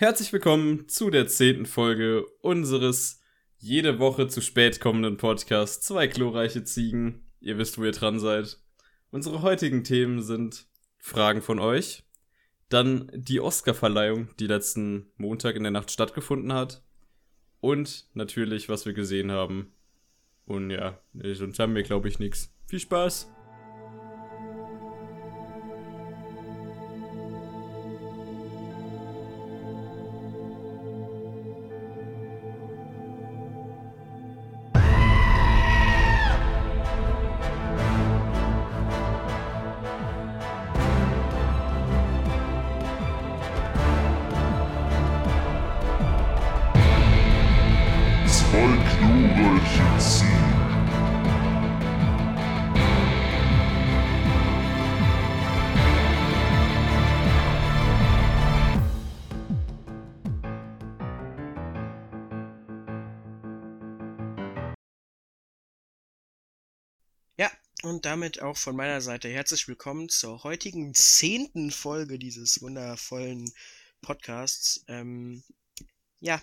Herzlich 0.00 0.32
willkommen 0.32 0.88
zu 0.88 1.10
der 1.10 1.26
zehnten 1.26 1.66
Folge 1.66 2.24
unseres 2.40 3.20
jede 3.56 3.98
Woche 3.98 4.28
zu 4.28 4.40
spät 4.40 4.78
kommenden 4.78 5.16
Podcasts 5.16 5.84
Zwei 5.84 6.06
glorreiche 6.06 6.62
Ziegen. 6.62 7.26
Ihr 7.40 7.58
wisst, 7.58 7.78
wo 7.78 7.84
ihr 7.84 7.90
dran 7.90 8.20
seid. 8.20 8.60
Unsere 9.10 9.42
heutigen 9.42 9.82
Themen 9.82 10.22
sind 10.22 10.68
Fragen 10.98 11.42
von 11.42 11.58
euch, 11.58 12.04
dann 12.68 13.10
die 13.12 13.40
Oscarverleihung, 13.40 14.28
die 14.38 14.46
letzten 14.46 15.10
Montag 15.16 15.56
in 15.56 15.64
der 15.64 15.72
Nacht 15.72 15.90
stattgefunden 15.90 16.52
hat 16.52 16.84
und 17.58 18.06
natürlich, 18.14 18.68
was 18.68 18.86
wir 18.86 18.92
gesehen 18.92 19.32
haben. 19.32 19.74
Und 20.44 20.70
ja, 20.70 21.00
sonst 21.12 21.58
haben 21.58 21.74
wir, 21.74 21.82
glaube 21.82 22.06
ich, 22.06 22.20
nichts. 22.20 22.54
Viel 22.68 22.78
Spaß! 22.78 23.32
Damit 68.18 68.42
auch 68.42 68.56
von 68.56 68.74
meiner 68.74 69.00
Seite 69.00 69.28
herzlich 69.28 69.68
willkommen 69.68 70.08
zur 70.08 70.42
heutigen 70.42 70.92
zehnten 70.92 71.70
Folge 71.70 72.18
dieses 72.18 72.60
wundervollen 72.60 73.48
Podcasts. 74.02 74.84
Ähm, 74.88 75.44
ja, 76.18 76.42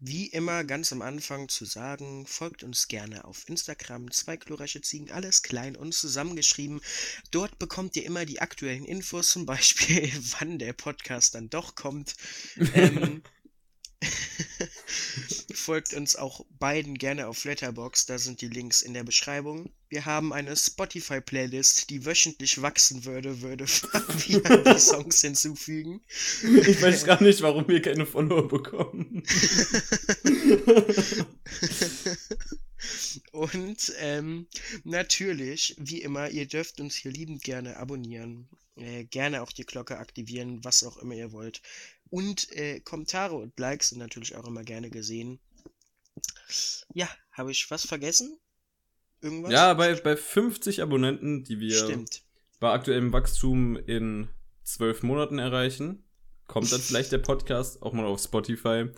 wie 0.00 0.26
immer 0.26 0.64
ganz 0.64 0.90
am 0.90 1.02
Anfang 1.02 1.48
zu 1.48 1.66
sagen, 1.66 2.26
folgt 2.26 2.64
uns 2.64 2.88
gerne 2.88 3.26
auf 3.26 3.48
Instagram, 3.48 4.10
zwei 4.10 4.36
glorreiche 4.36 4.80
Ziegen, 4.80 5.12
alles 5.12 5.42
klein 5.42 5.76
und 5.76 5.94
zusammengeschrieben. 5.94 6.80
Dort 7.30 7.60
bekommt 7.60 7.94
ihr 7.94 8.04
immer 8.04 8.24
die 8.26 8.40
aktuellen 8.40 8.84
Infos, 8.84 9.30
zum 9.30 9.46
Beispiel 9.46 10.10
wann 10.40 10.58
der 10.58 10.72
Podcast 10.72 11.36
dann 11.36 11.48
doch 11.48 11.76
kommt. 11.76 12.16
ähm, 12.74 13.22
Folgt 15.54 15.94
uns 15.94 16.16
auch 16.16 16.44
beiden 16.58 16.98
gerne 16.98 17.28
auf 17.28 17.44
Letterbox, 17.44 18.06
da 18.06 18.18
sind 18.18 18.40
die 18.40 18.48
Links 18.48 18.82
in 18.82 18.94
der 18.94 19.04
Beschreibung. 19.04 19.70
Wir 19.88 20.04
haben 20.04 20.32
eine 20.32 20.56
Spotify-Playlist, 20.56 21.90
die 21.90 22.04
wöchentlich 22.04 22.60
wachsen 22.62 23.04
würde, 23.04 23.42
würde 23.42 23.66
Fabian 23.68 24.64
die 24.64 24.78
Songs 24.78 25.20
hinzufügen. 25.20 26.00
Ich 26.42 26.82
weiß 26.82 27.04
gar 27.04 27.22
nicht, 27.22 27.42
warum 27.42 27.68
wir 27.68 27.80
keine 27.80 28.06
Follower 28.06 28.48
bekommen. 28.48 29.22
Und 33.32 33.92
ähm, 33.98 34.46
natürlich, 34.84 35.74
wie 35.78 36.02
immer, 36.02 36.28
ihr 36.30 36.46
dürft 36.46 36.80
uns 36.80 36.94
hier 36.96 37.12
liebend 37.12 37.42
gerne 37.42 37.76
abonnieren. 37.76 38.48
Äh, 38.76 39.04
gerne 39.04 39.42
auch 39.42 39.52
die 39.52 39.64
Glocke 39.64 39.98
aktivieren, 39.98 40.64
was 40.64 40.82
auch 40.82 40.96
immer 40.96 41.14
ihr 41.14 41.32
wollt. 41.32 41.62
Und 42.10 42.50
äh, 42.52 42.80
Kommentare 42.80 43.34
und 43.34 43.58
Likes 43.58 43.90
sind 43.90 43.98
natürlich 43.98 44.36
auch 44.36 44.46
immer 44.46 44.62
gerne 44.62 44.90
gesehen. 44.90 45.40
Ja, 46.92 47.08
habe 47.32 47.50
ich 47.50 47.70
was 47.70 47.86
vergessen? 47.86 48.38
Irgendwas? 49.20 49.52
Ja, 49.52 49.74
bei, 49.74 49.94
bei 49.94 50.16
50 50.16 50.82
Abonnenten, 50.82 51.44
die 51.44 51.58
wir 51.58 51.84
Stimmt. 51.84 52.22
bei 52.60 52.70
aktuellem 52.70 53.12
Wachstum 53.12 53.76
in 53.76 54.28
zwölf 54.62 55.02
Monaten 55.02 55.38
erreichen, 55.38 56.04
kommt 56.46 56.70
dann 56.72 56.80
vielleicht 56.80 57.12
der 57.12 57.18
Podcast 57.18 57.82
auch 57.82 57.92
mal 57.92 58.04
auf 58.04 58.20
Spotify, 58.20 58.90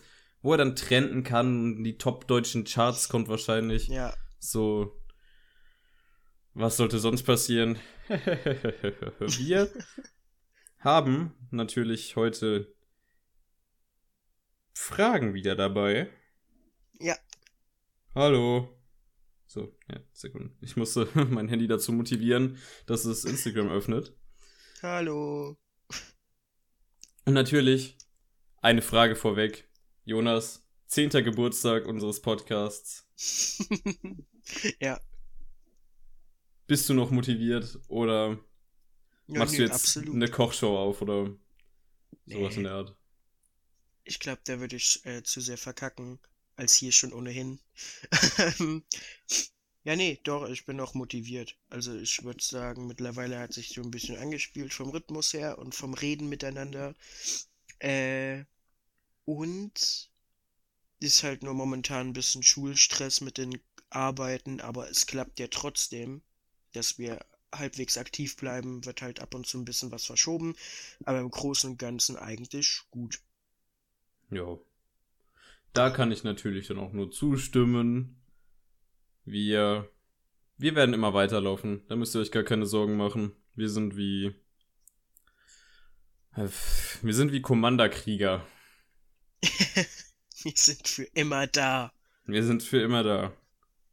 wo 0.42 0.52
er 0.52 0.58
dann 0.58 0.76
trenden 0.76 1.22
kann. 1.22 1.84
Die 1.84 1.96
top 1.96 2.26
deutschen 2.26 2.64
Charts 2.64 3.08
kommt 3.08 3.28
wahrscheinlich. 3.28 3.88
Ja. 3.88 4.14
So. 4.38 5.00
Was 6.54 6.76
sollte 6.76 6.98
sonst 6.98 7.22
passieren? 7.22 7.78
wir 8.08 9.70
haben 10.78 11.34
natürlich 11.50 12.16
heute 12.16 12.74
Fragen 14.78 15.32
wieder 15.32 15.56
dabei. 15.56 16.10
Ja. 17.00 17.16
Hallo. 18.14 18.68
So, 19.46 19.74
ja, 19.90 20.00
Sekunde. 20.12 20.54
Ich 20.60 20.76
musste 20.76 21.08
mein 21.30 21.48
Handy 21.48 21.66
dazu 21.66 21.92
motivieren, 21.92 22.58
dass 22.84 23.06
es 23.06 23.24
Instagram 23.24 23.70
öffnet. 23.70 24.14
Hallo. 24.82 25.56
Und 27.24 27.32
natürlich 27.32 27.96
eine 28.60 28.82
Frage 28.82 29.16
vorweg. 29.16 29.66
Jonas, 30.04 30.64
zehnter 30.86 31.22
Geburtstag 31.22 31.86
unseres 31.86 32.20
Podcasts. 32.20 33.08
ja. 34.80 35.00
Bist 36.66 36.88
du 36.88 36.94
noch 36.94 37.10
motiviert 37.10 37.80
oder 37.88 38.38
ja, 39.26 39.38
machst 39.38 39.52
nee, 39.52 39.58
du 39.58 39.64
jetzt 39.64 39.74
absolut. 39.74 40.14
eine 40.14 40.28
Kochshow 40.28 40.76
auf 40.76 41.00
oder 41.00 41.34
sowas 42.26 42.52
nee. 42.52 42.56
in 42.56 42.62
der 42.64 42.72
Art? 42.72 42.95
Ich 44.06 44.20
glaube, 44.20 44.40
da 44.44 44.58
würde 44.58 44.76
ich 44.76 45.04
äh, 45.04 45.22
zu 45.22 45.42
sehr 45.42 45.58
verkacken, 45.58 46.18
als 46.56 46.74
hier 46.74 46.92
schon 46.92 47.12
ohnehin. 47.12 47.60
ja, 49.84 49.96
nee, 49.96 50.20
doch, 50.24 50.48
ich 50.48 50.64
bin 50.66 50.80
auch 50.80 50.94
motiviert. 50.94 51.56
Also 51.70 51.94
ich 51.94 52.22
würde 52.24 52.42
sagen, 52.42 52.86
mittlerweile 52.86 53.38
hat 53.38 53.52
sich 53.52 53.68
so 53.70 53.82
ein 53.82 53.90
bisschen 53.90 54.16
angespielt 54.16 54.72
vom 54.74 54.90
Rhythmus 54.90 55.32
her 55.32 55.58
und 55.58 55.74
vom 55.74 55.94
Reden 55.94 56.28
miteinander. 56.28 56.94
Äh, 57.80 58.44
und 59.26 60.10
ist 61.00 61.22
halt 61.24 61.42
nur 61.42 61.54
momentan 61.54 62.08
ein 62.08 62.12
bisschen 62.12 62.42
Schulstress 62.42 63.22
mit 63.22 63.38
den 63.38 63.58
Arbeiten, 63.90 64.60
aber 64.60 64.90
es 64.90 65.06
klappt 65.06 65.38
ja 65.40 65.48
trotzdem, 65.48 66.22
dass 66.72 66.98
wir 66.98 67.24
halbwegs 67.54 67.96
aktiv 67.98 68.36
bleiben, 68.36 68.84
wird 68.84 69.02
halt 69.02 69.20
ab 69.20 69.34
und 69.34 69.46
zu 69.46 69.58
ein 69.58 69.64
bisschen 69.64 69.92
was 69.92 70.04
verschoben, 70.06 70.54
aber 71.04 71.20
im 71.20 71.30
Großen 71.30 71.70
und 71.72 71.78
Ganzen 71.78 72.16
eigentlich 72.16 72.82
gut. 72.90 73.20
Ja. 74.30 74.58
Da 75.72 75.90
kann 75.90 76.10
ich 76.10 76.24
natürlich 76.24 76.68
dann 76.68 76.78
auch 76.78 76.92
nur 76.92 77.10
zustimmen. 77.10 78.22
Wir, 79.24 79.90
wir 80.56 80.74
werden 80.74 80.94
immer 80.94 81.12
weiterlaufen. 81.14 81.82
Da 81.88 81.96
müsst 81.96 82.14
ihr 82.14 82.20
euch 82.20 82.32
gar 82.32 82.44
keine 82.44 82.66
Sorgen 82.66 82.96
machen. 82.96 83.32
Wir 83.54 83.68
sind 83.68 83.96
wie, 83.96 84.34
wir 86.34 87.14
sind 87.14 87.32
wie 87.32 87.42
Kommanderkrieger. 87.42 88.46
wir 89.42 90.52
sind 90.54 90.88
für 90.88 91.04
immer 91.14 91.46
da. 91.46 91.92
Wir 92.24 92.42
sind 92.42 92.62
für 92.62 92.80
immer 92.80 93.02
da. 93.02 93.32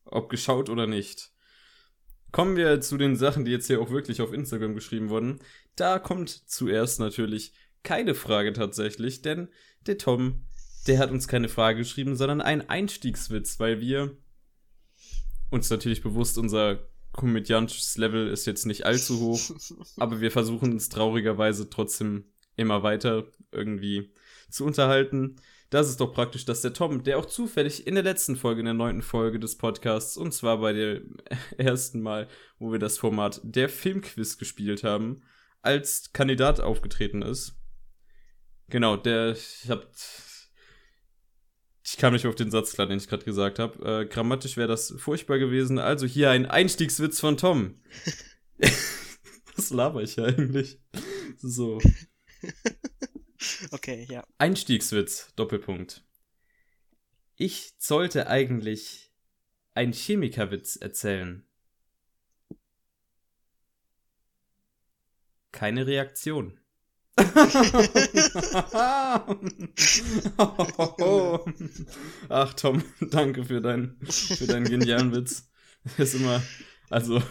Ob 0.06 0.30
geschaut 0.30 0.70
oder 0.70 0.88
nicht. 0.88 1.32
Kommen 2.32 2.56
wir 2.56 2.82
zu 2.82 2.98
den 2.98 3.16
Sachen, 3.16 3.46
die 3.46 3.52
jetzt 3.52 3.68
hier 3.68 3.80
auch 3.80 3.92
wirklich 3.92 4.22
auf 4.22 4.34
Instagram 4.34 4.74
geschrieben 4.74 5.10
wurden. 5.10 5.40
Da 5.76 6.00
kommt 6.00 6.30
zuerst 6.30 7.00
natürlich 7.00 7.54
keine 7.84 8.16
Frage 8.16 8.54
tatsächlich, 8.54 9.22
denn 9.22 9.50
der 9.88 9.98
Tom, 9.98 10.46
der 10.88 11.00
hat 11.00 11.12
uns 11.12 11.28
keine 11.28 11.50
Frage 11.50 11.80
geschrieben, 11.80 12.16
sondern 12.16 12.42
einen 12.42 12.62
Einstiegswitz, 12.62 13.60
weil 13.60 13.80
wir 13.80 14.18
uns 15.50 15.70
natürlich 15.70 16.02
bewusst, 16.02 16.38
unser 16.38 16.88
komödiantisches 17.12 17.98
Level 17.98 18.28
ist 18.28 18.46
jetzt 18.46 18.66
nicht 18.66 18.86
allzu 18.86 19.20
hoch, 19.20 19.56
aber 19.98 20.20
wir 20.20 20.32
versuchen 20.32 20.74
uns 20.74 20.90
traurigerweise 20.90 21.70
trotzdem 21.70 22.26
immer 22.56 22.84
weiter 22.84 23.28
irgendwie 23.52 24.12
zu 24.50 24.66
unterhalten. 24.66 25.38
Das 25.70 25.90
ist 25.90 26.00
doch 26.00 26.14
praktisch, 26.14 26.46
dass 26.46 26.62
der 26.62 26.74
Tom, 26.74 27.04
der 27.04 27.18
auch 27.18 27.26
zufällig 27.26 27.88
in 27.88 27.96
der 27.96 28.04
letzten 28.04 28.36
Folge, 28.36 28.60
in 28.60 28.66
der 28.66 28.76
neunten 28.76 29.02
Folge 29.02 29.40
des 29.40 29.58
Podcasts, 29.58 30.18
und 30.18 30.32
zwar 30.32 30.60
bei 30.60 30.74
dem 30.74 31.18
ersten 31.58 32.02
Mal, 32.02 32.28
wo 32.60 32.72
wir 32.72 32.80
das 32.80 32.98
Format 32.98 33.42
der 33.44 33.70
Filmquiz 33.70 34.38
gespielt 34.38 34.84
haben, 34.84 35.24
als 35.62 36.12
Kandidat 36.14 36.60
aufgetreten 36.60 37.22
ist. 37.22 37.56
Genau, 38.70 38.98
der, 38.98 39.32
ich 39.34 39.70
hab, 39.70 39.88
ich 41.84 41.98
kam 41.98 42.14
nicht 42.14 42.26
auf 42.26 42.36
den 42.36 42.52
Satz 42.52 42.74
klar, 42.74 42.88
den 42.88 42.98
ich 42.98 43.08
gerade 43.08 43.26
gesagt 43.26 43.60
habe. 43.60 44.02
Äh, 44.02 44.06
grammatisch 44.06 44.58
wäre 44.58 44.68
das 44.68 44.94
furchtbar 44.98 45.38
gewesen. 45.38 45.80
Also 45.80 46.06
hier 46.06 46.32
ein 46.32 46.46
Einstiegswitz 46.46 47.20
von 47.20 47.38
Tom. 47.38 47.82
Was 49.56 49.70
laber 49.70 50.02
ich 50.02 50.16
hier 50.16 50.26
eigentlich? 50.26 50.80
So. 51.38 51.80
Okay, 53.72 54.08
ja. 54.10 54.24
Einstiegswitz, 54.38 55.34
Doppelpunkt. 55.36 56.06
Ich 57.36 57.74
sollte 57.78 58.28
eigentlich 58.28 59.12
einen 59.74 59.92
Chemikerwitz 59.92 60.76
erzählen. 60.76 61.46
Keine 65.52 65.88
Reaktion. 65.88 66.60
Ach, 72.30 72.54
Tom, 72.56 72.82
danke 73.12 73.46
für, 73.46 73.62
dein, 73.62 73.96
für 74.10 74.48
deinen 74.48 74.66
genialen 74.66 75.14
Witz. 75.14 75.48
ist 75.98 76.16
immer, 76.16 76.42
also. 76.90 77.22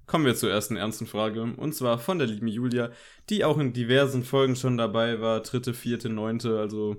Kommen 0.08 0.26
wir 0.26 0.36
zur 0.36 0.50
ersten 0.50 0.78
ernsten 0.78 1.06
Frage. 1.06 1.44
Und 1.44 1.76
zwar 1.76 2.00
von 2.00 2.18
der 2.18 2.28
lieben 2.28 2.48
Julia, 2.48 2.92
die 3.30 3.44
auch 3.44 3.60
in 3.60 3.74
diversen 3.74 4.24
Folgen 4.24 4.56
schon 4.56 4.78
dabei 4.78 5.22
war. 5.22 5.42
Dritte, 5.42 5.74
vierte, 5.74 6.10
neunte, 6.10 6.60
also 6.60 6.96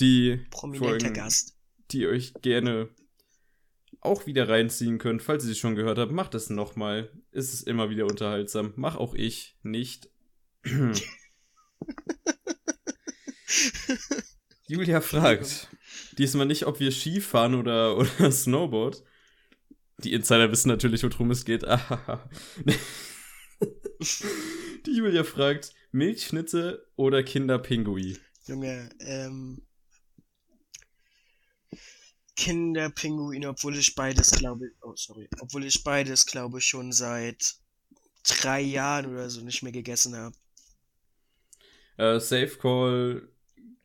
die 0.00 0.44
Prominenter 0.50 0.88
Folgen, 0.88 1.14
Gast. 1.14 1.56
die 1.92 2.06
euch 2.06 2.34
gerne 2.42 2.88
auch 4.00 4.26
wieder 4.26 4.48
reinziehen 4.48 4.98
könnt, 4.98 5.22
falls 5.22 5.44
ihr 5.44 5.48
sie 5.48 5.54
schon 5.58 5.74
gehört 5.74 5.98
habt. 5.98 6.12
Macht 6.12 6.34
es 6.34 6.50
nochmal. 6.50 7.10
Ist 7.32 7.52
es 7.54 7.62
immer 7.62 7.90
wieder 7.90 8.06
unterhaltsam. 8.06 8.72
Mach 8.76 8.96
auch 8.96 9.14
ich 9.14 9.56
nicht. 9.62 10.10
Julia 14.68 15.00
fragt 15.00 15.68
diesmal 16.18 16.46
nicht, 16.46 16.66
ob 16.66 16.80
wir 16.80 16.90
Ski 16.90 17.20
fahren 17.20 17.54
oder, 17.54 17.96
oder 17.98 18.30
Snowboard. 18.30 19.02
Die 19.98 20.12
Insider 20.12 20.50
wissen 20.52 20.68
natürlich, 20.68 21.02
worum 21.02 21.30
es 21.30 21.44
geht. 21.44 21.62
Die 24.86 24.96
Julia 24.96 25.24
fragt, 25.24 25.72
Milchschnitte 25.90 26.86
oder 26.96 27.22
Kinderpingui? 27.22 28.18
Junge, 28.46 28.90
ähm. 29.00 29.62
Kinderpinguin, 32.36 33.46
obwohl 33.46 33.76
ich 33.76 33.94
beides 33.94 34.30
glaube, 34.30 34.70
oh 34.82 34.94
sorry, 34.94 35.28
obwohl 35.40 35.64
ich 35.64 35.82
beides 35.82 36.26
glaube 36.26 36.60
schon 36.60 36.92
seit 36.92 37.56
drei 38.24 38.60
Jahren 38.60 39.12
oder 39.12 39.30
so 39.30 39.40
nicht 39.40 39.62
mehr 39.62 39.72
gegessen 39.72 40.14
habe. 40.14 40.36
Äh, 41.96 42.20
Safe 42.20 42.58
Call 42.58 43.28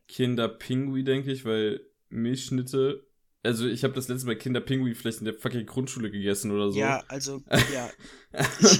Kinderpingui, 0.08 1.04
denke 1.04 1.32
ich, 1.32 1.44
weil 1.44 1.80
Milchschnitte 2.10 3.06
also 3.44 3.66
ich 3.66 3.82
habe 3.82 3.94
das 3.94 4.08
letzte 4.08 4.26
Mal 4.26 4.36
Kinderpinguin 4.36 4.94
vielleicht 4.94 5.18
in 5.18 5.24
der 5.24 5.34
fucking 5.34 5.66
Grundschule 5.66 6.10
gegessen 6.10 6.52
oder 6.52 6.70
so. 6.70 6.78
Ja, 6.78 7.02
also, 7.08 7.42
ja. 7.72 7.90
ich 8.60 8.78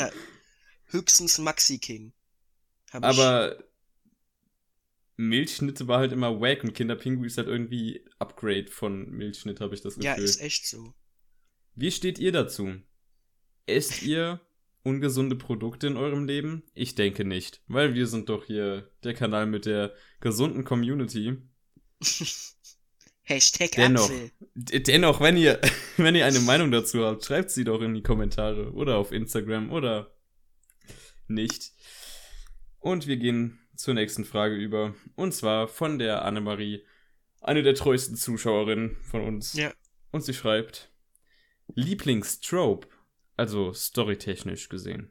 höchstens 0.87 1.39
Maxi 1.39 1.79
King. 1.79 2.13
Aber 2.93 3.59
ich. 3.59 3.65
Milchschnitte 5.17 5.89
war 5.89 5.99
halt 5.99 6.13
immer 6.13 6.41
wack 6.41 6.65
und 6.65 6.75
Kinderpinguin 6.75 7.27
ist 7.27 7.39
halt 7.39 7.49
irgendwie 7.49 8.05
Upgrade 8.19 8.69
von 8.69 9.11
Milchschnitt, 9.11 9.61
habe 9.61 9.75
ich 9.75 9.81
das 9.81 9.95
Gefühl. 9.95 10.07
Ja, 10.07 10.15
ist 10.15 10.41
echt 10.41 10.67
so. 10.67 10.95
Wie 11.75 11.91
steht 11.91 12.19
ihr 12.19 12.33
dazu? 12.33 12.75
Esst 13.67 14.03
ihr 14.03 14.41
ungesunde 14.83 15.37
Produkte 15.37 15.87
in 15.87 15.97
eurem 15.97 16.27
Leben? 16.27 16.65
Ich 16.75 16.95
denke 16.95 17.25
nicht, 17.25 17.63
weil 17.67 17.95
wir 17.95 18.07
sind 18.07 18.29
doch 18.29 18.45
hier 18.45 18.91
der 19.05 19.15
Kanal 19.15 19.47
mit 19.47 19.67
der 19.67 19.95
gesunden 20.21 20.65
Community. 20.65 21.37
Hashtag 23.25 23.73
dennoch, 23.73 24.11
Apfel. 24.11 24.31
Dennoch, 24.55 25.21
wenn 25.21 25.37
ihr, 25.37 25.61
wenn 25.97 26.17
ihr 26.17 26.27
eine 26.27 26.41
Meinung 26.41 26.73
dazu 26.73 27.05
habt, 27.05 27.25
schreibt 27.25 27.51
sie 27.51 27.65
doch 27.65 27.81
in 27.81 27.95
die 27.95 28.03
Kommentare 28.03 28.73
oder 28.73 28.97
auf 28.97 29.13
Instagram 29.13 29.71
oder 29.71 30.13
nicht. 31.29 31.73
Und 32.81 33.07
wir 33.07 33.17
gehen 33.17 33.62
zur 33.75 33.95
nächsten 33.95 34.25
Frage 34.25 34.55
über. 34.55 34.95
Und 35.15 35.33
zwar 35.33 35.69
von 35.69 35.99
der 35.99 36.25
Annemarie, 36.25 36.85
eine 37.41 37.63
der 37.63 37.75
treuesten 37.75 38.17
Zuschauerinnen 38.17 38.97
von 39.03 39.23
uns. 39.23 39.55
Ja. 39.55 39.73
Und 40.11 40.25
sie 40.25 40.35
schreibt: 40.35 40.93
Lieblingstrope, 41.75 42.89
also 43.37 43.73
storytechnisch 43.73 44.69
gesehen. 44.69 45.11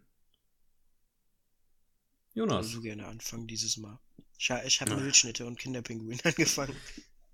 Jonas. 2.34 2.68
Ich 2.68 2.74
würde 2.74 2.76
so 2.76 2.82
gerne 2.82 3.08
anfangen 3.08 3.48
dieses 3.48 3.78
Mal. 3.78 4.00
Ich, 4.38 4.50
ich 4.66 4.82
habe 4.82 4.96
Milchschnitte 4.96 5.46
und 5.46 5.60
Kinderpinguin 5.60 6.20
angefangen. 6.24 6.76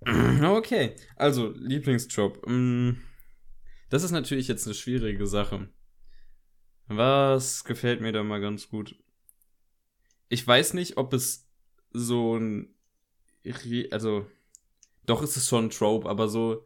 Okay, 0.01 0.95
also 1.15 1.51
Lieblingsjob. 1.51 2.45
Mm, 2.47 3.01
das 3.89 4.03
ist 4.03 4.11
natürlich 4.11 4.47
jetzt 4.47 4.65
eine 4.65 4.75
schwierige 4.75 5.25
Sache. 5.27 5.69
Was 6.87 7.63
gefällt 7.63 8.01
mir 8.01 8.11
da 8.11 8.23
mal 8.23 8.41
ganz 8.41 8.69
gut? 8.69 8.95
Ich 10.29 10.45
weiß 10.45 10.73
nicht, 10.73 10.97
ob 10.97 11.13
es 11.13 11.47
so 11.91 12.37
ein. 12.37 12.73
Also, 13.91 14.27
doch 15.05 15.21
ist 15.23 15.37
es 15.37 15.47
schon 15.47 15.65
ein 15.65 15.69
Trope, 15.69 16.07
aber 16.09 16.27
so. 16.27 16.65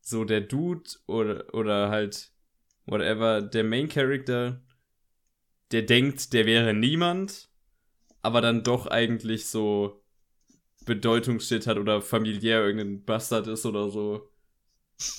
So 0.00 0.24
der 0.24 0.40
Dude 0.40 0.88
oder, 1.06 1.52
oder 1.52 1.90
halt. 1.90 2.32
Whatever, 2.88 3.42
der 3.42 3.64
Main 3.64 3.88
Character, 3.88 4.62
der 5.72 5.82
denkt, 5.82 6.32
der 6.32 6.46
wäre 6.46 6.72
niemand, 6.72 7.48
aber 8.22 8.40
dann 8.40 8.62
doch 8.62 8.86
eigentlich 8.86 9.46
so 9.46 10.04
Bedeutungsshit 10.84 11.66
hat 11.66 11.78
oder 11.78 12.00
familiär 12.00 12.64
irgendein 12.64 13.04
Bastard 13.04 13.48
ist 13.48 13.66
oder 13.66 13.90
so. 13.90 14.30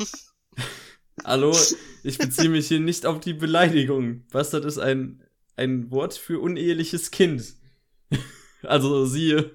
Hallo, 1.24 1.56
ich 2.04 2.18
beziehe 2.18 2.50
mich 2.50 2.70
hier 2.70 2.80
nicht 2.80 3.06
auf 3.06 3.20
die 3.20 3.34
Beleidigung. 3.34 4.26
Bastard 4.28 4.64
ist 4.64 4.78
ein, 4.78 5.22
ein 5.58 5.92
Wort 5.92 6.14
für 6.14 6.40
uneheliches 6.40 7.12
Kind. 7.12 7.56
also 8.64 9.06
siehe 9.06 9.52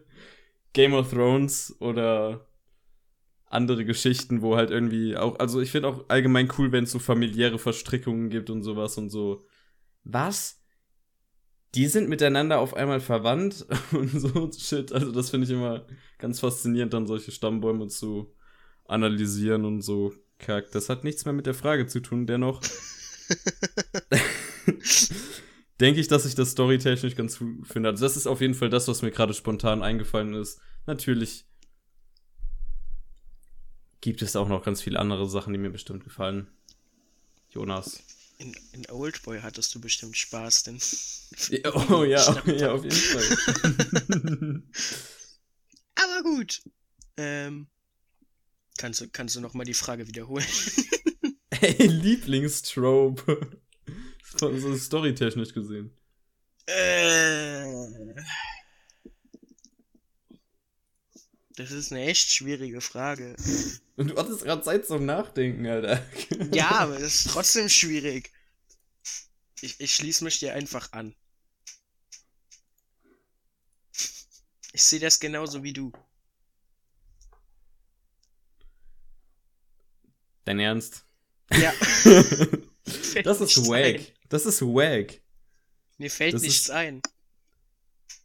Game 0.72 0.94
of 0.94 1.10
Thrones 1.10 1.76
oder 1.80 2.46
andere 3.46 3.84
Geschichten, 3.84 4.40
wo 4.40 4.56
halt 4.56 4.70
irgendwie 4.70 5.16
auch, 5.16 5.38
also 5.38 5.60
ich 5.60 5.70
finde 5.70 5.88
auch 5.88 6.08
allgemein 6.08 6.50
cool, 6.58 6.72
wenn 6.72 6.84
es 6.84 6.92
so 6.92 6.98
familiäre 6.98 7.58
Verstrickungen 7.58 8.30
gibt 8.30 8.48
und 8.48 8.62
sowas 8.62 8.96
und 8.96 9.10
so. 9.10 9.44
Was? 10.04 10.62
die 11.74 11.86
sind 11.86 12.08
miteinander 12.08 12.58
auf 12.58 12.74
einmal 12.74 13.00
verwandt 13.00 13.66
und 13.92 14.10
so 14.10 14.50
shit. 14.52 14.92
Also 14.92 15.12
das 15.12 15.30
finde 15.30 15.46
ich 15.46 15.52
immer 15.52 15.86
ganz 16.18 16.40
faszinierend, 16.40 16.92
dann 16.92 17.06
solche 17.06 17.30
Stammbäume 17.32 17.88
zu 17.88 18.34
analysieren 18.84 19.64
und 19.64 19.80
so. 19.82 20.12
Kack. 20.38 20.70
Das 20.72 20.88
hat 20.88 21.04
nichts 21.04 21.24
mehr 21.24 21.34
mit 21.34 21.46
der 21.46 21.54
Frage 21.54 21.86
zu 21.86 22.00
tun, 22.00 22.26
dennoch. 22.26 22.60
denke 25.80 26.00
ich, 26.00 26.08
dass 26.08 26.24
ich 26.24 26.34
das 26.34 26.50
storytechnisch 26.50 27.16
ganz 27.16 27.40
cool 27.40 27.64
finde. 27.64 27.90
Also 27.90 28.04
das 28.04 28.16
ist 28.16 28.26
auf 28.26 28.40
jeden 28.40 28.54
Fall 28.54 28.70
das, 28.70 28.88
was 28.88 29.02
mir 29.02 29.10
gerade 29.10 29.34
spontan 29.34 29.82
eingefallen 29.82 30.34
ist. 30.34 30.60
Natürlich 30.86 31.46
gibt 34.00 34.22
es 34.22 34.36
auch 34.36 34.48
noch 34.48 34.64
ganz 34.64 34.82
viele 34.82 34.98
andere 34.98 35.28
Sachen, 35.28 35.52
die 35.52 35.58
mir 35.58 35.70
bestimmt 35.70 36.04
gefallen. 36.04 36.48
Jonas 37.50 38.02
in, 38.42 38.56
in 38.72 38.90
Oldboy 38.90 39.40
hattest 39.40 39.74
du 39.74 39.80
bestimmt 39.80 40.16
Spaß, 40.16 40.64
denn. 40.64 40.80
oh 41.90 42.04
ja, 42.04 42.42
ja, 42.46 42.72
auf 42.72 42.84
jeden 42.84 42.96
Fall. 42.96 44.62
Aber 45.94 46.22
gut. 46.22 46.62
Ähm, 47.16 47.68
kannst, 48.78 49.00
du, 49.00 49.08
kannst 49.08 49.36
du 49.36 49.40
noch 49.40 49.54
mal 49.54 49.64
die 49.64 49.74
Frage 49.74 50.08
wiederholen? 50.08 50.46
hey, 51.52 51.86
Lieblingstrope. 51.86 53.61
So 54.38 54.76
storytechnisch 54.76 55.52
gesehen. 55.52 55.90
Äh. 56.66 57.64
Das 61.56 61.70
ist 61.70 61.92
eine 61.92 62.06
echt 62.06 62.30
schwierige 62.30 62.80
Frage. 62.80 63.36
Und 63.96 64.10
du 64.10 64.16
hattest 64.16 64.42
gerade 64.42 64.62
Zeit 64.62 64.86
zum 64.86 65.04
Nachdenken, 65.04 65.66
Alter. 65.66 66.02
ja, 66.52 66.70
aber 66.70 66.94
das 66.94 67.14
ist 67.14 67.30
trotzdem 67.30 67.68
schwierig. 67.68 68.32
Ich, 69.60 69.78
ich 69.78 69.94
schließe 69.94 70.24
mich 70.24 70.38
dir 70.38 70.54
einfach 70.54 70.92
an. 70.92 71.14
Ich 74.72 74.82
sehe 74.82 75.00
das 75.00 75.20
genauso 75.20 75.62
wie 75.62 75.74
du. 75.74 75.92
Dein 80.44 80.58
Ernst? 80.58 81.04
Ja. 81.52 81.72
das 83.22 83.40
ist 83.40 83.68
wack. 83.68 84.00
Das 84.32 84.46
ist 84.46 84.62
wack. 84.62 85.20
Mir 85.98 86.10
fällt 86.10 86.32
das 86.32 86.40
nichts 86.40 86.60
ist, 86.60 86.70
ein. 86.70 87.02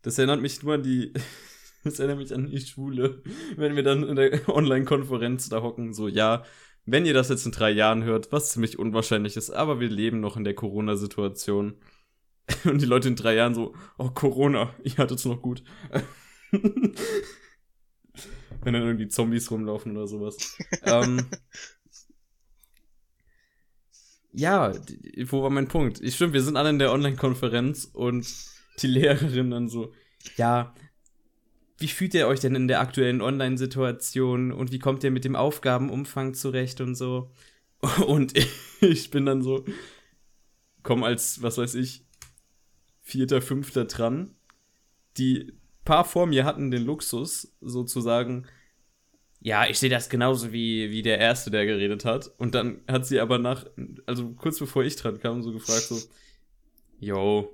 Das 0.04 0.18
erinnert 0.18 0.42
mich 0.42 0.64
nur 0.64 0.76
an 0.76 0.84
die 0.84 1.12
das 1.84 2.00
erinnert 2.00 2.20
mich 2.20 2.34
an 2.34 2.50
die 2.50 2.62
Schwule, 2.62 3.22
wenn 3.58 3.76
wir 3.76 3.84
dann 3.84 4.08
in 4.08 4.16
der 4.16 4.48
Online-Konferenz 4.48 5.50
da 5.50 5.62
hocken, 5.62 5.94
so, 5.94 6.08
ja, 6.08 6.46
wenn 6.86 7.06
ihr 7.06 7.14
das 7.14 7.28
jetzt 7.28 7.46
in 7.46 7.52
drei 7.52 7.72
Jahren 7.72 8.06
hört, 8.06 8.32
was 8.32 8.52
ziemlich 8.52 8.80
unwahrscheinlich 8.80 9.36
ist, 9.36 9.50
aber 9.50 9.82
wir 9.82 9.90
leben 9.90 10.22
noch 10.22 10.38
in 10.38 10.46
der 10.46 10.56
Corona-Situation. 10.56 11.76
Und 12.64 12.82
die 12.82 12.86
Leute 12.86 13.10
in 13.10 13.18
drei 13.18 13.36
Jahren 13.36 13.54
so, 13.54 13.76
oh, 13.98 14.10
Corona, 14.10 14.74
ihr 14.86 14.96
hattet's 14.96 15.26
noch 15.26 15.42
gut. 15.42 15.62
wenn 18.62 18.74
dann 18.74 18.84
irgendwie 18.84 19.10
Zombies 19.10 19.52
rumlaufen 19.52 19.96
oder 19.98 20.08
sowas. 20.08 20.58
ähm, 20.84 21.28
ja, 24.38 24.72
wo 25.26 25.42
war 25.42 25.50
mein 25.50 25.68
Punkt? 25.68 26.00
Ich 26.00 26.16
stimmt, 26.16 26.34
wir 26.34 26.44
sind 26.44 26.58
alle 26.58 26.70
in 26.70 26.78
der 26.78 26.92
Online-Konferenz 26.92 27.90
und 27.92 28.32
die 28.80 28.88
Lehrerin 28.88 29.50
dann 29.50 29.68
so, 29.68 29.94
ja, 30.36 30.76
wie 31.80 31.88
fühlt 31.88 32.14
ihr 32.14 32.28
euch 32.28 32.40
denn 32.40 32.54
in 32.54 32.68
der 32.68 32.80
aktuellen 32.80 33.22
Online-Situation 33.22 34.52
und 34.52 34.72
wie 34.72 34.78
kommt 34.78 35.04
ihr 35.04 35.10
mit 35.10 35.26
dem 35.26 35.36
Aufgabenumfang 35.36 36.36
zurecht 36.36 36.82
und 36.82 36.94
so? 36.94 37.32
Und 38.08 38.34
ich 38.82 39.12
bin 39.12 39.28
dann 39.28 39.44
so, 39.44 39.64
komm 40.82 41.04
als, 41.04 41.44
was 41.44 41.60
weiß 41.60 41.76
ich, 41.76 42.06
Vierter, 43.02 43.40
Fünfter 43.40 43.86
dran. 43.86 44.36
Die 45.18 45.54
paar 45.86 46.04
vor 46.04 46.26
mir 46.26 46.44
hatten 46.44 46.72
den 46.72 46.86
Luxus, 46.86 47.56
sozusagen, 47.62 48.48
ja, 49.40 49.68
ich 49.68 49.80
sehe 49.80 49.90
das 49.90 50.10
genauso 50.10 50.52
wie, 50.52 50.92
wie 50.92 51.02
der 51.02 51.20
Erste, 51.20 51.52
der 51.52 51.66
geredet 51.66 52.06
hat. 52.06 52.32
Und 52.38 52.56
dann 52.56 52.82
hat 52.88 53.06
sie 53.06 53.20
aber 53.20 53.38
nach, 53.38 53.66
also 54.06 54.30
kurz 54.32 54.60
bevor 54.60 54.84
ich 54.84 54.96
dran 54.96 55.20
kam, 55.20 55.44
so 55.44 55.52
gefragt, 55.52 55.84
so, 55.84 56.00
yo, 57.00 57.54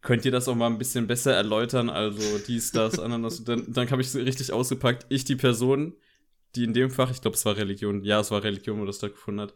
könnt 0.00 0.24
ihr 0.24 0.32
das 0.32 0.48
auch 0.48 0.54
mal 0.54 0.66
ein 0.66 0.78
bisschen 0.78 1.06
besser 1.06 1.34
erläutern? 1.34 1.90
Also 1.90 2.38
dies, 2.46 2.72
das, 2.72 2.98
Ananas. 2.98 3.44
dann, 3.44 3.72
dann 3.72 3.90
habe 3.90 4.02
ich 4.02 4.10
so 4.10 4.18
richtig 4.20 4.52
ausgepackt. 4.52 5.06
Ich, 5.10 5.24
die 5.24 5.36
Person, 5.36 5.94
die 6.56 6.64
in 6.64 6.74
dem 6.74 6.90
Fach, 6.90 7.10
ich 7.10 7.20
glaube, 7.20 7.36
es 7.36 7.44
war 7.44 7.56
Religion, 7.56 8.02
ja, 8.04 8.20
es 8.20 8.30
war 8.30 8.42
Religion, 8.42 8.80
wo 8.80 8.84
das 8.84 8.96
stattgefunden 8.96 9.42
hat, 9.42 9.54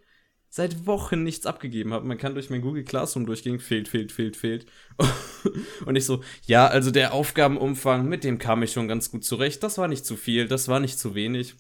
seit 0.57 0.87
Wochen 0.87 1.23
nichts 1.23 1.45
abgegeben 1.45 1.93
hat. 1.93 2.05
Man 2.05 2.17
kann 2.17 2.33
durch 2.33 2.49
mein 2.49 2.63
Google 2.63 2.83
Classroom 2.83 3.27
durchgehen, 3.27 3.59
fehlt, 3.59 3.89
fehlt, 3.89 4.11
fehlt, 4.11 4.39
fehlt. 4.39 4.65
Und 5.85 5.97
ich 5.97 6.07
so, 6.07 6.23
ja, 6.47 6.67
also 6.67 6.91
der 6.91 7.13
Aufgabenumfang, 7.13 8.09
mit 8.09 8.25
dem 8.25 8.39
kam 8.39 8.63
ich 8.63 8.73
schon 8.73 8.89
ganz 8.89 9.11
gut 9.11 9.23
zurecht. 9.23 9.63
Das 9.63 9.77
war 9.77 9.87
nicht 9.87 10.07
zu 10.07 10.17
viel, 10.17 10.49
das 10.49 10.69
war 10.69 10.81
nicht 10.81 10.99
zu 10.99 11.15
wenig. 11.15 11.57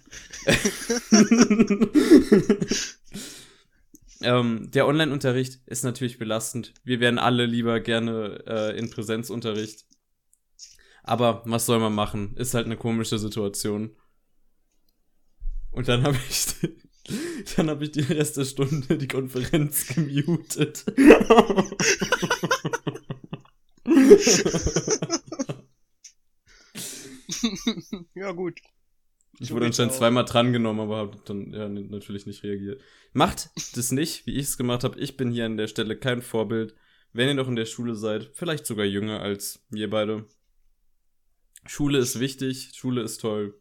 ähm, 4.22 4.70
der 4.70 4.86
Online-Unterricht 4.86 5.60
ist 5.66 5.84
natürlich 5.84 6.16
belastend. 6.16 6.72
Wir 6.82 6.98
wären 6.98 7.18
alle 7.18 7.44
lieber 7.44 7.80
gerne 7.80 8.44
äh, 8.46 8.78
in 8.78 8.88
Präsenzunterricht. 8.88 9.84
Aber 11.02 11.42
was 11.44 11.66
soll 11.66 11.80
man 11.80 11.94
machen? 11.94 12.34
Ist 12.38 12.54
halt 12.54 12.64
eine 12.64 12.78
komische 12.78 13.18
Situation. 13.18 13.94
Und 15.70 15.86
dann 15.86 16.02
habe 16.02 16.16
ich, 16.30 16.46
dann 17.56 17.70
habe 17.70 17.84
ich 17.84 17.92
die 17.92 18.00
Rest 18.00 18.36
der 18.36 18.44
Stunde 18.44 18.98
die 18.98 19.08
Konferenz 19.08 19.86
gemutet. 19.88 20.84
ja, 28.14 28.32
gut. 28.32 28.60
Ich 29.38 29.52
wurde 29.52 29.66
anscheinend 29.66 29.92
zweimal 29.92 30.24
drangenommen, 30.24 30.80
aber 30.80 30.96
habe 30.96 31.18
dann 31.26 31.52
ja, 31.52 31.68
natürlich 31.68 32.24
nicht 32.26 32.42
reagiert. 32.42 32.80
Macht 33.12 33.50
das 33.74 33.92
nicht, 33.92 34.26
wie 34.26 34.34
ich 34.36 34.46
es 34.46 34.56
gemacht 34.56 34.82
habe. 34.82 34.98
Ich 34.98 35.16
bin 35.16 35.30
hier 35.30 35.44
an 35.44 35.58
der 35.58 35.68
Stelle 35.68 35.96
kein 35.96 36.22
Vorbild. 36.22 36.74
Wenn 37.12 37.28
ihr 37.28 37.34
noch 37.34 37.48
in 37.48 37.56
der 37.56 37.66
Schule 37.66 37.94
seid, 37.94 38.30
vielleicht 38.34 38.66
sogar 38.66 38.86
jünger 38.86 39.20
als 39.20 39.64
wir 39.70 39.90
beide. 39.90 40.26
Schule 41.66 41.98
ist 41.98 42.20
wichtig, 42.20 42.70
Schule 42.74 43.02
ist 43.02 43.20
toll. 43.20 43.60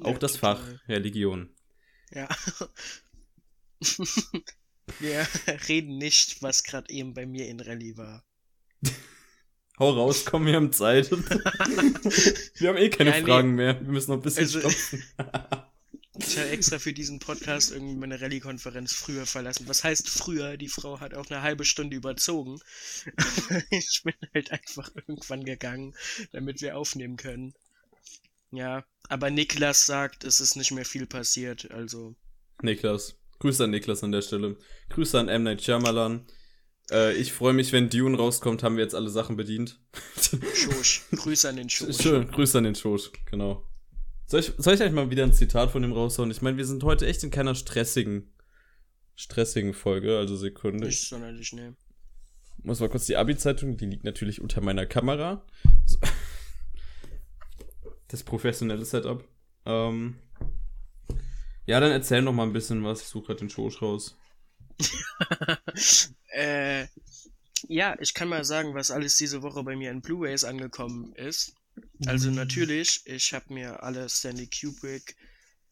Auch 0.00 0.12
ja, 0.12 0.18
das 0.18 0.34
total. 0.34 0.56
Fach 0.56 0.88
Religion. 0.88 1.50
Ja. 2.14 2.28
Wir 4.98 5.26
reden 5.68 5.98
nicht, 5.98 6.42
was 6.42 6.64
gerade 6.64 6.92
eben 6.92 7.14
bei 7.14 7.26
mir 7.26 7.46
in 7.48 7.60
Rallye 7.60 7.96
war. 7.96 8.24
Hau 9.78 9.90
raus, 9.92 10.24
komm, 10.26 10.44
wir 10.44 10.56
haben 10.56 10.72
Zeit. 10.72 11.10
wir 12.58 12.68
haben 12.68 12.76
eh 12.76 12.90
keine 12.90 13.16
ja, 13.16 13.24
Fragen 13.24 13.50
nee. 13.50 13.62
mehr. 13.62 13.80
Wir 13.80 13.92
müssen 13.92 14.10
noch 14.10 14.18
ein 14.18 14.22
bisschen 14.22 14.42
also, 14.42 14.60
stopfen. 14.60 15.02
ich 16.18 16.38
habe 16.38 16.50
extra 16.50 16.78
für 16.78 16.92
diesen 16.92 17.18
Podcast 17.18 17.72
irgendwie 17.72 17.94
meine 17.94 18.20
Rallye-Konferenz 18.20 18.92
früher 18.92 19.24
verlassen. 19.24 19.66
Was 19.68 19.82
heißt 19.82 20.10
früher? 20.10 20.58
Die 20.58 20.68
Frau 20.68 21.00
hat 21.00 21.14
auch 21.14 21.30
eine 21.30 21.40
halbe 21.40 21.64
Stunde 21.64 21.96
überzogen. 21.96 22.60
ich 23.70 24.02
bin 24.04 24.14
halt 24.34 24.52
einfach 24.52 24.90
irgendwann 24.94 25.44
gegangen, 25.44 25.94
damit 26.32 26.60
wir 26.60 26.76
aufnehmen 26.76 27.16
können. 27.16 27.54
Ja, 28.52 28.84
aber 29.08 29.30
Niklas 29.30 29.86
sagt, 29.86 30.24
es 30.24 30.40
ist 30.40 30.56
nicht 30.56 30.72
mehr 30.72 30.84
viel 30.84 31.06
passiert, 31.06 31.70
also. 31.70 32.14
Niklas. 32.62 33.16
Grüße 33.38 33.64
an 33.64 33.70
Niklas 33.70 34.04
an 34.04 34.12
der 34.12 34.22
Stelle. 34.22 34.58
Grüße 34.90 35.18
an 35.18 35.28
M. 35.28 35.44
Night 35.44 35.62
Shyamalan. 35.62 36.26
Äh, 36.90 37.14
ich 37.14 37.32
freue 37.32 37.52
mich, 37.52 37.72
wenn 37.72 37.88
Dune 37.88 38.16
rauskommt, 38.16 38.62
haben 38.62 38.76
wir 38.76 38.84
jetzt 38.84 38.94
alle 38.94 39.08
Sachen 39.08 39.36
bedient. 39.36 39.80
Schosch. 40.54 41.02
Grüße 41.12 41.48
an 41.48 41.56
den 41.56 41.70
Schosch. 41.70 42.02
Schön, 42.02 42.30
Grüße 42.30 42.58
an 42.58 42.64
den 42.64 42.74
Schosch, 42.74 43.10
genau. 43.30 43.64
Soll 44.26 44.40
ich, 44.40 44.52
soll 44.58 44.74
ich 44.74 44.82
euch 44.82 44.92
mal 44.92 45.10
wieder 45.10 45.24
ein 45.24 45.32
Zitat 45.32 45.70
von 45.70 45.82
dem 45.82 45.92
raushauen? 45.92 46.30
Ich 46.30 46.42
meine, 46.42 46.56
wir 46.56 46.66
sind 46.66 46.82
heute 46.84 47.06
echt 47.06 47.24
in 47.24 47.30
keiner 47.30 47.54
stressigen, 47.54 48.32
stressigen 49.16 49.74
Folge, 49.74 50.18
also 50.18 50.36
Sekunde. 50.36 50.86
Nicht 50.86 51.08
sonderlich, 51.08 51.52
ne. 51.52 51.74
Muss 52.62 52.80
mal 52.80 52.90
kurz 52.90 53.06
die 53.06 53.16
Abi-Zeitung, 53.16 53.76
die 53.76 53.86
liegt 53.86 54.04
natürlich 54.04 54.40
unter 54.40 54.60
meiner 54.60 54.86
Kamera. 54.86 55.46
Das 58.10 58.24
professionelle 58.24 58.84
Setup. 58.84 59.26
Ähm, 59.64 60.18
ja, 61.66 61.78
dann 61.78 61.92
erzähl 61.92 62.22
noch 62.22 62.32
mal 62.32 62.42
ein 62.42 62.52
bisschen 62.52 62.82
was. 62.82 63.02
Ich 63.02 63.06
suche 63.06 63.26
gerade 63.26 63.40
den 63.40 63.50
Schosch 63.50 63.80
raus. 63.80 64.16
äh, 66.32 66.86
ja, 67.68 67.96
ich 68.00 68.12
kann 68.12 68.28
mal 68.28 68.44
sagen, 68.44 68.74
was 68.74 68.90
alles 68.90 69.16
diese 69.16 69.42
Woche 69.42 69.62
bei 69.62 69.76
mir 69.76 69.92
in 69.92 70.00
Blu-rays 70.00 70.42
angekommen 70.42 71.14
ist. 71.14 71.54
Also 72.06 72.30
mhm. 72.30 72.36
natürlich, 72.36 73.02
ich 73.04 73.32
habe 73.32 73.54
mir 73.54 73.82
alle 73.84 74.08
Stanley 74.08 74.48
Kubrick 74.48 75.14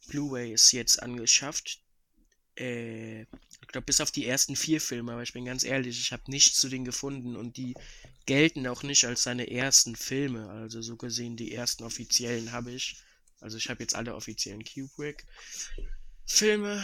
Blu-rays 0.07 0.71
jetzt 0.71 1.02
angeschafft. 1.02 1.80
Äh, 2.54 3.26
ich 3.69 3.73
glaube, 3.73 3.85
bis 3.85 4.01
auf 4.01 4.11
die 4.11 4.27
ersten 4.27 4.57
vier 4.57 4.81
Filme, 4.81 5.13
aber 5.13 5.23
ich 5.23 5.35
bin 5.35 5.45
ganz 5.45 5.63
ehrlich, 5.63 6.01
ich 6.01 6.11
habe 6.13 6.23
nichts 6.29 6.59
zu 6.59 6.71
denen 6.71 6.87
gefunden 6.87 7.37
und 7.37 7.59
die 7.59 7.75
gelten 8.25 8.67
auch 8.67 8.83
nicht 8.83 9.05
als 9.05 9.25
seine 9.25 9.51
ersten 9.51 9.95
Filme. 9.95 10.49
Also 10.49 10.81
so 10.81 10.97
gesehen, 10.97 11.37
die 11.37 11.53
ersten 11.53 11.85
offiziellen 11.85 12.53
habe 12.53 12.71
ich. 12.73 12.97
Also 13.41 13.59
ich 13.59 13.69
habe 13.69 13.83
jetzt 13.83 13.95
alle 13.95 14.15
offiziellen 14.15 14.65
Kubrick 14.65 15.27
Filme. 16.25 16.83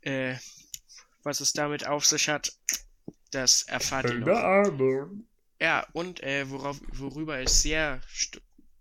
Äh, 0.00 0.36
was 1.24 1.40
es 1.40 1.52
damit 1.52 1.86
auf 1.86 2.06
sich 2.06 2.30
hat, 2.30 2.56
das 3.30 3.64
erfahrt 3.64 4.06
ihr 4.06 4.14
noch. 4.14 4.26
Ja, 5.60 5.86
und 5.92 6.22
äh, 6.22 6.48
worauf, 6.48 6.80
worüber 6.92 7.38
ich 7.42 7.50
sehr 7.50 8.00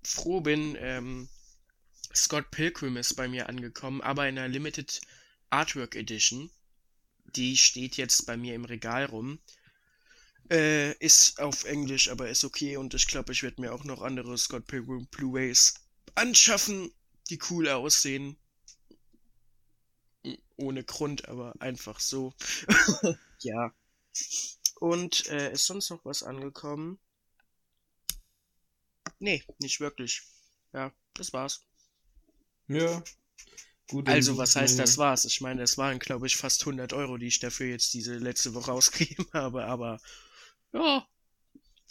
froh 0.01 0.39
bin, 0.39 0.77
ähm, 0.79 1.27
Scott 2.15 2.51
Pilgrim 2.51 2.95
ist 2.95 3.15
bei 3.15 3.27
mir 3.27 3.49
angekommen, 3.49 3.99
aber 3.99 4.29
in 4.29 4.37
einer 4.37 4.47
Limited 4.47 5.01
Artwork 5.49 5.97
Edition. 5.97 6.49
Die 7.35 7.57
steht 7.57 7.97
jetzt 7.97 8.25
bei 8.25 8.37
mir 8.37 8.55
im 8.55 8.65
Regal 8.65 9.05
rum. 9.05 9.39
Äh, 10.49 10.93
ist 10.97 11.39
auf 11.39 11.63
Englisch, 11.63 12.09
aber 12.09 12.29
ist 12.29 12.43
okay 12.43 12.77
und 12.77 12.93
ich 12.93 13.07
glaube, 13.07 13.31
ich 13.31 13.43
werde 13.43 13.61
mir 13.61 13.73
auch 13.73 13.85
noch 13.85 14.01
andere 14.01 14.37
Scott 14.37 14.67
Pilgrim 14.67 15.07
Blu-rays 15.07 15.75
anschaffen, 16.15 16.93
die 17.29 17.39
cool 17.49 17.69
aussehen. 17.69 18.37
Ohne 20.57 20.83
Grund, 20.83 21.27
aber 21.27 21.53
einfach 21.59 21.99
so. 21.99 22.33
ja. 23.39 23.73
Und 24.79 25.27
äh, 25.27 25.53
ist 25.53 25.65
sonst 25.65 25.89
noch 25.89 26.03
was 26.05 26.23
angekommen? 26.23 26.99
Nee, 29.19 29.43
nicht 29.59 29.79
wirklich. 29.79 30.21
Ja, 30.73 30.93
das 31.13 31.33
war's. 31.33 31.65
Ja. 32.67 33.03
Gut, 33.93 34.09
also, 34.09 34.37
was 34.37 34.55
heißt, 34.55 34.79
das 34.79 34.97
war's? 34.97 35.23
Ich 35.23 35.39
meine, 35.39 35.61
das 35.61 35.77
waren, 35.77 35.99
glaube 35.99 36.25
ich, 36.25 36.35
fast 36.35 36.61
100 36.61 36.93
Euro, 36.93 37.17
die 37.17 37.27
ich 37.27 37.37
dafür 37.37 37.67
jetzt 37.67 37.93
diese 37.93 38.15
letzte 38.15 38.55
Woche 38.55 38.71
ausgegeben 38.73 39.27
habe, 39.33 39.65
aber 39.65 40.01
ja. 40.73 41.07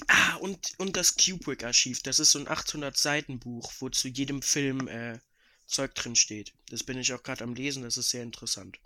Ah, 0.09 0.35
und, 0.41 0.73
und 0.79 0.97
das 0.97 1.15
Kubrick-Archiv. 1.15 2.03
Das 2.03 2.19
ist 2.19 2.33
so 2.33 2.41
ein 2.41 2.49
800-Seiten-Buch, 2.49 3.73
wo 3.79 3.89
zu 3.89 4.09
jedem 4.09 4.43
Film 4.43 4.89
äh, 4.89 5.21
Zeug 5.67 5.95
drin 5.95 6.17
steht. 6.17 6.53
Das 6.71 6.83
bin 6.83 6.99
ich 6.99 7.13
auch 7.13 7.23
gerade 7.23 7.45
am 7.45 7.55
Lesen, 7.55 7.85
das 7.85 7.97
ist 7.97 8.11
sehr 8.11 8.25
interessant. 8.25 8.81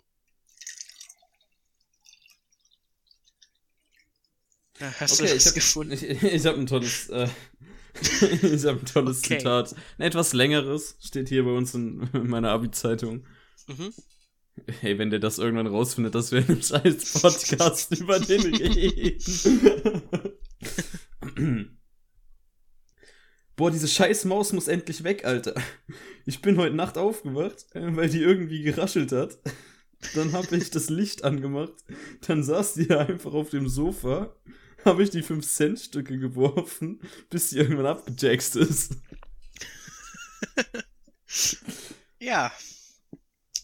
Hast 4.79 5.13
okay, 5.13 5.23
du 5.23 5.33
das 5.33 5.41
ich 5.41 5.45
hab, 5.47 5.53
gefunden? 5.55 5.93
Ich, 5.99 6.21
ich 6.21 6.45
habe 6.45 6.59
ein 6.59 6.67
tolles, 6.67 7.09
äh, 7.09 7.27
ich 8.41 8.65
habe 8.65 8.79
ein 8.79 8.85
tolles 8.85 9.19
okay. 9.19 9.37
Zitat. 9.37 9.75
Ein 9.97 10.03
etwas 10.03 10.33
längeres 10.33 10.97
steht 11.01 11.29
hier 11.29 11.43
bei 11.43 11.51
uns 11.51 11.73
in, 11.73 12.09
in 12.13 12.27
meiner 12.29 12.51
Abi-Zeitung. 12.51 13.25
Mhm. 13.67 13.93
Hey, 14.79 14.97
wenn 14.97 15.09
der 15.09 15.19
das 15.19 15.37
irgendwann 15.37 15.67
rausfindet, 15.67 16.15
dass 16.15 16.31
wir 16.31 16.39
in 16.39 16.45
einem 16.47 16.61
scheiß 16.61 17.21
Podcast 17.21 17.91
über 17.99 18.19
den 18.19 18.41
reden. 18.41 19.21
Boah, 23.55 23.71
diese 23.71 23.87
scheiß 23.87 24.25
Maus 24.25 24.53
muss 24.53 24.67
endlich 24.67 25.03
weg, 25.03 25.25
Alter. 25.25 25.55
Ich 26.25 26.41
bin 26.41 26.57
heute 26.57 26.75
Nacht 26.75 26.97
aufgewacht, 26.97 27.65
äh, 27.73 27.95
weil 27.95 28.09
die 28.09 28.21
irgendwie 28.21 28.63
geraschelt 28.63 29.11
hat. 29.11 29.37
Dann 30.13 30.31
habe 30.33 30.55
ich 30.55 30.69
das 30.69 30.89
Licht 30.89 31.23
angemacht. 31.23 31.73
Dann 32.27 32.43
saß 32.43 32.75
die 32.75 32.91
einfach 32.91 33.33
auf 33.33 33.49
dem 33.49 33.67
Sofa. 33.67 34.35
Habe 34.85 35.03
ich 35.03 35.09
die 35.09 35.23
5-Cent-Stücke 35.23 36.17
geworfen, 36.17 37.01
bis 37.29 37.49
sie 37.49 37.57
irgendwann 37.57 37.87
abgejaxt 37.87 38.55
ist. 38.55 38.95
ja, 42.19 42.51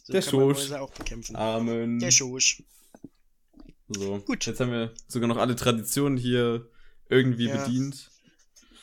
so 0.03 0.13
der 0.13 0.21
Schosch. 0.21 0.71
Amen. 1.33 1.99
Der 1.99 2.11
Schosch. 2.11 2.63
So, 3.87 4.19
gut. 4.19 4.45
Jetzt 4.45 4.59
haben 4.59 4.71
wir 4.71 4.93
sogar 5.07 5.27
noch 5.27 5.37
alle 5.37 5.55
Traditionen 5.55 6.17
hier 6.17 6.69
irgendwie 7.09 7.47
ja. 7.47 7.63
bedient. 7.63 8.09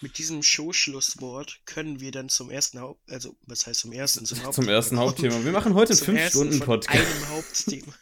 Mit 0.03 0.17
diesem 0.17 0.43
Show-Schlusswort 0.43 1.61
können 1.67 2.01
wir 2.01 2.11
dann 2.11 2.31
zum 2.31 2.51
ersten 2.51 2.81
Haupt, 2.81 3.01
also 3.11 3.37
was 3.47 3.67
heißt 3.67 3.81
zum 3.81 3.93
ersten, 3.93 4.25
zum 4.25 4.39
Hauptthema. 4.39 4.53
Zum 4.55 4.69
ersten 4.69 4.99
Hauptthema. 4.99 5.45
Wir 5.45 5.53
machen 5.53 5.75
heute 5.75 5.93
einen 5.93 6.19
5-Stunden-Podcast. 6.19 6.99
Einem 6.99 7.29
Hauptthema. 7.29 7.93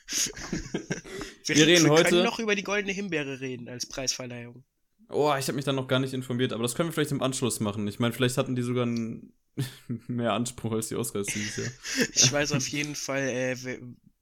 Wir, 1.44 1.56
wir 1.56 1.66
reden 1.66 1.84
wir 1.84 1.90
heute. 1.92 2.10
können 2.10 2.24
noch 2.24 2.38
über 2.38 2.54
die 2.54 2.62
goldene 2.64 2.92
Himbeere 2.92 3.40
reden 3.40 3.68
als 3.68 3.86
Preisverleihung. 3.86 4.64
Oh, 5.10 5.34
ich 5.38 5.46
habe 5.48 5.54
mich 5.54 5.64
dann 5.64 5.76
noch 5.76 5.88
gar 5.88 6.00
nicht 6.00 6.12
informiert, 6.12 6.52
aber 6.52 6.62
das 6.62 6.74
können 6.74 6.90
wir 6.90 6.92
vielleicht 6.92 7.12
im 7.12 7.22
Anschluss 7.22 7.60
machen. 7.60 7.86
Ich 7.88 7.98
meine, 7.98 8.12
vielleicht 8.12 8.36
hatten 8.36 8.54
die 8.54 8.62
sogar 8.62 8.84
einen 8.84 9.32
mehr 10.06 10.34
Anspruch 10.34 10.72
als 10.72 10.88
die 10.88 10.96
Oscars 10.96 11.28
dieses 11.28 11.56
Jahr. 11.56 11.72
ich 12.14 12.30
weiß 12.30 12.52
auf 12.52 12.68
jeden 12.68 12.94
Fall 12.94 13.22
äh, 13.28 13.56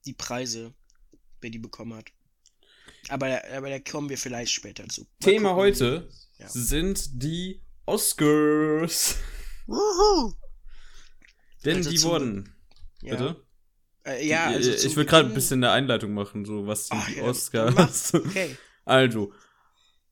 die 0.04 0.12
Preise, 0.12 0.74
wer 1.40 1.50
die 1.50 1.58
bekommen 1.58 1.94
hat. 1.94 2.10
Aber, 3.08 3.42
aber 3.52 3.68
da 3.68 3.78
kommen 3.80 4.08
wir 4.08 4.18
vielleicht 4.18 4.52
später 4.52 4.88
zu. 4.88 5.02
Mal 5.02 5.08
Thema 5.20 5.48
gucken, 5.50 5.62
heute 5.62 6.08
Ja. 6.38 6.48
sind 6.48 7.22
die 7.22 7.62
Oscars. 7.86 9.16
Wuhu! 9.66 10.34
Denn 11.64 11.78
Also 11.78 11.90
die 11.90 12.02
wurden. 12.02 12.54
Ja. 13.02 13.12
Bitte? 13.16 13.45
Äh, 14.06 14.26
ja, 14.26 14.48
Die- 14.50 14.54
also 14.56 14.86
ich 14.86 14.96
will 14.96 15.04
gerade 15.04 15.28
ein 15.28 15.34
bisschen 15.34 15.62
eine 15.64 15.72
Einleitung 15.72 16.14
machen, 16.14 16.44
so 16.44 16.66
was 16.66 16.88
sind 16.88 16.98
Ach, 17.00 17.08
die 17.08 17.16
ja, 17.18 17.24
Oscars. 17.24 18.14
Okay. 18.14 18.56
Also, 18.84 19.32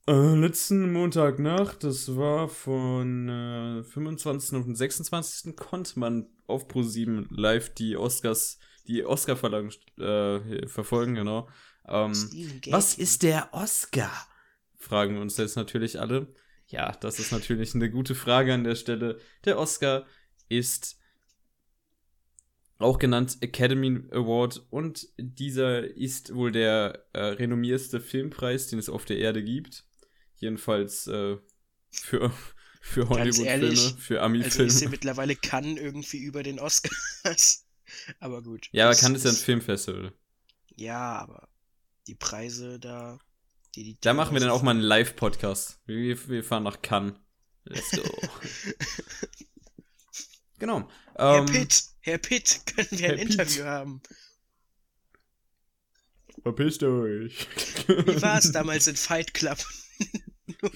äh, 0.07 0.35
letzten 0.35 0.91
Montagnacht, 0.91 1.83
das 1.83 2.15
war 2.15 2.49
von 2.49 3.29
äh, 3.29 3.83
25. 3.83 4.57
auf 4.57 4.65
den 4.65 4.75
26. 4.75 5.55
konnte 5.55 5.97
man 5.99 6.27
auf 6.45 6.67
Pro7 6.67 7.25
live 7.29 7.73
die 7.73 7.95
Oscars, 7.97 8.59
die 8.87 9.03
Oscar-Verleihung 9.05 9.71
äh, 9.97 10.67
verfolgen, 10.67 11.15
genau. 11.15 11.47
Ähm, 11.87 12.11
was 12.69 12.95
ist 12.95 13.23
der 13.23 13.49
Oscar? 13.53 14.11
Fragen 14.77 15.15
wir 15.15 15.21
uns 15.21 15.37
jetzt 15.37 15.55
natürlich 15.55 15.99
alle. 15.99 16.27
Ja, 16.67 16.91
das 16.91 17.19
ist 17.19 17.31
natürlich 17.31 17.73
eine 17.75 17.89
gute 17.89 18.13
Frage 18.15 18.53
an 18.53 18.63
der 18.63 18.75
Stelle. 18.75 19.19
Der 19.45 19.57
Oscar 19.57 20.05
ist 20.49 20.97
auch 22.77 22.99
genannt 22.99 23.37
Academy 23.41 24.01
Award 24.11 24.65
und 24.69 25.07
dieser 25.17 25.83
ist 25.95 26.35
wohl 26.35 26.51
der 26.51 27.05
äh, 27.13 27.19
renommierste 27.21 28.01
Filmpreis, 28.01 28.67
den 28.67 28.79
es 28.79 28.89
auf 28.89 29.05
der 29.05 29.17
Erde 29.17 29.43
gibt. 29.43 29.85
Jedenfalls 30.37 31.07
äh, 31.07 31.37
für, 31.91 32.31
für 32.81 33.09
Hollywood-Filme, 33.09 33.75
für 33.97 34.21
Also 34.21 34.25
Ami-Filme. 34.25 34.67
ich 34.67 34.73
sehe 34.73 34.89
mittlerweile 34.89 35.35
kann 35.35 35.77
irgendwie 35.77 36.17
über 36.19 36.43
den 36.43 36.59
Oscars. 36.59 37.65
aber 38.19 38.41
gut. 38.43 38.67
ja, 38.71 38.85
aber 38.85 38.91
Das 38.91 39.01
kann 39.01 39.15
es 39.15 39.23
ja 39.23 39.29
ein 39.29 39.35
ist- 39.35 39.43
Filmfestival. 39.43 40.13
Ja, 40.75 41.17
aber 41.19 41.47
die 42.07 42.15
Preise 42.15 42.79
da. 42.79 43.17
Die, 43.75 43.83
die 43.83 43.97
Da 44.01 44.13
machen 44.13 44.33
wir 44.33 44.41
dann 44.41 44.49
auch 44.49 44.61
mal 44.61 44.71
einen 44.71 44.81
Live-Podcast. 44.81 45.79
Wir, 45.85 46.27
wir 46.29 46.43
fahren 46.43 46.63
nach 46.63 46.81
Cannes. 46.81 47.15
Let's 47.63 47.91
go. 47.91 48.03
genau. 50.59 50.87
Herr 51.15 51.39
Ähm, 51.39 51.45
Pitt, 51.45 51.83
Herr 52.01 52.17
Pitt, 52.17 52.61
können 52.75 52.87
wir 52.91 53.09
ein 53.09 53.17
Herr 53.17 53.25
Pitt. 53.25 53.31
Interview 53.31 53.63
haben? 53.65 54.01
Verpisst 56.43 56.83
euch. 56.83 57.47
Wie 57.87 58.21
war 58.21 58.37
es 58.39 58.51
damals 58.53 58.87
in 58.87 58.95
Fight 58.95 59.33
Club? 59.33 59.57
nur 60.61 60.71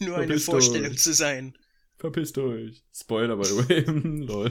nur 0.00 0.18
eine 0.18 0.38
Vorstellung 0.38 0.92
euch. 0.92 0.98
zu 0.98 1.14
sein. 1.14 1.56
Verpisst 1.96 2.36
euch. 2.38 2.84
Spoiler, 2.92 3.36
by 3.36 3.44
the 3.44 3.56
way. 3.68 3.80
Lol. 4.26 4.50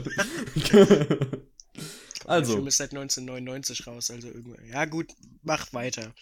Der 2.24 2.30
also, 2.30 2.54
Film 2.54 2.66
ist 2.66 2.78
seit 2.78 2.90
1999 2.90 3.86
raus, 3.86 4.10
also 4.10 4.28
irgendwann. 4.28 4.64
Ja, 4.66 4.86
gut, 4.86 5.12
mach 5.42 5.72
weiter. 5.74 6.14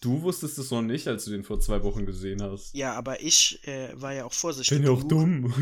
du 0.00 0.22
wusstest 0.22 0.58
es 0.58 0.70
noch 0.70 0.82
nicht, 0.82 1.08
als 1.08 1.24
du 1.24 1.32
den 1.32 1.42
vor 1.44 1.60
zwei 1.60 1.82
Wochen 1.82 2.06
gesehen 2.06 2.40
hast. 2.42 2.72
Ja, 2.74 2.94
aber 2.94 3.20
ich 3.22 3.66
äh, 3.66 3.90
war 4.00 4.14
ja 4.14 4.24
auch 4.24 4.32
vorsichtig. 4.32 4.78
bin 4.78 4.86
ja 4.86 4.92
auch 4.92 5.02
dumm. 5.02 5.52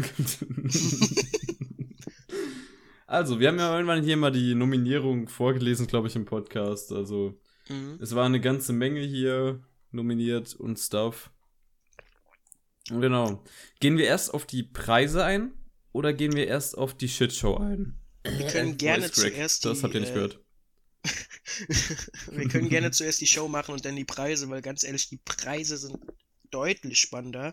Also, 3.08 3.40
wir 3.40 3.48
haben 3.48 3.58
ja 3.58 3.74
irgendwann 3.74 4.02
hier 4.04 4.16
mal 4.16 4.30
die 4.30 4.54
Nominierung 4.54 5.28
vorgelesen, 5.28 5.86
glaube 5.88 6.08
ich, 6.08 6.14
im 6.16 6.24
Podcast. 6.24 6.92
Also, 6.92 7.38
Mhm. 7.68 7.98
es 8.00 8.14
war 8.14 8.24
eine 8.24 8.40
ganze 8.40 8.72
Menge 8.72 9.00
hier 9.00 9.62
nominiert 9.90 10.54
und 10.54 10.78
Stuff. 10.78 11.30
Genau. 12.88 13.44
Gehen 13.80 13.98
wir 13.98 14.06
erst 14.06 14.32
auf 14.32 14.46
die 14.46 14.62
Preise 14.62 15.24
ein 15.24 15.52
oder 15.92 16.12
gehen 16.12 16.34
wir 16.34 16.46
erst 16.46 16.78
auf 16.78 16.96
die 16.96 17.08
Shitshow 17.08 17.56
ein? 17.58 17.94
Wir 18.24 18.46
können 18.46 18.76
gerne 18.78 19.04
Voice 19.04 19.12
Crack. 19.20 19.32
zuerst 19.32 19.64
Das 19.64 19.78
die, 19.78 19.84
habt 19.84 19.94
ihr 19.94 20.00
nicht 20.00 20.10
äh, 20.10 20.14
gehört. 20.14 20.40
Wir 22.32 22.48
können 22.48 22.68
gerne 22.68 22.90
zuerst 22.90 23.20
die 23.20 23.26
Show 23.26 23.48
machen 23.48 23.72
und 23.72 23.84
dann 23.84 23.96
die 23.96 24.04
Preise, 24.04 24.48
weil 24.50 24.62
ganz 24.62 24.82
ehrlich, 24.84 25.08
die 25.08 25.16
Preise 25.18 25.76
sind 25.76 25.96
deutlich 26.50 26.98
spannender, 26.98 27.52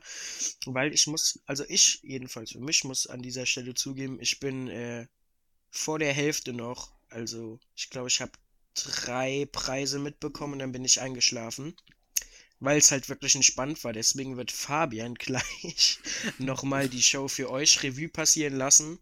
weil 0.66 0.94
ich 0.94 1.08
muss, 1.08 1.40
also 1.46 1.64
ich 1.68 2.00
jedenfalls 2.04 2.52
für 2.52 2.60
mich 2.60 2.84
muss 2.84 3.08
an 3.08 3.22
dieser 3.22 3.46
Stelle 3.46 3.74
zugeben, 3.74 4.18
ich 4.20 4.40
bin 4.40 4.68
äh, 4.68 5.08
vor 5.78 6.00
der 6.00 6.14
Hälfte 6.14 6.54
noch, 6.54 6.92
also 7.10 7.60
ich 7.76 7.90
glaube, 7.90 8.08
ich 8.08 8.22
habe 8.22 8.32
drei 8.76 9.48
Preise 9.52 10.00
mitbekommen 10.00 10.54
und 10.54 10.60
dann 10.60 10.72
bin 10.72 10.86
ich 10.86 11.02
eingeschlafen, 11.02 11.76
weil 12.60 12.78
es 12.78 12.92
halt 12.92 13.10
wirklich 13.10 13.36
entspannt 13.36 13.84
war. 13.84 13.94
Deswegen 13.94 14.38
wird 14.38 14.52
Fabian 14.52 15.16
gleich 15.16 16.00
nochmal 16.38 16.90
die 16.90 17.04
Show 17.04 17.28
für 17.28 17.50
euch 17.50 17.84
Revue 17.84 18.10
passieren 18.10 18.56
lassen 18.56 19.00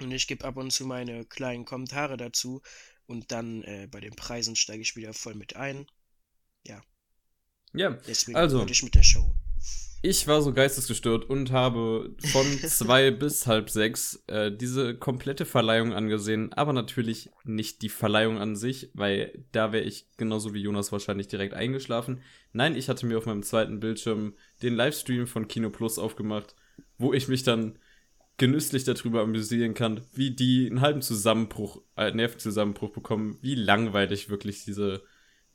und 0.00 0.12
ich 0.12 0.26
gebe 0.26 0.44
ab 0.44 0.56
und 0.56 0.70
zu 0.72 0.86
meine 0.86 1.24
kleinen 1.24 1.64
Kommentare 1.64 2.16
dazu. 2.16 2.62
Und 3.06 3.32
dann 3.32 3.62
äh, 3.64 3.88
bei 3.90 4.00
den 4.00 4.14
Preisen 4.16 4.56
steige 4.56 4.82
ich 4.82 4.96
wieder 4.96 5.12
voll 5.12 5.34
mit 5.34 5.56
ein. 5.56 5.86
Ja, 7.74 7.90
Deswegen 8.06 8.36
Also. 8.36 8.58
würde 8.58 8.72
ich 8.72 8.82
mit 8.82 8.94
der 8.94 9.02
Show. 9.02 9.34
Ich 10.02 10.26
war 10.26 10.42
so 10.42 10.52
geistesgestört 10.52 11.30
und 11.30 11.52
habe 11.52 12.14
von 12.32 12.46
zwei 12.66 13.12
bis 13.12 13.46
halb 13.46 13.70
sechs 13.70 14.22
äh, 14.26 14.50
diese 14.50 14.96
komplette 14.96 15.46
Verleihung 15.46 15.92
angesehen, 15.92 16.52
aber 16.52 16.72
natürlich 16.72 17.30
nicht 17.44 17.82
die 17.82 17.88
Verleihung 17.88 18.38
an 18.38 18.56
sich, 18.56 18.90
weil 18.94 19.44
da 19.52 19.72
wäre 19.72 19.84
ich 19.84 20.08
genauso 20.16 20.54
wie 20.54 20.62
Jonas 20.62 20.90
wahrscheinlich 20.90 21.28
direkt 21.28 21.54
eingeschlafen. 21.54 22.20
Nein, 22.52 22.74
ich 22.74 22.88
hatte 22.88 23.06
mir 23.06 23.16
auf 23.16 23.26
meinem 23.26 23.44
zweiten 23.44 23.78
Bildschirm 23.78 24.34
den 24.62 24.74
Livestream 24.74 25.28
von 25.28 25.46
Kino 25.46 25.70
Plus 25.70 26.00
aufgemacht, 26.00 26.56
wo 26.98 27.12
ich 27.12 27.28
mich 27.28 27.44
dann 27.44 27.78
genüsslich 28.38 28.82
darüber 28.82 29.22
amüsieren 29.22 29.74
kann, 29.74 30.00
wie 30.12 30.32
die 30.32 30.66
einen 30.66 30.80
halben 30.80 31.02
Zusammenbruch, 31.02 31.80
äh, 31.96 32.10
Nervenzusammenbruch 32.10 32.90
bekommen, 32.90 33.38
wie 33.40 33.54
langweilig 33.54 34.30
wirklich 34.30 34.64
diese, 34.64 35.04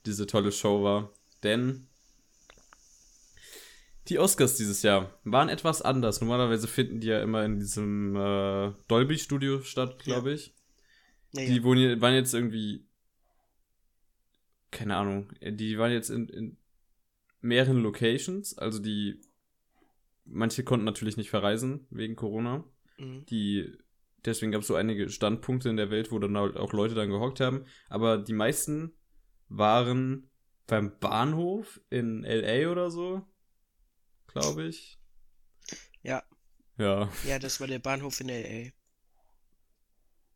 diese 0.06 0.26
tolle 0.26 0.54
Show 0.54 0.84
war. 0.84 1.12
Denn 1.44 1.88
die 4.08 4.20
Oscars 4.20 4.56
dieses 4.56 4.84
Jahr 4.84 5.20
waren 5.24 5.50
etwas 5.50 5.82
anders. 5.82 6.22
Normalerweise 6.22 6.68
finden 6.68 7.00
die 7.00 7.08
ja 7.08 7.22
immer 7.22 7.44
in 7.44 7.60
diesem 7.60 8.16
äh, 8.16 8.72
Dolby-Studio 8.88 9.62
statt, 9.62 10.00
glaube 10.00 10.34
ich. 10.34 10.54
Naja, 11.34 11.50
Die 11.50 11.64
wurden, 11.64 12.02
waren 12.02 12.14
jetzt 12.14 12.34
irgendwie. 12.34 12.86
Keine 14.72 14.96
Ahnung. 14.96 15.32
Die 15.42 15.78
waren 15.78 15.92
jetzt 15.92 16.10
in, 16.10 16.28
in 16.30 16.58
mehreren 17.42 17.82
Locations. 17.82 18.58
Also 18.58 18.80
die. 18.80 19.22
Manche 20.26 20.64
konnten 20.64 20.86
natürlich 20.86 21.16
nicht 21.18 21.30
verreisen 21.30 21.88
wegen 21.90 22.16
Corona. 22.16 22.64
mhm. 22.98 23.26
Die. 23.26 23.78
Deswegen 24.26 24.52
gab 24.52 24.62
es 24.62 24.68
so 24.68 24.76
einige 24.76 25.10
Standpunkte 25.10 25.70
in 25.70 25.78
der 25.78 25.90
Welt, 25.90 26.12
wo 26.12 26.20
dann 26.20 26.38
halt 26.38 26.58
auch 26.58 26.74
Leute 26.74 26.96
dann 26.96 27.10
gehockt 27.10 27.40
haben. 27.40 27.64
Aber 27.88 28.18
die 28.18 28.34
meisten 28.34 28.94
waren 29.48 30.30
beim 30.66 31.00
Bahnhof 31.00 31.80
in 31.90 32.24
LA 32.24 32.70
oder 32.70 32.92
so. 32.92 33.22
Glaube 34.28 34.64
ich. 34.68 34.98
Ja. 36.04 36.24
Ja. 36.78 37.10
ja, 37.26 37.40
das 37.40 37.60
war 37.60 37.68
der 37.68 37.80
Bahnhof 37.80 38.20
in 38.22 38.30
L.A. 38.30 38.72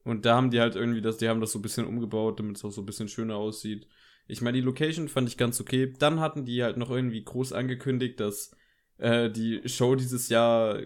Und 0.03 0.25
da 0.25 0.35
haben 0.35 0.49
die 0.49 0.59
halt 0.59 0.75
irgendwie 0.75 1.01
das, 1.01 1.17
die 1.17 1.29
haben 1.29 1.41
das 1.41 1.51
so 1.51 1.59
ein 1.59 1.61
bisschen 1.61 1.85
umgebaut, 1.85 2.39
damit 2.39 2.57
es 2.57 2.65
auch 2.65 2.71
so 2.71 2.81
ein 2.81 2.85
bisschen 2.87 3.07
schöner 3.07 3.35
aussieht. 3.35 3.87
Ich 4.27 4.41
meine, 4.41 4.57
die 4.57 4.63
Location 4.63 5.07
fand 5.09 5.27
ich 5.27 5.37
ganz 5.37 5.59
okay. 5.61 5.93
Dann 5.99 6.19
hatten 6.19 6.45
die 6.45 6.63
halt 6.63 6.77
noch 6.77 6.89
irgendwie 6.89 7.23
groß 7.23 7.53
angekündigt, 7.53 8.19
dass 8.19 8.55
äh, 8.97 9.29
die 9.29 9.61
Show 9.69 9.95
dieses 9.95 10.29
Jahr 10.29 10.81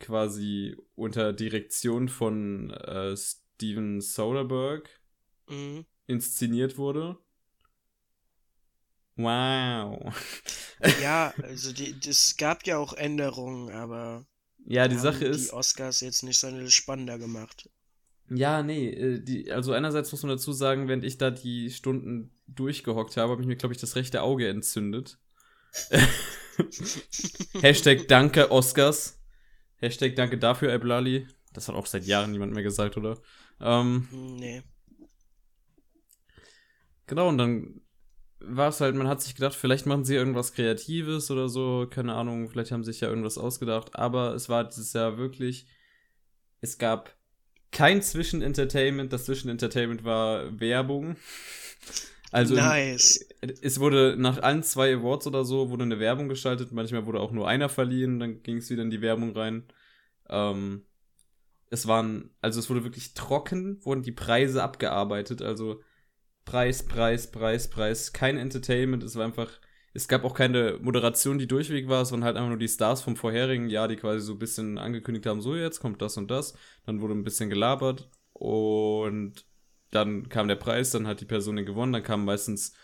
quasi 0.00 0.76
unter 0.94 1.32
Direktion 1.32 2.08
von 2.08 2.70
äh, 2.70 3.16
Steven 3.16 4.00
Soderbergh 4.00 4.88
Mhm. 5.48 5.84
inszeniert 6.06 6.78
wurde. 6.78 7.18
Wow. 9.16 10.14
Ja, 11.00 11.34
also 11.42 11.72
die, 11.72 11.98
das 12.00 12.36
gab 12.36 12.66
ja 12.66 12.78
auch 12.78 12.92
Änderungen, 12.94 13.70
aber 13.70 14.26
Ja, 14.64 14.88
die 14.88 14.96
Sache 14.98 15.24
die 15.24 15.30
ist. 15.30 15.52
Oscars 15.52 16.00
jetzt 16.00 16.22
nicht 16.22 16.38
sonderlich 16.40 16.74
spannender 16.74 17.18
gemacht. 17.18 17.68
Ja, 18.28 18.62
nee, 18.62 18.88
äh, 18.90 19.20
die, 19.22 19.50
also 19.52 19.72
einerseits 19.72 20.10
muss 20.12 20.22
man 20.22 20.30
dazu 20.30 20.52
sagen, 20.52 20.88
während 20.88 21.04
ich 21.04 21.18
da 21.18 21.30
die 21.30 21.70
Stunden 21.70 22.32
durchgehockt 22.46 23.16
habe, 23.16 23.32
habe 23.32 23.42
ich 23.42 23.48
mir, 23.48 23.56
glaube 23.56 23.74
ich, 23.74 23.80
das 23.80 23.96
rechte 23.96 24.22
Auge 24.22 24.48
entzündet. 24.48 25.18
Hashtag 27.60 28.08
Danke 28.08 28.50
Oscars. 28.50 29.18
Hashtag 29.76 30.16
Danke 30.16 30.38
dafür, 30.38 30.72
Eblali. 30.72 31.26
Das 31.52 31.68
hat 31.68 31.74
auch 31.74 31.86
seit 31.86 32.04
Jahren 32.04 32.30
niemand 32.32 32.52
mehr 32.52 32.62
gesagt, 32.62 32.96
oder? 32.96 33.20
Ähm, 33.60 34.08
Hm, 34.10 34.36
Nee. 34.36 34.62
genau, 37.06 37.28
und 37.28 37.38
dann 37.38 37.80
war 38.46 38.68
es 38.68 38.80
halt, 38.80 38.94
man 38.94 39.08
hat 39.08 39.22
sich 39.22 39.34
gedacht, 39.34 39.54
vielleicht 39.54 39.86
machen 39.86 40.04
sie 40.04 40.14
irgendwas 40.14 40.52
Kreatives 40.52 41.30
oder 41.30 41.48
so, 41.48 41.86
keine 41.88 42.14
Ahnung, 42.14 42.48
vielleicht 42.48 42.72
haben 42.72 42.84
sie 42.84 42.92
sich 42.92 43.00
ja 43.00 43.08
irgendwas 43.08 43.38
ausgedacht, 43.38 43.96
aber 43.96 44.34
es 44.34 44.48
war 44.48 44.64
dieses 44.64 44.92
Jahr 44.92 45.18
wirklich, 45.18 45.66
es 46.60 46.78
gab 46.78 47.14
kein 47.70 48.02
Zwischenentertainment, 48.02 49.12
das 49.12 49.24
Zwischenentertainment 49.24 50.04
war 50.04 50.60
Werbung. 50.60 51.16
Also 52.34 52.54
nice. 52.54 53.28
es 53.60 53.78
wurde 53.78 54.16
nach 54.18 54.42
allen 54.42 54.62
zwei 54.62 54.94
Awards 54.94 55.26
oder 55.26 55.44
so 55.44 55.68
wurde 55.68 55.82
eine 55.82 56.00
Werbung 56.00 56.30
geschaltet. 56.30 56.72
Manchmal 56.72 57.04
wurde 57.04 57.20
auch 57.20 57.30
nur 57.30 57.46
einer 57.46 57.68
verliehen, 57.68 58.18
dann 58.18 58.42
ging 58.42 58.56
es 58.56 58.70
wieder 58.70 58.80
in 58.80 58.88
die 58.88 59.02
Werbung 59.02 59.36
rein. 59.36 59.64
Ähm, 60.30 60.86
es 61.68 61.86
waren, 61.86 62.30
also 62.40 62.58
es 62.58 62.70
wurde 62.70 62.84
wirklich 62.84 63.12
trocken, 63.12 63.84
wurden 63.84 64.00
die 64.00 64.12
Preise 64.12 64.62
abgearbeitet. 64.62 65.42
Also 65.42 65.82
Preis, 66.44 66.82
Preis, 66.82 67.30
Preis, 67.30 67.68
Preis, 67.68 68.12
kein 68.12 68.36
Entertainment. 68.38 69.02
Es 69.02 69.16
war 69.16 69.24
einfach, 69.24 69.50
es 69.94 70.08
gab 70.08 70.24
auch 70.24 70.34
keine 70.34 70.78
Moderation, 70.80 71.38
die 71.38 71.46
durchweg 71.46 71.88
war. 71.88 72.02
Es 72.02 72.12
waren 72.12 72.24
halt 72.24 72.36
einfach 72.36 72.48
nur 72.48 72.58
die 72.58 72.68
Stars 72.68 73.02
vom 73.02 73.16
vorherigen 73.16 73.68
Jahr, 73.68 73.88
die 73.88 73.96
quasi 73.96 74.20
so 74.20 74.32
ein 74.32 74.38
bisschen 74.38 74.78
angekündigt 74.78 75.26
haben, 75.26 75.40
so 75.40 75.54
jetzt 75.54 75.80
kommt 75.80 76.02
das 76.02 76.16
und 76.16 76.30
das. 76.30 76.54
Dann 76.86 77.00
wurde 77.00 77.14
ein 77.14 77.24
bisschen 77.24 77.50
gelabert 77.50 78.08
und 78.32 79.46
dann 79.90 80.28
kam 80.28 80.48
der 80.48 80.56
Preis, 80.56 80.90
dann 80.90 81.06
hat 81.06 81.20
die 81.20 81.26
Person 81.26 81.56
den 81.56 81.66
gewonnen, 81.66 81.92
dann 81.92 82.02
kamen 82.02 82.24
meistens 82.24 82.74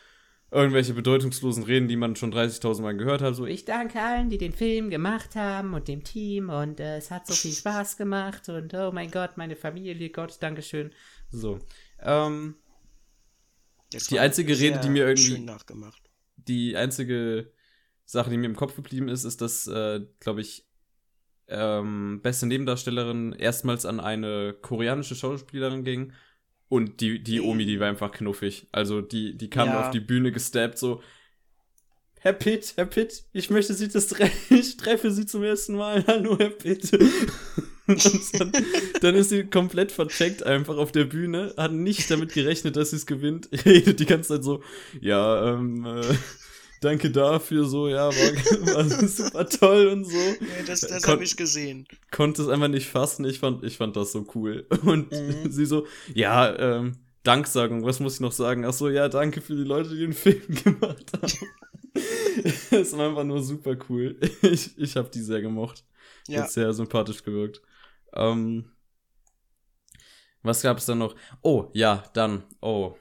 irgendwelche 0.51 0.95
bedeutungslosen 0.95 1.65
Reden, 1.65 1.89
die 1.89 1.97
man 1.97 2.17
schon 2.17 2.33
30.000 2.33 2.81
Mal 2.83 2.97
gehört 2.97 3.21
hat, 3.21 3.35
so 3.35 3.45
ich 3.45 3.65
danke 3.65 4.01
allen, 4.01 4.31
die 4.31 4.39
den 4.39 4.53
Film 4.53 4.89
gemacht 4.89 5.37
haben 5.37 5.75
und 5.75 5.89
dem 5.89 6.05
Team 6.05 6.49
und 6.49 6.81
äh, 6.81 6.97
es 6.97 7.11
hat 7.11 7.27
so 7.27 7.35
viel 7.35 7.53
Spaß 7.53 7.97
gemacht 7.97 8.49
und 8.49 8.73
oh 8.75 8.91
mein 8.93 9.11
Gott, 9.11 9.37
meine 9.37 9.57
Familie, 9.57 10.09
Gott, 10.11 10.37
Dankeschön. 10.41 10.91
So. 11.31 11.59
Ähm, 12.01 12.55
die 13.93 14.19
einzige 14.19 14.59
Rede, 14.59 14.81
die 14.81 14.91
mir 14.91 15.07
irgendwie 15.07 15.47
die 16.37 16.77
einzige 16.77 17.51
Sache, 18.05 18.31
die 18.31 18.39
mir 18.39 18.47
im 18.47 18.57
Kopf 18.57 18.75
geblieben 18.75 19.09
ist, 19.09 19.25
ist, 19.25 19.41
dass, 19.41 19.67
äh, 19.67 20.01
glaube 20.21 20.41
ich, 20.41 20.67
ähm, 21.49 22.21
beste 22.23 22.47
Nebendarstellerin 22.47 23.33
erstmals 23.33 23.87
an 23.87 24.01
eine 24.01 24.55
koreanische 24.61 25.15
Schauspielerin 25.15 25.85
ging 25.85 26.13
und 26.69 27.01
die, 27.01 27.23
die 27.23 27.41
Omi, 27.41 27.65
die 27.65 27.81
war 27.81 27.89
einfach 27.89 28.13
knuffig. 28.13 28.67
Also 28.73 29.01
die, 29.01 29.37
die 29.37 29.51
kam 29.51 29.69
ja. 29.69 29.81
auf 29.81 29.91
die 29.91 30.01
Bühne 30.01 30.33
gesteppt, 30.33 30.79
so, 30.79 31.03
Herr 32.21 32.33
Pitt, 32.33 32.75
Herr 32.77 32.87
Pitt, 32.87 33.25
ich 33.33 33.49
möchte 33.49 33.75
Sie 33.75 33.89
das 33.89 34.09
tre 34.09 34.31
ich 34.51 34.77
treffe 34.77 35.11
Sie 35.11 35.25
zum 35.25 35.45
ersten 35.45 35.77
Mal. 35.77 36.05
Hallo, 36.07 36.37
Herr 36.39 36.51
Pitt. 36.51 36.91
dann, 38.39 38.53
dann, 39.01 39.15
ist 39.15 39.31
sie 39.31 39.45
komplett 39.45 39.93
vercheckt 39.93 40.43
einfach 40.43 40.77
auf 40.77 40.93
der 40.93 41.05
Bühne, 41.05 41.55
hat 41.57 41.73
nicht 41.73 42.11
damit 42.11 42.35
gerechnet, 42.35 42.77
dass 42.77 42.91
sie 42.91 42.97
es 42.97 43.07
gewinnt, 43.07 43.49
redet 43.65 43.99
die 43.99 44.07
ganze 44.07 44.35
Zeit 44.35 44.45
so, 44.45 44.63
ja, 45.01 45.55
ähm, 45.55 45.87
äh, 45.87 46.15
danke 46.83 47.11
dafür, 47.11 47.65
so, 47.65 47.89
ja, 47.89 48.09
war, 48.09 48.15
war 48.75 49.09
super 49.09 49.49
toll 49.49 49.87
und 49.89 50.05
so. 50.05 50.19
Ja, 50.19 50.65
das 50.67 50.83
das 50.83 51.09
habe 51.09 51.25
ich 51.25 51.37
gesehen. 51.37 51.87
Konnte 52.11 52.43
es 52.43 52.49
einfach 52.49 52.69
nicht 52.69 52.89
fassen, 52.89 53.25
ich 53.25 53.39
fand, 53.39 53.65
ich 53.65 53.79
fand 53.79 53.97
das 53.97 54.13
so 54.13 54.27
cool. 54.35 54.67
Und 54.83 55.11
mhm. 55.11 55.51
sie 55.51 55.65
so, 55.65 55.87
ja, 56.15 56.55
ähm, 56.59 56.99
Danksagung, 57.23 57.85
was 57.85 58.01
muss 58.01 58.15
ich 58.15 58.21
noch 58.21 58.33
sagen? 58.33 58.65
Ach 58.65 58.73
so, 58.73 58.89
ja, 58.89 59.09
danke 59.09 59.41
für 59.41 59.57
die 59.57 59.65
Leute, 59.65 59.91
die 59.91 60.01
den 60.01 60.13
Film 60.13 60.43
gemacht 60.65 61.07
haben. 61.15 61.33
Es 62.71 62.97
war 62.97 63.09
einfach 63.09 63.25
nur 63.25 63.43
super 63.43 63.77
cool. 63.89 64.17
Ich, 64.43 64.79
ich 64.79 64.97
habe 64.97 65.11
die 65.13 65.21
sehr 65.21 65.41
gemocht. 65.41 65.85
Ja. 66.29 66.43
Hat 66.43 66.53
sehr 66.53 66.73
sympathisch 66.73 67.23
gewirkt. 67.23 67.63
Ähm, 68.15 68.73
was 70.43 70.63
gab 70.63 70.79
es 70.79 70.87
dann 70.87 70.99
noch? 70.99 71.15
Oh, 71.43 71.71
ja, 71.73 72.05
dann, 72.15 72.45
oh, 72.61 72.97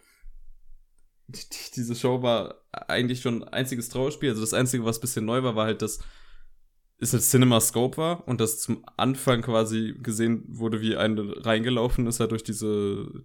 diese 1.76 1.96
Show 1.96 2.22
war 2.22 2.56
eigentlich 2.72 3.22
schon 3.22 3.44
ein 3.44 3.50
einziges 3.50 3.90
Trauerspiel. 3.90 4.30
Also 4.30 4.42
das 4.42 4.54
Einzige, 4.54 4.86
was 4.86 4.98
ein 4.98 5.02
bisschen 5.02 5.26
neu 5.26 5.44
war, 5.44 5.56
war 5.56 5.66
halt, 5.66 5.82
dass 5.82 6.00
es 7.00 7.30
Cinema 7.30 7.62
Scope 7.62 7.98
war 7.98 8.28
und 8.28 8.42
das 8.42 8.60
zum 8.60 8.84
Anfang 8.98 9.42
quasi 9.42 9.96
gesehen 10.02 10.44
wurde, 10.48 10.82
wie 10.82 10.96
eine 10.96 11.46
reingelaufen 11.46 12.08
ist, 12.08 12.20
halt 12.20 12.32
durch 12.32 12.44
diese, 12.44 13.24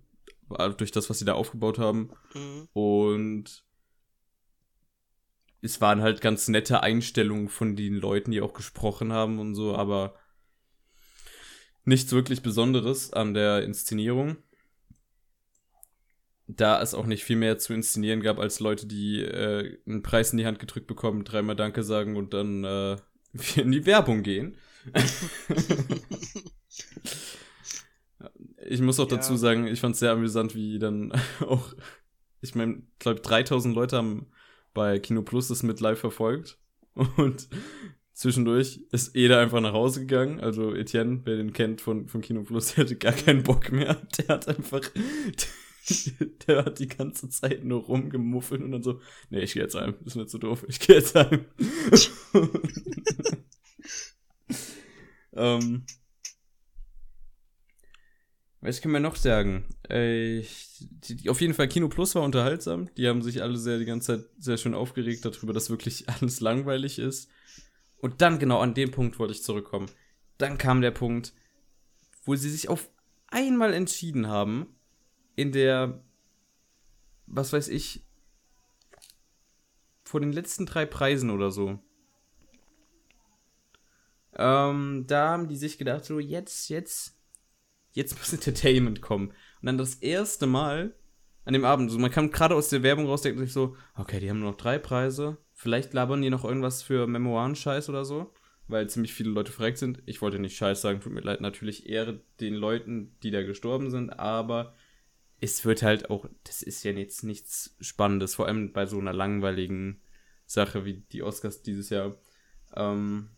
durch 0.77 0.90
das, 0.90 1.09
was 1.09 1.18
sie 1.18 1.25
da 1.25 1.35
aufgebaut 1.35 1.79
haben. 1.79 2.11
Mhm. 2.35 2.68
Und 2.73 3.64
es 5.62 5.81
waren 5.81 6.03
halt 6.03 6.21
ganz 6.21 6.49
nette 6.49 6.83
Einstellungen 6.83 7.49
von 7.49 7.77
den 7.77 7.95
Leuten, 7.95 8.33
die 8.33 8.42
auch 8.42 8.53
gesprochen 8.53 9.12
haben 9.12 9.38
und 9.38 9.55
so, 9.55 9.75
aber 9.77 10.16
nichts 11.85 12.12
wirklich 12.12 12.42
Besonderes 12.42 13.12
an 13.12 13.35
der 13.35 13.62
Inszenierung 13.62 14.37
da 16.57 16.81
es 16.83 16.95
auch 16.95 17.07
nicht 17.07 17.25
viel 17.25 17.37
mehr 17.37 17.59
zu 17.59 17.73
inszenieren 17.75 18.21
gab, 18.21 18.38
als 18.38 18.61
Leute, 18.61 18.87
die 18.87 19.21
äh, 19.21 19.79
einen 19.87 20.03
Preis 20.03 20.33
in 20.33 20.38
die 20.38 20.47
Hand 20.47 20.59
gedrückt 20.59 20.87
bekommen, 20.87 21.25
dreimal 21.25 21.57
Danke 21.57 21.83
sagen 21.83 22.16
und 22.16 22.33
dann 22.35 22.64
äh, 22.64 22.97
in 23.57 23.73
die 23.73 23.87
Werbung 23.87 24.23
gehen. 24.23 24.57
ich 28.66 28.81
muss 28.81 28.99
auch 28.99 29.11
ja. 29.11 29.16
dazu 29.16 29.37
sagen, 29.37 29.66
ich 29.66 29.81
fand 29.81 29.95
es 29.95 30.01
sehr 30.01 30.12
amüsant, 30.12 30.55
wie 30.55 30.79
dann 30.79 31.12
auch, 31.40 31.75
ich 32.40 32.55
meine, 32.55 32.83
ich 32.92 32.99
glaube 32.99 33.21
3000 33.21 33.75
Leute 33.75 33.97
haben 33.97 34.27
bei 34.75 34.99
Kino 34.99 35.23
Plus 35.23 35.49
das 35.49 35.62
mit 35.62 35.81
live 35.81 36.01
verfolgt 36.01 36.59
und 36.95 37.49
zwischendurch 38.12 38.81
ist 38.90 39.16
Eda 39.16 39.40
einfach 39.40 39.61
nach 39.61 39.72
Hause 39.72 40.01
gegangen. 40.01 40.40
Also 40.40 40.75
Etienne, 40.75 41.20
wer 41.25 41.37
den 41.37 41.53
kennt 41.53 41.81
von, 41.81 42.09
von 42.09 42.20
Kino 42.20 42.42
Plus, 42.42 42.75
der 42.75 42.85
hatte 42.85 42.96
gar 42.96 43.12
keinen 43.12 43.42
Bock 43.42 43.72
mehr. 43.72 44.03
Der 44.18 44.29
hat 44.29 44.48
einfach 44.48 44.83
der 46.46 46.64
hat 46.64 46.79
die 46.79 46.88
ganze 46.88 47.29
Zeit 47.29 47.64
nur 47.64 47.83
rumgemuffelt 47.83 48.62
und 48.62 48.72
dann 48.72 48.83
so, 48.83 49.01
nee, 49.31 49.40
ich 49.40 49.55
gehe 49.55 49.62
jetzt 49.62 49.75
heim, 49.75 49.94
ist 50.05 50.16
mir 50.16 50.27
zu 50.27 50.38
doof, 50.38 50.64
ich 50.68 50.81
gehe 50.81 50.96
jetzt 50.96 51.14
heim. 51.14 51.44
ähm, 55.35 55.85
was 58.61 58.81
kann 58.81 58.92
man 58.92 59.03
noch 59.03 59.16
sagen? 59.16 59.64
Äh, 59.88 60.42
die, 60.81 61.16
die, 61.16 61.29
auf 61.29 61.40
jeden 61.40 61.55
Fall 61.55 61.66
Kino 61.66 61.88
Plus 61.88 62.14
war 62.14 62.22
unterhaltsam. 62.22 62.88
Die 62.96 63.09
haben 63.09 63.22
sich 63.22 63.42
alle 63.42 63.59
sehr 63.59 63.79
die 63.79 63.85
ganze 63.85 64.18
Zeit 64.18 64.31
sehr 64.38 64.57
schön 64.57 64.75
aufgeregt 64.75 65.25
darüber, 65.25 65.53
dass 65.53 65.70
wirklich 65.70 66.09
alles 66.20 66.40
langweilig 66.40 67.01
ist. 67.01 67.29
Und 68.03 68.21
dann 68.21 68.41
genau 68.41 68.59
an 68.59 68.75
dem 68.75 68.91
Punkt 68.91 69.21
wollte 69.21 69.33
ich 69.33 69.45
zurückkommen. 69.45 69.88
Dann 70.37 70.59
kam 70.59 70.83
der 70.83 70.91
Punkt, 70.91 71.33
wo 72.25 72.35
sie 72.35 72.51
sich 72.51 72.69
auf 72.69 72.91
einmal 73.29 73.73
entschieden 73.73 74.27
haben, 74.27 74.75
in 75.37 75.53
der, 75.53 76.03
was 77.27 77.53
weiß 77.53 77.69
ich, 77.69 78.05
vor 80.03 80.21
den 80.21 80.33
letzten 80.33 80.67
drei 80.67 80.85
Preisen 80.85 81.31
oder 81.31 81.53
so. 81.53 81.79
Ähm, 84.35 85.05
da 85.07 85.29
haben 85.29 85.47
die 85.47 85.57
sich 85.57 85.79
gedacht, 85.79 86.05
so 86.05 86.19
jetzt, 86.19 86.71
jetzt, 86.71 87.17
jetzt 87.93 88.19
muss 88.19 88.33
Entertainment 88.33 89.01
kommen. 89.01 89.29
Und 89.29 89.67
dann 89.67 89.79
das 89.79 89.95
erste 89.95 90.49
Mal 90.49 90.97
an 91.45 91.53
dem 91.53 91.65
Abend, 91.65 91.88
so 91.88 92.01
man 92.01 92.11
kam 92.11 92.33
gerade 92.33 92.57
aus 92.57 92.69
der 92.69 92.83
Werbung 92.83 93.07
raus, 93.07 93.23
denkt 93.23 93.38
sich 93.38 93.53
so, 93.53 93.77
okay, 93.95 94.19
die 94.19 94.29
haben 94.29 94.41
nur 94.41 94.51
noch 94.51 94.59
drei 94.59 94.79
Preise. 94.79 95.38
Vielleicht 95.62 95.92
labern 95.94 96.20
die 96.20 96.29
noch 96.29 96.44
irgendwas 96.44 96.83
für 96.83 97.07
Memoiren-Scheiß 97.07 97.88
oder 97.88 98.05
so, 98.05 98.35
weil 98.66 98.90
ziemlich 98.90 99.14
viele 99.14 99.31
Leute 99.31 99.53
verreckt 99.53 99.79
sind. 99.79 100.03
Ich 100.07 100.20
wollte 100.20 100.40
nicht 100.40 100.57
Scheiß 100.57 100.81
sagen, 100.81 101.01
tut 101.01 101.12
mir 101.12 101.20
leid, 101.20 101.40
natürlich 101.40 101.88
Ehre 101.88 102.20
den 102.40 102.55
Leuten, 102.55 103.16
die 103.22 103.31
da 103.31 103.44
gestorben 103.44 103.88
sind, 103.88 104.11
aber 104.11 104.75
es 105.40 105.64
wird 105.64 105.85
halt 105.85 106.11
auch, 106.11 106.27
das 106.42 106.62
ist 106.62 106.83
ja 106.83 106.90
jetzt 106.90 107.22
nichts 107.22 107.77
Spannendes, 107.79 108.35
vor 108.35 108.48
allem 108.48 108.72
bei 108.72 108.87
so 108.87 108.98
einer 108.98 109.12
langweiligen 109.12 110.03
Sache 110.46 110.85
wie 110.85 111.05
die 111.12 111.22
Oscars 111.22 111.62
dieses 111.62 111.90
Jahr. 111.90 112.16
Ähm, 112.75 113.29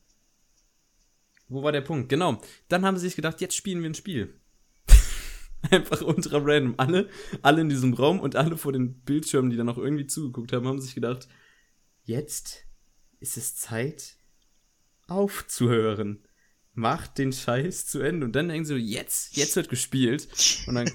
wo 1.49 1.63
war 1.63 1.73
der 1.73 1.83
Punkt? 1.83 2.09
Genau. 2.09 2.41
Dann 2.69 2.87
haben 2.87 2.97
sie 2.97 3.05
sich 3.05 3.17
gedacht, 3.17 3.43
jetzt 3.43 3.55
spielen 3.55 3.83
wir 3.83 3.91
ein 3.91 3.95
Spiel. 3.95 4.41
Einfach 5.71 6.01
ultra 6.01 6.39
random. 6.39 6.77
Alle, 6.79 7.11
alle 7.43 7.61
in 7.61 7.69
diesem 7.69 7.93
Raum 7.93 8.19
und 8.19 8.35
alle 8.35 8.57
vor 8.57 8.73
den 8.73 9.03
Bildschirmen, 9.03 9.51
die 9.51 9.59
dann 9.59 9.69
auch 9.69 9.77
irgendwie 9.77 10.07
zugeguckt 10.07 10.55
haben, 10.55 10.67
haben 10.67 10.81
sich 10.81 10.95
gedacht, 10.95 11.29
jetzt 12.05 12.67
ist 13.21 13.37
es 13.37 13.57
Zeit 13.57 14.17
aufzuhören 15.09 16.27
macht 16.75 17.19
den 17.19 17.33
Scheiß 17.33 17.87
zu 17.87 18.01
Ende. 18.01 18.27
Und 18.27 18.37
dann 18.37 18.49
denken 18.49 18.65
sie 18.65 18.75
so, 18.75 18.79
jetzt, 18.79 19.37
jetzt 19.37 19.57
wird 19.57 19.69
gespielt. 19.69 20.29
Und 20.67 20.75
dann, 20.75 20.91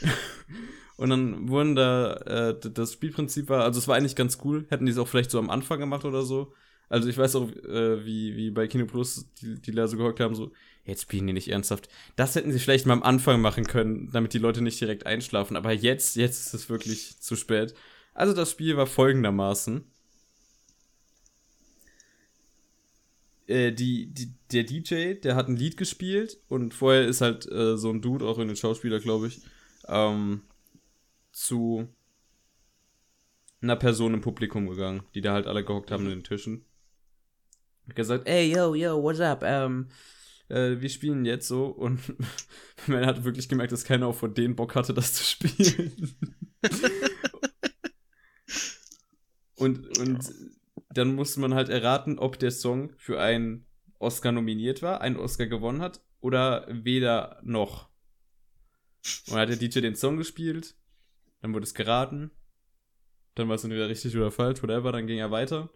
und 0.96 1.10
dann 1.10 1.48
wurden 1.48 1.74
da, 1.74 2.14
äh, 2.14 2.60
das 2.60 2.92
Spielprinzip 2.92 3.48
war, 3.48 3.64
also 3.64 3.78
es 3.78 3.88
war 3.88 3.96
eigentlich 3.96 4.16
ganz 4.16 4.38
cool. 4.44 4.66
Hätten 4.70 4.86
die 4.86 4.92
es 4.92 4.98
auch 4.98 5.08
vielleicht 5.08 5.30
so 5.30 5.38
am 5.38 5.50
Anfang 5.50 5.80
gemacht 5.80 6.04
oder 6.04 6.22
so. 6.22 6.52
Also 6.88 7.08
ich 7.08 7.18
weiß 7.18 7.34
auch, 7.36 7.50
äh, 7.50 8.04
wie, 8.04 8.36
wie 8.36 8.50
bei 8.50 8.68
Kino 8.68 8.86
Plus 8.86 9.26
die, 9.40 9.60
die 9.60 9.70
Lehrer 9.72 9.88
so 9.88 9.96
gehockt 9.96 10.20
haben, 10.20 10.34
so, 10.34 10.52
jetzt 10.84 11.02
spielen 11.02 11.26
die 11.26 11.32
nicht 11.32 11.48
ernsthaft. 11.48 11.88
Das 12.14 12.34
hätten 12.34 12.52
sie 12.52 12.58
vielleicht 12.60 12.86
mal 12.86 12.92
am 12.92 13.02
Anfang 13.02 13.40
machen 13.40 13.64
können, 13.64 14.10
damit 14.12 14.32
die 14.34 14.38
Leute 14.38 14.62
nicht 14.62 14.80
direkt 14.80 15.06
einschlafen. 15.06 15.56
Aber 15.56 15.72
jetzt, 15.72 16.14
jetzt 16.16 16.46
ist 16.46 16.54
es 16.54 16.68
wirklich 16.68 17.20
zu 17.20 17.36
spät. 17.36 17.74
Also 18.14 18.32
das 18.32 18.50
Spiel 18.50 18.76
war 18.76 18.86
folgendermaßen. 18.86 19.84
äh, 23.46 23.72
die, 23.72 24.06
die, 24.06 24.32
der 24.52 24.64
DJ, 24.64 25.14
der 25.14 25.36
hat 25.36 25.48
ein 25.48 25.56
Lied 25.56 25.76
gespielt 25.76 26.38
und 26.48 26.74
vorher 26.74 27.06
ist 27.06 27.20
halt 27.20 27.50
äh, 27.50 27.76
so 27.76 27.90
ein 27.90 28.00
Dude, 28.00 28.24
auch 28.24 28.38
in 28.38 28.48
den 28.48 28.56
Schauspieler, 28.56 29.00
glaube 29.00 29.28
ich, 29.28 29.42
ähm, 29.86 30.42
zu 31.32 31.88
einer 33.60 33.76
Person 33.76 34.14
im 34.14 34.20
Publikum 34.20 34.68
gegangen, 34.68 35.02
die 35.14 35.20
da 35.20 35.32
halt 35.32 35.46
alle 35.46 35.64
gehockt 35.64 35.90
haben 35.90 36.04
in 36.04 36.10
den 36.10 36.24
Tischen. 36.24 36.64
Hat 37.88 37.96
gesagt, 37.96 38.28
ey, 38.28 38.50
yo, 38.54 38.74
yo, 38.74 39.02
what's 39.02 39.20
up? 39.20 39.42
Ähm, 39.42 39.88
äh, 40.48 40.80
wir 40.80 40.88
spielen 40.88 41.24
jetzt 41.24 41.48
so 41.48 41.66
und 41.66 42.00
man 42.86 43.06
hat 43.06 43.24
wirklich 43.24 43.48
gemerkt, 43.48 43.72
dass 43.72 43.84
keiner 43.84 44.06
auch 44.06 44.14
von 44.14 44.34
denen 44.34 44.56
Bock 44.56 44.74
hatte, 44.74 44.94
das 44.94 45.14
zu 45.14 45.24
spielen. 45.24 46.16
Und, 49.56 49.98
und 49.98 50.32
dann 50.90 51.14
musste 51.14 51.40
man 51.40 51.54
halt 51.54 51.68
erraten, 51.68 52.18
ob 52.18 52.38
der 52.38 52.50
Song 52.50 52.92
für 52.96 53.20
einen 53.20 53.66
Oscar 53.98 54.32
nominiert 54.32 54.82
war, 54.82 55.00
einen 55.00 55.16
Oscar 55.16 55.46
gewonnen 55.46 55.80
hat 55.80 56.00
oder 56.20 56.66
weder 56.68 57.40
noch. 57.42 57.88
Und 59.26 59.32
dann 59.34 59.40
hat 59.40 59.48
der 59.48 59.56
DJ 59.56 59.80
den 59.80 59.96
Song 59.96 60.16
gespielt, 60.16 60.74
dann 61.40 61.52
wurde 61.52 61.64
es 61.64 61.74
geraten, 61.74 62.30
dann 63.34 63.48
war 63.48 63.56
es 63.56 63.64
entweder 63.64 63.88
richtig 63.88 64.16
oder 64.16 64.30
falsch, 64.30 64.62
whatever, 64.62 64.92
dann 64.92 65.06
ging 65.06 65.18
er 65.18 65.30
weiter. 65.30 65.70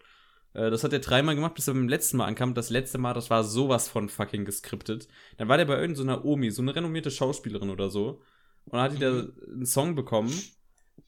Äh, 0.54 0.70
das 0.70 0.84
hat 0.84 0.92
er 0.92 1.00
dreimal 1.00 1.34
gemacht, 1.34 1.54
bis 1.54 1.68
er 1.68 1.74
beim 1.74 1.88
letzten 1.88 2.16
Mal 2.16 2.26
ankam. 2.26 2.54
Das 2.54 2.70
letzte 2.70 2.98
Mal, 2.98 3.14
das 3.14 3.30
war 3.30 3.44
sowas 3.44 3.88
von 3.88 4.08
fucking 4.08 4.44
geskriptet. 4.44 5.08
Dann 5.36 5.48
war 5.48 5.56
der 5.56 5.66
bei 5.66 5.78
irgendeiner 5.78 6.24
Omi, 6.24 6.50
so 6.50 6.62
eine 6.62 6.74
renommierte 6.74 7.10
Schauspielerin 7.10 7.70
oder 7.70 7.90
so. 7.90 8.22
Und 8.64 8.72
dann 8.74 8.82
hat 8.82 8.92
die 8.92 8.98
da 8.98 9.10
Mhm. 9.10 9.32
einen 9.52 9.66
Song 9.66 9.94
bekommen, 9.94 10.32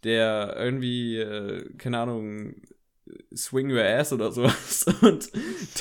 der 0.05 0.57
irgendwie, 0.59 1.19
äh, 1.19 1.69
keine 1.77 1.99
Ahnung, 1.99 2.55
Swing 3.35 3.71
Your 3.71 3.85
Ass 3.85 4.13
oder 4.13 4.33
sowas. 4.33 4.87
Und 5.03 5.31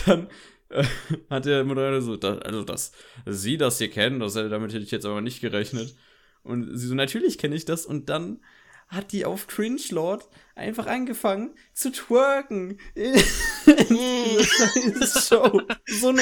dann 0.06 0.28
äh, 0.70 0.84
hat 1.30 1.46
der 1.46 1.64
Moderator 1.64 2.02
so, 2.02 2.18
da, 2.18 2.38
also 2.40 2.64
dass 2.64 2.92
sie 3.26 3.58
das 3.58 3.78
hier 3.78 3.90
kennen, 3.90 4.20
das, 4.20 4.34
damit 4.34 4.74
hätte 4.74 4.84
ich 4.84 4.92
jetzt 4.92 5.06
aber 5.06 5.22
nicht 5.22 5.42
gerechnet. 5.42 5.96
Und 6.44 6.78
sie 6.78 6.88
so, 6.88 6.96
natürlich 6.96 7.38
kenne 7.38 7.56
ich 7.56 7.66
das. 7.66 7.86
Und 7.86 8.10
dann 8.10 8.40
hat 8.88 9.12
die 9.12 9.26
auf 9.26 9.48
Cringe 9.48 9.82
Lord 9.92 10.28
einfach 10.56 10.88
angefangen 10.88 11.56
zu 11.74 11.92
twerken 11.92 12.80
in, 12.96 13.14
in 13.66 13.98
Show. 15.06 15.62
So 15.86 16.10
eine 16.10 16.22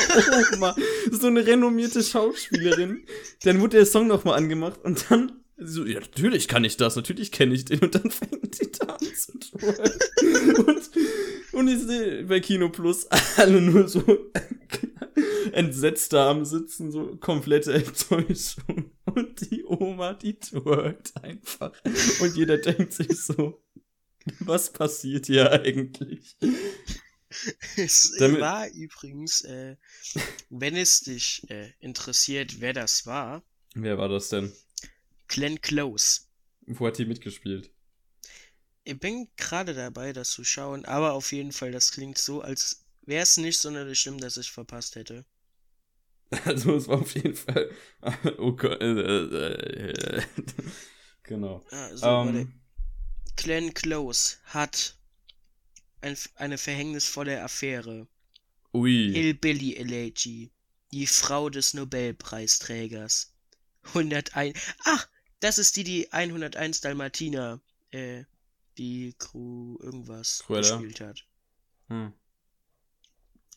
Oma, 0.54 0.76
so 1.10 1.28
eine 1.28 1.46
renommierte 1.46 2.04
Schauspielerin. 2.04 3.06
Dann 3.44 3.62
wurde 3.62 3.78
der 3.78 3.86
Song 3.86 4.08
nochmal 4.08 4.38
angemacht 4.38 4.84
und 4.84 5.10
dann 5.10 5.44
so, 5.58 5.86
ja, 5.86 6.00
natürlich 6.00 6.48
kann 6.48 6.64
ich 6.64 6.78
das, 6.78 6.96
natürlich 6.96 7.32
kenne 7.32 7.54
ich 7.56 7.66
den. 7.66 7.80
Und 7.80 7.96
dann 7.96 8.12
fängt 8.12 8.60
die 8.62 8.72
da 8.72 8.86
an 8.86 9.00
zu 9.16 9.38
twerken. 9.40 10.56
Und, 10.66 10.90
und 11.54 11.68
ich 11.68 11.80
sehe 11.82 12.24
bei 12.26 12.40
Kino 12.40 12.70
Plus 12.70 13.08
alle 13.38 13.62
nur 13.62 13.88
so 13.88 14.04
entsetzt 15.52 16.14
da 16.14 16.30
am 16.30 16.46
Sitzen, 16.46 16.92
so 16.92 17.16
komplette 17.18 17.74
Enttäuschung. 17.74 18.92
Und 19.06 19.50
die 19.50 19.64
Oma, 19.66 20.14
die 20.14 20.38
twerkt 20.38 21.14
einfach. 21.24 21.72
Und 22.20 22.36
jeder 22.36 22.58
denkt 22.58 22.94
sich 22.94 23.20
so, 23.20 23.64
was 24.42 24.72
passiert 24.72 25.26
hier 25.26 25.52
eigentlich? 25.52 26.38
Es 27.78 28.14
Damit- 28.20 28.42
war 28.42 28.70
übrigens, 28.70 29.42
äh, 29.42 29.76
wenn 30.50 30.76
es 30.76 31.02
dich 31.02 31.50
äh, 31.50 31.72
interessiert, 31.80 32.60
wer 32.62 32.74
das 32.74 33.06
war, 33.06 33.44
Wer 33.76 33.98
war 33.98 34.10
das 34.10 34.30
denn? 34.30 34.52
Glenn 35.28 35.62
Close. 35.62 36.22
Wo 36.66 36.88
hat 36.88 36.98
die 36.98 37.06
mitgespielt? 37.06 37.72
Ich 38.84 39.00
bin 39.00 39.28
gerade 39.36 39.74
dabei, 39.74 40.14
das 40.14 40.32
zu 40.32 40.44
schauen, 40.44 40.86
aber 40.86 41.14
auf 41.14 41.32
jeden 41.32 41.52
Fall, 41.52 41.72
das 41.72 41.92
klingt 41.92 42.18
so, 42.18 42.42
als 42.42 42.86
wäre 43.02 43.24
es 43.24 43.38
nicht 43.38 43.60
sonderlich 43.60 44.00
schlimm, 44.00 44.20
dass 44.20 44.38
ich 44.38 44.52
verpasst 44.52 44.96
hätte. 44.96 45.26
Also 46.46 46.76
es 46.76 46.88
war 46.90 47.00
auf 47.00 47.14
jeden 47.16 47.36
Fall. 47.36 47.70
Oh 48.38 48.52
Gott. 48.52 48.82
Äh, 48.82 48.92
äh, 48.92 50.24
genau. 51.24 51.66
Ah, 51.72 51.96
so, 51.96 52.06
warte. 52.06 52.40
Ähm, 52.40 52.54
Glenn 53.38 53.74
Close 53.74 54.38
hat 54.46 54.98
ein, 56.02 56.18
eine 56.36 56.58
verhängnisvolle 56.58 57.42
Affäre. 57.42 58.08
ui. 58.74 59.12
Hillbilly 59.14 59.76
Elegy. 59.76 60.52
Die 60.92 61.08
Frau 61.08 61.50
des 61.50 61.74
Nobelpreisträgers. 61.74 63.34
101. 63.94 64.60
Ach, 64.86 65.08
das 65.40 65.58
ist 65.58 65.76
die, 65.78 65.84
die 65.84 66.12
101 66.12 66.82
Dalmatiner, 66.82 67.62
äh, 67.92 68.24
die 68.78 69.16
Crew 69.18 69.78
irgendwas 69.82 70.44
Cruella? 70.46 70.78
gespielt 70.78 71.02
hat. 71.02 71.26
Hm. 71.90 72.14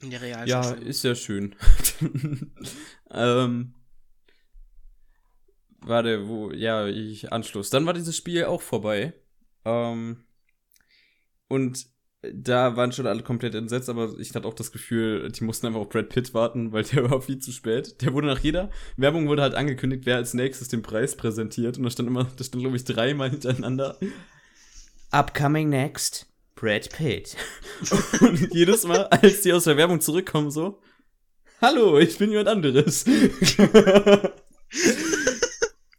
In 0.03 0.11
der 0.11 0.21
Ja, 0.21 0.61
Realverfilmung. 0.61 0.87
ist 0.87 1.05
ja 1.05 1.15
schön. 1.15 1.57
ähm. 3.11 3.75
Warte, 5.83 6.29
wo, 6.29 6.51
ja, 6.53 6.87
ich 6.87 7.33
Anschluss. 7.33 7.71
Dann 7.71 7.87
war 7.87 7.95
dieses 7.95 8.17
Spiel 8.17 8.45
auch 8.45 8.63
vorbei. 8.63 9.15
Ähm. 9.65 10.25
Und 11.49 11.87
da 12.23 12.77
waren 12.77 12.93
schon 12.93 13.07
alle 13.07 13.23
komplett 13.23 13.55
entsetzt, 13.55 13.89
aber 13.89 14.13
ich 14.19 14.35
hatte 14.35 14.47
auch 14.47 14.53
das 14.55 14.73
Gefühl, 14.73 15.31
die 15.33 15.43
mussten 15.43 15.67
einfach 15.67 15.81
auf 15.81 15.89
Brad 15.89 16.11
Pitt 16.11 16.35
warten, 16.35 16.71
weil 16.73 16.85
der 16.85 17.11
war 17.11 17.23
viel 17.23 17.39
zu 17.39 17.51
spät. 17.53 18.03
Der 18.03 18.13
wurde 18.13 18.27
nach 18.27 18.41
jeder 18.41 18.71
Werbung 18.97 19.29
wurde 19.29 19.43
halt 19.43 19.55
angekündigt, 19.55 20.05
wer 20.05 20.17
als 20.17 20.35
nächstes 20.35 20.69
den 20.69 20.83
Preis 20.83 21.17
präsentiert. 21.17 21.79
Und 21.79 21.85
da 21.85 21.91
stand 21.91 22.09
immer, 22.09 22.25
da 22.37 22.45
stand, 22.45 22.63
glaube 22.63 22.77
ich, 22.77 22.85
dreimal 22.85 23.31
hintereinander. 23.31 23.97
Upcoming 25.11 25.71
next, 25.71 26.27
Brad 26.57 26.91
Pitt. 26.91 27.37
Und 28.21 28.53
jedes 28.53 28.85
Mal, 28.85 29.07
als 29.07 29.41
die 29.41 29.53
aus 29.55 29.65
der 29.65 29.79
Werbung 29.79 30.01
zurückkommen, 30.03 30.51
so, 30.51 30.81
hallo, 31.63 31.99
ich 31.99 32.19
bin 32.19 32.31
jemand 32.31 32.49
anderes. 32.49 33.05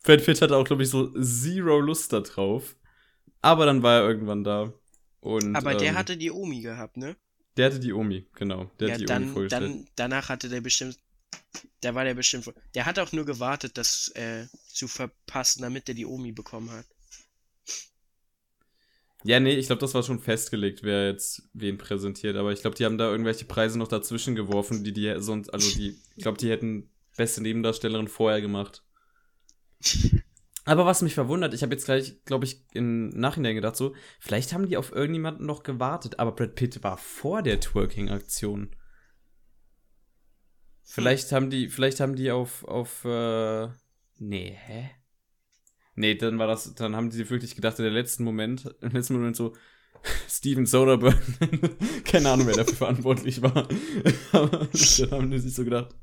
Brad 0.03 0.25
Pitt 0.25 0.41
hatte 0.41 0.55
auch, 0.55 0.65
glaube 0.65 0.83
ich, 0.83 0.89
so 0.89 1.07
zero 1.19 1.79
Lust 1.79 2.13
da 2.13 2.19
drauf. 2.19 2.75
Aber 3.41 3.65
dann 3.65 3.81
war 3.81 4.01
er 4.01 4.07
irgendwann 4.07 4.43
da. 4.43 4.71
Und, 5.21 5.55
Aber 5.55 5.75
der 5.75 5.89
ähm, 5.89 5.97
hatte 5.97 6.17
die 6.17 6.31
Omi 6.31 6.61
gehabt, 6.61 6.97
ne? 6.97 7.15
Der 7.55 7.67
hatte 7.67 7.79
die 7.79 7.93
Omi, 7.93 8.27
genau. 8.33 8.71
Der 8.79 8.87
ja, 8.89 8.93
hat 8.93 9.01
die 9.01 9.05
Omi 9.05 9.07
dann, 9.07 9.29
vorgestellt. 9.29 9.63
dann, 9.63 9.87
danach 9.95 10.29
hatte 10.29 10.49
der 10.49 10.61
bestimmt, 10.61 10.97
da 11.81 11.95
war 11.95 12.03
der 12.03 12.15
bestimmt, 12.15 12.51
der 12.75 12.85
hat 12.85 12.97
auch 12.97 13.11
nur 13.11 13.25
gewartet, 13.25 13.77
das 13.77 14.09
äh, 14.15 14.47
zu 14.67 14.87
verpassen, 14.87 15.61
damit 15.61 15.87
er 15.89 15.95
die 15.95 16.05
Omi 16.05 16.31
bekommen 16.31 16.71
hat. 16.71 16.85
Ja, 19.23 19.39
nee, 19.39 19.53
ich 19.53 19.67
glaube, 19.67 19.79
das 19.81 19.93
war 19.93 20.01
schon 20.01 20.19
festgelegt, 20.19 20.81
wer 20.81 21.07
jetzt 21.07 21.43
wen 21.53 21.77
präsentiert. 21.77 22.35
Aber 22.35 22.51
ich 22.51 22.61
glaube, 22.61 22.75
die 22.75 22.85
haben 22.85 22.97
da 22.97 23.11
irgendwelche 23.11 23.45
Preise 23.45 23.77
noch 23.77 23.87
dazwischen 23.87 24.35
geworfen, 24.35 24.83
die 24.83 24.93
die 24.93 25.13
sonst, 25.17 25.49
also 25.49 25.69
die, 25.75 25.95
ich 26.15 26.23
glaube, 26.23 26.39
die 26.39 26.49
hätten 26.49 26.89
beste 27.15 27.41
Nebendarstellerin 27.41 28.07
vorher 28.07 28.41
gemacht. 28.41 28.83
Aber 30.65 30.85
was 30.85 31.01
mich 31.01 31.15
verwundert, 31.15 31.53
ich 31.53 31.63
habe 31.63 31.73
jetzt 31.73 31.85
gleich, 31.85 32.23
glaube 32.25 32.45
ich, 32.45 32.63
im 32.73 33.09
Nachhinein 33.09 33.55
gedacht, 33.55 33.75
so, 33.75 33.95
vielleicht 34.19 34.53
haben 34.53 34.67
die 34.67 34.77
auf 34.77 34.91
irgendjemanden 34.91 35.45
noch 35.45 35.63
gewartet, 35.63 36.19
aber 36.19 36.33
Brad 36.33 36.55
Pitt 36.55 36.83
war 36.83 36.97
vor 36.97 37.41
der 37.41 37.59
Twerking-Aktion. 37.59 38.75
Vielleicht 40.83 41.31
haben 41.31 41.49
die, 41.49 41.69
vielleicht 41.69 41.99
haben 41.99 42.15
die 42.15 42.31
auf, 42.31 42.63
auf, 42.65 43.05
äh, 43.05 43.69
nee, 44.17 44.57
hä? 44.65 44.91
Nee, 45.95 46.15
dann 46.15 46.37
war 46.37 46.47
das, 46.47 46.75
dann 46.75 46.95
haben 46.95 47.09
die 47.09 47.29
wirklich 47.29 47.55
gedacht, 47.55 47.79
in 47.79 47.83
der 47.83 47.93
letzten 47.93 48.23
Moment, 48.23 48.75
im 48.81 48.91
letzten 48.91 49.13
Moment 49.13 49.35
so, 49.35 49.55
Steven 50.29 50.65
Soderbergh, 50.65 51.17
keine 52.05 52.29
Ahnung, 52.29 52.47
wer 52.47 52.55
dafür 52.55 52.75
verantwortlich 52.75 53.41
war. 53.41 53.67
Aber 54.31 54.67
dann 54.67 55.11
haben 55.11 55.31
die 55.31 55.39
sich 55.39 55.55
so 55.55 55.63
gedacht, 55.63 55.95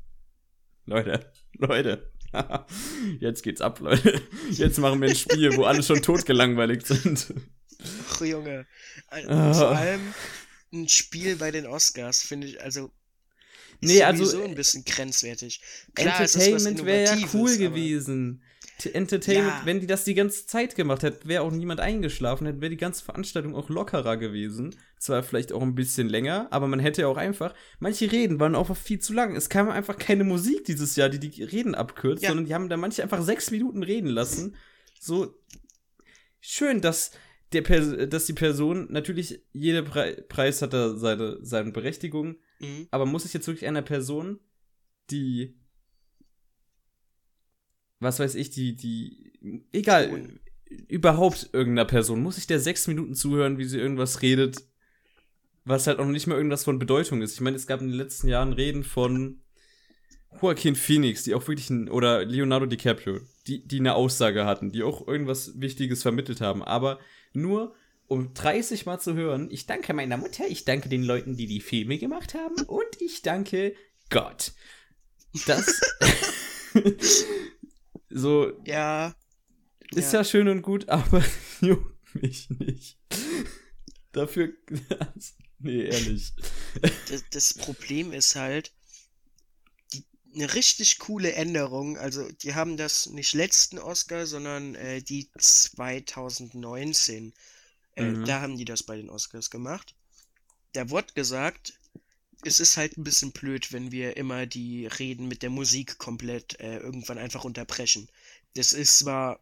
Leute, 0.85 1.31
Leute, 1.53 2.11
jetzt 3.19 3.43
geht's 3.43 3.61
ab, 3.61 3.79
Leute. 3.79 4.21
Jetzt 4.51 4.77
machen 4.77 5.01
wir 5.01 5.09
ein 5.09 5.15
Spiel, 5.15 5.55
wo 5.57 5.63
alle 5.63 5.83
schon 5.83 6.01
totgelangweiligt 6.01 6.85
sind. 6.87 7.33
Ach, 8.09 8.21
Junge. 8.21 8.65
Ah. 9.09 9.53
Vor 9.53 9.69
allem 9.69 10.13
ein 10.73 10.87
Spiel 10.87 11.35
bei 11.35 11.51
den 11.51 11.65
Oscars, 11.65 12.21
finde 12.23 12.47
ich, 12.47 12.61
also. 12.61 12.91
Ist 13.81 13.89
Nee, 13.93 14.03
also, 14.03 14.25
sowieso 14.25 14.43
ein 14.43 14.55
bisschen 14.55 14.83
grenzwertig. 14.83 15.61
Klar, 15.95 16.21
ist 16.23 16.35
Entertainment 16.35 16.85
wäre 16.85 17.17
ja 17.17 17.27
cool 17.33 17.57
gewesen. 17.57 18.43
Entertainment, 18.85 19.47
Ja. 19.59 19.65
wenn 19.65 19.79
die 19.81 19.87
das 19.87 20.03
die 20.05 20.13
ganze 20.13 20.45
Zeit 20.45 20.75
gemacht 20.75 21.03
hätten, 21.03 21.27
wäre 21.27 21.43
auch 21.43 21.51
niemand 21.51 21.79
eingeschlafen, 21.79 22.47
hätte 22.47 22.61
wäre 22.61 22.69
die 22.69 22.77
ganze 22.77 23.03
Veranstaltung 23.03 23.55
auch 23.55 23.69
lockerer 23.69 24.15
gewesen. 24.17 24.75
Zwar 24.99 25.23
vielleicht 25.23 25.51
auch 25.51 25.61
ein 25.61 25.75
bisschen 25.75 26.07
länger, 26.07 26.47
aber 26.51 26.67
man 26.67 26.79
hätte 26.79 27.01
ja 27.01 27.07
auch 27.07 27.17
einfach, 27.17 27.53
manche 27.79 28.11
Reden 28.11 28.39
waren 28.39 28.55
auch 28.55 28.75
viel 28.77 28.99
zu 28.99 29.13
lang. 29.13 29.35
Es 29.35 29.49
kam 29.49 29.69
einfach 29.69 29.97
keine 29.97 30.23
Musik 30.23 30.63
dieses 30.65 30.95
Jahr, 30.95 31.09
die 31.09 31.19
die 31.19 31.43
Reden 31.43 31.75
abkürzt, 31.75 32.23
Ja. 32.23 32.29
sondern 32.29 32.45
die 32.45 32.53
haben 32.53 32.69
da 32.69 32.77
manche 32.77 33.03
einfach 33.03 33.21
sechs 33.21 33.51
Minuten 33.51 33.83
reden 33.83 34.07
lassen. 34.09 34.55
So 34.99 35.35
schön, 36.39 36.81
dass 36.81 37.11
der 37.53 37.61
Pers 37.63 38.09
dass 38.09 38.25
die 38.25 38.33
Person 38.33 38.87
natürlich 38.91 39.41
jeder 39.53 39.81
Pre 39.81 40.23
Preis 40.29 40.61
hat 40.61 40.73
da 40.73 40.95
seine 40.95 41.39
seine 41.41 41.71
Berechtigung, 41.71 42.35
Mhm. 42.59 42.87
aber 42.91 43.05
muss 43.05 43.25
ich 43.25 43.33
jetzt 43.33 43.47
wirklich 43.47 43.67
einer 43.67 43.81
Person, 43.81 44.39
die 45.09 45.58
was 47.99 48.19
weiß 48.19 48.35
ich, 48.35 48.49
die, 48.49 48.75
die, 48.75 49.33
egal, 49.71 50.39
überhaupt 50.87 51.49
irgendeiner 51.53 51.85
Person, 51.85 52.21
muss 52.21 52.37
ich 52.37 52.47
der 52.47 52.59
sechs 52.59 52.87
Minuten 52.87 53.15
zuhören, 53.15 53.57
wie 53.57 53.65
sie 53.65 53.79
irgendwas 53.79 54.21
redet, 54.21 54.63
was 55.65 55.87
halt 55.87 55.99
auch 55.99 56.05
nicht 56.05 56.27
mehr 56.27 56.37
irgendwas 56.37 56.63
von 56.63 56.79
Bedeutung 56.79 57.21
ist. 57.21 57.33
Ich 57.33 57.41
meine, 57.41 57.57
es 57.57 57.67
gab 57.67 57.81
in 57.81 57.87
den 57.87 57.97
letzten 57.97 58.27
Jahren 58.27 58.53
Reden 58.53 58.83
von 58.83 59.41
Joaquin 60.41 60.75
Phoenix, 60.75 61.23
die 61.23 61.33
auch 61.33 61.47
wirklich, 61.47 61.69
ein, 61.69 61.89
oder 61.89 62.23
Leonardo 62.23 62.65
DiCaprio, 62.65 63.19
die, 63.47 63.67
die 63.67 63.79
eine 63.79 63.95
Aussage 63.95 64.45
hatten, 64.45 64.71
die 64.71 64.83
auch 64.83 65.07
irgendwas 65.07 65.59
Wichtiges 65.59 66.01
vermittelt 66.01 66.39
haben, 66.39 66.63
aber 66.63 66.99
nur 67.33 67.75
um 68.07 68.33
30 68.33 68.85
Mal 68.85 68.99
zu 68.99 69.13
hören, 69.13 69.49
ich 69.51 69.67
danke 69.67 69.93
meiner 69.93 70.17
Mutter, 70.17 70.45
ich 70.47 70.65
danke 70.65 70.89
den 70.89 71.03
Leuten, 71.03 71.35
die 71.35 71.45
die 71.45 71.61
Filme 71.61 71.97
gemacht 71.97 72.33
haben 72.33 72.55
und 72.65 73.01
ich 73.01 73.21
danke 73.21 73.75
Gott. 74.09 74.53
Das 75.45 75.79
so 78.09 78.51
Ja. 78.65 79.15
ist 79.93 80.13
ja. 80.13 80.23
schön 80.23 80.47
und 80.47 80.61
gut, 80.61 80.89
aber 80.89 81.23
juckt 81.61 82.15
mich 82.15 82.49
nicht. 82.49 82.97
Dafür. 84.11 84.53
nee, 85.59 85.83
ehrlich. 85.85 86.33
Das, 87.09 87.23
das 87.31 87.53
Problem 87.53 88.11
ist 88.11 88.35
halt, 88.35 88.73
die, 89.93 90.03
eine 90.33 90.53
richtig 90.55 90.97
coole 90.99 91.33
Änderung. 91.33 91.97
Also, 91.97 92.27
die 92.43 92.55
haben 92.55 92.77
das 92.77 93.07
nicht 93.07 93.33
letzten 93.33 93.77
Oscar, 93.77 94.25
sondern 94.25 94.75
äh, 94.75 95.01
die 95.01 95.29
2019. 95.37 97.33
Äh, 97.95 98.03
Mhm. 98.03 98.25
Da 98.25 98.39
haben 98.39 98.57
die 98.57 98.65
das 98.65 98.81
bei 98.83 98.95
den 98.95 99.09
Oscars 99.09 99.49
gemacht. 99.49 99.93
Da 100.71 100.89
wurde 100.89 101.13
gesagt, 101.15 101.78
es 102.43 102.59
ist 102.59 102.77
halt 102.77 102.97
ein 102.97 103.03
bisschen 103.03 103.31
blöd, 103.31 103.73
wenn 103.73 103.91
wir 103.91 104.17
immer 104.17 104.45
die 104.45 104.87
Reden 104.87 105.27
mit 105.27 105.43
der 105.43 105.49
Musik 105.49 105.97
komplett 105.97 106.59
äh, 106.59 106.77
irgendwann 106.77 107.17
einfach 107.17 107.43
unterbrechen. 107.43 108.07
Das 108.55 108.73
ist 108.73 108.99
zwar 108.99 109.39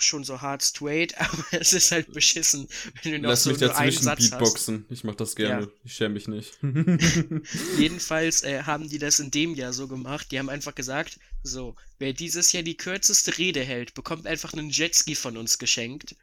schon 0.00 0.24
so 0.24 0.40
hart 0.40 0.62
straight, 0.62 1.18
aber 1.20 1.44
es 1.50 1.72
ist 1.72 1.90
halt 1.92 2.12
beschissen, 2.12 2.68
wenn 3.02 3.12
du 3.12 3.18
noch 3.18 3.30
Lass 3.30 3.44
so 3.44 3.50
mich 3.50 3.58
dazwischen 3.58 4.02
Satz 4.02 4.20
hast. 4.20 4.30
Beatboxen. 4.30 4.86
Ich 4.90 5.04
mach 5.04 5.14
das 5.14 5.34
gerne. 5.34 5.66
Ja. 5.66 5.72
Ich 5.84 5.94
schäme 5.94 6.14
mich 6.14 6.28
nicht. 6.28 6.58
Jedenfalls 7.78 8.42
äh, 8.42 8.62
haben 8.62 8.88
die 8.88 8.98
das 8.98 9.18
in 9.18 9.30
dem 9.30 9.54
Jahr 9.54 9.72
so 9.72 9.88
gemacht. 9.88 10.30
Die 10.30 10.38
haben 10.38 10.48
einfach 10.48 10.74
gesagt, 10.74 11.18
so, 11.42 11.76
wer 11.98 12.12
dieses 12.12 12.52
Jahr 12.52 12.62
die 12.62 12.76
kürzeste 12.76 13.38
Rede 13.38 13.62
hält, 13.62 13.94
bekommt 13.94 14.26
einfach 14.26 14.52
einen 14.52 14.70
Jetski 14.70 15.14
von 15.14 15.36
uns 15.36 15.58
geschenkt. 15.58 16.16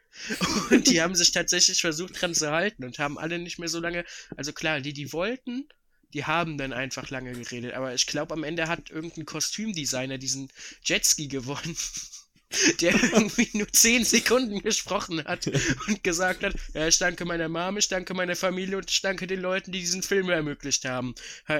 Und 0.71 0.87
die 0.87 1.01
haben 1.01 1.15
sich 1.15 1.31
tatsächlich 1.31 1.81
versucht 1.81 2.21
dran 2.21 2.33
zu 2.33 2.51
halten 2.51 2.83
und 2.83 2.99
haben 2.99 3.17
alle 3.17 3.39
nicht 3.39 3.59
mehr 3.59 3.69
so 3.69 3.79
lange. 3.79 4.05
Also 4.37 4.53
klar, 4.53 4.81
die, 4.81 4.93
die 4.93 5.11
wollten, 5.13 5.67
die 6.13 6.25
haben 6.25 6.57
dann 6.57 6.73
einfach 6.73 7.09
lange 7.09 7.33
geredet. 7.33 7.73
Aber 7.73 7.93
ich 7.93 8.07
glaube, 8.07 8.33
am 8.33 8.43
Ende 8.43 8.67
hat 8.67 8.89
irgendein 8.89 9.25
Kostümdesigner 9.25 10.17
diesen 10.17 10.49
Jetski 10.83 11.27
gewonnen. 11.27 11.75
Der 12.79 12.93
irgendwie 12.93 13.49
nur 13.53 13.67
10 13.67 14.05
Sekunden 14.05 14.61
gesprochen 14.61 15.21
hat 15.25 15.47
und 15.47 16.03
gesagt 16.03 16.43
hat, 16.43 16.53
ja, 16.73 16.87
ich 16.87 16.99
danke 16.99 17.25
meiner 17.25 17.49
Mom, 17.49 17.75
ich 17.75 17.89
danke 17.89 18.13
meiner 18.13 18.35
Familie 18.35 18.77
und 18.77 18.89
ich 18.89 19.01
danke 19.01 19.27
den 19.27 19.41
Leuten, 19.41 19.71
die 19.71 19.79
diesen 19.79 20.03
Film 20.03 20.29
ermöglicht 20.29 20.85
haben. 20.85 21.15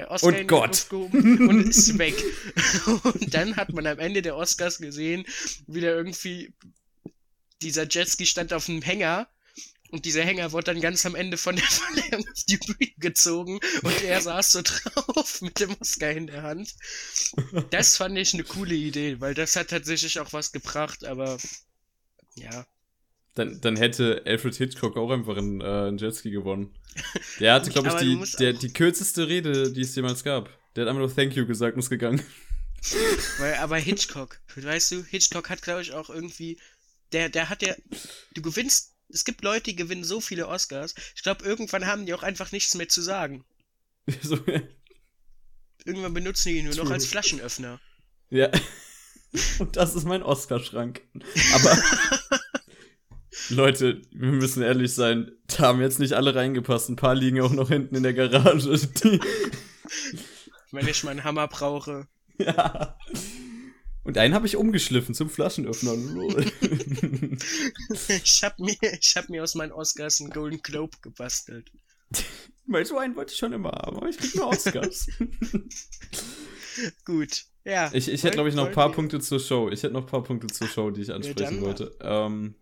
Oscar 0.08 0.28
Und 0.28 0.48
Gott. 0.48 0.88
Und 0.92 1.68
ist 1.68 1.98
weg. 1.98 2.16
Und 3.04 3.34
dann 3.34 3.58
hat 3.58 3.74
man 3.74 3.88
am 3.88 4.00
Ende 4.00 4.22
der 4.22 4.38
Oscars 4.38 4.78
gesehen, 4.78 5.26
wie 5.68 5.82
der 5.82 5.96
irgendwie 5.96 6.54
dieser 7.62 7.88
Jetski 7.88 8.26
stand 8.26 8.54
auf 8.54 8.70
einem 8.70 8.82
Hänger 8.82 9.28
und 9.92 10.06
dieser 10.06 10.24
Hänger 10.24 10.52
wurde 10.52 10.74
dann 10.74 10.82
ganz 10.82 11.06
am 11.06 11.16
Ende 11.16 11.38
von 11.38 11.56
der 11.56 11.66
Verleihung 11.70 12.28
auf 12.28 12.44
die 12.48 12.58
Bühne 12.58 12.92
gezogen 12.98 13.60
und 13.84 14.04
er 14.04 14.22
saß 14.22 14.52
so 14.52 14.62
drauf 14.64 15.42
mit 15.42 15.60
dem 15.60 15.76
Oscar 15.80 16.12
in 16.12 16.28
der 16.28 16.44
Hand. 16.44 16.76
Das 17.70 17.98
fand 17.98 18.18
ich 18.18 18.34
eine 18.34 18.44
coole 18.44 18.76
Idee, 18.76 19.22
weil 19.22 19.34
das 19.34 19.56
hat 19.56 19.70
tatsächlich 19.70 20.20
auch 20.20 20.34
was 20.34 20.52
gebracht, 20.52 21.06
aber 21.06 21.38
ja. 22.36 22.66
Dann, 23.36 23.60
dann 23.60 23.76
hätte 23.76 24.24
Alfred 24.26 24.56
Hitchcock 24.56 24.96
auch 24.96 25.12
einfach 25.12 25.36
einen, 25.36 25.60
äh, 25.60 25.66
einen 25.88 25.98
Jetski 25.98 26.32
gewonnen. 26.32 26.74
Der 27.40 27.54
hatte, 27.54 27.70
glaube 27.70 27.90
ich, 28.02 28.32
die, 28.32 28.38
der, 28.38 28.54
die 28.54 28.72
kürzeste 28.72 29.28
Rede, 29.28 29.74
die 29.74 29.82
es 29.82 29.96
jemals 29.96 30.24
gab. 30.24 30.50
Der 30.76 30.84
hat 30.84 30.90
einfach 30.90 31.02
nur 31.02 31.14
Thank 31.14 31.36
you 31.36 31.46
gesagt 31.46 31.76
und 31.76 31.80
ist 31.80 31.90
gegangen. 31.90 32.22
Weil, 33.40 33.56
aber 33.56 33.78
Hitchcock, 33.78 34.40
weißt 34.56 34.92
du, 34.92 35.04
Hitchcock 35.04 35.50
hat, 35.50 35.62
glaube 35.62 35.82
ich, 35.82 35.94
auch 35.94 36.10
irgendwie, 36.10 36.58
der, 37.12 37.30
der 37.30 37.50
hat 37.50 37.62
ja, 37.62 37.76
du 38.34 38.42
gewinnst, 38.42 38.96
es 39.10 39.24
gibt 39.26 39.44
Leute, 39.44 39.66
die 39.66 39.76
gewinnen 39.76 40.04
so 40.04 40.22
viele 40.22 40.48
Oscars. 40.48 40.96
Ich 41.16 41.24
glaube, 41.24 41.46
irgendwann 41.46 41.86
haben 41.86 42.06
die 42.06 42.14
auch 42.14 42.24
einfach 42.24 42.52
nichts 42.52 42.76
mehr 42.76 42.90
zu 42.90 43.02
sagen. 43.02 43.46
Irgendwann 45.86 46.14
benutzen 46.14 46.50
die 46.50 46.58
ihn 46.58 46.66
nur 46.66 46.76
noch 46.76 46.86
True. 46.86 46.94
als 46.94 47.06
Flaschenöffner. 47.06 47.80
ja. 48.30 48.50
Und 49.60 49.76
das 49.76 49.96
ist 49.96 50.06
mein 50.06 50.24
Oscar-Schrank. 50.24 51.02
Aber 51.54 51.78
Leute, 53.50 54.02
wir 54.12 54.32
müssen 54.32 54.64
ehrlich 54.64 54.94
sein, 54.94 55.30
da 55.48 55.64
haben 55.64 55.82
jetzt 55.82 56.00
nicht 56.00 56.14
alle 56.14 56.34
reingepasst. 56.34 56.88
Ein 56.88 56.96
paar 56.96 57.16
liegen 57.16 57.42
auch 57.42 57.52
noch 57.52 57.68
hinten 57.68 57.96
in 57.96 58.04
der 58.04 58.14
Garage. 58.14 58.80
Wenn 60.72 60.88
ich 60.88 61.04
meinen 61.04 61.26
Hammer 61.26 61.50
brauche. 61.50 62.08
ja. 62.38 62.98
Und 64.06 64.20
einen 64.20 64.36
habe 64.36 64.46
ich 64.46 64.56
umgeschliffen 64.56 65.16
zum 65.16 65.30
Flaschenöffner. 65.30 65.94
Ich 68.24 68.44
hab 68.44 68.60
mir, 68.60 68.76
ich 68.82 69.16
hab 69.18 69.30
mir 69.30 69.44
aus 69.44 69.56
meinen 69.56 69.72
Oscars 69.72 70.22
einen 70.22 70.30
Golden 70.30 70.62
Globe 70.62 70.96
gebastelt. 71.02 71.72
Weil 72.68 72.86
so 72.86 72.98
einen 72.98 73.16
wollte 73.16 73.34
ich 73.34 73.40
schon 73.40 73.52
immer 73.52 73.72
haben, 73.72 73.98
aber 73.98 74.08
ich 74.08 74.18
krieg 74.18 74.36
nur 74.36 74.48
Oscars. 74.48 75.08
Gut. 77.06 77.46
Ja. 77.64 77.90
Ich, 77.94 78.08
ich 78.08 78.24
hätte, 78.24 78.36
glaube 78.36 78.50
ich, 78.50 78.56
noch 78.56 78.68
ein 78.68 78.74
paar 78.74 78.86
Wollen 78.86 78.96
Punkte 78.96 79.20
zur 79.20 79.40
Show. 79.40 79.70
Ich 79.70 79.82
hätte 79.82 79.94
noch 79.94 80.02
ein 80.02 80.08
paar 80.08 80.24
Punkte 80.24 80.48
zur 80.48 80.68
Show, 80.68 80.92
die 80.92 81.02
ich 81.02 81.12
ansprechen 81.12 81.56
dann 81.56 81.62
wollte. 81.62 81.98
Ähm, 82.02 82.56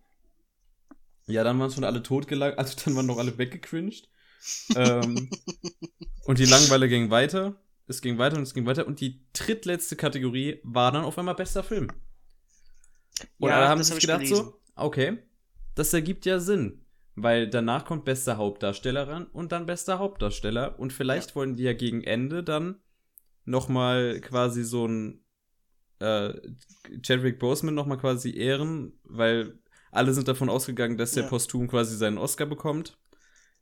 ja, 1.26 1.44
dann 1.44 1.58
waren 1.58 1.70
schon 1.70 1.84
alle 1.84 2.02
totgelagert, 2.02 2.58
also 2.58 2.74
dann 2.84 2.96
waren 2.96 3.06
noch 3.06 3.18
alle 3.18 3.36
weggecringed. 3.36 4.08
ähm, 4.76 5.30
und 6.24 6.38
die 6.38 6.46
Langeweile 6.46 6.88
ging 6.88 7.10
weiter. 7.10 7.62
Es 7.86 8.00
ging 8.00 8.18
weiter 8.18 8.36
und 8.36 8.42
es 8.44 8.54
ging 8.54 8.66
weiter. 8.66 8.86
Und 8.86 9.00
die 9.00 9.20
drittletzte 9.32 9.96
Kategorie 9.96 10.60
war 10.62 10.92
dann 10.92 11.04
auf 11.04 11.18
einmal 11.18 11.34
bester 11.34 11.62
Film. 11.62 11.88
Und 13.38 13.48
Ja, 13.48 13.56
alle 13.56 13.68
haben 13.68 13.82
sich 13.82 13.94
hab 13.94 14.00
gedacht 14.00 14.26
so, 14.26 14.60
okay, 14.74 15.18
das 15.74 15.92
ergibt 15.92 16.24
ja 16.26 16.38
Sinn. 16.40 16.80
Weil 17.16 17.48
danach 17.48 17.84
kommt 17.84 18.04
bester 18.04 18.38
Hauptdarsteller 18.38 19.06
ran 19.06 19.26
und 19.26 19.52
dann 19.52 19.66
bester 19.66 19.98
Hauptdarsteller. 20.00 20.78
Und 20.80 20.92
vielleicht 20.92 21.36
wollen 21.36 21.54
die 21.56 21.62
ja 21.62 21.72
gegen 21.72 22.02
Ende 22.02 22.42
dann 22.42 22.80
nochmal 23.44 24.20
quasi 24.20 24.64
so 24.64 24.86
ein 24.88 25.24
äh, 26.00 26.34
Chadwick 27.02 27.38
Boseman 27.38 27.74
nochmal 27.74 27.98
quasi 27.98 28.36
ehren, 28.36 28.98
weil 29.04 29.58
alle 29.92 30.12
sind 30.12 30.26
davon 30.26 30.48
ausgegangen, 30.48 30.96
dass 30.98 31.12
der 31.12 31.22
Ja. 31.24 31.28
posthum 31.28 31.68
quasi 31.68 31.96
seinen 31.96 32.18
Oscar 32.18 32.46
bekommt. 32.46 32.98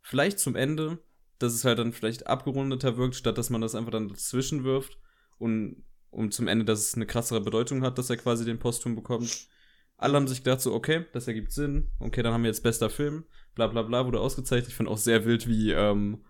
Vielleicht 0.01 0.39
zum 0.39 0.57
Ende, 0.57 0.99
dass 1.43 1.55
es 1.55 1.65
halt 1.65 1.79
dann 1.79 1.93
vielleicht 1.93 2.27
abgerundeter 2.27 2.97
wirkt, 2.97 3.15
statt 3.15 3.39
dass 3.39 3.51
man 3.51 3.61
das 3.61 3.75
einfach 3.75 3.91
dann 3.91 4.09
dazwischen 4.09 4.65
wirft 4.65 4.99
und 5.39 5.85
um 6.11 6.31
zum 6.31 6.47
Ende, 6.47 6.65
dass 6.65 6.81
es 6.81 6.95
eine 6.95 7.07
krassere 7.07 7.41
Bedeutung 7.41 7.83
hat, 7.83 7.99
dass 7.99 8.11
er 8.11 8.19
quasi 8.19 8.45
den 8.45 8.59
posthum 8.59 8.95
bekommt. 8.95 9.49
Alle 9.97 10.17
haben 10.17 10.29
sich 10.29 10.45
gedacht 10.45 10.61
so, 10.61 10.75
okay, 10.75 11.07
das 11.13 11.27
ergibt 11.27 11.53
Sinn. 11.53 11.91
Okay, 12.01 12.23
dann 12.23 12.35
haben 12.35 12.43
wir 12.43 12.51
jetzt 12.51 12.63
bester 12.63 12.91
Film. 12.91 13.25
Bla 13.55 13.69
bla 13.69 13.83
bla, 13.83 14.05
wurde 14.05 14.21
ausgezeichnet. 14.21 14.69
Ich 14.69 14.75
fand 14.75 14.89
auch 14.89 14.99
sehr 14.99 15.25
wild, 15.25 15.49
wie, 15.49 15.71
ähm, 15.71 16.25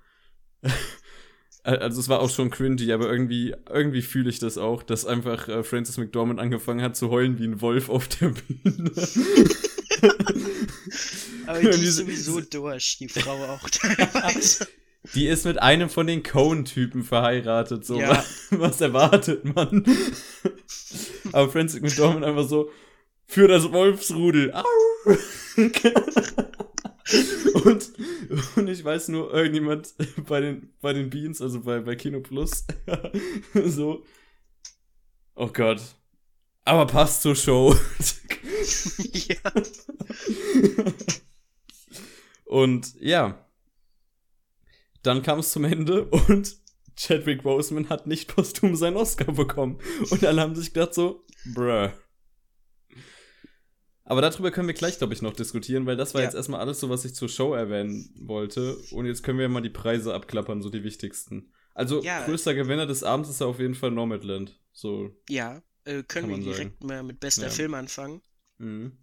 also 1.64 2.00
es 2.00 2.08
war 2.08 2.20
auch 2.20 2.30
schon 2.30 2.50
cringy, 2.50 2.92
aber 2.92 3.10
irgendwie, 3.10 3.54
irgendwie 3.68 4.02
fühle 4.02 4.30
ich 4.30 4.38
das 4.38 4.56
auch, 4.56 4.84
dass 4.84 5.04
einfach 5.04 5.48
äh, 5.48 5.64
Francis 5.64 5.96
McDormand 5.96 6.38
angefangen 6.38 6.82
hat 6.82 6.96
zu 6.96 7.10
heulen 7.10 7.38
wie 7.38 7.46
ein 7.46 7.60
Wolf 7.60 7.88
auf 7.88 8.06
der 8.08 8.28
Bühne. 8.28 8.92
Aber 11.46 11.60
die 11.60 11.68
ist 11.86 11.96
sowieso 11.96 12.40
durch, 12.40 12.98
die 12.98 13.08
Frau 13.08 13.44
auch 13.44 13.68
teilweise. 13.68 14.66
Die 15.14 15.26
ist 15.26 15.44
mit 15.44 15.60
einem 15.60 15.90
von 15.90 16.06
den 16.06 16.22
Cone-Typen 16.22 17.04
verheiratet, 17.04 17.84
so. 17.84 18.00
Ja. 18.00 18.10
Was, 18.10 18.46
was 18.50 18.80
erwartet 18.80 19.44
man? 19.44 19.84
Aber 21.32 21.50
Francis 21.50 21.80
McDormand 21.80 22.24
einfach 22.24 22.48
so, 22.48 22.70
für 23.26 23.48
das 23.48 23.72
Wolfsrudel. 23.72 24.54
Au! 24.54 24.64
und, 27.64 27.92
und 28.56 28.68
ich 28.68 28.84
weiß 28.84 29.08
nur, 29.08 29.32
irgendjemand 29.32 29.94
bei 30.28 30.40
den, 30.40 30.72
bei 30.80 30.92
den 30.92 31.10
Beans, 31.10 31.42
also 31.42 31.60
bei, 31.60 31.80
bei 31.80 31.96
Kino 31.96 32.20
Plus, 32.20 32.64
so, 33.54 34.04
oh 35.34 35.48
Gott. 35.48 35.82
Aber 36.64 36.86
passt 36.86 37.22
zur 37.22 37.34
Show. 37.34 37.74
ja. 39.12 39.36
Und 42.44 42.94
ja. 43.00 43.41
Dann 45.02 45.22
kam 45.22 45.38
es 45.40 45.50
zum 45.50 45.64
Ende 45.64 46.04
und 46.06 46.56
Chadwick 46.96 47.42
Boseman 47.42 47.88
hat 47.88 48.06
nicht 48.06 48.28
posthum 48.34 48.76
seinen 48.76 48.96
Oscar 48.96 49.32
bekommen. 49.32 49.78
Und 50.10 50.24
alle 50.24 50.40
haben 50.42 50.54
sich 50.54 50.72
gedacht 50.72 50.94
so, 50.94 51.24
bruh. 51.54 51.88
Aber 54.04 54.20
darüber 54.20 54.50
können 54.50 54.66
wir 54.66 54.74
gleich, 54.74 54.98
glaube 54.98 55.14
ich, 55.14 55.22
noch 55.22 55.32
diskutieren, 55.32 55.86
weil 55.86 55.96
das 55.96 56.12
war 56.12 56.20
Ja. 56.20 56.26
jetzt 56.26 56.34
erstmal 56.34 56.60
alles 56.60 56.80
so, 56.80 56.90
was 56.90 57.04
ich 57.04 57.14
zur 57.14 57.28
Show 57.28 57.54
erwähnen 57.54 58.12
wollte. 58.20 58.76
Und 58.90 59.06
jetzt 59.06 59.22
können 59.22 59.38
wir 59.38 59.48
mal 59.48 59.60
die 59.62 59.70
Preise 59.70 60.12
abklappern, 60.12 60.60
so 60.60 60.70
die 60.70 60.82
wichtigsten. 60.84 61.52
Also, 61.74 62.02
Ja. 62.02 62.24
größter 62.26 62.54
Gewinner 62.54 62.86
des 62.86 63.04
Abends 63.04 63.30
ist 63.30 63.40
ja 63.40 63.46
auf 63.46 63.58
jeden 63.60 63.74
Fall 63.74 63.90
Nomadland. 63.92 64.60
So, 64.72 65.16
Ja, 65.28 65.62
äh, 65.84 66.02
können 66.02 66.28
wir 66.28 66.36
man 66.36 66.42
sagen. 66.44 66.56
direkt 66.56 66.84
mal 66.84 67.02
mit 67.02 67.20
bester 67.20 67.44
Ja. 67.44 67.50
Film 67.50 67.74
anfangen. 67.74 68.20
mhm. 68.58 68.98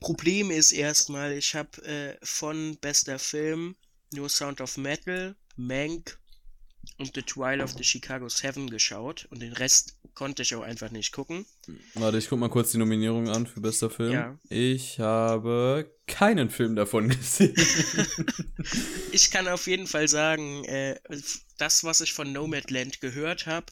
Problem 0.00 0.50
ist 0.50 0.72
erstmal, 0.72 1.32
ich 1.32 1.54
habe 1.54 1.82
äh, 1.84 2.16
von 2.22 2.76
bester 2.80 3.18
Film 3.18 3.74
nur 4.14 4.28
Sound 4.28 4.60
of 4.60 4.76
Metal, 4.76 5.36
Mank 5.56 6.18
und 6.98 7.14
The 7.14 7.22
Trial 7.22 7.60
of 7.60 7.72
the 7.76 7.84
Chicago 7.84 8.28
Seven 8.28 8.70
geschaut 8.70 9.26
und 9.30 9.40
den 9.40 9.52
Rest 9.52 9.96
konnte 10.14 10.42
ich 10.42 10.54
auch 10.54 10.62
einfach 10.62 10.90
nicht 10.90 11.12
gucken. 11.12 11.44
Warte, 11.94 12.18
ich 12.18 12.28
guck 12.28 12.38
mal 12.38 12.48
kurz 12.48 12.72
die 12.72 12.78
Nominierung 12.78 13.28
an 13.28 13.46
für 13.46 13.60
bester 13.60 13.90
Film. 13.90 14.12
Ja. 14.12 14.38
Ich 14.48 15.00
habe 15.00 15.90
keinen 16.06 16.50
Film 16.50 16.76
davon 16.76 17.08
gesehen. 17.16 17.54
Ich 19.12 19.30
kann 19.30 19.46
auf 19.46 19.68
jeden 19.68 19.86
Fall 19.86 20.08
sagen, 20.08 20.64
äh, 20.64 20.98
das, 21.56 21.84
was 21.84 22.00
ich 22.00 22.12
von 22.12 22.32
Nomadland 22.32 23.00
gehört 23.00 23.46
habe, 23.46 23.66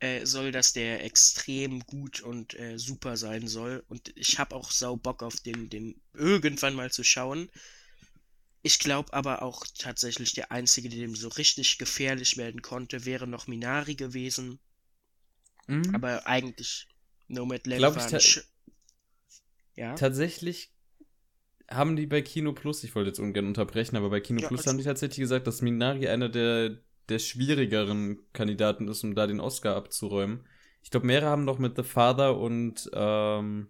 äh, 0.00 0.24
soll, 0.24 0.50
dass 0.50 0.72
der 0.72 1.04
extrem 1.04 1.80
gut 1.80 2.20
und 2.22 2.58
äh, 2.58 2.78
super 2.78 3.18
sein 3.18 3.48
soll. 3.48 3.84
Und 3.88 4.12
ich 4.16 4.38
habe 4.38 4.54
auch 4.54 4.70
sau 4.70 4.96
Bock 4.96 5.22
auf 5.22 5.40
den, 5.40 5.68
den 5.68 6.00
irgendwann 6.14 6.74
mal 6.74 6.90
zu 6.90 7.04
schauen. 7.04 7.50
Ich 8.62 8.78
glaube 8.78 9.12
aber 9.12 9.42
auch 9.42 9.64
tatsächlich, 9.78 10.32
der 10.32 10.50
Einzige, 10.52 10.88
der 10.88 10.98
dem 10.98 11.14
so 11.14 11.28
richtig 11.28 11.78
gefährlich 11.78 12.36
werden 12.36 12.60
konnte, 12.62 13.04
wäre 13.04 13.26
noch 13.26 13.46
Minari 13.46 13.94
gewesen. 13.94 14.58
Mhm. 15.66 15.94
Aber 15.94 16.26
eigentlich 16.26 16.88
Nomadland 17.28 17.78
Glaub 17.78 17.96
ich 17.96 18.02
war 18.02 18.08
ta- 18.08 18.16
ein 18.16 18.20
Sch 18.20 18.40
Ja, 19.76 19.94
Tatsächlich 19.94 20.72
haben 21.70 21.96
die 21.96 22.06
bei 22.06 22.22
Kino 22.22 22.52
Plus, 22.52 22.82
ich 22.82 22.94
wollte 22.94 23.08
jetzt 23.10 23.20
ungern 23.20 23.46
unterbrechen, 23.46 23.96
aber 23.96 24.10
bei 24.10 24.20
Kino 24.20 24.40
Ja, 24.40 24.48
Plus 24.48 24.60
also- 24.60 24.70
haben 24.70 24.78
die 24.78 24.84
tatsächlich 24.84 25.18
gesagt, 25.18 25.46
dass 25.46 25.62
Minari 25.62 26.08
einer 26.08 26.28
der, 26.28 26.78
der 27.08 27.18
schwierigeren 27.18 28.18
Kandidaten 28.32 28.88
ist, 28.88 29.04
um 29.04 29.14
da 29.14 29.26
den 29.26 29.40
Oscar 29.40 29.76
abzuräumen. 29.76 30.46
Ich 30.82 30.90
glaube, 30.90 31.06
mehrere 31.06 31.28
haben 31.30 31.44
noch 31.44 31.58
mit 31.58 31.76
The 31.76 31.82
Father 31.82 32.38
und 32.38 32.90
ähm, 32.94 33.68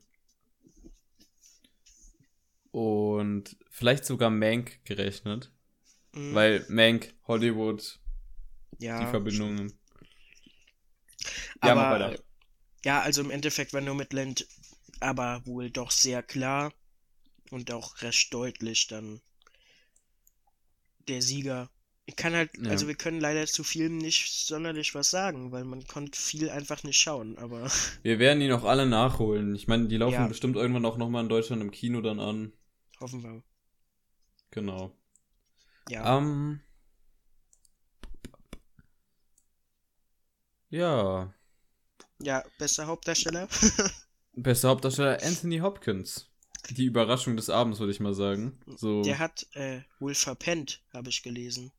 und 2.71 3.57
vielleicht 3.71 4.05
sogar 4.05 4.31
Mank 4.31 4.85
gerechnet, 4.85 5.53
mhm, 6.15 6.39
weil 6.39 6.67
Mank, 6.69 7.15
Hollywood, 7.29 8.01
ja, 8.79 8.99
die 8.99 9.07
Verbindungen. 9.07 9.79
Ja, 11.63 11.75
aber 11.75 11.91
weiter. 11.91 12.19
ja, 12.85 13.01
also 13.03 13.23
im 13.23 13.31
Endeffekt 13.33 13.73
war 13.75 13.81
Nomadland 13.83 14.47
aber 15.01 15.43
wohl 15.47 15.71
doch 15.71 15.91
sehr 15.93 16.23
klar 16.23 16.73
und 17.51 17.73
auch 17.73 18.03
recht 18.03 18.33
deutlich 18.35 18.89
dann 18.89 19.21
der 21.09 21.23
Sieger. 21.23 21.71
Ich 22.07 22.15
kann 22.17 22.35
halt, 22.35 22.51
Ja. 22.59 22.69
also 22.69 22.87
wir 22.87 22.95
können 22.95 23.21
leider 23.21 23.47
zu 23.47 23.65
Filmen 23.65 23.99
nicht 23.99 24.47
sonderlich 24.47 24.95
was 24.95 25.11
sagen, 25.11 25.51
weil 25.53 25.65
man 25.65 25.87
konnte 25.87 26.19
viel 26.19 26.49
einfach 26.51 26.83
nicht 26.85 26.99
schauen, 27.01 27.37
aber 27.39 27.69
Wir 28.03 28.19
werden 28.19 28.41
die 28.41 28.49
noch 28.49 28.65
alle 28.65 28.87
nachholen. 28.87 29.55
Ich 29.55 29.69
meine, 29.69 29.87
die 29.87 29.97
laufen 29.99 30.27
Ja. 30.27 30.29
bestimmt 30.29 30.57
irgendwann 30.57 30.85
auch 30.85 30.97
nochmal 30.97 31.23
in 31.23 31.29
Deutschland 31.29 31.63
im 31.63 31.71
Kino 31.71 32.01
dann 32.01 32.19
an. 32.19 32.53
Hoffen 33.01 33.23
wir. 33.23 33.43
Genau. 34.51 34.93
Ja. 35.89 36.19
Ähm. 36.19 36.61
Ja. 40.71 41.33
Ja, 42.21 42.45
bester 42.59 42.87
Hauptdarsteller. 42.87 43.49
Bester 44.35 44.69
Hauptdarsteller 44.69 45.19
Anthony 45.23 45.59
Hopkins. 45.59 46.31
Die 46.71 46.85
Überraschung 46.85 47.37
des 47.37 47.51
Abends, 47.51 47.81
würde 47.81 47.93
ich 47.93 48.01
mal 48.01 48.15
sagen. 48.15 48.59
So, 48.77 49.03
Der 49.03 49.15
der, 49.15 49.19
hat 49.19 49.47
äh, 49.55 49.81
wohl 49.99 50.15
verpennt, 50.15 50.83
habe 50.93 51.09
ich 51.09 51.23
gelesen. 51.23 51.73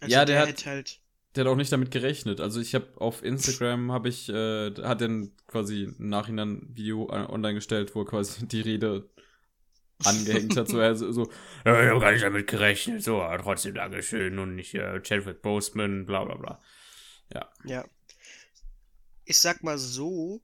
Also 0.00 0.12
Ja, 0.12 0.24
der 0.24 0.40
hat- 0.40 0.48
hätte 0.48 0.66
halt. 0.70 1.00
hat 1.36 1.46
auch 1.46 1.54
nicht 1.56 1.70
damit 1.72 1.90
gerechnet. 1.90 2.40
Also 2.40 2.60
ich 2.60 2.74
habe 2.74 2.88
auf 3.00 3.22
Instagram 3.22 3.92
habe 3.92 4.08
ich 4.08 4.28
äh, 4.28 4.74
hat 4.82 5.00
dann 5.00 5.32
quasi 5.46 5.84
im 5.84 6.08
Nachhinein 6.08 6.48
ein 6.56 6.76
Video 6.76 7.08
äh, 7.10 7.26
online 7.30 7.54
gestellt, 7.54 7.94
wo 7.94 8.02
er 8.02 8.06
quasi 8.06 8.46
die 8.48 8.60
Rede 8.60 9.08
angehängt 10.04 10.56
hat. 10.56 10.68
So, 10.68 10.80
also, 10.80 11.10
so 11.12 11.30
ja, 11.64 11.82
ich 11.82 11.90
habe 11.90 12.00
gar 12.00 12.12
nicht 12.12 12.24
damit 12.24 12.46
gerechnet. 12.46 13.02
So, 13.02 13.22
aber 13.22 13.42
trotzdem 13.42 13.74
Dankeschön 13.74 14.38
und 14.38 14.54
nicht 14.54 14.74
äh, 14.74 15.00
Chadwick 15.02 15.42
Boseman, 15.42 16.06
bla 16.06 16.24
bla 16.24 16.36
bla. 16.36 16.62
Ja. 17.64 17.84
Ich 19.24 19.38
sag 19.38 19.62
mal 19.62 19.76
so, 19.78 20.40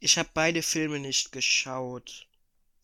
ich 0.00 0.18
habe 0.18 0.30
beide 0.32 0.62
Filme 0.62 0.98
nicht 0.98 1.32
geschaut. 1.32 2.28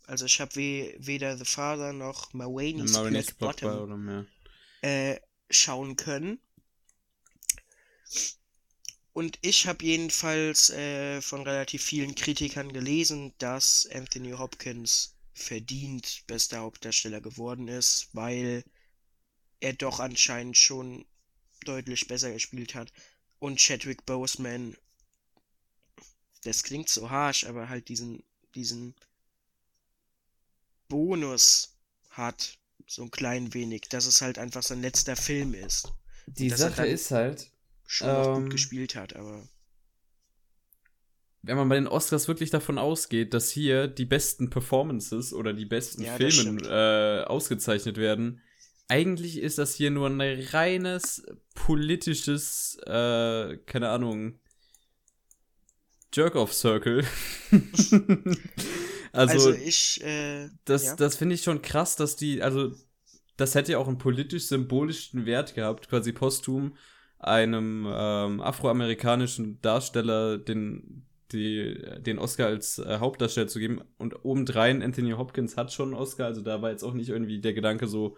Also 0.07 0.27
ich 0.27 0.41
habe 0.41 0.57
we 0.57 0.95
weder 0.99 1.37
The 1.37 1.45
Father 1.45 1.93
noch 1.93 2.33
Marini's 2.35 2.93
Black 2.93 3.39
Bottom 3.39 3.79
oder 3.79 4.27
äh, 4.83 5.21
schauen 5.49 5.97
können. 5.97 6.41
Und 9.13 9.39
ich 9.43 9.67
habe 9.67 9.85
jedenfalls 9.85 10.71
äh, 10.71 11.21
von 11.21 11.43
relativ 11.43 11.83
vielen 11.83 12.15
Kritikern 12.15 12.73
gelesen, 12.73 13.35
dass 13.39 13.89
Anthony 13.93 14.33
Hopkins 14.33 15.17
verdient 15.43 16.25
bester 16.27 16.59
Hauptdarsteller 16.61 17.21
geworden 17.21 17.69
ist, 17.69 18.09
weil 18.13 18.65
er 19.61 19.73
doch 19.75 20.01
anscheinend 20.01 20.57
schon 20.57 21.05
deutlich 21.65 22.09
besser 22.09 22.33
gespielt 22.33 22.75
hat. 22.75 22.93
Und 23.39 23.59
Chadwick 23.59 24.05
Boseman, 24.07 24.77
das 26.45 26.63
klingt 26.63 26.89
so 26.89 27.11
harsh, 27.11 27.45
aber 27.45 27.69
halt 27.69 27.89
diesen, 27.89 28.23
diesen 28.55 28.95
Bonus 30.89 31.77
hat, 32.11 32.59
so 32.87 33.03
ein 33.03 33.11
klein 33.11 33.55
wenig, 33.55 33.83
dass 33.89 34.07
es 34.07 34.21
halt 34.21 34.39
einfach 34.39 34.63
sein 34.63 34.83
letzter 34.83 35.17
Film 35.17 35.55
ist. 35.55 35.93
Die 36.27 36.51
Sache 36.51 36.87
ist 36.87 37.11
halt, 37.11 37.51
Schon 37.87 38.09
Ähm, 38.09 38.43
gut 38.45 38.51
gespielt 38.51 38.95
hat, 38.95 39.17
aber 39.17 39.49
wenn 41.43 41.57
man 41.57 41.69
bei 41.69 41.77
den 41.77 41.87
Oscars 41.87 42.29
wirklich 42.29 42.51
davon 42.51 42.79
ausgeht, 42.79 43.33
dass 43.33 43.51
hier 43.51 43.89
die 43.89 44.05
besten 44.05 44.51
Performances 44.51 45.33
oder 45.33 45.53
die 45.53 45.65
besten 45.65 46.03
Ja, 46.03 46.15
Filme 46.17 46.61
äh, 46.69 47.25
ausgezeichnet 47.27 47.97
werden, 47.97 48.41
eigentlich 48.89 49.39
ist 49.39 49.59
das 49.59 49.75
hier 49.75 49.91
nur 49.91 50.09
ein 50.09 50.21
reines 50.21 51.25
politisches, 51.55 52.77
äh, 52.87 53.57
keine 53.67 53.89
Ahnung, 53.89 54.41
Jerk-off-Circle. 56.13 57.05
also, 59.13 59.33
also, 59.33 59.53
ich, 59.53 60.03
äh, 60.03 60.49
das, 60.65 60.85
ja. 60.85 60.97
das 60.97 61.17
finde 61.17 61.37
ich 61.37 61.43
schon 61.45 61.63
krass, 61.63 61.95
dass 61.97 62.17
die, 62.17 62.43
also, 62.43 62.73
das 63.37 63.55
hätte 63.55 63.73
ja 63.73 63.79
auch 63.79 63.89
einen 63.89 63.99
politisch-symbolischen 63.99 65.25
Wert 65.25 65.55
gehabt, 65.55 65.89
quasi 65.89 66.13
posthum 66.13 66.77
einem 67.19 67.87
ähm, 67.89 68.41
afroamerikanischen 68.41 69.61
Darsteller 69.61 70.39
den, 70.39 71.07
die, 71.33 71.81
den 72.01 72.19
Oscar 72.19 72.47
als 72.47 72.79
äh, 72.79 72.99
Hauptdarsteller 72.99 73.49
zu 73.49 73.59
geben. 73.59 73.83
Und 73.99 74.25
obendrein, 74.25 74.83
Anthony 74.83 75.13
Hopkins 75.13 75.57
hat 75.57 75.73
schon 75.73 75.89
einen 75.91 76.01
Oscar, 76.01 76.27
also 76.27 76.41
da 76.41 76.63
war 76.63 76.71
jetzt 76.71 76.83
auch 76.83 76.95
nicht 76.95 77.09
irgendwie 77.09 77.41
der 77.41 77.55
Gedanke 77.55 77.87
so, 77.87 78.17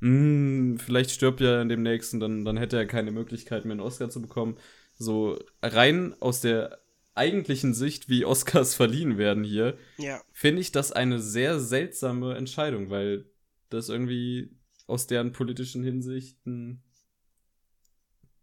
"Hm, 0.00 0.78
vielleicht 0.78 1.10
stirbt 1.10 1.40
er 1.40 1.62
in 1.62 1.68
dem 1.68 1.82
nächsten, 1.82 2.20
dann, 2.20 2.44
dann 2.44 2.56
hätte 2.56 2.76
er 2.76 2.86
keine 2.86 3.10
Möglichkeit 3.12 3.64
mehr 3.64 3.72
einen 3.72 3.80
Oscar 3.80 4.10
zu 4.10 4.20
bekommen. 4.22 4.56
So 4.94 5.38
rein 5.62 6.14
aus 6.20 6.40
der 6.40 6.80
eigentlichen 7.14 7.74
Sicht, 7.74 8.08
wie 8.08 8.24
Oscars 8.24 8.74
verliehen 8.76 9.18
werden 9.18 9.44
hier, 9.44 9.76
ja, 9.98 10.20
finde 10.32 10.60
ich 10.60 10.72
das 10.72 10.92
eine 10.92 11.18
sehr 11.18 11.60
seltsame 11.60 12.34
Entscheidung, 12.34 12.90
weil 12.90 13.26
das 13.68 13.88
irgendwie 13.88 14.50
aus 14.86 15.06
deren 15.06 15.32
politischen 15.32 15.84
Hinsichten. 15.84 16.82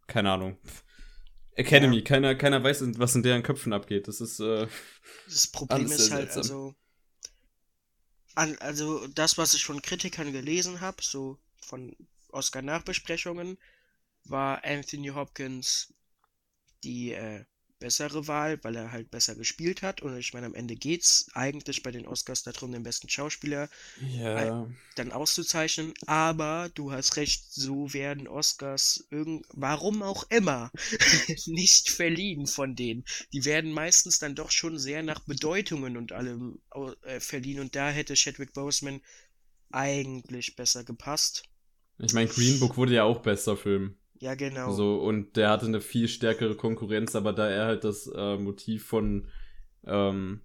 Keine 0.06 0.30
Ahnung. 0.32 0.56
Academy, 1.58 1.98
Ja. 1.98 2.02
keiner, 2.02 2.34
keiner 2.34 2.62
weiß, 2.62 2.82
was 2.98 3.14
in 3.14 3.22
deren 3.22 3.42
Köpfen 3.42 3.72
abgeht. 3.72 4.08
Das 4.08 4.20
ist, 4.20 4.40
äh, 4.40 4.66
das 5.26 5.46
Problem 5.46 5.92
ist 5.92 6.10
halt, 6.10 6.32
seltsam. 6.32 6.36
also, 6.36 6.74
an, 8.34 8.56
also 8.60 9.06
das, 9.08 9.36
was 9.38 9.54
ich 9.54 9.64
von 9.64 9.82
Kritikern 9.82 10.32
gelesen 10.32 10.80
habe, 10.80 11.02
so 11.02 11.38
von 11.60 11.94
Oscar-Nachbesprechungen, 12.30 13.58
war 14.24 14.64
Anthony 14.64 15.08
Hopkins 15.08 15.92
die 16.84 17.12
äh, 17.12 17.44
bessere 17.78 18.26
Wahl, 18.26 18.58
weil 18.62 18.76
er 18.76 18.92
halt 18.92 19.10
besser 19.10 19.34
gespielt 19.34 19.82
hat. 19.82 20.02
Und 20.02 20.16
ich 20.18 20.32
meine, 20.32 20.46
am 20.46 20.54
Ende 20.54 20.76
geht's 20.76 21.28
eigentlich 21.34 21.82
bei 21.82 21.90
den 21.90 22.06
Oscars 22.06 22.42
darum, 22.42 22.72
den 22.72 22.82
besten 22.82 23.08
Schauspieler 23.08 23.68
ja. 24.00 24.68
dann 24.96 25.12
auszuzeichnen, 25.12 25.94
aber 26.06 26.70
du 26.74 26.92
hast 26.92 27.16
recht, 27.16 27.44
so 27.52 27.92
werden 27.92 28.28
Oscars 28.28 29.06
irgend 29.10 29.46
warum 29.50 30.02
auch 30.02 30.24
immer 30.30 30.70
nicht 31.46 31.90
verliehen 31.90 32.46
von 32.46 32.74
denen. 32.74 33.04
Die 33.32 33.44
werden 33.44 33.72
meistens 33.72 34.18
dann 34.18 34.34
doch 34.34 34.50
schon 34.50 34.78
sehr 34.78 35.02
nach 35.02 35.20
Bedeutungen 35.20 35.96
und 35.96 36.12
allem 36.12 36.60
äh, 37.02 37.20
verliehen 37.20 37.60
und 37.60 37.76
da 37.76 37.90
hätte 37.90 38.14
Chadwick 38.14 38.52
Boseman 38.52 39.00
eigentlich 39.70 40.56
besser 40.56 40.84
gepasst. 40.84 41.44
Ich 41.98 42.12
meine, 42.12 42.28
Green 42.28 42.60
Book 42.60 42.76
wurde 42.76 42.94
ja 42.94 43.04
auch 43.04 43.22
bester 43.22 43.56
Film. 43.56 43.97
Ja, 44.20 44.34
genau. 44.34 44.72
So, 44.72 44.96
und 44.96 45.36
der 45.36 45.50
hatte 45.50 45.66
eine 45.66 45.80
viel 45.80 46.08
stärkere 46.08 46.56
Konkurrenz, 46.56 47.14
aber 47.14 47.32
da 47.32 47.48
er 47.48 47.66
halt 47.66 47.84
das 47.84 48.10
äh, 48.14 48.36
Motiv 48.36 48.84
von 48.86 49.28
ähm, 49.86 50.40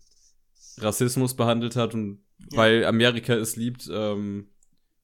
Rassismus 0.78 1.36
behandelt 1.36 1.76
hat 1.76 1.94
und 1.94 2.20
Ja. 2.52 2.58
weil 2.58 2.86
Amerika 2.86 3.34
es 3.34 3.56
liebt, 3.56 3.90
ähm, 3.92 4.48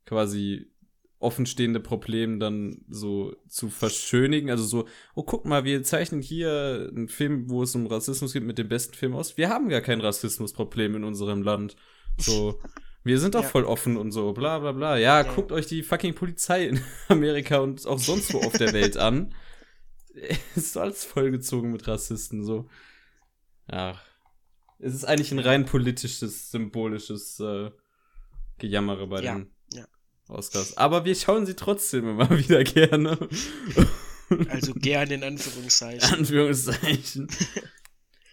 quasi 0.06 0.72
offenstehende 1.20 1.80
Probleme 1.82 2.38
dann 2.40 2.86
so 2.88 3.36
zu 3.48 3.70
verschönigen. 3.70 4.50
Also 4.50 4.64
so, 4.64 4.88
oh, 5.16 5.24
guck 5.24 5.46
mal, 5.46 5.66
wir 5.66 5.84
zeichnen 5.84 6.22
hier 6.22 6.90
einen 6.96 7.10
Film, 7.10 7.50
wo 7.50 7.64
es 7.64 7.76
um 7.76 7.88
Rassismus 7.88 8.32
geht, 8.34 8.44
mit 8.44 8.58
dem 8.58 8.70
besten 8.70 8.94
Film 8.94 9.14
aus. 9.16 9.36
Wir 9.36 9.50
haben 9.50 9.68
gar 9.68 9.82
kein 9.82 10.00
Rassismusproblem 10.00 10.96
in 10.96 11.04
unserem 11.04 11.42
Land. 11.44 11.76
So, 12.18 12.60
wir 13.04 13.20
sind 13.20 13.36
doch 13.36 13.44
Ja. 13.44 13.50
voll 13.50 13.66
offen 13.66 13.98
und 13.98 14.12
so, 14.12 14.34
bla 14.34 14.60
bla 14.60 14.72
bla. 14.72 14.98
Ja, 14.98 15.22
Ja. 15.22 15.34
guckt 15.34 15.52
euch 15.52 15.68
die 15.68 15.84
fucking 15.84 16.16
Polizei 16.16 16.66
in 16.68 16.82
Amerika 17.08 17.58
und 17.60 17.86
auch 17.88 18.00
sonst 18.00 18.34
wo 18.34 18.40
auf 18.40 18.54
der 18.58 18.74
Welt 18.74 18.98
an. 18.98 19.34
Ist 20.56 20.76
alles 20.78 21.06
vollgezogen 21.06 21.72
mit 21.72 21.88
Rassisten, 21.88 22.44
so. 22.44 22.68
Ja. 23.72 24.00
Es 24.80 24.94
ist 24.96 25.06
eigentlich 25.06 25.32
ein 25.32 25.40
rein 25.40 25.66
politisches, 25.66 26.52
symbolisches 26.52 27.40
äh, 27.40 27.70
Gejammere 28.58 29.08
bei 29.08 29.22
Ja, 29.22 29.36
den 29.36 29.52
ja. 29.74 29.86
Oscars. 30.30 30.78
Aber 30.78 31.06
wir 31.06 31.16
schauen 31.16 31.46
sie 31.46 31.56
trotzdem 31.56 32.08
immer 32.10 32.30
wieder 32.38 32.64
gerne. 32.64 33.18
Also 34.50 34.74
gern 34.74 35.12
in 35.12 35.24
Anführungszeichen. 35.24 36.14
Anführungszeichen. 36.20 37.28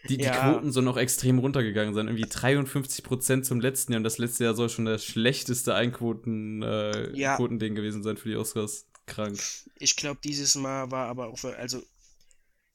Die, 0.08 0.16
die 0.18 0.24
Ja. 0.24 0.52
Quoten 0.52 0.72
sollen 0.72 0.88
auch 0.88 0.96
extrem 0.96 1.38
runtergegangen 1.38 1.94
sein. 1.94 2.08
Irgendwie 2.08 2.24
53% 2.24 3.42
zum 3.42 3.60
letzten 3.60 3.92
Jahr 3.92 3.98
und 3.98 4.04
das 4.04 4.18
letzte 4.18 4.44
Jahr 4.44 4.54
soll 4.54 4.68
schon 4.68 4.84
das 4.86 5.04
schlechteste 5.04 5.74
Einquoten, 5.74 6.62
äh, 6.62 7.16
Ja. 7.16 7.36
Quotending 7.36 7.74
gewesen 7.74 8.02
sein 8.02 8.16
für 8.16 8.28
die 8.28 8.36
Oscars. 8.36 8.86
Krank. 9.06 9.38
Ich 9.78 9.94
glaube, 9.94 10.18
dieses 10.24 10.56
Mal 10.56 10.90
war 10.90 11.06
aber 11.08 11.28
auch, 11.28 11.44
also 11.44 11.80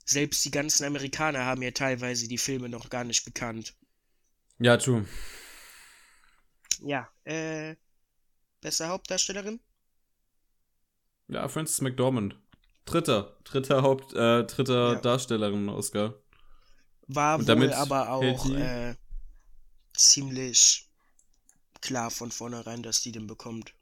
selbst 0.06 0.46
die 0.46 0.52
ganzen 0.52 0.86
Amerikaner 0.86 1.46
haben 1.46 1.62
ja 1.62 1.72
teilweise 1.72 2.28
die 2.30 2.38
Filme 2.38 2.70
noch 2.70 2.90
gar 2.90 3.04
nicht 3.04 3.26
gekannt. 3.26 3.74
Ja, 4.60 4.78
true. 4.78 5.06
Ja, 6.84 7.10
äh, 7.26 7.76
beste 8.62 8.88
Hauptdarstellerin? 8.88 9.60
Ja, 11.28 11.48
Frances 11.48 11.82
McDormand. 11.82 12.38
Dritter. 12.86 13.38
Dritter 13.44 13.82
Haupt, 13.84 14.14
äh, 14.14 14.44
dritter 14.46 14.94
Ja. 14.94 15.00
Darstellerin-Oscar. 15.00 16.16
War 17.14 17.36
Und 17.36 17.42
wohl 17.42 17.46
damit 17.48 17.74
aber 17.74 18.10
auch 18.10 18.50
äh, 18.50 18.96
ziemlich 19.94 20.90
klar 21.82 22.12
von 22.12 22.32
vornherein, 22.32 22.84
dass 22.84 23.02
die 23.02 23.12
den 23.12 23.28
bekommt. 23.28 23.74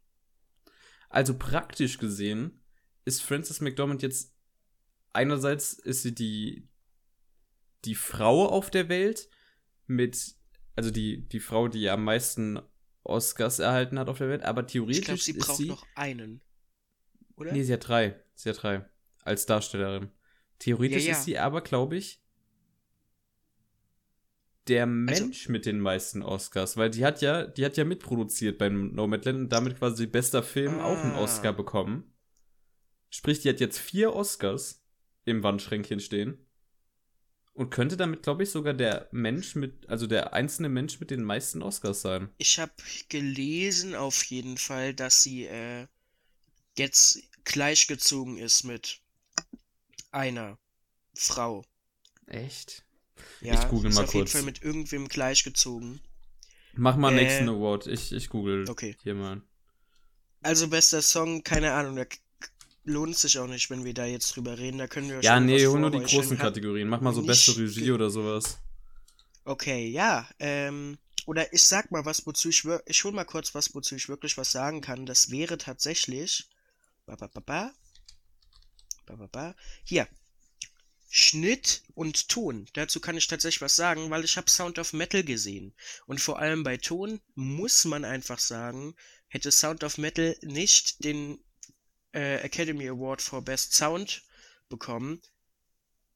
Also 1.10 1.38
praktisch 1.38 1.98
gesehen 1.98 2.64
ist 3.06 3.22
Frances 3.22 3.62
McDormand 3.62 4.02
jetzt 4.02 4.34
einerseits 5.14 5.74
ist 5.74 6.04
sie 6.04 6.14
die 6.14 6.68
die 7.86 7.96
Frau 7.96 8.48
auf 8.48 8.70
der 8.70 8.90
Welt 8.90 9.30
mit 9.88 10.36
also 10.76 10.92
die 10.92 11.28
die 11.28 11.40
Frau, 11.40 11.68
die 11.68 11.90
am 11.90 12.04
meisten 12.04 12.60
Oscars 13.04 13.60
erhalten 13.60 13.98
hat 14.00 14.10
auf 14.10 14.18
der 14.18 14.30
Welt, 14.30 14.44
aber 14.44 14.66
theoretisch 14.66 15.00
Ich 15.00 15.06
glaube, 15.06 15.20
sie 15.20 15.32
ist 15.32 15.46
braucht 15.46 15.58
sie 15.58 15.68
noch 15.68 15.86
einen. 15.96 16.42
Oder? 17.36 17.54
Nee, 17.54 17.64
sie 17.64 17.74
hat 17.74 17.88
drei. 17.88 18.22
Sie 18.36 18.50
hat 18.50 18.62
drei 18.62 18.86
als 19.24 19.46
Darstellerin. 19.46 20.12
Theoretisch 20.60 21.04
Ja, 21.04 21.12
ja. 21.12 21.18
ist 21.18 21.26
sie 21.26 21.38
aber, 21.38 21.62
glaube 21.62 21.98
ich, 21.98 22.22
der 24.70 24.86
Mensch 24.86 25.50
mit 25.50 25.66
den 25.66 25.80
meisten 25.80 26.22
Oscars, 26.22 26.78
weil 26.78 26.90
die 26.90 27.04
hat 27.06 27.22
ja, 27.22 27.46
die 27.46 27.66
hat 27.66 27.78
ja 27.78 27.84
mitproduziert 27.86 28.58
beim 28.58 28.94
Nomadland 28.94 29.40
und 29.40 29.50
damit 29.50 29.78
quasi 29.78 30.06
bester 30.08 30.44
Film 30.44 30.80
auch 30.80 30.98
einen 30.98 31.14
Ah. 31.14 31.22
Oscar 31.22 31.54
bekommen. 31.54 32.14
Sprich, 33.10 33.40
die 33.40 33.50
hat 33.50 33.60
jetzt 33.60 33.80
vier 33.80 34.14
Oscars 34.14 34.84
im 35.26 35.42
Wandschränkchen 35.44 36.00
stehen 36.00 36.46
und 37.54 37.72
könnte 37.72 37.98
damit, 37.98 38.24
glaube 38.24 38.44
ich, 38.44 38.52
sogar 38.52 38.74
der 38.74 39.10
Mensch 39.12 39.56
mit, 39.56 39.90
also 39.90 40.08
der 40.08 40.34
einzelne 40.34 40.70
Mensch 40.70 41.00
mit 41.00 41.10
den 41.12 41.24
meisten 41.24 41.62
Oscars 41.62 42.02
sein. 42.02 42.30
Ich 42.38 42.60
habe 42.60 42.72
gelesen 43.10 43.96
auf 43.96 44.24
jeden 44.26 44.58
Fall, 44.58 44.94
dass 44.94 45.24
sie 45.24 45.46
äh, 45.46 45.88
jetzt 46.78 47.22
gleichgezogen 47.44 48.38
ist 48.38 48.64
mit 48.64 49.02
einer 50.12 50.58
Frau. 51.16 51.64
Echt? 52.28 52.86
Ja, 53.42 53.54
Ich 53.54 53.68
google 53.70 53.90
ist 53.90 53.96
mal 53.96 54.04
auf 54.04 54.14
jeden 54.14 54.26
kurz. 54.26 54.32
Fall 54.34 54.44
mit 54.44 54.62
irgendwem 54.62 55.08
gleichgezogen. 55.08 56.02
Mach 56.74 56.96
mal 56.98 57.12
Äh, 57.14 57.24
nächsten 57.24 57.50
Award. 57.50 57.88
Ich, 57.88 58.12
ich 58.12 58.30
google 58.30 58.70
Okay. 58.70 58.96
hier 59.04 59.16
mal. 59.16 59.42
Also 60.42 60.68
bester 60.70 61.02
Song, 61.02 61.44
keine 61.44 61.74
Ahnung, 61.74 61.96
da 61.98 62.06
lohnt 62.86 63.18
sich 63.18 63.38
auch 63.40 63.48
nicht, 63.48 63.70
wenn 63.70 63.84
wir 63.84 63.94
da 63.94 64.06
jetzt 64.06 64.36
drüber 64.36 64.58
reden. 64.58 64.78
Da 64.78 64.88
können 64.88 65.10
wir 65.10 65.20
Ja, 65.22 65.40
nee, 65.40 65.66
hol 65.68 65.80
nur 65.80 65.92
die 65.92 66.00
großen 66.00 66.38
Kategorien. 66.38 66.88
Mach 66.88 67.02
mal 67.02 67.14
so 67.14 67.22
beste 67.24 67.58
Regie 67.58 67.92
oder 67.92 68.10
sowas. 68.10 68.60
Okay, 69.46 69.88
ja. 69.88 70.28
Ähm, 70.40 70.98
oder 71.26 71.52
ich 71.54 71.64
sag 71.64 71.92
mal 71.92 72.06
was, 72.06 72.26
wozu 72.26 72.50
ich 72.50 72.64
wir- 72.66 72.82
ich 72.86 73.04
hol 73.04 73.12
mal 73.12 73.26
kurz 73.26 73.54
was, 73.56 73.74
wozu 73.76 73.96
ich 73.96 74.08
wirklich 74.10 74.38
was 74.38 74.52
sagen 74.52 74.82
kann. 74.82 75.06
Das 75.06 75.30
wäre 75.32 75.58
tatsächlich. 75.58 76.48
Ba, 77.06 77.16
ba, 77.16 77.28
ba, 77.28 77.40
ba. 77.42 77.74
Ba, 79.06 79.16
ba, 79.16 79.28
ba. 79.32 79.56
Hier. 79.84 80.08
Schnitt 81.10 81.84
und 81.96 82.30
Ton. 82.30 82.68
Dazu 82.74 83.00
kann 83.00 83.18
ich 83.18 83.28
tatsächlich 83.28 83.62
was 83.62 83.76
sagen, 83.76 84.10
weil 84.12 84.24
ich 84.24 84.38
habe 84.38 84.50
Sound 84.50 84.78
of 84.78 84.94
Metal 84.94 85.24
gesehen. 85.24 85.74
Und 86.06 86.22
vor 86.22 86.40
allem 86.40 86.64
bei 86.64 86.78
Ton 86.78 87.20
muss 87.34 87.86
man 87.86 88.06
einfach 88.06 88.40
sagen, 88.40 88.96
hätte 89.28 89.52
Sound 89.52 89.84
of 89.84 89.98
Metal 89.98 90.38
nicht 90.42 91.04
den 91.04 91.40
äh, 92.14 92.36
Academy 92.38 92.88
Award 92.88 93.22
for 93.22 93.42
Best 93.44 93.74
Sound 93.74 94.24
bekommen, 94.70 95.22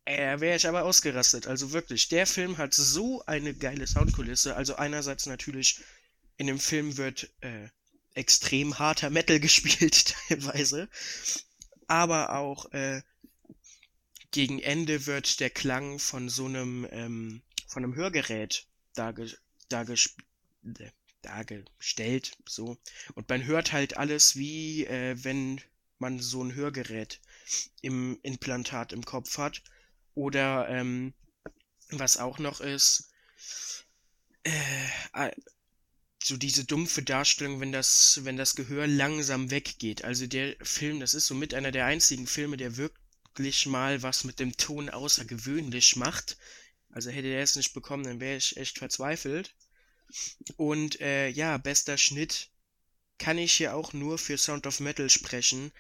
äh, 0.06 0.40
wäre 0.40 0.58
ich 0.58 0.68
aber 0.68 0.84
ausgerastet. 0.84 1.48
Also 1.48 1.72
wirklich, 1.72 2.10
der 2.10 2.28
Film 2.28 2.58
hat 2.58 2.74
so 2.74 3.26
eine 3.26 3.54
geile 3.54 3.88
Soundkulisse. 3.88 4.56
Also 4.56 4.76
einerseits 4.76 5.26
natürlich, 5.26 5.80
in 6.38 6.48
dem 6.48 6.60
Film 6.60 6.98
wird 6.98 7.30
äh, 7.42 7.70
extrem 8.14 8.78
harter 8.80 9.10
Metal 9.10 9.40
gespielt 9.40 10.14
teilweise. 10.28 10.90
Aber 11.88 12.36
auch 12.36 12.72
äh, 12.74 13.02
gegen 14.34 14.60
Ende 14.60 15.06
wird 15.06 15.40
der 15.40 15.52
Klang 15.52 16.00
von 16.00 16.28
so 16.28 16.48
einem, 16.48 16.86
ähm, 16.92 17.42
von 17.68 17.84
einem 17.84 17.96
Hörgerät 17.96 18.68
darge 18.96 19.32
dargesp 19.70 20.20
äh, 20.80 20.90
dargestellt. 21.22 22.38
So. 22.50 22.78
Und 23.14 23.30
man 23.30 23.46
hört 23.46 23.72
halt 23.72 23.96
alles 23.96 24.36
wie, 24.36 24.86
äh, 24.86 25.16
wenn 25.24 25.62
man 26.00 26.20
so 26.20 26.44
ein 26.44 26.56
Hörgerät 26.56 27.22
im 27.82 28.20
Implantat 28.24 28.92
im 28.92 29.06
Kopf 29.06 29.38
hat. 29.38 29.64
Oder 30.16 30.68
ähm, 30.68 31.14
was 31.90 32.18
auch 32.18 32.40
noch 32.40 32.60
ist, 32.60 33.12
äh, 34.44 35.32
so 36.22 36.38
diese 36.38 36.66
dumpfe 36.66 37.04
Darstellung, 37.04 37.60
wenn 37.60 37.72
das, 37.72 38.22
wenn 38.24 38.38
das 38.38 38.56
Gehör 38.56 38.88
langsam 38.88 39.52
weggeht. 39.52 40.04
Also 40.04 40.26
der 40.26 40.56
Film, 40.62 41.00
das 41.00 41.14
ist 41.14 41.28
somit 41.28 41.54
einer 41.54 41.72
der 41.72 41.86
einzigen 41.86 42.28
Filme, 42.28 42.58
der 42.58 42.78
wirklich 43.36 43.66
mal 43.66 44.04
was 44.04 44.24
mit 44.24 44.40
dem 44.40 44.56
Ton 44.58 44.90
außergewöhnlich 44.90 45.96
macht. 45.96 46.38
Also 46.92 47.10
hätte 47.10 47.30
er 47.30 47.42
es 47.42 47.56
nicht 47.56 47.74
bekommen, 47.74 48.04
dann 48.04 48.20
wäre 48.20 48.38
ich 48.38 48.58
echt 48.58 48.78
verzweifelt. 48.78 49.56
Und 50.58 51.02
äh, 51.02 51.30
ja, 51.30 51.58
bester 51.58 51.98
Schnitt 51.98 52.52
kann 53.18 53.40
ich 53.40 53.54
hier 53.54 53.76
auch 53.76 53.94
nur 53.94 54.20
für 54.20 54.38
Sound 54.38 54.68
of 54.68 54.80
Metal 54.80 55.10
sprechen. 55.10 55.72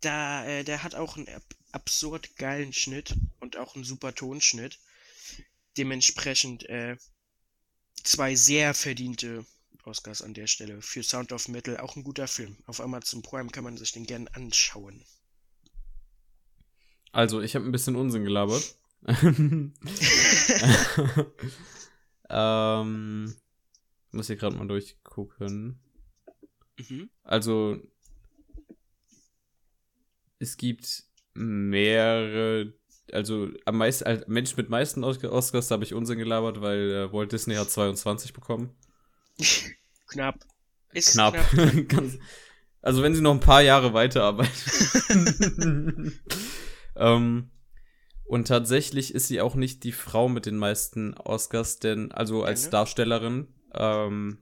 Da, 0.00 0.44
äh, 0.46 0.64
der 0.64 0.82
hat 0.82 0.94
auch 0.94 1.16
einen 1.16 1.28
ab 1.28 1.42
absurd 1.72 2.36
geilen 2.36 2.74
Schnitt 2.74 3.14
und 3.40 3.56
auch 3.56 3.74
einen 3.74 3.84
super 3.84 4.14
Tonschnitt. 4.14 4.78
Dementsprechend 5.78 6.68
äh, 6.68 6.98
zwei 8.04 8.34
sehr 8.34 8.74
verdiente 8.74 9.46
Oscars 9.84 10.20
an 10.20 10.34
der 10.34 10.48
Stelle. 10.48 10.82
Für 10.82 11.02
Sound 11.02 11.32
of 11.32 11.48
Metal 11.48 11.78
auch 11.78 11.96
ein 11.96 12.04
guter 12.04 12.28
Film. 12.28 12.58
Auf 12.66 12.82
Amazon 12.82 13.22
Prime 13.22 13.48
kann 13.48 13.64
man 13.64 13.78
sich 13.78 13.92
den 13.92 14.04
gern 14.04 14.28
anschauen. 14.28 15.02
Also, 17.12 17.40
ich 17.42 17.54
habe 17.54 17.64
ein 17.66 17.72
bisschen 17.72 17.96
Unsinn 17.96 18.24
gelabert. 18.24 18.76
ähm, 22.30 23.34
muss 24.12 24.26
hier 24.26 24.36
gerade 24.36 24.56
mal 24.56 24.66
durchgucken. 24.68 25.80
Mhm. 26.78 27.10
Also, 27.22 27.78
es 30.38 30.56
gibt 30.56 31.04
mehrere, 31.34 32.72
also 33.12 33.48
am 33.64 33.78
meisten, 33.78 34.04
als 34.04 34.26
Mensch 34.28 34.56
mit 34.56 34.68
meisten 34.70 35.04
Os- 35.04 35.22
Oscars 35.24 35.70
habe 35.70 35.84
ich 35.84 35.94
Unsinn 35.94 36.18
gelabert, 36.18 36.60
weil 36.60 36.90
äh, 36.90 37.12
Walt 37.12 37.32
Disney 37.32 37.54
hat 37.54 37.70
22 37.70 38.32
bekommen. 38.32 38.74
Knapp. 40.08 40.38
Ist 40.92 41.12
Knapp. 41.12 41.34
Ganz, 41.88 42.18
also 42.82 43.02
wenn 43.02 43.14
sie 43.14 43.22
noch 43.22 43.32
ein 43.32 43.40
paar 43.40 43.62
Jahre 43.62 43.94
weiterarbeiten. 43.94 44.52
Ähm, 46.96 47.50
und 48.24 48.48
tatsächlich 48.48 49.14
ist 49.14 49.28
sie 49.28 49.40
auch 49.40 49.54
nicht 49.54 49.84
die 49.84 49.92
Frau 49.92 50.28
mit 50.28 50.46
den 50.46 50.56
meisten 50.56 51.14
Oscars, 51.14 51.78
denn, 51.78 52.12
also 52.12 52.44
als? 52.44 52.70
Darstellerin, 52.70 53.48
ähm, 53.74 54.38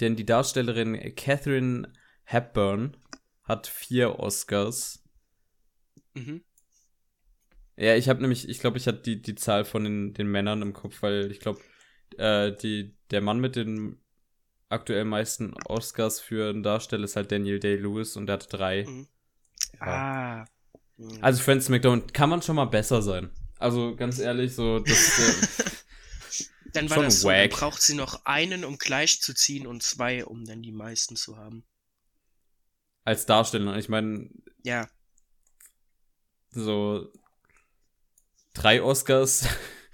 denn 0.00 0.16
die 0.16 0.26
Darstellerin 0.26 1.14
Catherine 1.14 1.92
Hepburn 2.24 2.96
hat 3.42 3.66
vier 3.66 4.18
Oscars. 4.18 5.02
Mhm. 6.14 6.42
Ja, 7.76 7.94
ich 7.94 8.08
habe 8.08 8.20
nämlich, 8.20 8.48
ich 8.48 8.58
glaube, 8.58 8.78
ich 8.78 8.86
hatte 8.86 9.02
die, 9.02 9.20
die 9.20 9.34
Zahl 9.34 9.64
von 9.64 9.84
den, 9.84 10.14
den 10.14 10.28
Männern 10.28 10.62
im 10.62 10.72
Kopf, 10.72 11.02
weil 11.02 11.30
ich 11.30 11.40
glaube, 11.40 11.60
äh, 12.16 12.52
die, 12.52 12.96
der 13.10 13.20
Mann 13.20 13.38
mit 13.38 13.54
den 13.56 14.00
aktuell 14.68 15.04
meisten 15.04 15.54
Oscars 15.66 16.20
für 16.20 16.48
einen 16.48 16.62
Darsteller 16.62 17.04
ist 17.04 17.16
halt 17.16 17.30
Daniel 17.30 17.60
Day-Lewis 17.60 18.16
und 18.16 18.26
der 18.26 18.34
hat 18.34 18.52
drei. 18.52 18.84
Mhm. 18.84 19.08
Ja. 19.78 20.42
Ah. 20.42 20.44
Mhm. 20.96 21.18
Also 21.20 21.42
Francis 21.42 21.68
McDormand 21.68 22.14
kann 22.14 22.30
man 22.30 22.42
schon 22.42 22.56
mal 22.56 22.66
besser 22.66 23.02
sein. 23.02 23.30
Also 23.58 23.96
ganz 23.96 24.18
ehrlich, 24.18 24.54
so 24.54 24.80
das 24.80 25.18
äh, 25.18 26.42
dann 26.72 26.90
war 26.90 26.96
schon 26.96 27.04
das 27.06 27.20
so, 27.20 27.28
dann 27.28 27.48
braucht 27.50 27.80
sie 27.82 27.94
noch 27.94 28.24
einen, 28.24 28.64
um 28.64 28.78
gleich 28.78 29.20
zu 29.20 29.34
ziehen 29.34 29.66
und 29.66 29.82
zwei, 29.82 30.24
um 30.24 30.44
dann 30.44 30.62
die 30.62 30.72
meisten 30.72 31.16
zu 31.16 31.36
haben. 31.36 31.64
als 33.04 33.24
Darsteller. 33.26 33.76
Ich 33.78 33.88
meine, 33.88 34.28
Ja, 34.64 34.88
so 36.50 37.12
drei 38.54 38.82
Oscars 38.82 39.46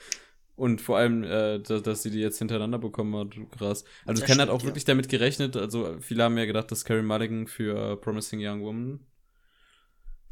und 0.56 0.80
vor 0.80 0.98
allem, 0.98 1.24
äh, 1.24 1.60
dass, 1.60 1.82
dass 1.82 2.02
sie 2.02 2.10
die 2.10 2.20
jetzt 2.20 2.38
hintereinander 2.38 2.78
bekommen 2.78 3.16
hat, 3.16 3.34
krass. 3.50 3.84
Also 4.06 4.20
Das 4.22 4.30
Ken 4.30 4.40
hat 4.40 4.48
auch 4.48 4.60
ja. 4.60 4.66
wirklich 4.66 4.84
damit 4.84 5.08
gerechnet, 5.08 5.56
also 5.56 6.00
viele 6.00 6.24
haben 6.24 6.38
ja 6.38 6.46
gedacht, 6.46 6.70
dass 6.70 6.84
Carey 6.84 7.02
Mulligan 7.02 7.46
für 7.46 8.00
Promising 8.00 8.40
Young 8.40 8.62
Woman 8.62 9.06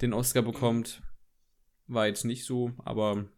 den 0.03 0.13
Oscar 0.13 0.43
bekommt. 0.43 1.03
War 1.87 2.07
jetzt 2.07 2.25
nicht 2.25 2.45
so, 2.45 2.73
aber 2.79 3.29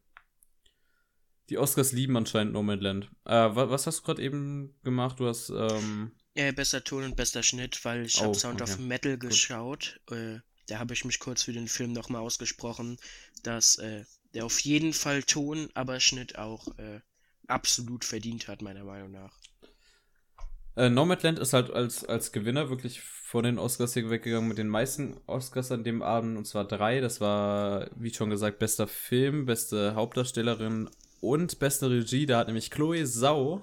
Die 1.51 1.59
Oscars 1.59 1.93
lieben 1.93 2.17
anscheinend 2.17 2.55
Nomadland. 2.55 3.11
Äh, 3.25 3.49
was 3.53 3.87
hast 3.87 4.01
du 4.01 4.03
gerade 4.05 4.23
eben 4.23 4.75
gemacht? 4.85 5.21
Du 5.21 5.27
hast. 5.27 5.51
Ähm... 5.51 6.13
Äh, 6.35 6.53
bester 6.53 6.83
Ton 6.83 7.05
und 7.05 7.17
bester 7.17 7.43
Schnitt, 7.43 7.85
weil 7.85 8.07
ich 8.07 8.19
oh, 8.21 8.25
habe 8.25 8.35
Sound 8.35 8.63
okay. 8.63 8.73
of 8.73 8.79
Metal 8.79 9.19
geschaut. 9.19 10.01
Äh, 10.11 10.39
da 10.69 10.79
habe 10.79 10.95
ich 10.95 11.05
mich 11.05 11.19
kurz 11.19 11.43
für 11.43 11.53
den 11.53 11.69
Film 11.69 11.93
nochmal 11.93 12.23
ausgesprochen, 12.23 12.97
dass 13.43 13.77
äh, 13.77 14.05
der 14.33 14.47
auf 14.47 14.61
jeden 14.61 14.95
Fall 14.95 15.25
Ton, 15.25 15.69
aber 15.75 16.01
Schnitt 16.01 16.39
auch 16.39 16.69
äh, 16.79 17.01
absolut 17.49 18.05
verdient 18.05 18.49
hat, 18.49 18.63
meiner 18.63 18.85
Meinung 18.85 19.11
nach. 19.11 19.39
Äh, 20.77 20.89
Nomadland 20.89 21.39
ist 21.39 21.53
halt 21.53 21.71
als, 21.71 22.05
als 22.05 22.33
Gewinner 22.33 22.71
wirklich 22.71 23.01
vor 23.01 23.43
den 23.43 23.59
Oscars 23.59 23.95
hier 23.95 24.11
weggegangen 24.11 24.49
mit 24.49 24.59
den 24.59 24.69
meisten 24.69 25.17
Oscars 25.27 25.73
an 25.73 25.85
dem 25.85 26.03
Abend, 26.03 26.37
und 26.37 26.47
zwar 26.47 26.67
drei. 26.67 27.01
Das 27.01 27.21
war, 27.21 27.91
wie 27.97 28.13
schon 28.13 28.31
gesagt, 28.31 28.59
bester 28.59 28.87
Film, 28.87 29.47
beste 29.47 29.95
Hauptdarstellerin 29.95 30.89
und 31.21 31.59
beste 31.59 31.91
Regie. 31.91 32.27
Da 32.27 32.39
hat 32.39 32.47
nämlich 32.49 32.71
Chloe 32.71 33.07
Sau 33.07 33.63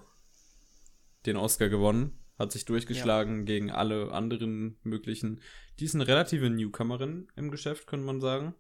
den 1.26 1.38
Oscar 1.38 1.70
gewonnen. 1.70 2.16
Hat 2.38 2.52
sich 2.54 2.64
durchgeschlagen 2.64 3.40
ja. 3.40 3.44
gegen 3.44 3.70
alle 3.70 4.12
anderen 4.14 4.78
möglichen. 4.84 5.42
Die 5.78 5.86
ist 5.86 5.94
eine 5.94 6.08
relative 6.08 6.50
Newcomerin 6.50 7.28
im 7.36 7.52
Geschäft, 7.52 7.86
könnte 7.86 8.06
man 8.06 8.22
sagen. 8.22 8.56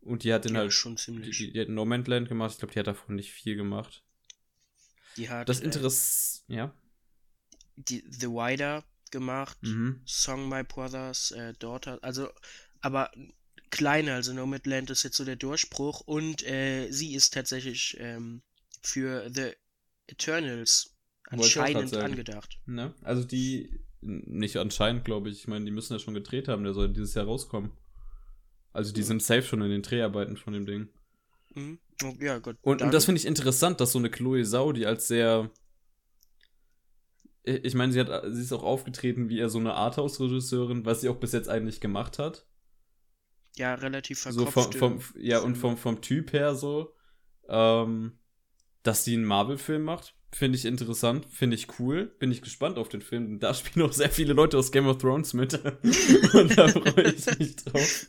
Und 0.00 0.24
die 0.24 0.32
hat 0.32 0.44
den 0.44 0.54
ja, 0.54 0.60
halt 0.60 0.72
schon 0.72 0.96
ziemlich. 0.96 1.36
Die, 1.38 1.52
die 1.52 1.60
hat 1.60 1.68
No 1.68 1.84
Man's 1.84 2.08
Land 2.08 2.28
gemacht. 2.28 2.52
Ich 2.52 2.58
glaube, 2.58 2.72
die 2.72 2.78
hat 2.80 2.86
davon 2.88 3.14
nicht 3.14 3.32
viel 3.32 3.56
gemacht. 3.56 4.04
Die 5.16 5.28
hat. 5.28 5.48
Das 5.48 5.60
Interesse. 5.60 6.42
Äh, 6.48 6.56
ja. 6.56 6.74
Die 7.76 8.04
The 8.08 8.28
Wider 8.28 8.84
gemacht. 9.10 9.58
Mhm. 9.62 10.00
Song 10.06 10.48
My 10.48 10.62
Brother's 10.62 11.30
äh, 11.30 11.52
Daughter. 11.54 11.98
Also, 12.02 12.28
aber 12.80 13.10
kleiner. 13.70 14.14
Also 14.14 14.32
No 14.32 14.46
Man's 14.46 14.66
Land 14.66 14.90
ist 14.90 15.02
jetzt 15.02 15.16
so 15.16 15.24
der 15.24 15.36
Durchbruch. 15.36 16.00
Und 16.00 16.46
äh, 16.46 16.90
sie 16.90 17.14
ist 17.14 17.34
tatsächlich 17.34 17.96
ähm, 18.00 18.42
für 18.82 19.30
The 19.32 19.52
Eternals 20.06 20.96
anscheinend 21.28 21.94
angedacht. 21.96 22.58
Ne? 22.66 22.94
Also 23.02 23.24
die, 23.24 23.80
nicht 24.00 24.56
anscheinend, 24.56 25.04
glaube 25.04 25.28
ich. 25.28 25.40
Ich 25.40 25.48
meine, 25.48 25.64
die 25.64 25.70
müssen 25.70 25.92
ja 25.92 25.98
schon 25.98 26.14
gedreht 26.14 26.48
haben, 26.48 26.64
der 26.64 26.74
soll 26.74 26.92
dieses 26.92 27.14
Jahr 27.14 27.26
rauskommen. 27.26 27.72
Also 28.72 28.92
die 28.92 29.00
mhm. 29.00 29.06
sind 29.06 29.22
safe 29.22 29.42
schon 29.42 29.62
in 29.62 29.70
den 29.70 29.82
Dreharbeiten 29.82 30.36
von 30.36 30.52
dem 30.52 30.66
Ding. 30.66 30.88
Mhm. 31.54 31.78
Oh, 32.04 32.14
ja, 32.20 32.38
gut. 32.38 32.56
Und, 32.60 32.82
und 32.82 32.92
das 32.92 33.06
finde 33.06 33.20
ich 33.20 33.26
interessant, 33.26 33.80
dass 33.80 33.92
so 33.92 33.98
eine 33.98 34.10
Chloe 34.10 34.44
Sau, 34.44 34.72
die 34.72 34.86
als 34.86 35.08
sehr. 35.08 35.50
Ich 37.46 37.74
meine, 37.74 37.92
sie, 37.92 38.00
hat, 38.00 38.24
sie 38.28 38.42
ist 38.42 38.52
auch 38.52 38.64
aufgetreten 38.64 39.28
wie 39.28 39.38
eher 39.38 39.48
so 39.48 39.58
eine 39.58 39.74
Arthouse-Regisseurin, 39.74 40.84
was 40.84 41.00
sie 41.00 41.08
auch 41.08 41.16
bis 41.16 41.32
jetzt 41.32 41.48
eigentlich 41.48 41.80
gemacht 41.80 42.18
hat. 42.18 42.46
Ja, 43.56 43.74
relativ 43.74 44.20
verkopft. 44.20 44.72
So 44.72 44.78
vom, 44.78 45.00
vom, 45.00 45.22
ja, 45.22 45.38
und 45.38 45.56
vom, 45.56 45.76
vom 45.76 46.00
Typ 46.00 46.32
her 46.32 46.54
so. 46.54 46.94
Ähm, 47.48 48.18
dass 48.82 49.04
sie 49.04 49.14
einen 49.14 49.24
Marvel-Film 49.24 49.82
macht, 49.82 50.16
Finde 50.36 50.58
ich 50.58 50.66
interessant, 50.66 51.26
finde 51.30 51.56
ich 51.56 51.78
cool. 51.78 52.14
Bin 52.18 52.30
ich 52.30 52.42
gespannt 52.42 52.76
auf 52.76 52.90
den 52.90 53.00
Film. 53.00 53.38
Da 53.38 53.54
spielen 53.54 53.86
auch 53.86 53.92
sehr 53.92 54.10
viele 54.10 54.34
Leute 54.34 54.58
aus 54.58 54.70
Game 54.70 54.86
of 54.86 54.98
Thrones 54.98 55.32
mit. 55.32 55.54
Und 56.34 56.58
da 56.58 56.68
freue 56.68 57.12
ich 57.12 57.38
mich 57.38 57.56
drauf. 57.56 58.06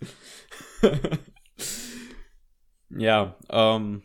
ja, 2.89 3.37
ähm. 3.49 4.03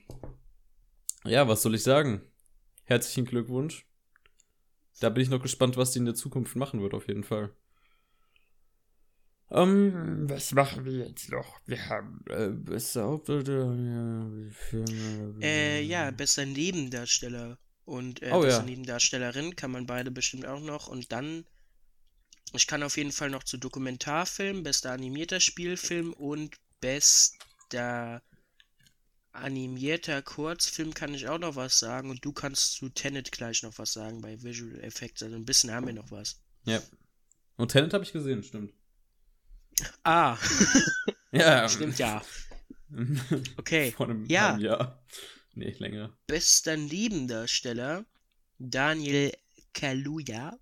Ja, 1.24 1.48
was 1.48 1.62
soll 1.62 1.74
ich 1.74 1.82
sagen? 1.82 2.22
Herzlichen 2.84 3.24
Glückwunsch. 3.24 3.86
Da 5.01 5.09
bin 5.09 5.22
ich 5.22 5.30
noch 5.30 5.43
gespannt, 5.43 5.76
was 5.76 5.93
die 5.93 5.99
in 5.99 6.05
der 6.05 6.14
Zukunft 6.14 6.57
machen 6.57 6.82
wird, 6.82 6.95
auf 6.95 7.09
jeden 7.09 7.24
Fall. 7.24 7.55
Ähm, 9.51 10.30
was 10.30 10.53
machen 10.53 10.84
wir 10.84 11.07
jetzt 11.07 11.30
noch? 11.30 11.61
Wir 11.66 11.88
haben 11.88 12.24
äh, 12.30 12.49
bester 12.49 13.05
Hauptdarsteller, 13.05 14.32
äh, 15.43 15.82
ja, 15.82 16.11
bester 16.11 16.47
Nebendarsteller 16.47 17.59
und 17.84 18.22
äh, 18.22 18.30
oh, 18.32 18.40
beste 18.40 18.61
ja. 18.61 18.66
Nebendarstellerin 18.66 19.55
kann 19.55 19.70
man 19.70 19.86
beide 19.86 20.11
bestimmt 20.11 20.47
auch 20.47 20.61
noch. 20.61 20.88
Und 20.88 21.12
dann, 21.12 21.45
ich 22.55 22.66
kann 22.66 22.82
auf 22.82 22.97
jeden 22.97 23.12
Fall 23.12 23.28
noch 23.28 23.43
zu 23.43 23.59
Dokumentarfilm, 23.59 24.62
bester 24.62 24.93
animierter 24.93 25.40
Spielfilm 25.40 26.14
und 26.14 26.57
bester 26.80 28.22
animierter 29.32 30.22
Kurzfilm 30.22 30.94
kann 30.94 31.14
ich 31.14 31.28
auch 31.28 31.38
noch 31.38 31.56
was 31.56 31.78
sagen. 31.78 32.10
Und 32.10 32.24
du 32.24 32.32
kannst 32.32 32.74
zu 32.74 32.88
Tenet 32.88 33.32
gleich 33.32 33.62
noch 33.62 33.78
was 33.78 33.92
sagen 33.92 34.20
bei 34.20 34.42
Visual 34.42 34.80
Effects. 34.80 35.22
Also 35.22 35.36
ein 35.36 35.44
bisschen 35.44 35.72
haben 35.72 35.86
wir 35.86 35.94
noch 35.94 36.10
was. 36.10 36.40
Ja. 36.64 36.80
Und 37.56 37.72
Tenet 37.72 37.94
habe 37.94 38.04
ich 38.04 38.12
gesehen, 38.12 38.42
stimmt. 38.42 38.72
Ah. 40.04 40.36
ja. 41.32 41.68
Stimmt 41.68 41.98
ja. 41.98 42.22
Okay. 43.56 43.90
Vor 43.92 44.06
einem 44.06 44.26
ja. 44.26 44.58
Jahr. 44.58 45.02
Nee, 45.54 45.74
länger. 45.78 46.14
Bester 46.26 46.76
Nebendarsteller 46.76 48.04
Daniel 48.58 49.32
Kaluuya. 49.72 50.58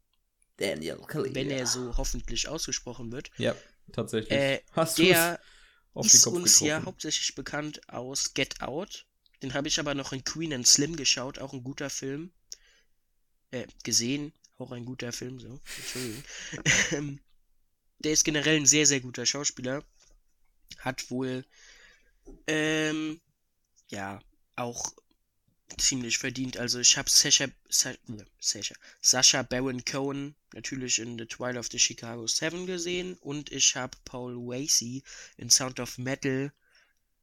Daniel 0.56 0.98
Kaluuya. 1.08 1.34
Wenn 1.34 1.50
er 1.50 1.66
so 1.66 1.96
hoffentlich 1.96 2.46
ausgesprochen 2.46 3.10
wird. 3.10 3.30
Ja, 3.36 3.54
tatsächlich. 3.92 4.30
Äh, 4.30 4.60
Hast 4.72 4.98
der 4.98 5.40
ist 5.94 6.26
uns 6.26 6.54
getroffen. 6.54 6.66
ja 6.66 6.84
hauptsächlich 6.84 7.34
bekannt 7.34 7.88
aus 7.88 8.34
Get 8.34 8.60
Out. 8.62 9.06
Den 9.42 9.54
habe 9.54 9.68
ich 9.68 9.80
aber 9.80 9.94
noch 9.94 10.12
in 10.12 10.24
Queen 10.24 10.52
and 10.52 10.66
Slim 10.66 10.96
geschaut, 10.96 11.38
auch 11.38 11.52
ein 11.52 11.64
guter 11.64 11.90
Film. 11.90 12.32
Äh, 13.50 13.66
gesehen, 13.82 14.32
auch 14.58 14.70
ein 14.70 14.84
guter 14.84 15.12
Film, 15.12 15.40
so. 15.40 15.60
Entschuldigung. 15.76 16.22
Ähm, 16.92 17.20
der 17.98 18.12
ist 18.12 18.24
generell 18.24 18.56
ein 18.56 18.66
sehr, 18.66 18.86
sehr 18.86 19.00
guter 19.00 19.26
Schauspieler. 19.26 19.84
Hat 20.78 21.10
wohl, 21.10 21.44
ähm, 22.46 23.20
ja, 23.88 24.20
auch 24.56 24.92
ziemlich 25.78 26.18
verdient. 26.18 26.56
Also 26.56 26.78
ich 26.80 26.96
habe 26.96 27.10
Sasha, 27.10 27.46
Sasha, 27.68 28.74
Sasha 29.00 29.42
Baron 29.42 29.84
Cohen 29.84 30.34
natürlich 30.52 30.98
in 30.98 31.18
The 31.18 31.26
Trial 31.26 31.58
of 31.58 31.68
the 31.70 31.78
Chicago 31.78 32.26
7 32.26 32.66
gesehen 32.66 33.16
und 33.20 33.52
ich 33.52 33.76
habe 33.76 33.96
Paul 34.04 34.36
Wasey 34.36 35.02
in 35.36 35.50
Sound 35.50 35.80
of 35.80 35.98
Metal. 35.98 36.52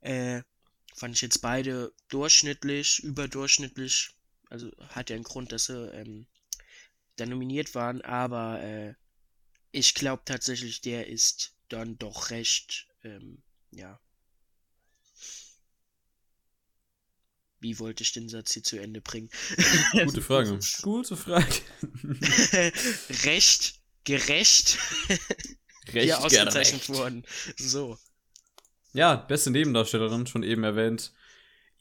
Äh, 0.01 0.41
fand 0.95 1.15
ich 1.15 1.21
jetzt 1.21 1.41
beide 1.41 1.93
durchschnittlich, 2.09 3.03
überdurchschnittlich. 3.03 4.11
Also 4.49 4.71
hat 4.89 5.09
ja 5.09 5.15
einen 5.15 5.23
Grund, 5.23 5.51
dass 5.51 5.65
sie 5.65 5.87
ähm, 5.93 6.25
da 7.17 7.25
nominiert 7.25 7.75
waren, 7.75 8.01
aber 8.01 8.61
äh, 8.61 8.93
ich 9.71 9.93
glaube 9.93 10.23
tatsächlich, 10.25 10.81
der 10.81 11.07
ist 11.07 11.53
dann 11.69 11.97
doch 11.97 12.29
recht, 12.29 12.87
ähm, 13.03 13.41
ja, 13.71 13.99
Wie 17.59 17.79
wollte 17.79 18.03
ich 18.03 18.11
den 18.13 18.29
Satz 18.29 18.53
hier 18.53 18.63
zu 18.63 18.77
Ende 18.77 19.01
bringen? 19.01 19.29
Gute 20.05 20.21
Frage. 20.21 20.59
Gute 20.81 21.17
Frage. 21.17 21.61
Recht, 23.23 23.79
gerecht. 24.03 24.77
Recht 25.91 26.05
hier 26.05 26.19
ausgezeichnet 26.19 26.85
gerecht. 26.85 26.89
worden. 26.89 27.25
So. 27.57 27.97
Ja, 28.93 29.15
beste 29.15 29.49
Nebendarstellerin, 29.51 30.27
schon 30.27 30.43
eben 30.43 30.63
erwähnt. 30.63 31.13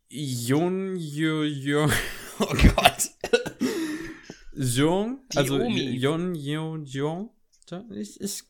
Jon, 0.09 0.97
Jo, 0.97 1.43
Jo. 1.43 1.91
Oh 2.39 2.55
Gott. 2.55 3.11
Jong, 4.55 5.21
also 5.35 5.59
Jon, 5.61 6.35
Jo, 6.35 6.77
Jong. 6.77 7.31
Ich, 7.91 8.21
ich 8.21 8.43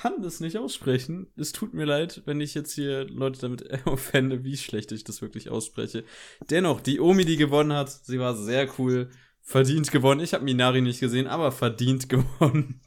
kann 0.00 0.22
das 0.22 0.40
nicht 0.40 0.56
aussprechen. 0.56 1.26
Es 1.36 1.52
tut 1.52 1.74
mir 1.74 1.84
leid, 1.84 2.22
wenn 2.24 2.40
ich 2.40 2.54
jetzt 2.54 2.72
hier 2.72 3.04
Leute 3.04 3.38
damit 3.40 3.68
offende, 3.86 4.44
wie 4.44 4.56
schlecht 4.56 4.92
ich 4.92 5.04
das 5.04 5.20
wirklich 5.20 5.50
ausspreche. 5.50 6.04
Dennoch, 6.48 6.80
die 6.80 7.00
Omi, 7.00 7.26
die 7.26 7.36
gewonnen 7.36 7.74
hat, 7.74 7.90
sie 7.90 8.18
war 8.18 8.34
sehr 8.34 8.68
cool. 8.78 9.10
Verdient 9.42 9.90
gewonnen. 9.90 10.20
Ich 10.20 10.32
habe 10.32 10.44
Minari 10.44 10.80
nicht 10.80 11.00
gesehen, 11.00 11.26
aber 11.26 11.52
verdient 11.52 12.08
gewonnen. 12.08 12.80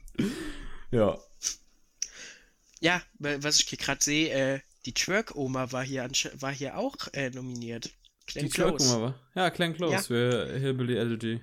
ja. 0.91 1.17
Ja, 2.79 3.01
was 3.19 3.59
ich 3.59 3.69
hier 3.69 3.77
gerade 3.77 4.03
sehe, 4.03 4.29
äh, 4.29 4.59
die 4.85 4.93
Twerk-Oma 4.93 5.71
war 5.71 5.83
hier, 5.83 6.09
war 6.39 6.51
hier 6.51 6.77
auch 6.77 6.95
äh, 7.13 7.29
nominiert. 7.29 7.91
Glenn 8.25 8.45
die 8.45 8.51
Twerk-Oma 8.51 9.01
war? 9.01 9.19
Ja, 9.35 9.51
Clan 9.51 9.75
Close 9.75 9.93
ja. 9.93 10.01
für 10.01 10.59
Hillbilly 10.59 10.97
Elegy. 10.97 11.41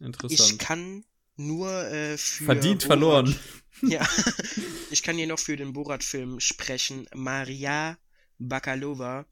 Interessant. 0.00 0.40
Ich 0.40 0.58
kann 0.58 1.04
nur 1.36 1.70
äh, 1.70 2.18
für. 2.18 2.44
Verdient 2.44 2.82
Borat, 2.82 2.86
verloren. 2.86 3.36
Ja, 3.82 4.06
ich 4.90 5.02
kann 5.02 5.16
hier 5.16 5.26
noch 5.26 5.38
für 5.38 5.56
den 5.56 5.72
Borat-Film 5.72 6.40
sprechen. 6.40 7.08
Maria 7.14 7.98
Bakalova. 8.38 9.26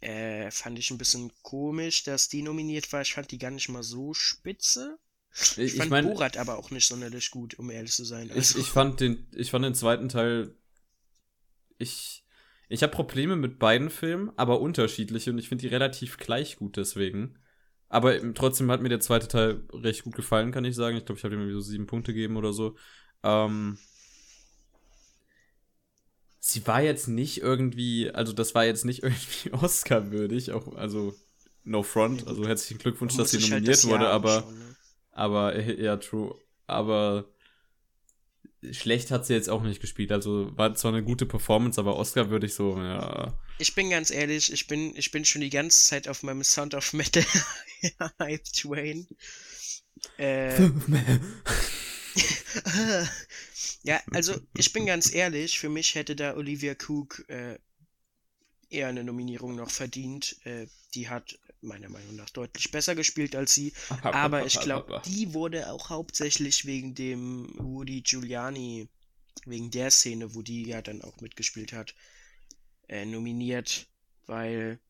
Äh, 0.00 0.50
fand 0.50 0.78
ich 0.80 0.90
ein 0.90 0.98
bisschen 0.98 1.30
komisch, 1.42 2.02
dass 2.02 2.28
die 2.28 2.42
nominiert 2.42 2.92
war. 2.92 3.02
Ich 3.02 3.14
fand 3.14 3.30
die 3.30 3.38
gar 3.38 3.52
nicht 3.52 3.68
mal 3.68 3.84
so 3.84 4.14
spitze. 4.14 4.98
Ich, 5.32 5.58
ich 5.58 5.74
fand 5.76 5.90
mein, 5.90 6.04
Borat 6.06 6.36
aber 6.36 6.58
auch 6.58 6.70
nicht 6.70 6.86
sonderlich 6.86 7.30
gut, 7.30 7.58
um 7.58 7.70
ehrlich 7.70 7.92
zu 7.92 8.04
sein. 8.04 8.30
Also. 8.30 8.58
Ich, 8.58 8.66
ich, 8.66 8.70
fand 8.70 9.00
den, 9.00 9.28
ich 9.34 9.50
fand 9.50 9.64
den 9.64 9.74
zweiten 9.74 10.08
Teil. 10.08 10.54
Ich, 11.78 12.24
ich 12.68 12.82
habe 12.82 12.92
Probleme 12.92 13.36
mit 13.36 13.58
beiden 13.58 13.90
Filmen, 13.90 14.32
aber 14.36 14.60
unterschiedliche 14.60 15.30
und 15.30 15.38
ich 15.38 15.48
finde 15.48 15.62
die 15.62 15.68
relativ 15.68 16.18
gleich 16.18 16.56
gut 16.56 16.76
deswegen. 16.76 17.38
Aber 17.88 18.18
trotzdem 18.34 18.70
hat 18.70 18.80
mir 18.80 18.88
der 18.88 19.00
zweite 19.00 19.28
Teil 19.28 19.62
recht 19.72 20.04
gut 20.04 20.14
gefallen, 20.14 20.50
kann 20.50 20.64
ich 20.64 20.74
sagen. 20.74 20.96
Ich 20.96 21.04
glaube, 21.04 21.18
ich 21.18 21.24
habe 21.24 21.34
ihm 21.34 21.52
so 21.52 21.60
sieben 21.60 21.86
Punkte 21.86 22.12
gegeben 22.12 22.36
oder 22.36 22.52
so. 22.52 22.76
Ähm, 23.22 23.78
sie 26.40 26.66
war 26.66 26.82
jetzt 26.82 27.08
nicht 27.08 27.38
irgendwie, 27.38 28.10
also 28.10 28.32
das 28.32 28.54
war 28.54 28.64
jetzt 28.64 28.84
nicht 28.84 29.02
irgendwie 29.02 29.52
Oscar-würdig, 29.52 30.52
auch, 30.52 30.74
also 30.74 31.14
no 31.64 31.82
front. 31.82 32.26
Also 32.26 32.46
herzlichen 32.46 32.78
Glückwunsch, 32.78 33.16
dass 33.16 33.30
sie 33.30 33.38
halt 33.38 33.50
nominiert 33.50 33.76
das 33.76 33.86
wurde, 33.86 34.08
aber, 34.08 34.40
ne? 34.40 34.76
aber, 35.12 35.54
äh, 35.54 35.82
ja, 35.82 35.96
true. 35.96 36.34
Aber 36.66 37.26
schlecht 38.70 39.10
hat 39.10 39.26
sie 39.26 39.34
jetzt 39.34 39.50
auch 39.50 39.62
nicht 39.62 39.80
gespielt. 39.80 40.12
Also 40.12 40.56
war 40.56 40.74
zwar 40.74 40.92
eine 40.92 41.02
gute 41.02 41.26
Performance, 41.26 41.80
aber 41.80 41.96
Oscar 41.96 42.30
würde 42.30 42.46
ich 42.46 42.54
so, 42.54 42.76
ja. 42.76 43.38
Ich 43.58 43.74
bin 43.74 43.90
ganz 43.90 44.10
ehrlich, 44.10 44.52
ich 44.52 44.66
bin, 44.66 44.94
ich 44.96 45.10
bin 45.10 45.24
schon 45.24 45.40
die 45.40 45.50
ganze 45.50 45.84
Zeit 45.84 46.08
auf 46.08 46.22
meinem 46.22 46.44
Sound 46.44 46.74
of 46.74 46.92
Metal 46.92 47.24
Hype 48.18 48.44
Train. 48.44 49.06
Äh, 50.18 50.70
ja, 53.82 54.00
also 54.12 54.34
ich 54.56 54.72
bin 54.72 54.86
ganz 54.86 55.12
ehrlich, 55.12 55.58
für 55.58 55.68
mich 55.68 55.94
hätte 55.94 56.16
da 56.16 56.36
Olivia 56.36 56.74
Cook 56.74 57.24
äh, 57.28 57.58
eher 58.70 58.88
eine 58.88 59.04
Nominierung 59.04 59.54
noch 59.56 59.70
verdient. 59.70 60.36
Äh, 60.44 60.66
die 60.94 61.08
hat 61.08 61.38
meiner 61.60 61.88
Meinung 61.88 62.16
nach 62.16 62.30
deutlich 62.30 62.70
besser 62.70 62.94
gespielt 62.94 63.36
als 63.36 63.54
sie. 63.54 63.72
Aber 64.02 64.44
ich 64.44 64.60
glaube, 64.60 64.86
die 65.06 65.32
wurde 65.34 65.70
auch 65.70 65.90
hauptsächlich 65.90 66.64
wegen 66.64 66.94
dem 66.94 67.50
Woody 67.58 68.00
Giuliani, 68.02 68.88
wegen 69.46 69.70
der 69.70 69.90
Szene, 69.90 70.34
wo 70.34 70.42
die 70.42 70.66
ja 70.66 70.82
dann 70.82 71.02
auch 71.02 71.20
mitgespielt 71.20 71.72
hat, 71.72 71.94
äh, 72.88 73.04
nominiert, 73.04 73.88
weil 74.26 74.80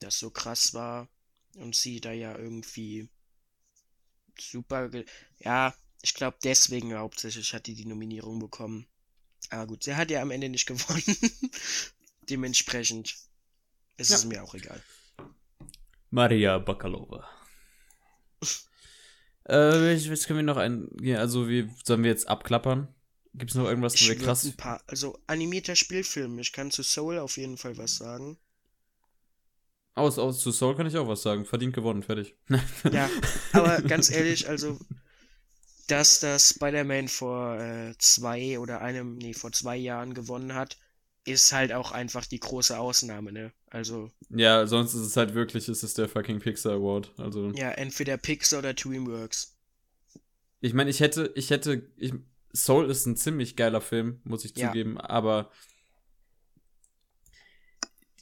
das 0.00 0.18
so 0.18 0.30
krass 0.30 0.74
war 0.74 1.08
und 1.56 1.76
sie 1.76 2.00
da 2.00 2.12
ja 2.12 2.36
irgendwie 2.38 3.08
super. 4.38 4.88
ge- 4.88 5.06
Ja, 5.38 5.74
ich 6.02 6.14
glaube, 6.14 6.38
deswegen 6.42 6.94
hauptsächlich 6.94 7.52
hat 7.54 7.66
die 7.66 7.74
die 7.74 7.86
Nominierung 7.86 8.38
bekommen. 8.38 8.86
Aber 9.50 9.66
gut, 9.66 9.84
sie 9.84 9.96
hat 9.96 10.10
ja 10.10 10.22
am 10.22 10.30
Ende 10.30 10.48
nicht 10.48 10.66
gewonnen. 10.66 11.02
Dementsprechend 12.28 13.16
ist 13.96 14.10
Ja. 14.10 14.16
es 14.16 14.24
mir 14.24 14.42
auch 14.42 14.54
egal. 14.54 14.82
Maria 16.10 16.58
Bakalova. 16.58 17.28
äh, 19.44 19.54
was 19.54 20.10
was 20.10 20.26
können 20.26 20.38
wir 20.38 20.44
noch 20.44 20.56
ein. 20.56 20.88
Ja, 21.00 21.18
also, 21.18 21.48
wie 21.48 21.70
sollen 21.84 22.02
wir 22.02 22.10
jetzt 22.10 22.28
abklappern? 22.28 22.88
Gibt 23.34 23.52
es 23.52 23.56
noch 23.56 23.66
irgendwas, 23.66 23.94
wo 23.94 23.96
Ich 23.96 24.08
wir 24.08 24.18
krass. 24.18 24.44
ein 24.44 24.56
paar, 24.56 24.82
also 24.88 25.18
animierter 25.26 25.76
Spielfilm. 25.76 26.38
Ich 26.40 26.52
kann 26.52 26.70
zu 26.70 26.82
Soul 26.82 27.18
auf 27.18 27.36
jeden 27.36 27.58
Fall 27.58 27.76
was 27.78 27.96
sagen. 27.96 28.38
Aus, 29.94 30.18
aus 30.18 30.40
zu 30.40 30.50
Soul 30.52 30.76
kann 30.76 30.86
ich 30.86 30.96
auch 30.96 31.06
was 31.08 31.22
sagen. 31.22 31.44
Verdient 31.44 31.74
gewonnen, 31.74 32.02
fertig. 32.02 32.34
Ja, 32.90 33.08
aber 33.52 33.82
ganz 33.82 34.10
ehrlich, 34.10 34.48
also, 34.48 34.78
dass 35.90 36.20
das 36.20 36.50
Spider-Man 36.50 37.08
vor 37.08 37.58
äh, 37.60 37.94
zwei 37.98 38.58
oder 38.58 38.80
einem, 38.82 39.16
nee, 39.18 39.34
vor 39.34 39.52
zwei 39.52 39.76
Jahren 39.76 40.14
gewonnen 40.14 40.54
hat, 40.54 40.78
ist 41.24 41.52
halt 41.52 41.72
auch 41.72 41.92
einfach 41.92 42.26
die 42.26 42.40
große 42.40 42.78
Ausnahme, 42.78 43.32
ne? 43.32 43.52
Also, 43.70 44.10
Ja, 44.30 44.66
sonst 44.66 44.94
ist 44.94 45.02
es 45.02 45.16
halt 45.16 45.34
wirklich, 45.34 45.68
ist 45.68 45.82
es 45.82 45.94
der 45.94 46.08
fucking 46.08 46.38
Pixar 46.40 46.72
Award. 46.74 47.12
Also, 47.18 47.52
ja, 47.52 47.70
entweder 47.70 48.16
Pixar 48.16 48.58
oder 48.58 48.74
Dreamworks. 48.74 49.54
ich 50.60 50.74
meine, 50.74 50.90
ich 50.90 51.00
hätte, 51.00 51.32
ich 51.34 51.50
hätte, 51.50 51.90
ich, 51.96 52.12
Soul 52.54 52.90
ist 52.90 53.06
ein 53.06 53.16
ziemlich 53.16 53.56
geiler 53.56 53.80
Film, 53.80 54.20
muss 54.24 54.44
ich 54.44 54.54
Ja. 54.54 54.70
zugeben, 54.72 54.98
aber 54.98 55.50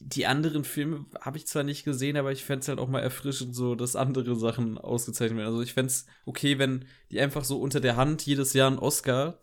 die 0.01 0.27
anderen 0.27 0.65
Filme 0.65 1.07
habe 1.21 1.39
ich 1.39 1.47
zwar 1.47 1.63
nicht 1.63 1.85
gesehen, 1.85 2.17
aber 2.17 2.33
ich 2.33 2.45
fände 2.45 2.61
es 2.61 2.69
halt 2.69 2.79
auch 2.79 2.89
mal 2.89 3.01
erfrischend, 3.01 3.55
so, 3.55 3.75
dass 3.75 3.97
andere 3.97 4.37
Sachen 4.37 4.79
ausgezeichnet 4.79 5.39
werden. 5.39 5.49
Also 5.49 5.63
ich 5.63 5.75
fände 5.75 5.91
es 5.91 6.07
okay, 6.25 6.59
wenn 6.59 6.85
die 7.11 7.21
einfach 7.21 7.45
so 7.45 7.61
unter 7.61 7.81
der 7.81 7.97
Hand 7.97 8.25
jedes 8.27 8.53
Jahr 8.53 8.69
einen 8.69 8.79
Oscar 8.79 9.39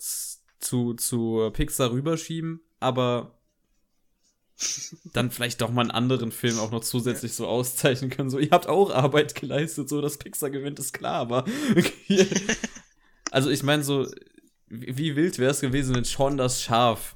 zu, 0.59 0.93
zu 0.93 1.49
Pixar 1.53 1.91
rüberschieben, 1.91 2.61
aber 2.79 3.39
dann 5.13 5.31
vielleicht 5.31 5.61
doch 5.61 5.71
mal 5.71 5.81
einen 5.81 5.91
anderen 5.91 6.31
Film 6.31 6.59
auch 6.59 6.71
noch 6.71 6.81
zusätzlich 6.81 7.33
so 7.33 7.47
auszeichnen 7.47 8.09
können. 8.09 8.29
So, 8.29 8.39
ihr 8.39 8.51
habt 8.51 8.67
auch 8.67 8.89
Arbeit 8.89 9.35
geleistet, 9.35 9.89
so, 9.89 10.01
dass 10.01 10.17
Pixar 10.17 10.49
gewinnt, 10.49 10.79
ist 10.79 10.93
klar, 10.93 11.15
aber 11.15 11.45
also 13.31 13.49
ich 13.49 13.63
meine 13.63 13.83
so, 13.83 14.07
wie, 14.67 15.15
wild 15.15 15.39
wäre 15.39 15.51
es 15.51 15.59
gewesen, 15.59 15.95
wenn 15.95 16.05
Sean 16.05 16.37
das 16.37 16.61
Schaf 16.61 17.15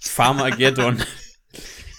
Farmageddon 0.00 1.02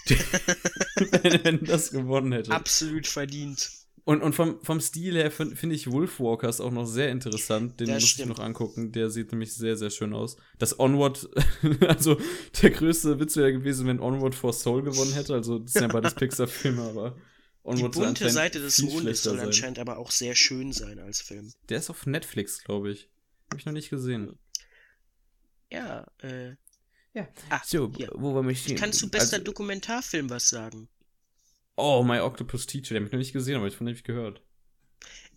wenn, 1.24 1.44
wenn 1.44 1.64
das 1.66 1.92
gewonnen 1.92 2.32
hätte. 2.32 2.52
Absolut 2.52 3.08
verdient. 3.08 3.70
Und, 4.04 4.22
und 4.22 4.34
vom, 4.34 4.64
vom 4.64 4.80
Stil 4.80 5.16
her 5.16 5.32
finde 5.32 5.56
find 5.56 5.74
ich 5.74 5.90
Wolfwalkers 5.90 6.62
auch 6.62 6.70
noch 6.72 6.86
sehr 6.86 7.10
interessant. 7.10 7.80
Den 7.80 7.88
Das 7.88 8.02
muss 8.02 8.10
stimmt. 8.12 8.32
ich 8.32 8.38
noch 8.38 8.44
angucken. 8.44 8.92
Der 8.92 9.10
sieht 9.10 9.32
nämlich 9.32 9.54
sehr, 9.56 9.78
sehr 9.78 9.90
schön 9.90 10.14
aus. 10.14 10.38
Das 10.60 10.80
Onward, 10.80 11.28
also 11.88 12.20
der 12.62 12.70
größte 12.70 13.20
Witz 13.20 13.36
wäre 13.36 13.52
gewesen, 13.52 13.88
wenn 13.88 14.00
Onward 14.00 14.36
for 14.36 14.54
Soul 14.54 14.84
gewonnen 14.84 15.14
hätte. 15.14 15.34
Also 15.34 15.58
das 15.58 15.74
sind 15.74 15.82
ja 15.82 15.88
beides 15.88 16.14
Pixar-Filme, 16.16 16.84
aber 16.84 17.12
Die 17.16 17.68
Onward 17.70 17.96
soll 17.96 18.06
bunte 18.06 18.30
Seite 18.30 18.60
des 18.60 18.80
Mondes 18.84 19.24
soll 19.24 19.38
sein. 19.38 19.48
anscheinend 19.48 19.80
aber 19.80 19.98
auch 19.98 20.12
sehr 20.12 20.36
schön 20.36 20.72
sein 20.72 21.00
als 21.00 21.22
Film. 21.22 21.52
Der 21.70 21.80
ist 21.80 21.90
auf 21.90 22.06
Netflix, 22.06 22.64
glaube 22.64 22.92
ich. 22.92 23.10
Habe 23.50 23.60
ich 23.60 23.66
noch 23.66 23.74
nicht 23.74 23.90
gesehen. 23.90 24.38
Ja, 25.72 26.06
äh. 26.20 26.56
Ja. 27.16 27.28
Ah, 27.50 27.64
So, 27.64 27.92
hier. 27.96 28.12
wo 28.14 28.36
war 28.36 28.44
mich 28.44 28.64
Kannst 28.76 29.02
du 29.02 29.10
bester 29.10 29.38
also, 29.38 29.46
Dokumentarfilm 29.46 30.30
was 30.30 30.50
sagen? 30.50 30.88
Oh, 31.78 32.04
My 32.04 32.20
Octopus 32.20 32.66
Teacher. 32.68 32.96
Den 32.96 33.04
habe 33.04 33.08
ich 33.08 33.12
noch 33.14 33.20
nicht 33.20 33.32
gesehen, 33.34 33.56
aber 33.56 33.68
ich 33.68 33.76
von 33.78 33.86
dem 33.88 33.96
ich 33.96 34.04
gehört. 34.04 34.42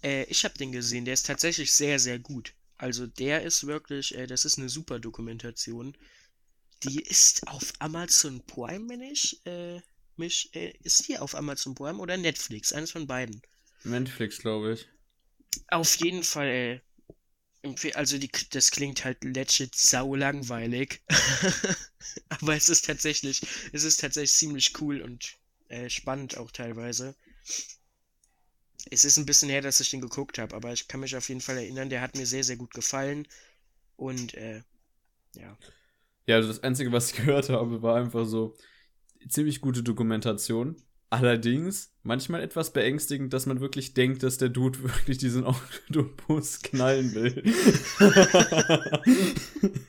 Äh, 0.03 0.25
ich 0.25 0.45
habe 0.45 0.57
den 0.59 0.73
gesehen, 0.73 1.05
der 1.05 1.15
ist 1.15 1.27
tatsächlich 1.27 1.73
sehr, 1.73 1.99
sehr 1.99 2.19
gut. 2.19 2.55
Also 2.79 3.07
der 3.07 3.43
ist 3.43 3.67
wirklich, 3.67 4.15
äh, 4.17 4.27
das 4.27 4.45
ist 4.45 4.59
eine 4.59 4.69
super 4.69 4.99
Dokumentation. 4.99 5.97
Die 6.85 7.03
ist 7.03 7.47
auf 7.49 7.73
Amazon 7.81 8.45
Prime, 8.47 8.89
wenn 8.91 9.03
ich 9.03 9.45
äh, 9.47 9.81
mich, 10.17 10.55
äh, 10.55 10.73
ist 10.83 11.09
die 11.09 11.19
auf 11.19 11.35
Amazon 11.37 11.75
Prime 11.77 11.99
oder 12.01 12.17
Netflix? 12.19 12.73
Eines 12.73 12.93
von 12.93 13.07
beiden. 13.07 13.43
Netflix, 13.83 14.39
glaube 14.39 14.75
ich. 14.75 14.89
Auf 15.69 15.95
jeden 15.97 16.25
Fall, 16.25 16.47
äh, 16.49 16.81
also 17.95 18.19
die, 18.19 18.31
das 18.51 18.71
klingt 18.71 19.05
halt 19.05 19.25
legit 19.25 19.75
sau 19.75 20.15
langweilig. 20.15 21.03
Aber 22.29 22.55
es 22.55 22.69
ist 22.69 22.87
tatsächlich, 22.87 23.43
es 23.73 23.85
ist 23.85 24.01
tatsächlich 24.01 24.33
ziemlich 24.33 24.81
cool 24.81 25.03
und 25.03 25.37
äh, 25.69 25.91
spannend 25.91 26.37
auch 26.37 26.51
teilweise. 26.51 27.15
Es 28.91 29.05
ist 29.05 29.19
ein 29.19 29.27
bisschen 29.27 29.51
her, 29.51 29.61
dass 29.61 29.81
ich 29.81 29.91
den 29.91 30.01
geguckt 30.01 30.39
habe, 30.39 30.55
aber 30.55 30.73
ich 30.73 30.89
kann 30.89 31.01
mich 31.01 31.15
auf 31.17 31.29
jeden 31.29 31.41
Fall 31.41 31.59
erinnern, 31.59 31.91
der 31.91 32.01
hat 32.01 32.17
mir 32.17 32.25
sehr, 32.27 32.45
sehr 32.45 32.57
gut 32.57 32.73
gefallen. 32.73 33.27
Und 33.97 34.35
äh, 34.35 34.63
ja. 35.35 35.59
Ja, 36.27 36.37
also 36.37 36.49
das 36.49 36.63
Einzige, 36.63 36.93
was 36.93 37.11
ich 37.11 37.17
gehört 37.25 37.49
habe, 37.51 37.83
war 37.83 37.97
einfach 37.97 38.25
so 38.25 38.57
ziemlich 39.29 39.61
gute 39.61 39.83
Dokumentation. 39.83 40.77
Allerdings 41.11 41.93
manchmal 42.09 42.43
etwas 42.43 42.73
beängstigend, 42.73 43.33
dass 43.33 43.47
man 43.47 43.61
wirklich 43.61 43.95
denkt, 43.95 44.25
dass 44.25 44.39
der 44.39 44.49
Dude 44.49 44.83
wirklich 44.83 45.19
diesen 45.19 45.45
Oktopus 45.45 46.61
knallen 46.63 47.15
will. 47.15 47.45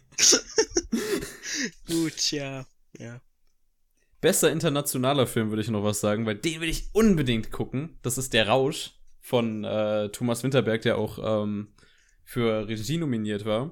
Gut, 1.88 2.32
ja. 2.32 2.68
Ja. 2.98 3.22
Bester 4.22 4.52
internationaler 4.52 5.26
Film 5.26 5.50
würde 5.50 5.62
ich 5.62 5.70
noch 5.70 5.84
was 5.84 6.02
sagen, 6.02 6.26
weil 6.26 6.36
den 6.36 6.60
will 6.62 6.70
ich 6.70 6.90
unbedingt 6.92 7.52
gucken. 7.52 7.98
Das 8.02 8.18
ist 8.18 8.34
Der 8.34 8.50
Rausch 8.50 8.92
von 9.22 9.64
äh, 9.64 10.10
Thomas 10.10 10.44
Winterberg, 10.44 10.82
der 10.82 10.98
auch 10.98 11.44
ähm, 11.44 11.70
für 12.26 12.68
Regie 12.68 12.98
nominiert 12.98 13.46
war. 13.46 13.72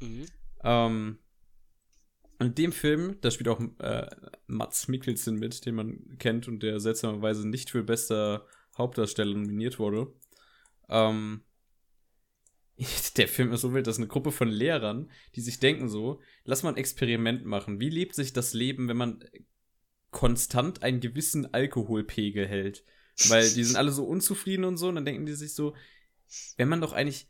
Mhm. 0.00 0.26
Ähm, 0.62 1.18
in 2.38 2.54
dem 2.54 2.72
Film, 2.72 3.16
da 3.20 3.30
spielt 3.30 3.48
auch 3.48 3.60
äh, 3.78 4.08
Mats 4.46 4.88
Mikkelsen 4.88 5.36
mit, 5.38 5.64
den 5.64 5.74
man 5.74 6.18
kennt 6.18 6.48
und 6.48 6.62
der 6.62 6.80
seltsamerweise 6.80 7.48
nicht 7.48 7.70
für 7.70 7.82
bester 7.82 8.46
Hauptdarsteller 8.76 9.34
nominiert 9.34 9.78
wurde. 9.78 10.12
Ähm, 10.88 11.42
der 13.16 13.28
Film 13.28 13.52
ist 13.52 13.62
so 13.62 13.72
wild, 13.72 13.86
das 13.86 13.96
ist 13.96 14.00
eine 14.00 14.08
Gruppe 14.08 14.32
von 14.32 14.48
Lehrern, 14.48 15.10
die 15.34 15.40
sich 15.40 15.60
denken 15.60 15.88
so, 15.88 16.20
lass 16.44 16.62
mal 16.62 16.70
ein 16.70 16.76
Experiment 16.76 17.44
machen. 17.46 17.80
Wie 17.80 17.90
lebt 17.90 18.14
sich 18.14 18.32
das 18.32 18.52
Leben, 18.52 18.88
wenn 18.88 18.98
man 18.98 19.24
konstant 20.10 20.82
einen 20.82 21.00
gewissen 21.00 21.52
Alkoholpegel 21.52 22.46
hält? 22.46 22.84
Weil 23.28 23.50
die 23.50 23.64
sind 23.64 23.76
alle 23.76 23.92
so 23.92 24.04
unzufrieden 24.04 24.64
und 24.64 24.76
so, 24.76 24.88
und 24.88 24.96
dann 24.96 25.06
denken 25.06 25.24
die 25.24 25.32
sich 25.32 25.54
so, 25.54 25.74
wenn 26.58 26.68
man 26.68 26.82
doch 26.82 26.92
eigentlich 26.92 27.28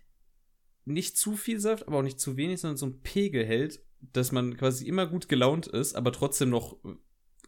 nicht 0.84 1.16
zu 1.16 1.36
viel 1.36 1.60
Saft, 1.60 1.86
aber 1.86 1.98
auch 1.98 2.02
nicht 2.02 2.18
zu 2.18 2.36
wenig, 2.36 2.60
sondern 2.60 2.76
so 2.76 2.86
einen 2.86 3.02
Pegel 3.02 3.44
hält, 3.44 3.85
dass 4.00 4.32
man 4.32 4.56
quasi 4.56 4.86
immer 4.86 5.06
gut 5.06 5.28
gelaunt 5.28 5.66
ist, 5.66 5.94
aber 5.94 6.12
trotzdem 6.12 6.50
noch 6.50 6.74
äh, 6.84 6.94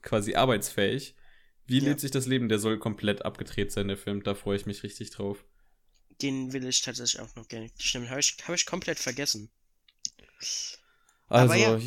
quasi 0.03 0.35
arbeitsfähig. 0.35 1.15
Wie 1.67 1.79
Ja. 1.79 1.85
lebt 1.85 2.01
sich 2.01 2.11
das 2.11 2.27
Leben? 2.27 2.49
Der 2.49 2.59
soll 2.59 2.79
komplett 2.79 3.25
abgedreht 3.25 3.73
sein, 3.73 3.89
der 3.89 3.99
Film. 3.99 4.23
Da 4.23 4.35
freue 4.35 4.57
ich 4.57 4.67
mich 4.67 4.83
richtig 4.83 5.11
drauf. 5.11 5.45
Den 6.23 6.53
will 6.53 6.67
ich 6.67 6.81
tatsächlich 6.81 7.21
auch 7.21 7.35
noch 7.37 7.47
gerne. 7.49 7.71
Stimmt, 7.79 8.11
habe 8.11 8.21
ich, 8.21 8.37
hab 8.47 8.55
ich 8.55 8.67
komplett 8.67 8.99
vergessen. 8.99 9.51
Also, 11.29 11.55
ja. 11.55 11.79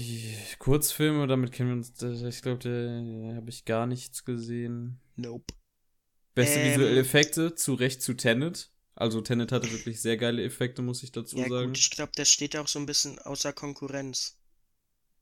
Kurzfilme, 0.59 1.25
damit 1.25 1.51
kennen 1.51 1.69
wir 1.69 1.75
uns. 1.77 2.01
Ich 2.35 2.41
glaube, 2.43 2.59
da 2.59 3.35
habe 3.35 3.49
ich 3.49 3.65
gar 3.65 3.87
nichts 3.87 4.23
gesehen. 4.23 4.99
Nope. 5.15 5.53
Beste 6.35 6.59
Ähm. 6.59 6.71
visuelle 6.71 6.99
Effekte, 7.01 7.55
zu 7.55 7.73
Recht 7.73 8.01
zu 8.03 8.13
Tenet. 8.13 8.71
Also, 8.93 9.21
Tenet 9.21 9.51
hatte 9.51 9.71
wirklich 9.71 9.99
sehr 10.01 10.17
geile 10.17 10.43
Effekte, 10.43 10.81
muss 10.83 11.01
ich 11.01 11.11
dazu 11.11 11.37
Ja 11.37 11.49
sagen. 11.49 11.69
gut, 11.69 11.77
ich 11.79 11.89
glaube, 11.89 12.11
das 12.15 12.29
steht 12.29 12.55
auch 12.55 12.67
so 12.67 12.77
ein 12.77 12.85
bisschen 12.85 13.17
außer 13.19 13.51
Konkurrenz. 13.51 14.37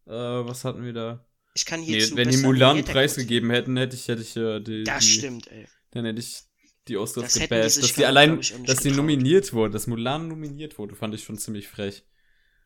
Äh, 0.09 0.11
was 0.11 0.65
hatten 0.65 0.83
wir 0.83 0.93
da? 0.93 1.25
Ich 1.53 1.65
kann 1.65 1.81
hier 1.81 1.97
Nee, 1.97 2.15
wenn 2.15 2.29
die 2.29 2.37
Mulan 2.37 2.83
preisgegeben 2.83 3.51
hätten, 3.51 3.77
hätte 3.77 3.95
ich, 3.95 4.07
hätte 4.07 4.21
ich 4.21 4.35
äh, 4.35 4.59
die. 4.59 4.83
Das 4.83 5.03
die, 5.03 5.11
stimmt, 5.11 5.47
ey. 5.51 5.67
Dann 5.91 6.05
hätte 6.05 6.19
ich 6.19 6.41
die 6.87 6.97
Oscars 6.97 7.33
Das 7.33 7.41
gebasht, 7.41 7.83
dass 7.83 7.93
die 7.93 8.05
allein, 8.05 8.37
dass 8.37 8.49
die 8.49 8.89
getraut. 8.89 8.95
nominiert 8.95 9.53
wurde, 9.53 9.73
dass 9.73 9.85
Mulan 9.85 10.27
nominiert 10.27 10.79
wurde, 10.79 10.95
fand 10.95 11.13
ich 11.13 11.23
schon 11.23 11.37
ziemlich 11.37 11.67
frech. 11.67 12.03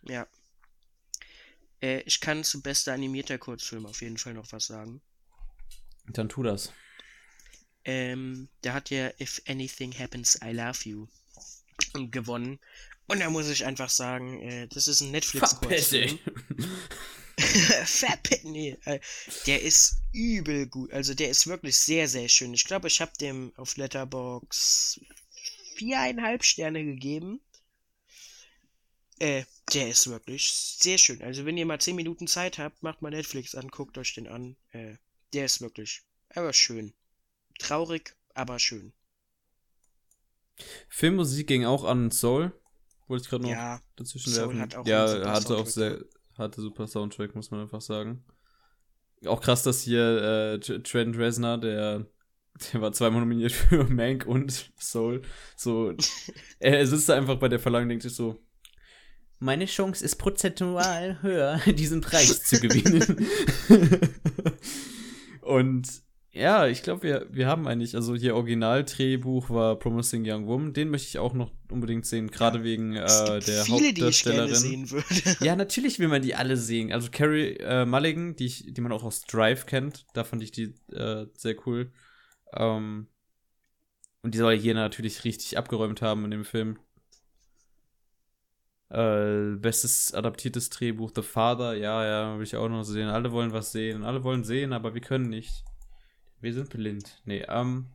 Ja. 0.07 0.25
Äh, 1.81 2.01
ich 2.05 2.21
kann 2.21 2.45
zu 2.45 2.61
bester 2.61 2.93
animierter 2.93 3.37
Kurzfilm 3.37 3.85
auf 3.85 4.01
jeden 4.01 4.17
Fall 4.17 4.33
noch 4.33 4.49
was 4.51 4.67
sagen. 4.67 5.01
Dann 6.07 6.29
tu 6.29 6.43
das. 6.43 6.71
Ähm, 7.83 8.47
der 8.63 8.73
hat 8.73 8.89
ja 8.89 9.11
If 9.19 9.41
Anything 9.47 9.91
Happens, 9.91 10.39
I 10.41 10.51
Love 10.51 10.79
You 10.85 11.07
gewonnen. 12.11 12.59
Und 13.07 13.19
da 13.19 13.29
muss 13.29 13.49
ich 13.49 13.65
einfach 13.65 13.89
sagen, 13.89 14.41
äh, 14.41 14.67
das 14.67 14.87
ist 14.87 15.01
ein 15.01 15.11
Netflix-Kurzfilm. 15.11 16.19
Nee, 18.43 18.77
äh, 18.85 18.99
der 19.47 19.61
ist 19.61 19.97
übel 20.11 20.67
gut. 20.67 20.91
Also 20.93 21.13
der 21.13 21.29
ist 21.29 21.47
wirklich 21.47 21.77
sehr, 21.77 22.07
sehr 22.07 22.29
schön. 22.29 22.53
Ich 22.53 22.65
glaube, 22.65 22.87
ich 22.87 23.01
habe 23.01 23.11
dem 23.19 23.51
auf 23.55 23.77
Letterbox 23.77 24.99
viereinhalb 25.75 26.43
Sterne 26.43 26.83
gegeben. 26.83 27.41
Äh, 29.19 29.45
der 29.73 29.89
ist 29.89 30.07
wirklich 30.07 30.53
sehr 30.53 30.97
schön. 30.97 31.21
Also 31.23 31.45
wenn 31.45 31.57
ihr 31.57 31.65
mal 31.65 31.79
zehn 31.79 31.95
Minuten 31.95 32.27
Zeit 32.27 32.57
habt, 32.57 32.83
macht 32.83 33.01
mal 33.01 33.09
Netflix 33.09 33.55
an, 33.55 33.69
guckt 33.69 33.97
euch 33.97 34.13
den 34.13 34.27
an. 34.27 34.55
Äh, 34.71 34.95
der 35.33 35.45
ist 35.45 35.61
wirklich, 35.61 36.01
aber 36.29 36.53
schön. 36.53 36.93
Traurig, 37.57 38.15
aber 38.33 38.59
schön. 38.59 38.93
Filmmusik 40.89 41.47
ging 41.47 41.65
auch 41.65 41.83
an 41.83 42.11
Soul. 42.11 42.53
Wollte 43.07 43.23
ich 43.23 43.29
gerade 43.29 43.43
noch 43.43 43.49
Ja, 43.51 43.79
dazwischen 43.95 44.31
Soul 44.31 44.55
werfen. 44.55 44.61
hat 44.61 44.75
auch 44.75 44.85
ja, 44.85 45.05
einen 45.05 45.13
super 45.15 45.31
hatte 45.31 45.57
auch 45.57 45.67
Soundtrack, 45.67 45.67
sehr, 45.67 46.05
hatte 46.37 46.61
super 46.61 46.87
Soundtrack, 46.87 47.35
muss 47.35 47.51
man 47.51 47.61
einfach 47.61 47.81
sagen. 47.81 48.23
Auch 49.25 49.41
krass, 49.41 49.63
dass 49.63 49.81
hier 49.81 50.53
äh, 50.53 50.59
Trent 50.59 51.17
Reznor, 51.17 51.57
der, 51.57 52.05
der 52.73 52.81
war 52.81 52.91
zweimal 52.91 53.21
nominiert 53.21 53.51
für 53.51 53.83
Mank 53.89 54.25
und 54.25 54.71
Soul. 54.79 55.21
So, 55.55 55.93
er 56.59 56.85
sitzt 56.87 57.09
da 57.09 57.15
einfach 57.15 57.37
bei 57.37 57.49
der 57.49 57.59
Verleihung 57.59 57.83
und 57.83 57.89
denkt 57.89 58.03
sich 58.03 58.15
so, 58.15 58.41
meine 59.39 59.65
Chance 59.65 60.05
ist 60.05 60.15
prozentual 60.15 61.21
höher, 61.21 61.57
diesen 61.65 61.99
Preis 61.99 62.43
zu 62.43 62.61
gewinnen. 62.61 63.27
und 65.41 66.02
ja, 66.33 66.65
ich 66.65 66.81
glaube, 66.81 67.03
wir, 67.03 67.27
wir 67.29 67.45
haben 67.45 67.67
eigentlich, 67.67 67.95
also 67.95 68.15
hier 68.15 68.35
Originaldrehbuch 68.35 69.51
war 69.51 69.77
Promising 69.77 70.23
Young 70.25 70.47
Woman, 70.47 70.73
den 70.73 70.89
möchte 70.89 71.07
ich 71.09 71.19
auch 71.19 71.33
noch 71.33 71.51
unbedingt 71.69 72.07
sehen, 72.07 72.31
gerade 72.31 72.63
wegen 72.63 72.95
äh, 72.95 73.03
es 73.03 73.23
gibt 73.25 73.47
der 73.47 73.63
viele, 73.63 73.93
die 73.93 74.03
ich 74.05 74.23
gerne 74.23 74.41
Hauptdarstellerin. 74.41 74.55
sehen 74.55 74.91
würde. 74.91 75.05
Ja, 75.45 75.55
natürlich 75.55 75.99
will 75.99 76.07
man 76.07 76.23
die 76.23 76.33
alle 76.33 76.57
sehen. 76.57 76.91
Also 76.91 77.09
Carrie 77.11 77.57
äh, 77.57 77.85
Mulligan, 77.85 78.35
die, 78.35 78.47
ich, 78.47 78.73
die 78.73 78.81
man 78.81 78.91
auch 78.91 79.03
aus 79.03 79.21
Drive 79.21 79.67
kennt, 79.67 80.07
da 80.15 80.23
fand 80.23 80.41
ich 80.41 80.51
die 80.51 80.73
äh, 80.91 81.27
sehr 81.37 81.55
cool. 81.67 81.91
Ähm, 82.53 83.07
und 84.23 84.33
die 84.33 84.39
soll 84.39 84.57
hier 84.57 84.73
natürlich 84.73 85.25
richtig 85.25 85.55
abgeräumt 85.57 86.01
haben 86.01 86.25
in 86.25 86.31
dem 86.31 86.45
Film. 86.45 86.79
Äh, 88.89 89.55
bestes 89.57 90.15
adaptiertes 90.15 90.71
Drehbuch, 90.71 91.11
The 91.15 91.21
Father, 91.21 91.75
ja, 91.75 92.03
ja, 92.03 92.37
will 92.37 92.43
ich 92.43 92.55
auch 92.55 92.69
noch 92.69 92.83
sehen. 92.83 93.09
Alle 93.09 93.31
wollen 93.31 93.53
was 93.53 93.71
sehen, 93.71 94.03
alle 94.03 94.23
wollen 94.23 94.43
sehen, 94.43 94.73
aber 94.73 94.95
wir 94.95 95.01
können 95.01 95.29
nicht. 95.29 95.63
Wir 96.43 96.53
sind 96.53 96.69
blind. 96.69 97.21
Nee, 97.23 97.45
ähm. 97.47 97.87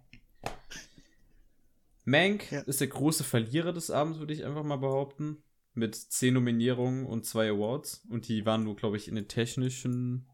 Mank 2.06 2.50
Ja. 2.50 2.60
ist 2.62 2.80
der 2.80 2.86
große 2.88 3.22
Verlierer 3.22 3.74
des 3.74 3.90
Abends, 3.90 4.18
würde 4.18 4.32
ich 4.32 4.44
einfach 4.46 4.62
mal 4.64 4.76
behaupten. 4.78 5.42
Mit 5.74 5.94
zehn 5.94 6.32
Nominierungen 6.32 7.04
und 7.04 7.26
zwei 7.26 7.50
Awards. 7.50 8.02
Und 8.08 8.26
die 8.26 8.46
waren 8.46 8.64
nur, 8.64 8.74
glaube 8.74 8.96
ich, 8.96 9.06
in 9.06 9.16
den 9.16 9.28
technischen 9.28 10.26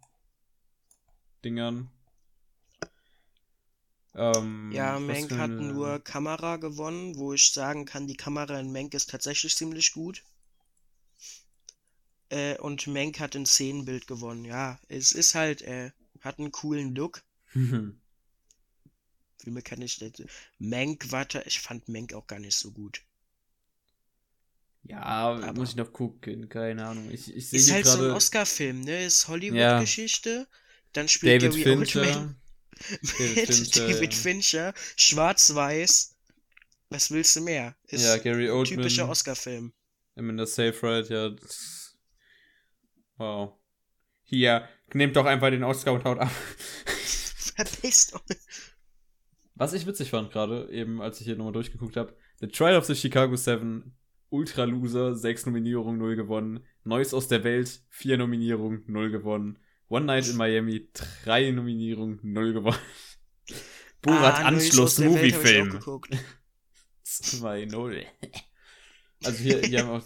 Dingern. 1.44 1.90
Ähm, 4.14 4.70
Ja, 4.72 5.00
Mank 5.00 5.32
hat 5.32 5.50
eine- 5.50 5.72
nur 5.72 5.98
Kamera 5.98 6.56
gewonnen, 6.56 7.16
wo 7.16 7.32
ich 7.32 7.50
sagen 7.52 7.84
kann, 7.84 8.06
die 8.06 8.16
Kamera 8.16 8.60
in 8.60 8.72
Mank 8.72 8.94
ist 8.94 9.10
tatsächlich 9.10 9.56
ziemlich 9.56 9.92
gut. 9.92 10.22
Äh, 12.30 12.56
und 12.58 12.86
Mank 12.86 13.18
hat 13.18 13.34
ein 13.34 13.44
Szenenbild 13.44 14.06
gewonnen. 14.06 14.44
Ja, 14.44 14.78
es 14.88 15.10
ist 15.12 15.34
halt, 15.34 15.62
äh, 15.62 15.90
hat 16.20 16.38
einen 16.38 16.52
coolen 16.52 16.94
Look. 16.94 17.22
Wie 19.44 19.50
mir 19.50 19.62
kann 19.62 19.82
ich. 19.82 20.00
Mank 20.58 21.12
war, 21.12 21.28
ta- 21.28 21.42
ich 21.46 21.60
fand 21.60 21.88
Mank 21.88 22.12
auch 22.14 22.26
gar 22.26 22.38
nicht 22.38 22.56
so 22.56 22.70
gut. 22.72 23.02
ja, 24.84 25.02
Aber- 25.02 25.52
muss 25.52 25.70
ich 25.70 25.76
noch 25.76 25.92
gucken, 25.92 26.48
keine 26.48 26.86
Ahnung. 26.86 27.10
Ich, 27.10 27.34
ich 27.34 27.52
Ist 27.52 27.70
halt 27.72 27.86
so 27.86 28.02
ein 28.04 28.10
Oscar-Film, 28.12 28.80
ne? 28.82 29.04
Ist 29.04 29.28
Hollywood-Geschichte. 29.28 30.46
Dann 30.92 31.08
spielt 31.08 31.42
David 31.42 31.56
Gary 31.56 31.70
Oldman 31.76 31.86
Fincher. 31.86 32.34
David 33.18 33.36
mit 33.48 33.54
Fincher, 33.54 33.86
David 33.88 34.14
ja. 34.14 34.20
Fincher, 34.20 34.74
schwarz-weiß. 34.96 36.10
Was 36.90 37.10
willst 37.10 37.34
du 37.36 37.40
mehr? 37.40 37.74
Ist 37.86 38.04
Ja, 38.04 38.16
Gary 38.18 38.50
ein 38.50 38.64
typischer 38.64 39.02
Oldman. 39.02 39.10
Oscar-Film. 39.10 39.72
In 40.16 40.36
der 40.36 40.46
Safe 40.46 40.74
Ride, 40.82 41.12
ja. 41.12 41.36
Wow. 43.16 43.54
Hier, 44.24 44.68
nehmt 44.92 45.16
doch 45.16 45.24
einfach 45.26 45.50
den 45.50 45.64
Oscar 45.64 45.92
und 45.92 46.04
haut 46.04 46.18
ab. 46.18 46.30
Verpisst 47.56 48.14
euch. 48.14 48.22
Was 49.54 49.72
ich 49.72 49.86
witzig 49.86 50.10
fand 50.10 50.30
gerade, 50.32 50.68
eben 50.70 51.00
als 51.00 51.20
ich 51.20 51.26
hier 51.26 51.36
nochmal 51.36 51.52
durchgeguckt 51.52 51.96
habe, 51.96 52.16
The 52.40 52.48
Trial 52.48 52.76
of 52.76 52.84
the 52.86 52.94
Chicago 52.94 53.36
Seven, 53.36 53.94
Ultra 54.30 54.64
Loser, 54.64 55.14
6 55.14 55.46
Nominierungen, 55.46 55.98
0 55.98 56.16
gewonnen. 56.16 56.64
Neues 56.82 57.14
aus 57.14 57.28
der 57.28 57.44
Welt, 57.44 57.80
4 57.90 58.18
Nominierungen, 58.18 58.82
0 58.88 59.10
gewonnen. 59.10 59.58
One 59.88 60.06
Night 60.06 60.28
in 60.28 60.36
Miami, 60.36 60.88
3 61.24 61.52
Nominierungen, 61.52 62.18
0 62.22 62.52
gewonnen. 62.52 62.78
Borat 64.02 64.40
Ah, 64.40 64.46
Anschluss 64.48 64.98
Moviefilm. 64.98 65.70
geguckt. 65.70 66.10
2-0. 67.06 68.04
Also 69.22 69.38
hier, 69.38 69.60
hier 69.60 69.80
haben 69.80 69.90
auch 69.90 70.04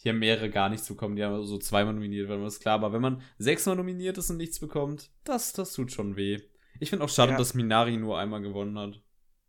hier 0.00 0.12
haben 0.12 0.20
mehrere 0.20 0.48
gar 0.48 0.68
nichts 0.68 0.86
bekommen, 0.86 1.16
die 1.16 1.24
haben 1.24 1.44
so 1.44 1.58
zweimal 1.58 1.94
nominiert, 1.94 2.28
weil 2.28 2.38
man 2.38 2.46
ist 2.46 2.60
klar, 2.60 2.74
aber 2.74 2.92
wenn 2.92 3.00
man 3.00 3.20
sechsmal 3.38 3.74
nominiert 3.74 4.16
ist 4.16 4.30
und 4.30 4.36
nichts 4.36 4.60
bekommt, 4.60 5.10
das, 5.24 5.52
das 5.52 5.72
tut 5.72 5.90
schon 5.90 6.14
weh. 6.16 6.38
Ich 6.80 6.90
finde 6.90 7.04
auch 7.04 7.08
schade, 7.08 7.32
Ja. 7.32 7.38
dass 7.38 7.54
Minari 7.54 7.96
nur 7.96 8.18
einmal 8.18 8.40
gewonnen 8.40 8.78
hat. 8.78 9.00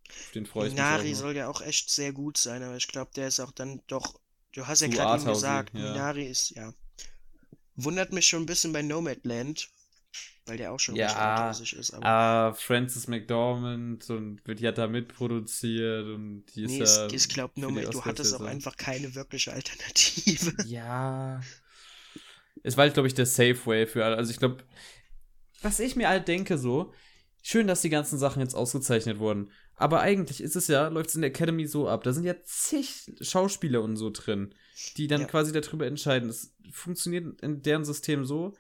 Auf 0.10 0.32
Den 0.34 0.46
freue 0.46 0.68
ich 0.68 0.74
Minari 0.74 1.14
soll 1.14 1.36
ja 1.36 1.48
auch 1.48 1.62
echt 1.62 1.90
sehr 1.90 2.14
gut 2.14 2.38
sein, 2.38 2.64
aber 2.64 2.76
ich 2.78 2.88
glaube, 2.88 3.12
der 3.16 3.28
ist 3.28 3.40
auch 3.40 3.52
dann 3.52 3.82
doch. 3.88 4.20
Du 4.54 4.66
hast 4.66 4.82
ja 4.82 4.88
gerade 4.88 5.22
eben 5.22 5.32
gesagt, 5.32 5.74
ja. 5.74 5.80
Minari 5.92 6.26
ist, 6.26 6.52
ja. 6.52 6.74
Wundert 7.76 8.12
mich 8.12 8.28
schon 8.28 8.44
ein 8.44 8.46
bisschen 8.48 8.74
bei 8.74 8.82
Nomadland, 8.82 9.70
weil 10.46 10.58
der 10.58 10.72
auch 10.74 10.80
schon 10.80 10.96
Ja, 10.96 11.52
ist. 11.52 11.94
Aber 11.94 12.06
Ah, 12.06 12.54
Frances 12.54 13.08
McDormand 13.08 14.10
und 14.10 14.42
die 14.48 14.68
hat 14.68 14.78
da 14.78 14.88
mitproduziert 14.88 16.08
und 16.08 16.46
die 16.56 16.64
ist 16.64 16.72
nee, 16.72 16.80
ja. 16.84 17.08
ich, 17.08 17.14
ich 17.14 17.30
glaube, 17.30 17.60
Nomad, 17.62 17.94
du 17.94 18.04
hattest 18.04 18.32
ja 18.34 18.40
auch 18.40 18.46
einfach 18.46 18.76
keine 18.76 19.14
wirkliche 19.16 19.54
Alternative. 19.54 20.56
Ja. 20.68 21.42
Es 22.64 22.76
war 22.76 22.90
glaube 22.90 23.08
ich, 23.08 23.14
der 23.14 23.26
Safe 23.26 23.58
Way 23.66 23.88
für 23.88 24.04
alle. 24.04 24.18
Also 24.18 24.32
ich 24.32 24.40
glaube, 24.40 24.64
was 25.62 25.80
ich 25.80 25.96
mir 25.96 26.10
halt 26.10 26.28
denke 26.28 26.58
so, 26.58 26.94
schön, 27.42 27.68
dass 27.68 27.82
die 27.82 27.90
ganzen 27.90 28.18
Sachen 28.20 28.42
jetzt 28.42 28.56
ausgezeichnet 28.56 29.20
wurden. 29.20 29.52
Aber 29.76 30.02
eigentlich 30.02 30.42
ist 30.42 30.56
es 30.56 30.68
ja, 30.68 30.90
läuft 30.90 31.10
es 31.10 31.16
in 31.16 31.22
der 31.22 31.30
Academy 31.30 31.66
so 31.66 31.88
ab. 31.88 32.04
Da 32.04 32.12
sind 32.12 32.26
ja 32.26 32.36
zig 32.44 33.12
Schauspieler 33.22 33.82
und 33.82 33.96
so 33.96 34.10
drin, 34.10 34.54
die 34.98 35.08
dann 35.08 35.22
Ja. 35.22 35.28
quasi 35.28 35.52
darüber 35.54 35.88
entscheiden. 35.88 36.30
Es 36.30 36.54
funktioniert 36.72 37.42
in 37.42 37.62
deren 37.62 37.86
System 37.86 38.26
so, 38.26 38.56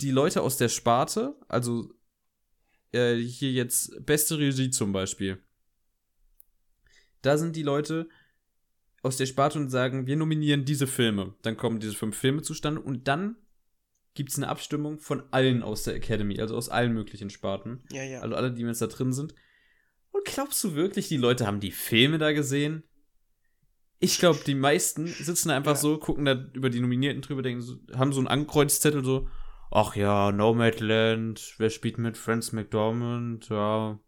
die 0.00 0.10
Leute 0.12 0.42
aus 0.42 0.56
der 0.56 0.68
Sparte, 0.68 1.34
also 1.48 1.92
äh, 2.92 3.16
hier 3.16 3.50
jetzt 3.52 4.04
beste 4.06 4.38
Regie 4.38 4.70
zum 4.70 4.92
Beispiel. 4.92 5.42
Da 7.22 7.38
sind 7.38 7.56
die 7.56 7.62
Leute 7.62 8.08
aus 9.02 9.16
der 9.16 9.26
Sparte 9.26 9.58
und 9.58 9.70
sagen, 9.70 10.06
wir 10.06 10.16
nominieren 10.16 10.64
diese 10.64 10.86
Filme. 10.86 11.34
Dann 11.42 11.56
kommen 11.56 11.80
diese 11.80 11.94
fünf 11.94 12.16
Filme 12.16 12.42
zustande 12.42 12.80
und 12.80 13.08
dann 13.08 13.36
gibt 14.14 14.30
es 14.30 14.36
eine 14.36 14.48
Abstimmung 14.48 14.98
von 14.98 15.24
allen 15.32 15.62
aus 15.62 15.82
der 15.82 15.94
Academy, 15.94 16.40
also 16.40 16.56
aus 16.56 16.68
allen 16.68 16.92
möglichen 16.92 17.30
Sparten. 17.30 17.82
Ja, 17.90 18.02
ja. 18.02 18.20
Also 18.20 18.34
alle, 18.36 18.52
die 18.52 18.62
jetzt 18.62 18.80
da 18.80 18.86
drin 18.86 19.12
sind. 19.12 19.34
Und 20.12 20.24
glaubst 20.24 20.62
du 20.62 20.74
wirklich, 20.74 21.08
die 21.08 21.16
Leute 21.16 21.46
haben 21.46 21.60
die 21.60 21.72
Filme 21.72 22.18
da 22.18 22.32
gesehen? 22.32 22.84
Ich 23.98 24.18
glaube, 24.18 24.40
die 24.46 24.54
meisten 24.54 25.06
sitzen 25.06 25.48
da 25.48 25.56
einfach 25.56 25.72
Ja. 25.72 25.76
so, 25.76 25.98
gucken 25.98 26.24
da 26.24 26.46
über 26.52 26.70
die 26.70 26.80
Nominierten 26.80 27.22
drüber, 27.22 27.42
denken, 27.42 27.86
haben 27.96 28.12
so 28.12 28.20
einen 28.20 28.28
Ankreuzzettel 28.28 29.04
so, 29.04 29.28
ach 29.70 29.96
ja, 29.96 30.30
Nomadland, 30.30 31.54
wer 31.58 31.70
spielt 31.70 31.98
mit? 31.98 32.16
Franz 32.16 32.52
McDormand, 32.52 33.48
ja. 33.48 33.98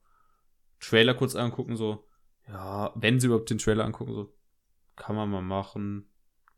Trailer 0.79 1.15
kurz 1.15 1.35
angucken, 1.35 1.77
so, 1.77 2.07
ja, 2.47 2.93
wenn 2.95 3.19
sie 3.19 3.27
überhaupt 3.27 3.51
den 3.51 3.59
Trailer 3.59 3.85
angucken, 3.85 4.13
so, 4.13 4.33
kann 4.95 5.17
man 5.17 5.31
mal 5.31 5.43
machen. 5.43 6.09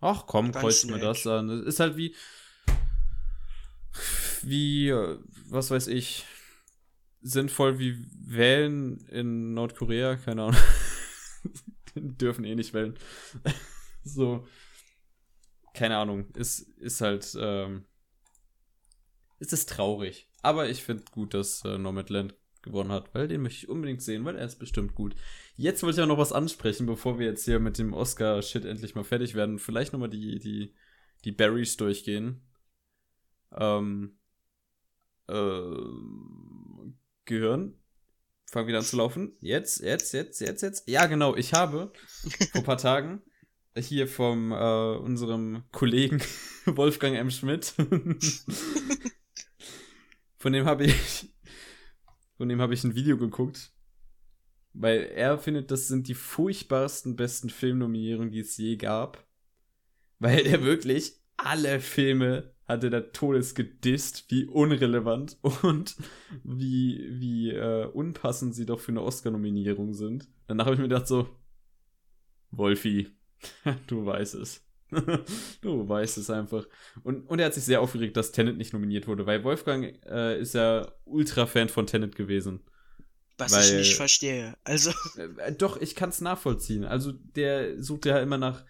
Ach 0.01 0.27
komm, 0.27 0.53
kreuzt 0.53 0.91
mir 0.91 0.99
das 0.99 1.27
an. 1.27 1.49
Das 1.49 1.61
ist 1.61 1.81
halt 1.81 1.97
wie, 1.97 2.15
wie, 4.43 4.89
äh, 4.89 5.19
was 5.49 5.71
weiß 5.71 5.89
ich, 5.89 6.25
sinnvoll 7.21 7.79
wie 7.79 8.07
wählen 8.13 8.99
in 9.09 9.55
Nordkorea, 9.55 10.17
keine 10.17 10.43
Ahnung. 10.43 10.61
Dürfen 11.95 12.45
eh 12.45 12.55
nicht 12.55 12.75
wählen. 12.75 12.95
so, 14.05 14.47
keine 15.75 15.97
Ahnung, 15.97 16.31
ist, 16.35 16.61
ist 16.79 17.01
halt, 17.01 17.37
ähm, 17.39 17.85
ist 19.39 19.53
es 19.53 19.67
traurig. 19.67 20.29
Aber 20.43 20.69
ich 20.69 20.83
finde 20.83 21.05
gut, 21.11 21.35
dass 21.35 21.65
äh, 21.65 21.79
Nomadland 21.79 22.35
gewonnen 22.63 22.93
hat, 22.93 23.15
weil 23.15 23.29
den 23.29 23.43
möchte 23.43 23.65
ich 23.65 23.69
unbedingt 23.69 24.03
sehen, 24.03 24.25
weil 24.25 24.37
er 24.37 24.47
ist 24.47 24.59
bestimmt 24.59 24.95
gut. 24.95 25.15
Jetzt 25.57 25.83
wollte 25.83 25.99
ich 25.99 26.03
auch 26.03 26.09
noch 26.09 26.19
was 26.19 26.33
ansprechen, 26.33 26.87
bevor 26.87 27.19
wir 27.19 27.27
jetzt 27.27 27.45
hier 27.45 27.61
mit 27.61 27.79
dem 27.79 27.93
Oscar-Shit 27.93 28.65
endlich 28.65 28.95
mal 28.95 29.05
fertig 29.05 29.35
werden. 29.35 29.59
Vielleicht 29.59 29.93
nochmal 29.93 30.11
die, 30.11 30.39
die, 30.39 30.75
die 31.25 31.33
Berries 31.33 31.77
durchgehen. 31.77 32.43
Ähm, 33.57 34.19
äh, 35.29 35.63
Gehirn. 37.25 37.75
Fang 38.51 38.67
wieder 38.67 38.79
an 38.79 38.85
zu 38.85 38.97
laufen. 38.97 39.37
Jetzt, 39.41 39.81
jetzt, 39.81 40.13
jetzt, 40.15 40.41
jetzt, 40.41 40.63
jetzt. 40.63 40.89
Ja, 40.89 41.07
genau. 41.07 41.37
Ich 41.37 41.53
habe 41.53 41.93
vor 42.53 42.61
ein 42.61 42.65
paar 42.65 42.79
Tagen 42.79 43.23
hier 43.77 44.09
vom 44.09 44.53
äh, 44.53 44.97
unserem 44.97 45.65
Kollegen 45.71 46.23
Wolfgang 46.67 47.17
M. 47.17 47.31
Schmidt. 47.31 47.75
von 50.39 50.53
dem 50.53 50.65
habe 50.65 50.87
ich 50.87 51.29
von 52.39 52.49
dem 52.49 52.61
habe 52.61 52.73
ich 52.73 52.85
ein 52.85 52.95
Video 52.95 53.19
geguckt, 53.19 53.73
weil 54.73 55.03
er 55.03 55.39
findet, 55.39 55.73
das 55.73 55.89
sind 55.89 56.07
die 56.07 56.15
furchtbarsten 56.15 57.17
besten 57.17 57.51
Filmnominierungen, 57.51 58.31
die 58.31 58.39
es 58.41 58.57
je 58.57 58.77
gab, 58.77 59.27
weil 60.21 60.47
er 60.47 60.63
wirklich 60.63 61.21
alle 61.37 61.81
Filme 61.81 62.55
hatte 62.69 62.91
da 62.91 63.01
Todes 63.01 63.55
gedisst, 63.55 64.27
wie 64.29 64.45
unrelevant 64.45 65.39
und 65.63 65.97
wie, 66.45 67.05
wie 67.11 67.51
äh, 67.51 67.87
unpassend 67.87 68.55
sie 68.55 68.67
doch 68.67 68.81
für 68.81 68.93
eine 68.93 69.03
Oscar-Nominierung 69.03 69.95
sind. 69.95 70.29
Danach 70.47 70.67
habe 70.67 70.75
ich 70.75 70.81
mir 70.81 70.89
gedacht 70.89 71.09
so, 71.09 71.29
Wolfi, 72.51 73.09
du 73.87 74.05
weißt 74.05 74.35
es. 74.35 74.65
du 75.61 75.89
weißt 75.89 76.17
es 76.19 76.31
einfach. 76.31 76.67
Und, 77.03 77.29
und 77.29 77.39
er 77.39 77.47
hat 77.47 77.55
sich 77.55 77.65
sehr 77.65 77.81
aufgeregt, 77.81 78.17
dass 78.17 78.33
Tenet 78.33 78.57
nicht 78.57 78.73
nominiert 78.73 79.07
wurde, 79.07 79.27
weil 79.27 79.45
Wolfgang 79.45 79.99
äh, 80.07 80.41
ist 80.41 80.55
ja 80.55 80.91
Ultra-Fan 81.05 81.69
von 81.69 81.87
Tenet 81.87 82.17
gewesen. 82.17 82.61
Was 83.37 83.53
weil, 83.53 83.65
ich 83.65 83.73
nicht 83.75 83.97
verstehe. 83.97 84.57
Also. 84.65 84.91
Äh, 85.17 85.53
doch, 85.53 85.81
ich 85.81 85.95
kann 85.95 86.09
es 86.09 86.21
nachvollziehen. 86.21 86.85
Also, 86.85 87.13
der 87.13 87.83
sucht 87.83 88.07
ja 88.07 88.19
immer 88.19 88.39
nach. 88.39 88.65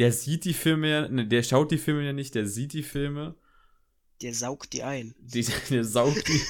Der 0.00 0.12
sieht 0.12 0.46
die 0.46 0.54
Filme 0.54 0.88
ja, 0.88 1.08
ne, 1.08 1.26
der 1.26 1.42
schaut 1.42 1.70
die 1.70 1.76
Filme 1.76 2.02
ja 2.06 2.14
nicht, 2.14 2.34
der 2.34 2.46
sieht 2.46 2.72
die 2.72 2.82
Filme. 2.82 3.34
Der 4.22 4.32
saugt 4.32 4.72
die 4.72 4.82
ein. 4.82 5.14
Die, 5.20 5.44
der 5.70 5.84
saugt 5.84 6.26
die. 6.26 6.40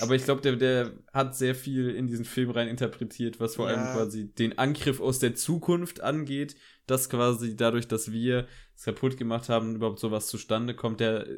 Aber 0.00 0.16
ich 0.16 0.24
glaube, 0.24 0.40
der, 0.40 0.56
der 0.56 0.92
hat 1.12 1.36
sehr 1.36 1.54
viel 1.54 1.90
in 1.90 2.08
diesen 2.08 2.24
Film 2.24 2.50
rein 2.50 2.66
interpretiert, 2.66 3.38
was 3.38 3.54
vor 3.54 3.70
ja. 3.70 3.76
allem 3.76 3.96
quasi 3.96 4.26
den 4.26 4.58
Angriff 4.58 5.00
aus 5.00 5.20
der 5.20 5.36
Zukunft 5.36 6.00
angeht, 6.00 6.56
dass 6.88 7.08
quasi 7.08 7.54
dadurch, 7.54 7.86
dass 7.86 8.10
wir 8.10 8.48
es 8.74 8.82
kaputt 8.82 9.16
gemacht 9.16 9.48
haben, 9.48 9.76
überhaupt 9.76 10.00
sowas 10.00 10.26
zustande 10.26 10.74
kommt. 10.74 10.98
Der, 10.98 11.28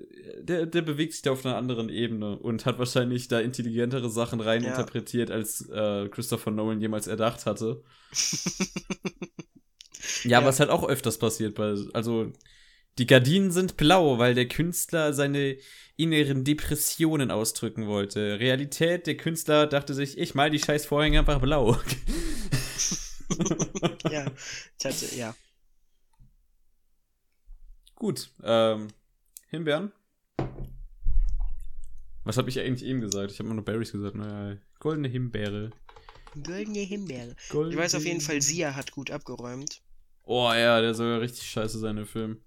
der, 0.40 0.64
der 0.64 0.80
bewegt 0.80 1.12
sich 1.12 1.20
da 1.20 1.32
auf 1.32 1.44
einer 1.44 1.56
anderen 1.56 1.90
Ebene 1.90 2.38
und 2.38 2.64
hat 2.64 2.78
wahrscheinlich 2.78 3.28
da 3.28 3.40
intelligentere 3.40 4.08
Sachen 4.08 4.40
rein 4.40 4.62
ja. 4.62 4.70
interpretiert, 4.70 5.30
als 5.30 5.68
äh, 5.68 6.08
Christopher 6.08 6.50
Nolan 6.50 6.80
jemals 6.80 7.08
erdacht 7.08 7.44
hatte. 7.44 7.82
ja, 10.24 10.40
ja, 10.40 10.44
was 10.44 10.60
halt 10.60 10.70
auch 10.70 10.88
öfters 10.88 11.18
passiert, 11.18 11.54
bei, 11.54 11.74
also 11.92 12.32
die 12.98 13.06
Gardinen 13.06 13.50
sind 13.50 13.76
blau, 13.76 14.18
weil 14.18 14.34
der 14.34 14.46
Künstler 14.46 15.12
seine 15.12 15.56
inneren 15.96 16.44
Depressionen 16.44 17.30
ausdrücken 17.30 17.86
wollte. 17.86 18.38
Realität, 18.38 19.06
der 19.06 19.16
Künstler 19.16 19.66
dachte 19.66 19.94
sich, 19.94 20.18
ich 20.18 20.34
mal 20.34 20.50
die 20.50 20.58
scheiß 20.58 20.86
Vorhänge 20.86 21.20
einfach 21.20 21.40
blau. 21.40 21.76
ja, 24.10 24.26
tatsächlich, 24.78 25.18
ja. 25.18 25.34
Gut, 27.96 28.30
ähm, 28.42 28.88
Himbeeren. 29.48 29.92
Was 32.24 32.38
habe 32.38 32.48
ich 32.48 32.58
eigentlich 32.58 32.88
eben 32.88 33.00
gesagt? 33.00 33.30
Ich 33.30 33.38
habe 33.38 33.52
nur 33.52 33.64
Berries 33.64 33.92
gesagt. 33.92 34.16
Naja, 34.16 34.56
goldene 34.80 35.08
Himbeere. 35.08 35.70
Goldene 36.42 36.80
Himbeere. 36.80 37.36
Goldene 37.50 37.74
ich 37.74 37.80
weiß 37.80 37.94
auf 37.94 38.04
jeden 38.04 38.20
Fall, 38.20 38.40
Sia 38.40 38.74
hat 38.74 38.90
gut 38.92 39.10
abgeräumt. 39.10 39.83
Oh 40.24 40.50
ja, 40.52 40.80
der 40.80 40.94
soll 40.94 41.10
ja 41.10 41.18
richtig 41.18 41.48
scheiße 41.48 41.78
sein, 41.78 41.96
der 41.96 42.06
Film. 42.06 42.42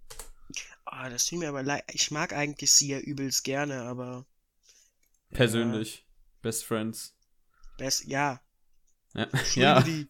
Oh, 0.85 1.09
das 1.09 1.25
tut 1.25 1.39
mir 1.39 1.49
aber 1.49 1.63
leid. 1.63 1.83
Ich 1.91 2.11
mag 2.11 2.33
eigentlich 2.33 2.71
Sia 2.71 2.99
übelst 2.99 3.43
gerne, 3.43 3.83
aber. 3.83 4.25
Persönlich. 5.29 5.97
Ja. 5.97 6.03
Best 6.41 6.65
Friends. 6.65 7.15
Best, 7.77 8.05
ja. 8.05 8.41
Ja. 9.13 9.27
ja. 9.55 9.81
Die. 9.81 10.07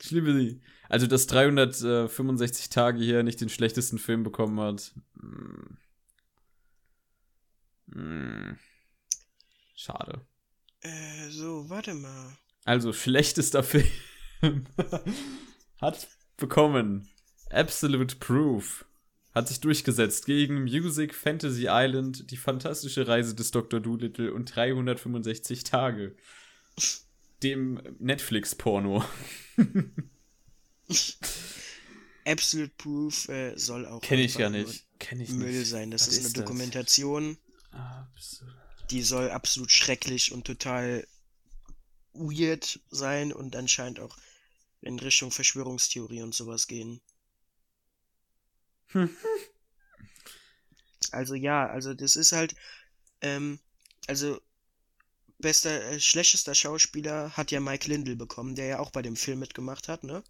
Ich 0.00 0.10
liebe 0.10 0.32
die. 0.34 0.60
Also, 0.88 1.06
dass 1.06 1.26
365 1.26 2.68
Tage 2.68 2.98
hier 2.98 3.22
nicht 3.22 3.40
den 3.40 3.48
schlechtesten 3.48 3.98
Film 3.98 4.22
bekommen 4.22 4.60
hat. 4.60 4.94
Hm. 5.20 5.78
Hm. 7.92 8.58
Schade. 9.74 10.26
Äh, 10.80 11.30
so, 11.30 11.68
warte 11.70 11.94
mal. 11.94 12.36
Also, 12.64 12.92
schlechtester 12.92 13.62
Film 13.62 14.66
hat 15.80 16.08
bekommen 16.38 17.08
Absolute 17.50 18.16
Proof 18.16 18.86
hat 19.34 19.48
sich 19.48 19.60
durchgesetzt 19.60 20.26
gegen 20.26 20.62
Music 20.64 21.14
Fantasy 21.14 21.66
Island, 21.68 22.30
die 22.30 22.36
fantastische 22.36 23.06
Reise 23.06 23.34
des 23.34 23.50
Dr. 23.50 23.80
Doolittle 23.80 24.32
und 24.32 24.54
365 24.54 25.64
Tage. 25.64 26.16
Dem 27.42 27.80
Netflix-Porno. 27.98 29.04
Absolute 32.24 32.72
Proof 32.76 33.28
äh, 33.28 33.56
soll 33.56 33.86
auch 33.86 34.00
Kenn 34.00 34.18
ich 34.18 34.36
gar 34.36 34.50
nicht. 34.50 34.86
Kenn 34.98 35.20
ich 35.20 35.30
Müll 35.30 35.60
nicht. 35.60 35.68
sein. 35.68 35.90
Das 35.90 36.08
Was 36.08 36.14
ist 36.14 36.24
eine 36.24 36.44
Dokumentation. 36.44 37.38
Absolut. 37.70 38.54
Die 38.90 39.02
soll 39.02 39.30
absolut 39.30 39.70
schrecklich 39.70 40.32
und 40.32 40.46
total 40.46 41.06
weird 42.12 42.80
sein 42.90 43.32
und 43.32 43.54
anscheinend 43.54 44.00
auch 44.00 44.16
in 44.82 44.98
Richtung 44.98 45.30
Verschwörungstheorie 45.30 46.22
und 46.22 46.34
sowas 46.34 46.66
gehen. 46.66 47.00
also 51.12 51.34
ja, 51.34 51.66
also 51.66 51.94
das 51.94 52.16
ist 52.16 52.32
halt, 52.32 52.54
ähm, 53.20 53.58
also 54.06 54.40
bester, 55.38 55.82
äh, 55.90 56.00
schlechtester 56.00 56.54
Schauspieler 56.54 57.36
hat 57.36 57.50
ja 57.50 57.60
Mike 57.60 57.88
Lindell 57.88 58.16
bekommen, 58.16 58.54
der 58.54 58.66
ja 58.66 58.78
auch 58.80 58.90
bei 58.90 59.02
dem 59.02 59.16
Film 59.16 59.40
mitgemacht 59.40 59.88
hat, 59.88 60.04
ne? 60.04 60.22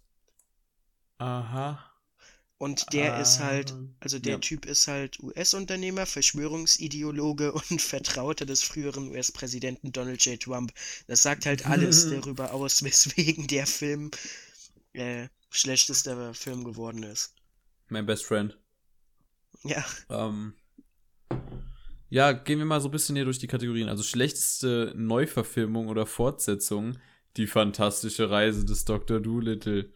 Aha. 1.19 1.88
Und 2.59 2.91
der 2.91 3.15
ah, 3.15 3.21
ist 3.21 3.39
halt, 3.39 3.73
also 4.01 4.19
der 4.19 4.33
ja. 4.33 4.37
Typ 4.39 4.65
ist 4.65 4.89
halt 4.89 5.17
US-Unternehmer, 5.21 6.05
Verschwörungsideologe 6.05 7.53
und 7.53 7.81
Vertrauter 7.81 8.45
des 8.45 8.63
früheren 8.63 9.09
US-Präsidenten 9.11 9.93
Donald 9.93 10.23
J. 10.25 10.37
Trump. 10.37 10.73
Das 11.07 11.21
sagt 11.21 11.45
halt 11.45 11.65
alles 11.65 12.09
darüber 12.11 12.53
aus, 12.53 12.83
weswegen 12.83 13.47
der 13.47 13.65
Film 13.65 14.11
äh, 14.91 15.29
schlechtester 15.49 16.33
Film 16.33 16.65
geworden 16.65 17.03
ist. 17.03 17.33
Mein 17.87 18.05
Best 18.05 18.25
Friend. 18.25 18.57
Ja. 19.63 19.85
Ähm, 20.09 20.53
ja, 22.09 22.33
gehen 22.33 22.59
wir 22.59 22.65
mal 22.65 22.81
so 22.81 22.89
ein 22.89 22.91
bisschen 22.91 23.15
hier 23.15 23.23
durch 23.23 23.39
die 23.39 23.47
Kategorien. 23.47 23.87
Also 23.87 24.03
schlechteste 24.03 24.93
Neuverfilmung 24.97 25.87
oder 25.87 26.05
Fortsetzung, 26.05 26.97
die 27.37 27.47
fantastische 27.47 28.29
Reise 28.29 28.65
des 28.65 28.83
Dr. 28.83 29.21
Doolittle. 29.21 29.93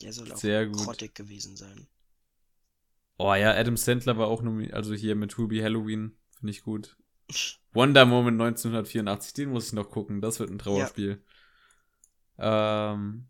Ja, 0.00 0.10
soll 0.10 0.32
auch 0.32 0.38
Sehr 0.38 0.66
gut. 0.68 0.78
grottig 0.78 1.14
gewesen 1.14 1.54
sein. 1.54 1.86
Oh 3.18 3.34
ja, 3.34 3.52
Adam 3.52 3.76
Sandler 3.76 4.16
war 4.16 4.28
auch 4.28 4.42
nominiert, 4.42 4.74
also 4.74 4.94
hier 4.94 5.16
mit 5.16 5.36
Ruby 5.38 5.58
Halloween, 5.58 6.16
finde 6.38 6.52
ich 6.52 6.62
gut. 6.62 6.96
Wonder 7.72 8.06
Moment 8.06 8.40
1984, 8.40 9.34
den 9.34 9.50
muss 9.50 9.66
ich 9.66 9.72
noch 9.72 9.90
gucken, 9.90 10.20
das 10.20 10.38
wird 10.38 10.50
ein 10.50 10.58
Trauerspiel. 10.58 11.20
Ja. 12.38 12.92
Ähm, 12.92 13.26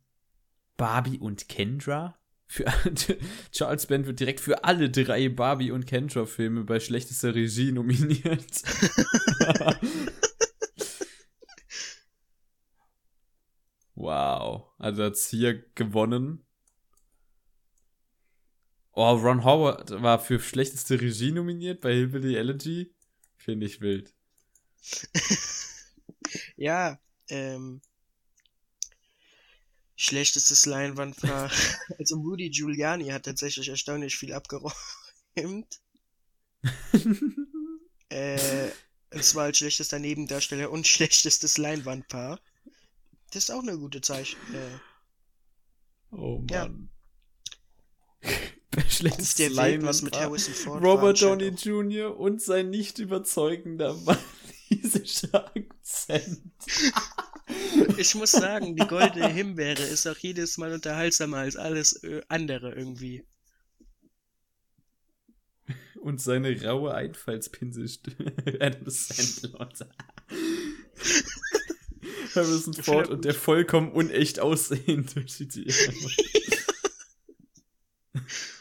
Barbie 0.76 1.18
und 1.18 1.48
Kendra? 1.48 2.18
Für, 2.46 2.64
Charles 3.52 3.86
Band 3.86 4.06
wird 4.06 4.20
direkt 4.20 4.40
für 4.40 4.64
alle 4.64 4.90
drei 4.90 5.30
Barbie 5.30 5.70
und 5.70 5.86
Kendra-Filme 5.86 6.64
bei 6.64 6.80
schlechtester 6.80 7.34
Regie 7.34 7.72
nominiert. 7.72 8.62
wow. 13.94 14.70
Also 14.78 15.04
hat 15.04 15.16
hier 15.16 15.62
gewonnen. 15.74 16.46
Oh, 19.00 19.14
Ron 19.14 19.44
Howard 19.44 20.02
war 20.02 20.18
für 20.18 20.40
schlechteste 20.40 21.00
Regie 21.00 21.30
nominiert 21.30 21.80
bei 21.80 21.92
Hillbilly 21.92 22.34
Elegy. 22.34 22.92
Finde 23.36 23.64
ich 23.66 23.80
wild. 23.80 24.12
ja, 26.56 26.98
ähm, 27.28 27.80
Schlechtestes 29.94 30.66
Leinwandpaar. 30.66 31.48
also 31.98 32.16
Rudy 32.16 32.50
Giuliani 32.50 33.10
hat 33.10 33.22
tatsächlich 33.22 33.68
erstaunlich 33.68 34.16
viel 34.16 34.32
abgeräumt. 34.32 34.74
äh, 38.08 38.68
und 39.14 39.22
zwar 39.22 39.44
als 39.44 39.58
schlechtester 39.58 40.00
Nebendarsteller 40.00 40.72
und 40.72 40.88
schlechtestes 40.88 41.56
Leinwandpaar. 41.56 42.40
Das 43.30 43.44
ist 43.44 43.50
auch 43.50 43.62
eine 43.62 43.78
gute 43.78 44.00
Zeichen. 44.00 44.38
Äh, 44.52 44.78
oh 46.16 46.44
Mann. 46.50 46.90
Ja. 48.24 48.30
Schlechtes 48.88 49.38
Leinwandpaar. 49.38 50.30
Robert 50.80 51.20
Downey 51.20 51.48
Jr. 51.48 52.18
und 52.18 52.42
sein 52.42 52.70
nicht 52.70 52.98
überzeugender 52.98 53.94
Mann. 53.94 54.18
portugiesischer 54.68 55.50
Akzent. 55.54 56.42
Ich 57.96 58.14
muss 58.14 58.32
sagen, 58.32 58.76
die 58.76 58.86
goldene 58.86 59.28
Himbeere 59.28 59.82
ist 59.82 60.06
auch 60.06 60.18
jedes 60.18 60.58
Mal 60.58 60.72
unterhaltsamer 60.72 61.38
als 61.38 61.56
alles 61.56 62.02
äh, 62.04 62.20
andere 62.28 62.74
irgendwie. 62.74 63.24
Und 66.00 66.20
seine 66.20 66.62
raue 66.62 66.94
Einfallspinselstimme. 66.94 68.32
Adam 68.60 68.88
Sandler. 68.88 69.68
Harrison 72.34 72.74
Ford 72.74 73.08
und 73.08 73.24
der 73.24 73.34
vollkommen 73.34 73.90
unecht 73.90 74.38
aussehende 74.38 75.24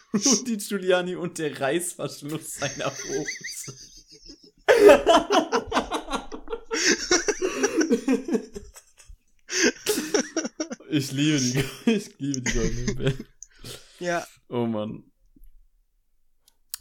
Rudy 0.14 0.58
Giuliani 0.58 1.16
und 1.16 1.38
der 1.38 1.60
Reißverschluss 1.60 2.56
seiner 2.56 2.92
Hose. 2.92 3.74
ich 10.90 11.12
liebe 11.12 11.40
die, 11.40 11.64
ich 11.92 12.20
liebe 12.20 12.42
die 12.42 12.54
goldenen 12.54 13.26
Ja. 14.00 14.26
Oh 14.50 14.66
Mann. 14.66 15.04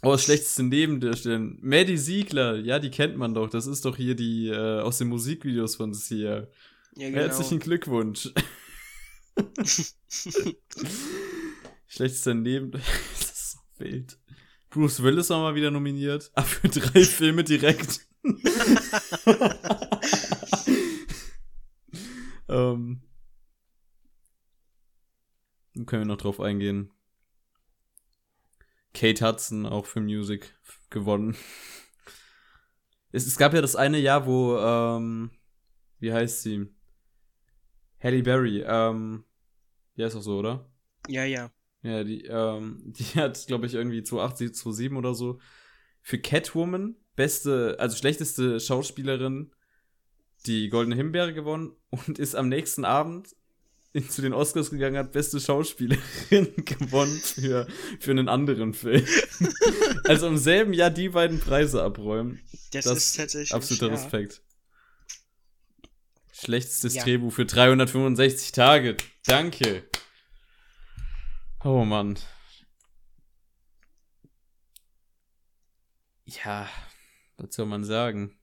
Oh, 0.03 0.11
das 0.11 0.23
schlechteste 0.23 0.63
Nebendarstellen. 0.63 1.57
Maddie 1.61 1.97
Siegler, 1.97 2.55
ja, 2.57 2.79
die 2.79 2.91
kennt 2.91 3.17
man 3.17 3.33
doch. 3.33 3.49
Das 3.49 3.65
ist 3.65 3.83
doch 3.83 3.97
hier 3.97 4.15
die 4.15 4.47
äh, 4.47 4.81
aus 4.81 4.99
den 4.99 5.07
Musikvideos 5.07 5.75
von 5.75 5.93
Sia. 5.93 6.47
Ja, 6.95 7.09
genau. 7.09 7.21
Herzlichen 7.21 7.59
Glückwunsch. 7.59 8.31
schlechtester 11.87 12.33
Neben. 12.35 12.71
Ist 13.77 13.79
wild. 13.79 14.17
Bruce 14.69 15.01
Willis 15.01 15.29
war 15.29 15.39
mal 15.41 15.55
wieder 15.55 15.71
nominiert. 15.71 16.29
Aber 16.35 16.45
für 16.45 16.67
drei 16.69 17.03
Filme 17.03 17.43
direkt. 17.43 18.07
ähm. 22.49 23.01
Können 25.85 26.01
wir 26.01 26.05
noch 26.05 26.17
drauf 26.17 26.39
eingehen. 26.39 26.91
Kate 28.93 29.25
Hudson 29.25 29.65
auch 29.67 29.85
für 29.85 30.01
Music 30.01 30.55
gewonnen. 30.89 31.37
Es, 33.11 33.27
es 33.27 33.37
gab 33.37 33.53
ja 33.53 33.61
das 33.61 33.75
eine 33.75 33.99
Jahr, 33.99 34.25
wo, 34.25 34.57
ähm, 34.57 35.29
wie 35.99 36.11
heißt 36.11 36.41
sie? 36.41 36.65
Halle 37.99 38.23
Berry, 38.23 38.63
ähm, 38.65 39.23
die 39.95 40.03
heißt 40.03 40.15
auch 40.15 40.21
so, 40.21 40.39
oder? 40.39 40.67
Ja, 41.07 41.25
ja. 41.25 41.51
Ja, 41.83 42.03
die, 42.03 42.25
ähm, 42.25 42.81
die 42.85 43.05
hat, 43.19 43.45
glaube 43.47 43.65
ich, 43.65 43.73
irgendwie 43.73 44.03
2008, 44.03 44.55
2007 44.55 44.97
oder 44.97 45.13
so 45.13 45.39
für 46.01 46.19
Catwoman, 46.19 46.95
beste, 47.15 47.75
also 47.79 47.97
schlechteste 47.97 48.61
Schauspielerin, 48.61 49.51
die 50.45 50.69
Goldene 50.69 50.95
Himbeere 50.95 51.33
gewonnen 51.33 51.73
und 51.89 52.19
ist 52.19 52.35
am 52.35 52.49
nächsten 52.49 52.85
Abend 52.85 53.35
zu 54.09 54.21
den 54.21 54.33
Oscars 54.33 54.69
gegangen 54.69 54.97
hat, 54.97 55.11
beste 55.11 55.39
Schauspielerin 55.39 55.99
gewonnen 56.65 57.19
für, 57.19 57.67
für 57.99 58.11
einen 58.11 58.29
anderen 58.29 58.73
Film. 58.73 59.05
also 60.03 60.27
im 60.27 60.37
selben 60.37 60.73
Jahr 60.73 60.91
die 60.91 61.09
beiden 61.09 61.39
Preise 61.39 61.81
abräumen. 61.81 62.39
Das, 62.71 62.85
das 62.85 62.97
ist 62.97 63.17
tatsächlich. 63.17 63.53
Absoluter 63.53 63.87
ja. 63.87 63.93
Respekt. 63.93 64.41
Schlechtestes 66.31 66.93
ja. 66.93 67.03
Drehbuch 67.03 67.33
für 67.33 67.45
365 67.45 68.51
Tage. 68.51 68.97
Danke. 69.25 69.83
Oh 71.67 71.83
Mann. 71.83 72.17
Ja, 76.25 76.69
was 77.37 77.55
soll 77.55 77.65
man 77.65 77.83
sagen? 77.83 78.37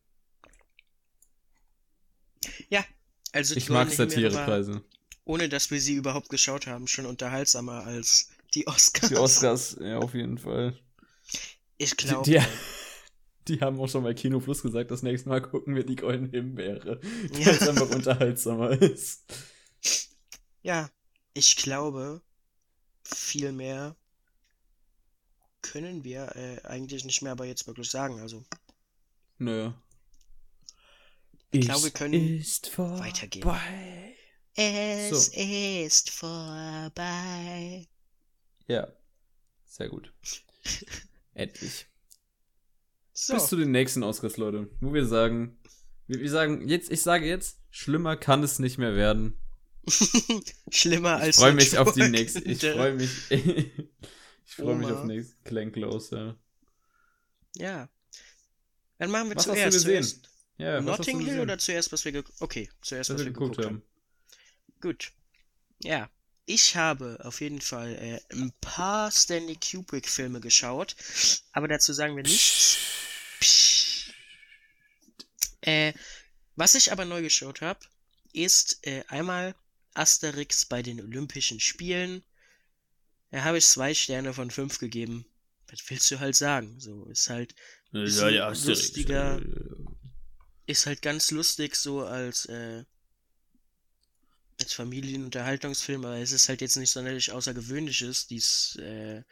Ja, 2.68 2.84
also 3.32 3.56
ich 3.56 3.70
mag 3.70 3.90
Satirepreise 3.90 4.84
ohne 5.24 5.48
dass 5.48 5.70
wir 5.70 5.80
sie 5.80 5.94
überhaupt 5.94 6.28
geschaut 6.28 6.66
haben, 6.66 6.86
schon 6.86 7.06
unterhaltsamer 7.06 7.84
als 7.84 8.30
die 8.54 8.66
Oscars. 8.66 9.08
Die 9.08 9.16
Oscars, 9.16 9.76
ja, 9.80 9.98
auf 9.98 10.14
jeden 10.14 10.38
Fall. 10.38 10.78
Ich 11.78 11.96
glaube. 11.96 12.24
Die, 12.24 12.38
die, 12.38 12.44
die, 13.56 13.60
haben 13.60 13.80
auch 13.80 13.88
schon 13.88 14.04
bei 14.04 14.14
Kino 14.14 14.40
Plus 14.40 14.62
gesagt, 14.62 14.90
das 14.90 15.02
nächste 15.02 15.28
Mal 15.28 15.40
gucken 15.40 15.74
wir 15.74 15.84
die 15.84 15.96
Goldene 15.96 16.28
Himbeere. 16.30 17.00
Ja. 17.32 17.46
Weil 17.46 17.54
es 17.54 17.68
einfach 17.68 17.90
unterhaltsamer 17.90 18.70
ist. 18.70 19.24
Ja, 20.62 20.90
ich 21.32 21.56
glaube, 21.56 22.22
viel 23.04 23.52
mehr 23.52 23.96
können 25.62 26.04
wir 26.04 26.34
äh, 26.36 26.60
eigentlich 26.64 27.04
nicht 27.04 27.22
mehr 27.22 27.32
aber 27.32 27.46
jetzt 27.46 27.66
wirklich 27.66 27.90
sagen. 27.90 28.20
Also. 28.20 28.44
Nö. 29.38 29.72
Ich 31.50 31.62
glaube, 31.62 31.84
wir 31.84 31.90
können 31.90 32.38
ist 32.38 32.76
weitergehen. 32.78 33.48
Es 34.56 35.26
so. 35.26 35.40
ist 35.40 36.10
vorbei. 36.10 37.86
Ja, 38.66 38.88
sehr 39.64 39.88
gut. 39.88 40.12
Endlich. 41.34 41.86
So. 43.12 43.34
Bis 43.34 43.46
zu 43.46 43.56
den 43.56 43.70
nächsten 43.70 44.02
Oscars, 44.02 44.36
Leute. 44.36 44.68
Wo 44.80 44.92
wir 44.92 45.06
sagen, 45.06 45.58
wir, 46.06 46.20
wir 46.20 46.30
sagen 46.30 46.68
jetzt, 46.68 46.90
ich 46.90 47.02
sage 47.02 47.26
jetzt, 47.26 47.60
schlimmer 47.70 48.16
kann 48.16 48.42
es 48.42 48.58
nicht 48.58 48.78
mehr 48.78 48.96
werden. 48.96 49.38
schlimmer 50.70 51.16
als 51.16 51.36
Ich 51.36 51.36
freue 51.36 51.54
mich 51.54 51.78
auf 51.78 51.92
die 51.92 52.08
nächste. 52.08 52.40
Ich 52.40 52.60
freue 52.60 52.94
mich. 52.94 53.10
ich 53.30 54.54
freue 54.54 54.76
mich 54.76 54.88
auf 54.88 55.04
nächste 55.04 55.34
Clank 55.44 55.74
Close, 55.74 56.36
ja. 57.56 57.88
Dann 58.98 59.10
machen 59.10 59.30
wir 59.30 59.36
was 59.36 59.44
zuerst. 59.44 59.76
Hast 59.76 59.84
du 59.84 59.92
gesehen? 59.92 60.22
Ja, 60.56 60.80
Notting 60.80 61.20
Hill 61.20 61.40
oder 61.40 61.58
zuerst, 61.58 61.92
was 61.92 62.04
wir 62.04 62.22
Okay, 62.40 62.70
zuerst, 62.80 63.10
was, 63.10 63.18
was 63.18 63.24
wir 63.24 63.32
geguckt, 63.32 63.56
geguckt 63.56 63.66
haben. 63.66 63.76
haben. 63.76 64.80
Gut. 64.80 65.12
Ja. 65.82 66.10
Ich 66.46 66.76
habe 66.76 67.18
auf 67.22 67.40
jeden 67.40 67.62
Fall 67.62 67.94
äh, 67.94 68.34
ein 68.34 68.52
paar 68.60 69.10
Stanley 69.10 69.56
Kubrick-Filme 69.56 70.40
geschaut, 70.40 70.94
aber 71.52 71.68
dazu 71.68 71.94
sagen 71.94 72.16
wir 72.16 72.22
nichts. 72.22 72.76
Psst. 73.40 74.12
Äh, 75.62 75.94
was 76.54 76.74
ich 76.74 76.92
aber 76.92 77.06
neu 77.06 77.22
geschaut 77.22 77.62
habe, 77.62 77.80
ist 78.34 78.86
äh, 78.86 79.04
einmal 79.08 79.54
Asterix 79.94 80.66
bei 80.66 80.82
den 80.82 81.00
Olympischen 81.00 81.60
Spielen. 81.60 82.22
Da 83.30 83.44
habe 83.44 83.58
ich 83.58 83.66
zwei 83.66 83.94
Sterne 83.94 84.34
von 84.34 84.50
fünf 84.50 84.78
gegeben. 84.78 85.24
Was 85.70 85.80
willst 85.88 86.10
du 86.10 86.20
halt 86.20 86.36
sagen? 86.36 86.78
So 86.78 87.06
ist 87.06 87.30
halt 87.30 87.54
ja, 87.92 88.28
ja, 88.28 88.48
lustiger. 88.48 89.40
Ist 90.66 90.86
halt 90.86 91.02
ganz 91.02 91.30
lustig 91.30 91.76
so 91.76 92.04
als 92.04 92.46
äh, 92.46 92.84
als 94.60 94.72
Familienunterhaltungsfilm, 94.72 96.04
aber 96.04 96.18
es 96.18 96.32
ist 96.32 96.48
halt 96.48 96.60
jetzt 96.60 96.76
nicht 96.76 96.90
sonderlich 96.90 97.32
außergewöhnliches. 97.32 98.26
Dies, 98.26 98.76
äh, 98.76 99.22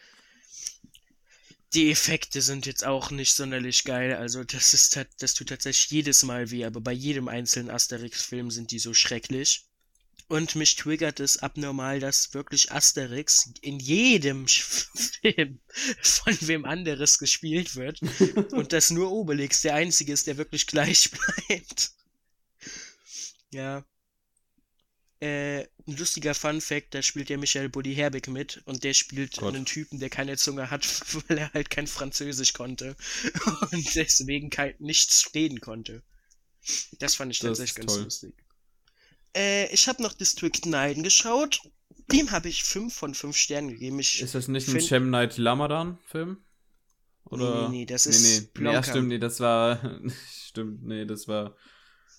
die 1.74 1.90
Effekte 1.90 2.42
sind 2.42 2.66
jetzt 2.66 2.84
auch 2.84 3.10
nicht 3.10 3.34
sonderlich 3.34 3.84
geil. 3.84 4.14
Also 4.14 4.44
das 4.44 4.74
ist 4.74 4.98
das 5.18 5.34
tut 5.34 5.48
tatsächlich 5.48 5.90
jedes 5.90 6.22
Mal 6.22 6.50
weh, 6.50 6.64
aber 6.64 6.80
bei 6.80 6.92
jedem 6.92 7.28
einzelnen 7.28 7.70
Asterix-Film 7.70 8.50
sind 8.50 8.70
die 8.70 8.78
so 8.78 8.94
schrecklich. 8.94 9.64
Und 10.28 10.54
mich 10.54 10.76
triggert 10.76 11.20
es 11.20 11.38
abnormal, 11.38 12.00
dass 12.00 12.32
wirklich 12.34 12.72
Asterix 12.72 13.50
in 13.60 13.78
jedem 13.78 14.46
Film 14.48 15.60
von 16.00 16.36
wem 16.40 16.64
anderes 16.64 17.18
gespielt 17.18 17.76
wird. 17.76 18.00
und 18.52 18.72
dass 18.72 18.90
nur 18.90 19.10
Obelix 19.10 19.62
der 19.62 19.74
einzige 19.74 20.12
ist, 20.12 20.26
der 20.26 20.36
wirklich 20.36 20.66
gleich 20.66 21.10
bleibt. 21.48 21.92
Ja. 23.50 23.84
Äh, 25.20 25.68
ein 25.86 25.96
lustiger 25.96 26.34
Fun 26.34 26.60
Fact, 26.60 26.94
da 26.94 27.02
spielt 27.02 27.30
ja 27.30 27.36
Michael 27.36 27.68
Buddy 27.68 27.94
Herbig 27.94 28.28
mit 28.28 28.62
und 28.64 28.82
der 28.82 28.94
spielt 28.94 29.36
Gott. 29.36 29.54
einen 29.54 29.66
Typen, 29.66 30.00
der 30.00 30.10
keine 30.10 30.36
Zunge 30.36 30.70
hat, 30.70 30.86
weil 31.28 31.38
er 31.38 31.52
halt 31.52 31.70
kein 31.70 31.86
Französisch 31.86 32.52
konnte 32.52 32.96
und 33.70 33.94
deswegen 33.94 34.50
kein, 34.50 34.74
nichts 34.78 35.30
reden 35.34 35.60
konnte. 35.60 36.02
Das 36.98 37.14
fand 37.16 37.32
ich 37.32 37.38
das 37.38 37.58
tatsächlich 37.58 37.86
ganz 37.86 37.98
lustig. 37.98 38.34
Äh, 39.36 39.72
ich 39.72 39.88
habe 39.88 40.02
noch 40.02 40.12
District 40.12 40.60
9 40.64 41.02
geschaut. 41.02 41.60
Dem 42.10 42.30
habe 42.30 42.48
ich 42.48 42.64
5 42.64 42.92
von 42.92 43.14
5 43.14 43.36
Sternen 43.36 43.68
gegeben. 43.68 43.98
Ich 43.98 44.20
ist 44.20 44.34
das 44.34 44.48
nicht 44.48 44.68
ein 44.68 44.80
Shem 44.80 45.10
Night 45.10 45.38
Lamadan-Film? 45.38 46.38
Oder? 47.24 47.54
Nee, 47.54 47.68
nee, 47.68 47.78
nee, 47.78 47.86
das 47.86 48.06
ist. 48.06 48.22
Nee, 48.22 48.62
nee. 48.64 48.72
Ja, 48.72 48.82
stimmt, 48.82 49.08
nee, 49.08 49.18
das 49.18 49.40
war. 49.40 49.80
stimmt, 50.46 50.84
nee, 50.84 51.04
das 51.06 51.28
war. 51.28 51.56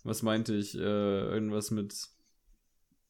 Was 0.03 0.21
meinte 0.21 0.55
ich? 0.55 0.75
Äh, 0.75 0.79
irgendwas 0.79 1.71
mit 1.71 1.93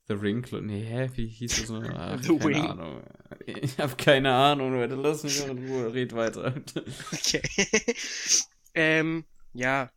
The 0.08 0.16
Ring 0.16 0.46
Nee, 0.66 0.84
hä? 0.84 1.10
Wie 1.16 1.28
hieß 1.28 1.62
das 1.62 1.70
noch? 1.70 1.84
Ach, 1.84 2.20
The 2.22 2.38
keine 2.38 2.44
Wing. 2.44 2.66
Ahnung. 2.66 3.04
Ich 3.46 3.78
hab 3.78 3.98
keine 3.98 4.34
Ahnung, 4.34 4.74
Leute. 4.74 4.96
Lass 4.96 5.24
mich 5.24 5.46
in 5.46 5.66
Ruhe. 5.68 5.94
Red 5.94 6.14
weiter. 6.14 6.54
okay. 7.14 7.42
ähm, 8.74 9.24
ja. 9.54 9.90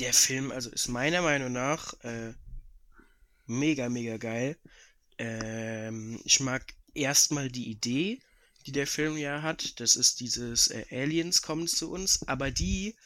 Der 0.00 0.12
Film, 0.12 0.50
also 0.50 0.70
ist 0.70 0.88
meiner 0.88 1.22
Meinung 1.22 1.52
nach 1.52 1.94
äh, 2.02 2.34
mega, 3.46 3.88
mega 3.88 4.16
geil. 4.16 4.56
Ähm, 5.18 6.20
ich 6.24 6.40
mag 6.40 6.74
erstmal 6.94 7.50
die 7.50 7.70
Idee, 7.70 8.20
die 8.66 8.72
der 8.72 8.86
Film 8.86 9.16
ja 9.16 9.42
hat. 9.42 9.80
Das 9.80 9.96
ist 9.96 10.20
dieses 10.20 10.68
äh, 10.68 10.84
Aliens 10.90 11.42
kommen 11.42 11.68
zu 11.68 11.90
uns, 11.90 12.26
aber 12.26 12.50
die 12.50 12.96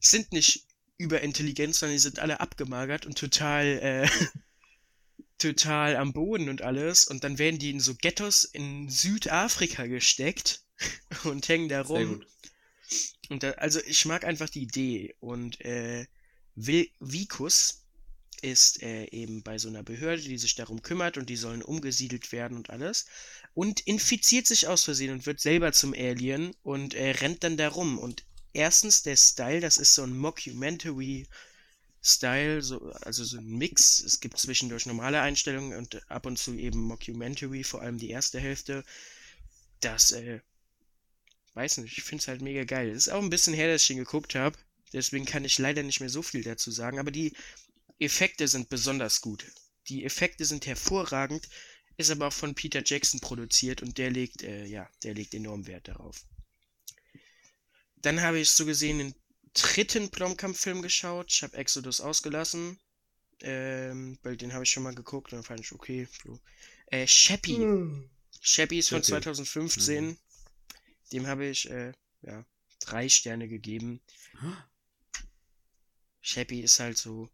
sind 0.00 0.32
nicht 0.32 0.66
überintelligent, 0.96 1.74
sondern 1.74 1.96
die 1.96 2.02
sind 2.02 2.18
alle 2.18 2.40
abgemagert 2.40 3.06
und 3.06 3.18
total, 3.18 3.64
äh, 3.66 4.08
total 5.38 5.96
am 5.96 6.12
Boden 6.12 6.48
und 6.48 6.62
alles. 6.62 7.04
Und 7.04 7.24
dann 7.24 7.38
werden 7.38 7.58
die 7.58 7.70
in 7.70 7.80
so 7.80 7.94
Ghettos 7.94 8.44
in 8.44 8.88
Südafrika 8.88 9.86
gesteckt 9.86 10.62
und 11.24 11.48
hängen 11.48 11.68
da 11.68 11.82
rum. 11.82 11.96
Sehr 11.96 12.06
gut. 12.06 12.26
Und 13.30 13.42
da, 13.42 13.50
also 13.52 13.80
ich 13.86 14.04
mag 14.04 14.24
einfach 14.24 14.50
die 14.50 14.62
Idee. 14.62 15.14
Und 15.20 15.60
äh, 15.62 16.06
Vicus 16.54 17.83
ist 18.44 18.82
äh, 18.82 19.06
eben 19.06 19.42
bei 19.42 19.56
so 19.56 19.68
einer 19.68 19.82
Behörde, 19.82 20.22
die 20.22 20.36
sich 20.36 20.54
darum 20.54 20.82
kümmert 20.82 21.16
und 21.16 21.30
die 21.30 21.36
sollen 21.36 21.62
umgesiedelt 21.62 22.30
werden 22.30 22.58
und 22.58 22.68
alles. 22.68 23.06
Und 23.54 23.80
infiziert 23.80 24.46
sich 24.46 24.68
aus 24.68 24.84
Versehen 24.84 25.12
und 25.12 25.26
wird 25.26 25.40
selber 25.40 25.72
zum 25.72 25.94
Alien 25.94 26.54
und 26.62 26.94
äh, 26.94 27.10
rennt 27.12 27.42
dann 27.42 27.56
da 27.56 27.68
rum. 27.68 27.98
Und 27.98 28.24
erstens 28.52 29.02
der 29.02 29.16
Style, 29.16 29.60
das 29.60 29.78
ist 29.78 29.94
so 29.94 30.02
ein 30.02 30.16
Mockumentary 30.16 31.26
Style, 32.02 32.60
so, 32.60 32.92
also 33.00 33.24
so 33.24 33.38
ein 33.38 33.46
Mix. 33.46 33.98
Es 34.00 34.20
gibt 34.20 34.38
zwischendurch 34.38 34.84
normale 34.84 35.22
Einstellungen 35.22 35.78
und 35.78 36.02
ab 36.10 36.26
und 36.26 36.38
zu 36.38 36.54
eben 36.54 36.80
Mockumentary, 36.80 37.64
vor 37.64 37.80
allem 37.80 37.98
die 37.98 38.10
erste 38.10 38.38
Hälfte. 38.38 38.84
Das, 39.80 40.10
äh, 40.10 40.40
weiß 41.54 41.78
nicht, 41.78 41.96
ich 41.96 42.04
finde 42.04 42.20
es 42.20 42.28
halt 42.28 42.42
mega 42.42 42.64
geil. 42.64 42.90
Es 42.90 43.06
ist 43.06 43.12
auch 43.12 43.22
ein 43.22 43.30
bisschen 43.30 43.54
her, 43.54 43.72
dass 43.72 43.82
ich 43.82 43.88
den 43.88 43.96
geguckt 43.96 44.34
habe. 44.34 44.58
Deswegen 44.92 45.24
kann 45.24 45.44
ich 45.44 45.58
leider 45.58 45.82
nicht 45.82 46.00
mehr 46.00 46.10
so 46.10 46.22
viel 46.22 46.42
dazu 46.42 46.70
sagen. 46.70 46.98
Aber 46.98 47.10
die 47.10 47.32
Effekte 47.98 48.48
sind 48.48 48.68
besonders 48.68 49.20
gut. 49.20 49.46
Die 49.88 50.04
Effekte 50.04 50.44
sind 50.44 50.66
hervorragend, 50.66 51.48
ist 51.96 52.10
aber 52.10 52.28
auch 52.28 52.32
von 52.32 52.54
Peter 52.54 52.82
Jackson 52.84 53.20
produziert 53.20 53.82
und 53.82 53.98
der 53.98 54.10
legt, 54.10 54.42
äh, 54.42 54.64
ja, 54.64 54.88
der 55.02 55.14
legt 55.14 55.34
enorm 55.34 55.66
Wert 55.66 55.88
darauf. 55.88 56.24
Dann 57.96 58.20
habe 58.20 58.40
ich 58.40 58.50
so 58.50 58.66
gesehen 58.66 58.98
den 58.98 59.14
dritten 59.54 60.10
Blomkamp-Film 60.10 60.82
geschaut. 60.82 61.32
Ich 61.32 61.42
habe 61.42 61.56
Exodus 61.56 62.00
ausgelassen. 62.00 62.78
Ähm, 63.40 64.18
weil 64.22 64.36
den 64.36 64.52
habe 64.52 64.64
ich 64.64 64.70
schon 64.70 64.82
mal 64.82 64.94
geguckt 64.94 65.32
und 65.32 65.38
dann 65.38 65.44
fand 65.44 65.60
ich 65.60 65.72
okay. 65.72 66.08
So. 66.22 66.40
Äh, 66.86 67.06
Sheppy. 67.06 67.56
Hm. 67.56 68.10
Sheppy 68.40 68.78
ist 68.78 68.90
von 68.90 69.02
2015. 69.02 70.06
Mhm. 70.06 70.18
Dem 71.12 71.26
habe 71.26 71.46
ich, 71.46 71.68
äh, 71.70 71.92
ja, 72.22 72.44
drei 72.80 73.08
Sterne 73.08 73.48
gegeben. 73.48 74.00
Sheppy 76.20 76.60
ist 76.60 76.80
halt 76.80 76.98
so. 76.98 77.28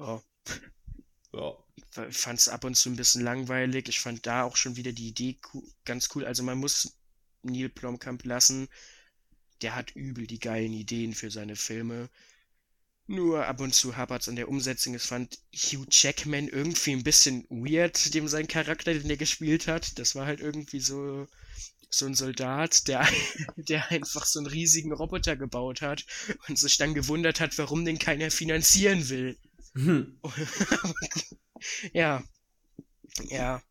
Ja. 0.00 0.22
Ja. 1.32 1.56
Ich 2.08 2.16
fand 2.16 2.38
es 2.38 2.48
ab 2.48 2.64
und 2.64 2.74
zu 2.76 2.88
ein 2.88 2.96
bisschen 2.96 3.22
langweilig. 3.22 3.88
Ich 3.88 4.00
fand 4.00 4.26
da 4.26 4.42
auch 4.44 4.56
schon 4.56 4.76
wieder 4.76 4.92
die 4.92 5.08
Idee 5.08 5.38
ganz 5.84 6.08
cool. 6.14 6.24
Also 6.24 6.42
man 6.42 6.58
muss 6.58 6.96
Neil 7.42 7.68
Blomkamp 7.68 8.24
lassen 8.24 8.68
der 9.62 9.74
hat 9.74 9.94
übel 9.94 10.26
die 10.26 10.38
geilen 10.38 10.72
Ideen 10.72 11.14
für 11.14 11.30
seine 11.30 11.56
Filme. 11.56 12.08
Nur 13.06 13.46
ab 13.46 13.60
und 13.60 13.74
zu 13.74 13.96
hapert's 13.96 14.28
an 14.28 14.36
der 14.36 14.48
Umsetzung. 14.48 14.94
Es 14.94 15.06
fand 15.06 15.38
Hugh 15.54 15.86
Jackman 15.90 16.48
irgendwie 16.48 16.92
ein 16.92 17.02
bisschen 17.02 17.44
weird, 17.50 18.14
dem 18.14 18.28
sein 18.28 18.46
Charakter, 18.46 18.94
den 18.94 19.10
er 19.10 19.16
gespielt 19.16 19.66
hat. 19.66 19.98
Das 19.98 20.14
war 20.14 20.26
halt 20.26 20.40
irgendwie 20.40 20.80
so, 20.80 21.26
so 21.90 22.06
ein 22.06 22.14
Soldat, 22.14 22.86
der, 22.86 23.06
der 23.56 23.90
einfach 23.90 24.26
so 24.26 24.38
einen 24.38 24.46
riesigen 24.46 24.92
Roboter 24.92 25.36
gebaut 25.36 25.82
hat 25.82 26.06
und 26.48 26.58
sich 26.58 26.76
dann 26.76 26.94
gewundert 26.94 27.40
hat, 27.40 27.58
warum 27.58 27.84
den 27.84 27.98
keiner 27.98 28.30
finanzieren 28.30 29.08
will. 29.08 29.36
Hm. 29.74 30.18
ja. 31.92 32.22
Ja. 33.28 33.62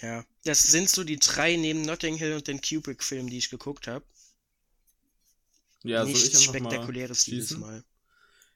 Ja. 0.00 0.24
Das 0.44 0.62
sind 0.62 0.90
so 0.90 1.04
die 1.04 1.18
drei 1.18 1.56
neben 1.56 1.82
Notting 1.82 2.16
Hill 2.16 2.34
und 2.34 2.48
den 2.48 2.60
Kubrick-Filmen, 2.60 3.28
die 3.30 3.38
ich 3.38 3.50
geguckt 3.50 3.86
habe. 3.86 4.04
Ja, 5.82 6.04
Nichts 6.04 6.22
soll 6.22 6.40
ich 6.40 6.44
Spektakuläres 6.44 7.26
mal 7.26 7.34
dieses 7.34 7.58
Mal. 7.58 7.84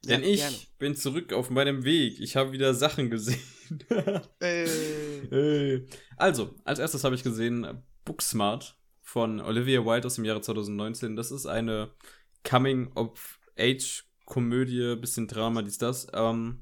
Denn 0.04 0.22
ja, 0.22 0.28
ich 0.28 0.40
gerne. 0.40 0.56
bin 0.78 0.96
zurück 0.96 1.32
auf 1.32 1.50
meinem 1.50 1.84
Weg. 1.84 2.20
Ich 2.20 2.36
habe 2.36 2.52
wieder 2.52 2.74
Sachen 2.74 3.10
gesehen. 3.10 3.40
äh. 4.40 5.86
Also, 6.16 6.54
als 6.64 6.78
erstes 6.78 7.04
habe 7.04 7.14
ich 7.14 7.22
gesehen 7.22 7.82
Booksmart 8.04 8.78
von 9.02 9.40
Olivia 9.40 9.84
Wilde 9.84 10.06
aus 10.06 10.14
dem 10.14 10.24
Jahre 10.24 10.40
2019. 10.40 11.16
Das 11.16 11.30
ist 11.30 11.46
eine 11.46 11.90
Coming-of-Age-Komödie, 14.28 14.96
bisschen 14.96 15.26
Drama, 15.26 15.62
dies, 15.62 15.78
das. 15.78 16.06
Ähm, 16.12 16.58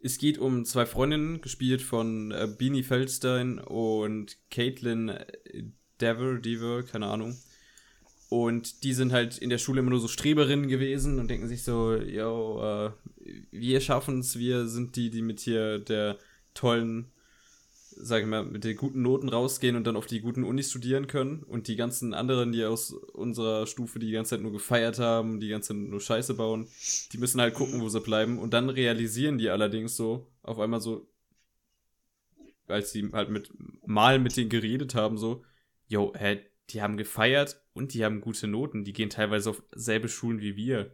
es 0.00 0.18
geht 0.18 0.38
um 0.38 0.64
zwei 0.64 0.86
Freundinnen, 0.86 1.40
gespielt 1.40 1.82
von 1.82 2.30
äh, 2.30 2.46
Beanie 2.46 2.82
Feldstein 2.84 3.58
und 3.58 4.36
Caitlin 4.50 5.12
Dever, 6.00 6.38
Dever, 6.38 6.84
keine 6.84 7.06
Ahnung. 7.06 7.36
Und 8.30 8.84
die 8.84 8.92
sind 8.92 9.12
halt 9.12 9.38
in 9.38 9.48
der 9.48 9.58
Schule 9.58 9.80
immer 9.80 9.90
nur 9.90 10.00
so 10.00 10.08
Streberinnen 10.08 10.68
gewesen 10.68 11.18
und 11.18 11.28
denken 11.28 11.48
sich 11.48 11.64
so, 11.64 11.96
yo, 11.96 12.62
äh, 12.62 12.90
wir 13.50 13.80
schaffen 13.80 14.20
es, 14.20 14.38
wir 14.38 14.68
sind 14.68 14.96
die, 14.96 15.10
die 15.10 15.22
mit 15.22 15.40
hier 15.40 15.78
der 15.78 16.18
tollen, 16.52 17.10
sag 18.00 18.22
ich 18.22 18.28
mal, 18.28 18.44
mit 18.44 18.64
den 18.64 18.76
guten 18.76 19.02
Noten 19.02 19.28
rausgehen 19.28 19.76
und 19.76 19.86
dann 19.86 19.96
auf 19.96 20.06
die 20.06 20.20
guten 20.20 20.44
Unis 20.44 20.70
studieren 20.70 21.06
können. 21.06 21.42
Und 21.42 21.68
die 21.68 21.76
ganzen 21.76 22.14
anderen, 22.14 22.52
die 22.52 22.64
aus 22.64 22.92
unserer 22.92 23.66
Stufe 23.66 23.98
die 23.98 24.10
ganze 24.10 24.30
Zeit 24.30 24.40
nur 24.40 24.52
gefeiert 24.52 24.98
haben, 24.98 25.40
die 25.40 25.48
ganze 25.48 25.68
Zeit 25.68 25.78
nur 25.78 26.00
Scheiße 26.00 26.34
bauen, 26.34 26.68
die 27.12 27.18
müssen 27.18 27.40
halt 27.40 27.54
gucken, 27.54 27.80
wo 27.80 27.88
sie 27.88 28.00
bleiben. 28.00 28.38
Und 28.38 28.54
dann 28.54 28.70
realisieren 28.70 29.38
die 29.38 29.50
allerdings 29.50 29.96
so, 29.96 30.26
auf 30.42 30.58
einmal 30.58 30.80
so, 30.80 31.08
als 32.66 32.92
sie 32.92 33.10
halt 33.12 33.30
mit 33.30 33.50
mal 33.86 34.18
mit 34.18 34.36
denen 34.36 34.50
geredet 34.50 34.94
haben, 34.94 35.18
so, 35.18 35.44
yo, 35.86 36.12
hä, 36.16 36.40
die 36.70 36.82
haben 36.82 36.96
gefeiert 36.96 37.62
und 37.72 37.94
die 37.94 38.04
haben 38.04 38.20
gute 38.20 38.46
Noten. 38.46 38.84
Die 38.84 38.92
gehen 38.92 39.10
teilweise 39.10 39.50
auf 39.50 39.62
selbe 39.74 40.08
Schulen 40.08 40.40
wie 40.40 40.56
wir. 40.56 40.92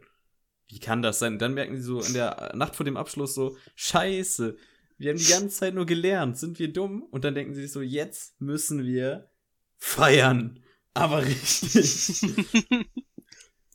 Wie 0.67 0.79
kann 0.79 1.01
das 1.01 1.19
sein? 1.19 1.33
Und 1.33 1.39
dann 1.39 1.53
merken 1.53 1.75
die 1.75 1.81
so 1.81 2.01
in 2.01 2.13
der 2.13 2.53
Nacht 2.55 2.75
vor 2.75 2.85
dem 2.85 2.97
Abschluss 2.97 3.35
so, 3.35 3.57
scheiße, 3.75 4.57
wir 4.97 5.11
haben 5.11 5.17
die 5.17 5.25
ganze 5.25 5.49
Zeit 5.49 5.73
nur 5.73 5.85
gelernt, 5.85 6.37
sind 6.37 6.59
wir 6.59 6.71
dumm? 6.71 7.03
Und 7.03 7.23
dann 7.23 7.35
denken 7.35 7.53
sie 7.53 7.61
sich 7.61 7.71
so, 7.71 7.81
jetzt 7.81 8.39
müssen 8.39 8.85
wir 8.85 9.29
feiern. 9.77 10.63
Aber 10.93 11.25
richtig. 11.25 12.21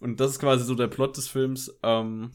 und 0.00 0.18
das 0.20 0.32
ist 0.32 0.38
quasi 0.38 0.64
so 0.64 0.74
der 0.74 0.88
Plot 0.88 1.16
des 1.16 1.28
Films. 1.28 1.78
Ähm, 1.82 2.32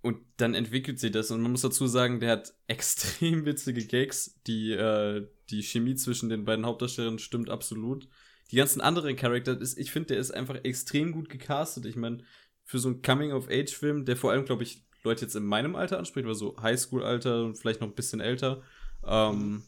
und 0.00 0.18
dann 0.38 0.54
entwickelt 0.54 0.98
sich 0.98 1.12
das. 1.12 1.30
Und 1.30 1.42
man 1.42 1.52
muss 1.52 1.60
dazu 1.60 1.86
sagen, 1.86 2.20
der 2.20 2.30
hat 2.30 2.54
extrem 2.66 3.44
witzige 3.44 3.84
Gags. 3.86 4.40
Die, 4.46 4.72
äh, 4.72 5.28
die 5.50 5.62
Chemie 5.62 5.94
zwischen 5.94 6.28
den 6.28 6.44
beiden 6.44 6.66
Hauptdarstellern 6.66 7.18
stimmt 7.18 7.50
absolut. 7.50 8.08
Die 8.50 8.56
ganzen 8.56 8.80
anderen 8.80 9.16
Charakter, 9.16 9.58
ich 9.60 9.90
finde, 9.90 10.08
der 10.08 10.18
ist 10.18 10.30
einfach 10.32 10.56
extrem 10.64 11.12
gut 11.12 11.28
gecastet. 11.28 11.86
Ich 11.86 11.96
meine, 11.96 12.24
für 12.64 12.78
so 12.78 12.88
einen 12.88 13.02
Coming-of-Age-Film, 13.02 14.04
der 14.04 14.16
vor 14.16 14.32
allem, 14.32 14.44
glaube 14.44 14.62
ich, 14.62 14.84
Leute 15.04 15.22
jetzt 15.22 15.36
in 15.36 15.44
meinem 15.44 15.74
Alter 15.76 15.98
anspricht, 15.98 16.26
oder 16.26 16.34
so 16.34 16.56
Highschool-Alter 16.60 17.44
und 17.44 17.56
vielleicht 17.56 17.80
noch 17.80 17.88
ein 17.88 17.94
bisschen 17.94 18.20
älter. 18.20 18.62
Ähm, 19.04 19.62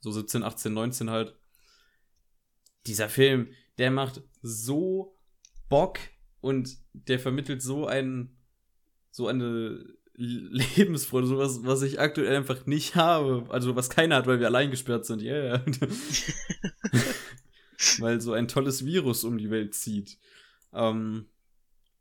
so 0.00 0.10
17, 0.10 0.42
18, 0.42 0.72
19 0.72 1.10
halt. 1.10 1.34
Dieser 2.86 3.08
Film, 3.08 3.48
der 3.78 3.90
macht 3.90 4.22
so 4.42 5.16
Bock 5.68 5.98
und 6.40 6.76
der 6.92 7.18
vermittelt 7.18 7.62
so 7.62 7.86
einen 7.86 8.36
so 9.10 9.28
eine 9.28 9.82
Lebensfreude, 10.16 11.26
sowas, 11.26 11.60
was 11.62 11.82
ich 11.82 11.98
aktuell 12.00 12.36
einfach 12.36 12.66
nicht 12.66 12.94
habe. 12.96 13.46
Also 13.48 13.74
was 13.74 13.90
keiner 13.90 14.16
hat, 14.16 14.26
weil 14.26 14.40
wir 14.40 14.46
allein 14.46 14.70
gesperrt 14.70 15.06
sind. 15.06 15.22
Yeah. 15.22 15.64
weil 17.98 18.20
so 18.20 18.32
ein 18.32 18.46
tolles 18.48 18.84
Virus 18.84 19.24
um 19.24 19.38
die 19.38 19.50
Welt 19.50 19.74
zieht. 19.74 20.18
Ähm, 20.72 21.26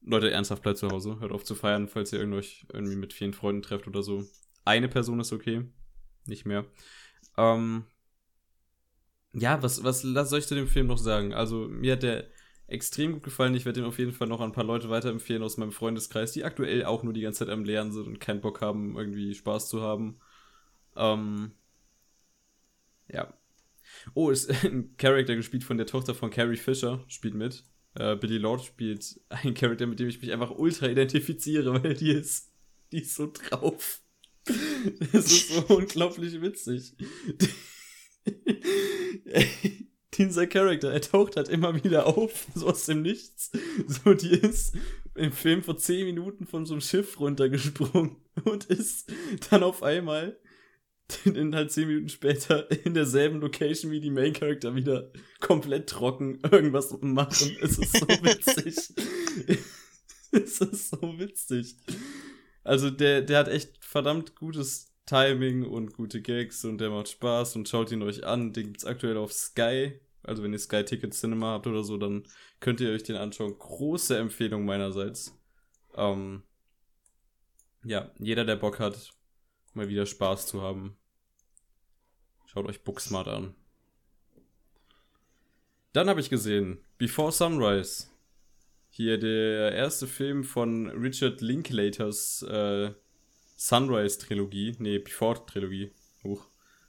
Leute, 0.06 0.32
ernsthaft 0.32 0.64
bleibt 0.64 0.78
zu 0.78 0.90
Hause. 0.90 1.20
Hört 1.20 1.32
auf 1.32 1.44
zu 1.44 1.56
feiern, 1.56 1.88
falls 1.88 2.12
ihr 2.14 2.20
euch 2.20 2.66
irgendwie 2.72 2.96
mit 2.96 3.14
vielen 3.14 3.34
Freunden 3.34 3.62
trefft 3.62 3.88
oder 3.88 4.04
so. 4.04 4.26
Eine 4.66 4.90
Person 4.90 5.20
ist 5.20 5.34
okay. 5.34 5.66
Nicht 6.26 6.46
mehr. 6.46 6.66
Ähm, 7.38 7.86
ja, 9.34 9.62
was, 9.64 9.84
was 9.84 10.02
soll 10.02 10.40
ich 10.40 10.48
zu 10.48 10.56
dem 10.56 10.68
Film 10.68 10.88
noch 10.88 10.98
sagen? 10.98 11.34
Also, 11.34 11.68
mir 11.68 11.94
hat 11.94 12.04
der 12.04 12.28
extrem 12.68 13.14
gut 13.14 13.24
gefallen. 13.24 13.56
Ich 13.56 13.66
werde 13.66 13.82
den 13.82 13.88
auf 13.88 14.00
jeden 14.00 14.14
Fall 14.14 14.28
noch 14.28 14.42
an 14.42 14.50
ein 14.50 14.54
paar 14.54 14.64
Leute 14.64 14.90
weiterempfehlen 14.90 15.44
aus 15.44 15.58
meinem 15.58 15.72
Freundeskreis, 15.72 16.32
die 16.34 16.44
aktuell 16.44 16.86
auch 16.86 17.04
nur 17.04 17.14
die 17.14 17.22
ganze 17.22 17.40
Zeit 17.40 17.54
am 17.54 17.66
Lernen 17.66 17.92
sind 17.92 18.08
und 18.08 18.20
keinen 18.20 18.42
Bock 18.42 18.62
haben, 18.62 18.98
irgendwie 18.98 19.34
Spaß 19.34 19.70
zu 19.70 19.82
haben. 19.82 20.20
Ähm, 20.96 21.52
ja. 23.08 23.34
Oh, 24.14 24.30
ist 24.30 24.50
ein 24.66 24.96
Charakter 24.98 25.36
gespielt 25.36 25.64
von 25.64 25.78
der 25.78 25.88
Tochter 25.88 26.16
von 26.16 26.30
Carrie 26.32 26.58
Fisher, 26.58 27.04
spielt 27.08 27.36
mit. 27.36 27.64
Äh, 27.96 28.16
Billy 28.16 28.38
Lord 28.38 28.64
spielt 28.64 29.20
einen 29.30 29.54
Charakter, 29.54 29.88
mit 29.88 30.00
dem 30.00 30.10
ich 30.10 30.22
mich 30.22 30.32
einfach 30.32 30.52
ultra 30.52 30.88
identifiziere, 30.88 31.74
weil 31.84 31.94
die 31.94 32.12
ist, 32.12 32.52
die 32.92 33.02
ist 33.02 33.16
so 33.16 33.32
drauf. 33.32 34.02
Das 35.12 35.26
ist 35.32 35.50
so 35.50 35.62
unglaublich 35.76 36.42
witzig 36.42 36.96
dieser 40.18 40.48
Charakter, 40.48 40.92
er 40.92 41.02
taucht 41.02 41.36
halt 41.36 41.50
immer 41.50 41.84
wieder 41.84 42.08
auf, 42.08 42.48
so 42.56 42.68
aus 42.68 42.86
dem 42.86 43.02
Nichts. 43.02 43.52
So, 43.88 44.14
die 44.14 44.36
ist 44.36 44.76
im 45.16 45.32
Film 45.32 45.64
vor 45.64 45.78
10 45.78 46.06
Minuten 46.06 46.46
von 46.46 46.66
so 46.66 46.74
einem 46.74 46.82
Schiff 46.82 47.20
runtergesprungen 47.20 48.18
und 48.44 48.66
ist 48.66 49.12
dann 49.50 49.64
auf 49.64 49.84
einmal 49.84 50.38
in 51.26 51.56
halt 51.56 51.72
zehn 51.72 51.88
Minuten 51.88 52.10
später 52.10 52.70
in 52.86 52.94
derselben 52.94 53.42
Location 53.42 53.92
wie 53.92 54.00
die 54.00 54.12
Main 54.12 54.34
Character 54.34 54.76
wieder 54.76 55.12
komplett 55.40 55.90
trocken 55.90 56.40
irgendwas 56.52 56.96
machen. 57.02 57.58
Es 57.62 57.78
ist 57.78 57.98
so 57.98 58.08
witzig. 58.08 58.76
es 60.32 60.62
ist 60.62 60.90
so 60.90 61.20
witzig. 61.20 61.76
Also 62.64 62.90
der, 62.90 63.22
der 63.22 63.40
hat 63.40 63.48
echt 63.48 63.84
verdammt 63.84 64.36
gutes 64.36 64.94
Timing 65.06 65.66
und 65.66 65.94
gute 65.94 66.22
Gags 66.22 66.64
und 66.64 66.80
der 66.80 66.90
macht 66.90 67.10
Spaß 67.10 67.56
und 67.58 67.68
schaut 67.68 67.92
ihn 67.92 68.02
euch 68.04 68.26
an. 68.26 68.54
Den 68.54 68.68
gibt's 68.68 68.86
aktuell 68.86 69.18
auf 69.18 69.34
Sky. 69.34 70.00
Also 70.24 70.42
wenn 70.44 70.54
ihr 70.54 70.60
Sky 70.60 70.86
Ticket 70.86 71.14
Cinema 71.14 71.48
habt 71.54 71.68
oder 71.68 71.84
so, 71.84 71.98
dann 71.98 72.24
könnt 72.62 72.80
ihr 72.80 72.92
euch 72.92 73.04
den 73.04 73.18
anschauen. 73.18 73.58
Große 73.58 74.18
Empfehlung 74.18 74.64
meinerseits. 74.64 75.38
Ähm, 75.96 76.44
ja, 77.84 78.12
jeder, 78.18 78.46
der 78.46 78.56
Bock 78.56 78.80
hat, 78.80 79.12
mal 79.74 79.90
wieder 79.90 80.06
Spaß 80.06 80.48
zu 80.48 80.62
haben. 80.62 80.98
Schaut 82.54 82.68
euch 82.68 82.84
Booksmart 82.84 83.28
an. 83.28 83.56
Dann 85.92 86.08
habe 86.08 86.20
ich 86.20 86.30
gesehen 86.30 86.78
Before 87.00 87.32
Sunrise. 87.32 88.06
Hier 88.90 89.18
der 89.18 89.72
erste 89.72 90.06
Film 90.06 90.44
von 90.44 90.88
Richard 90.90 91.42
Linklaters 91.42 92.44
äh, 92.44 92.92
Sunrise-Trilogie. 93.56 94.76
Nee, 94.78 95.00
Before-Trilogie. 95.00 95.94
Huch. 96.24 96.48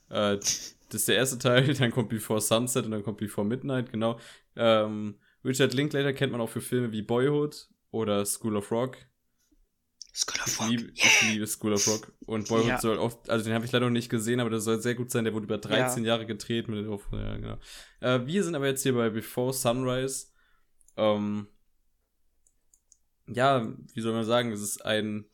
Äh, 0.09 0.37
das 0.37 0.75
ist 0.91 1.07
der 1.07 1.15
erste 1.15 1.39
Teil, 1.39 1.73
dann 1.73 1.89
kommt 1.89 2.09
Before 2.09 2.41
Sunset 2.41 2.85
und 2.85 2.91
dann 2.91 3.03
kommt 3.03 3.17
Before 3.17 3.47
Midnight, 3.47 3.91
genau. 3.91 4.19
Ähm, 4.55 5.15
Richard 5.43 5.73
Linklater 5.73 6.13
kennt 6.13 6.31
man 6.31 6.41
auch 6.41 6.49
für 6.49 6.61
Filme 6.61 6.91
wie 6.91 7.01
Boyhood 7.01 7.69
oder 7.89 8.23
School 8.23 8.55
of 8.55 8.71
Rock. 8.71 8.97
School 10.15 10.41
of 10.41 10.59
Rock. 10.59 10.71
Ich 10.71 10.79
liebe, 10.79 10.83
yeah. 10.83 10.93
ich 10.95 11.33
liebe 11.33 11.47
School 11.47 11.73
of 11.73 11.87
Rock. 11.87 12.13
Und 12.25 12.47
Boyhood 12.47 12.67
ja. 12.67 12.79
soll 12.79 12.97
auch, 12.97 13.17
also 13.27 13.43
den 13.43 13.53
habe 13.53 13.65
ich 13.65 13.71
leider 13.71 13.85
noch 13.85 13.91
nicht 13.91 14.09
gesehen, 14.09 14.39
aber 14.39 14.49
der 14.49 14.61
soll 14.61 14.79
sehr 14.79 14.95
gut 14.95 15.11
sein. 15.11 15.25
Der 15.25 15.33
wurde 15.33 15.45
über 15.45 15.57
13 15.57 16.03
ja. 16.03 16.13
Jahre 16.13 16.25
gedreht. 16.25 16.69
Mit, 16.69 16.85
ja, 16.85 17.35
genau. 17.35 17.57
Äh, 17.99 18.25
wir 18.25 18.43
sind 18.43 18.55
aber 18.55 18.67
jetzt 18.67 18.83
hier 18.83 18.93
bei 18.93 19.09
Before 19.09 19.51
Sunrise. 19.51 20.27
Ähm, 20.95 21.47
ja, 23.27 23.73
wie 23.93 24.01
soll 24.01 24.13
man 24.13 24.23
sagen, 24.23 24.53
es 24.53 24.61
ist 24.61 24.85
ein 24.85 25.25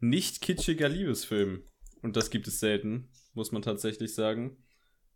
nicht 0.00 0.40
kitschiger 0.40 0.88
Liebesfilm. 0.88 1.62
Und 2.02 2.16
das 2.16 2.30
gibt 2.30 2.48
es 2.48 2.58
selten, 2.58 3.10
muss 3.34 3.52
man 3.52 3.62
tatsächlich 3.62 4.14
sagen. 4.14 4.56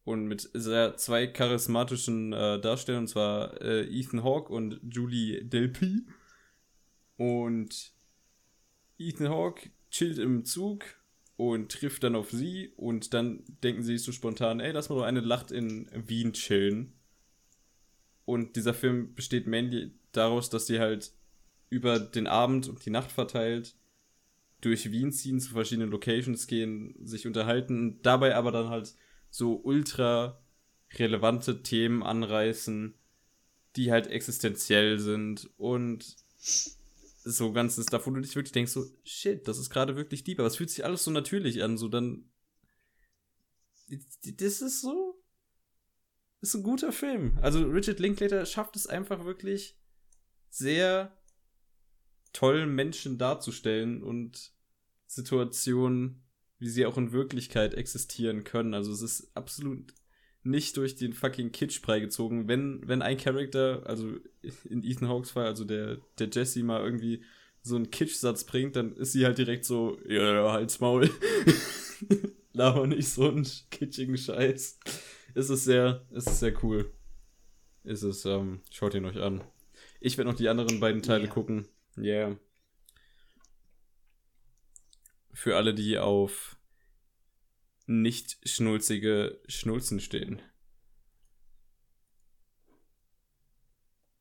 Und 0.04 0.26
mit 0.26 0.50
sehr 0.52 0.96
zwei 0.98 1.26
charismatischen 1.26 2.32
äh, 2.32 2.60
Darstellern, 2.60 3.04
und 3.04 3.08
zwar 3.08 3.60
äh, 3.60 3.86
Ethan 3.86 4.22
Hawke 4.22 4.52
und 4.52 4.78
Julie 4.84 5.44
Delpy. 5.44 6.06
Und 7.16 7.93
Ethan 8.98 9.28
Hawke 9.28 9.70
chillt 9.90 10.18
im 10.18 10.44
Zug 10.44 10.84
und 11.36 11.72
trifft 11.72 12.04
dann 12.04 12.14
auf 12.14 12.30
sie 12.30 12.72
und 12.76 13.12
dann 13.14 13.42
denken 13.62 13.82
sie 13.82 13.98
so 13.98 14.12
spontan, 14.12 14.60
ey, 14.60 14.72
lass 14.72 14.88
mal 14.88 14.96
doch 14.96 15.04
eine 15.04 15.20
Lacht 15.20 15.50
in 15.50 15.88
Wien 15.92 16.32
chillen. 16.32 16.92
Und 18.24 18.56
dieser 18.56 18.74
Film 18.74 19.14
besteht 19.14 19.46
mainly 19.46 19.92
daraus, 20.12 20.48
dass 20.48 20.66
sie 20.66 20.78
halt 20.78 21.12
über 21.70 21.98
den 21.98 22.26
Abend 22.26 22.68
und 22.68 22.84
die 22.84 22.90
Nacht 22.90 23.10
verteilt 23.10 23.74
durch 24.60 24.90
Wien 24.90 25.12
ziehen, 25.12 25.40
zu 25.40 25.50
verschiedenen 25.50 25.90
Locations 25.90 26.46
gehen, 26.46 26.94
sich 27.04 27.26
unterhalten, 27.26 28.00
dabei 28.02 28.34
aber 28.34 28.50
dann 28.50 28.68
halt 28.68 28.94
so 29.28 29.60
ultra 29.62 30.40
relevante 30.94 31.62
Themen 31.62 32.02
anreißen, 32.02 32.94
die 33.76 33.90
halt 33.90 34.06
existenziell 34.06 34.98
sind 34.98 35.50
und 35.58 36.16
so 37.24 37.52
ganzes 37.52 37.86
Stuff, 37.86 38.06
wo 38.06 38.10
du 38.10 38.20
dich 38.20 38.36
wirklich 38.36 38.52
denkst, 38.52 38.72
so, 38.72 38.86
shit, 39.02 39.48
das 39.48 39.58
ist 39.58 39.70
gerade 39.70 39.96
wirklich 39.96 40.24
deep, 40.24 40.38
aber 40.38 40.48
es 40.48 40.56
fühlt 40.56 40.70
sich 40.70 40.84
alles 40.84 41.04
so 41.04 41.10
natürlich 41.10 41.62
an, 41.62 41.78
so 41.78 41.88
dann. 41.88 42.30
Das 43.88 44.62
ist 44.62 44.80
so. 44.80 45.22
Ist 46.40 46.54
ein 46.54 46.62
guter 46.62 46.92
Film. 46.92 47.38
Also 47.40 47.64
Richard 47.64 48.00
Linklater 48.00 48.44
schafft 48.44 48.76
es 48.76 48.86
einfach 48.86 49.24
wirklich 49.24 49.78
sehr 50.50 51.16
toll, 52.34 52.66
Menschen 52.66 53.16
darzustellen 53.16 54.02
und 54.02 54.52
Situationen, 55.06 56.28
wie 56.58 56.68
sie 56.68 56.84
auch 56.84 56.98
in 56.98 57.12
Wirklichkeit 57.12 57.72
existieren 57.74 58.44
können. 58.44 58.74
Also 58.74 58.92
es 58.92 59.00
ist 59.00 59.34
absolut 59.34 59.94
nicht 60.44 60.76
durch 60.76 60.94
den 60.94 61.14
fucking 61.14 61.52
Kitsch 61.52 61.82
gezogen. 61.82 62.48
Wenn, 62.48 62.86
wenn 62.86 63.02
ein 63.02 63.16
Charakter, 63.16 63.82
also 63.86 64.12
in 64.68 64.84
Ethan 64.84 65.08
Hawks 65.08 65.30
Fall, 65.30 65.46
also 65.46 65.64
der, 65.64 65.98
der 66.18 66.28
Jesse 66.30 66.62
mal 66.62 66.82
irgendwie 66.82 67.22
so 67.62 67.76
einen 67.76 67.90
Kitsch-Satz 67.90 68.44
bringt, 68.44 68.76
dann 68.76 68.94
ist 68.94 69.12
sie 69.12 69.24
halt 69.24 69.38
direkt 69.38 69.64
so, 69.64 69.98
ja, 70.06 70.34
ja 70.34 70.52
halt's 70.52 70.80
Maul. 70.80 71.10
Laber 72.52 72.86
nicht 72.86 73.08
so 73.08 73.28
einen 73.28 73.46
kitschigen 73.70 74.18
Scheiß. 74.18 74.78
Es 75.34 75.50
ist 75.50 75.64
sehr, 75.64 76.06
es 76.12 76.26
ist 76.26 76.40
sehr 76.40 76.62
cool. 76.62 76.92
Ist 77.82 78.02
es, 78.02 78.24
ähm, 78.26 78.60
schaut 78.70 78.94
ihn 78.94 79.06
euch 79.06 79.20
an. 79.20 79.42
Ich 80.00 80.18
werde 80.18 80.30
noch 80.30 80.36
die 80.36 80.48
anderen 80.48 80.78
beiden 80.78 81.02
Teile 81.02 81.24
yeah. 81.24 81.32
gucken. 81.32 81.68
Ja. 81.96 82.02
Yeah. 82.02 82.36
Für 85.32 85.56
alle, 85.56 85.74
die 85.74 85.98
auf 85.98 86.56
nicht 87.86 88.38
schnulzige 88.48 89.40
Schnulzen 89.46 90.00
stehen. 90.00 90.40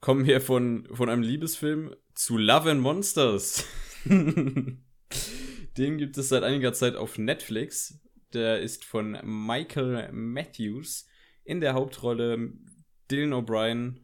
Kommen 0.02 0.26
wir 0.26 0.42
von, 0.42 0.88
von 0.92 1.10
einem 1.10 1.22
Liebesfilm 1.22 1.96
zu 2.14 2.38
Love 2.38 2.72
and 2.72 2.82
Monsters. 2.82 3.66
Den 4.06 5.98
gibt 5.98 6.18
es 6.18 6.30
seit 6.30 6.44
einiger 6.44 6.74
Zeit 6.74 6.96
auf 6.96 7.18
Netflix. 7.18 8.02
Der 8.34 8.60
ist 8.60 8.84
von 8.84 9.18
Michael 9.24 10.12
Matthews 10.12 11.08
in 11.46 11.62
der 11.62 11.74
Hauptrolle 11.74 12.54
Dylan 13.10 13.34
O'Brien. 13.34 14.02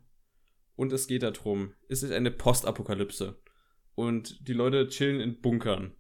Und 0.76 0.94
es 0.94 1.07
geht 1.07 1.23
darum, 1.23 1.73
es 1.90 2.03
ist 2.03 2.11
eine 2.11 2.31
Postapokalypse. 2.31 3.41
Und 3.95 4.48
die 4.48 4.53
Leute 4.53 4.88
chillen 4.88 5.19
in 5.19 5.41
Bunkern. 5.41 5.98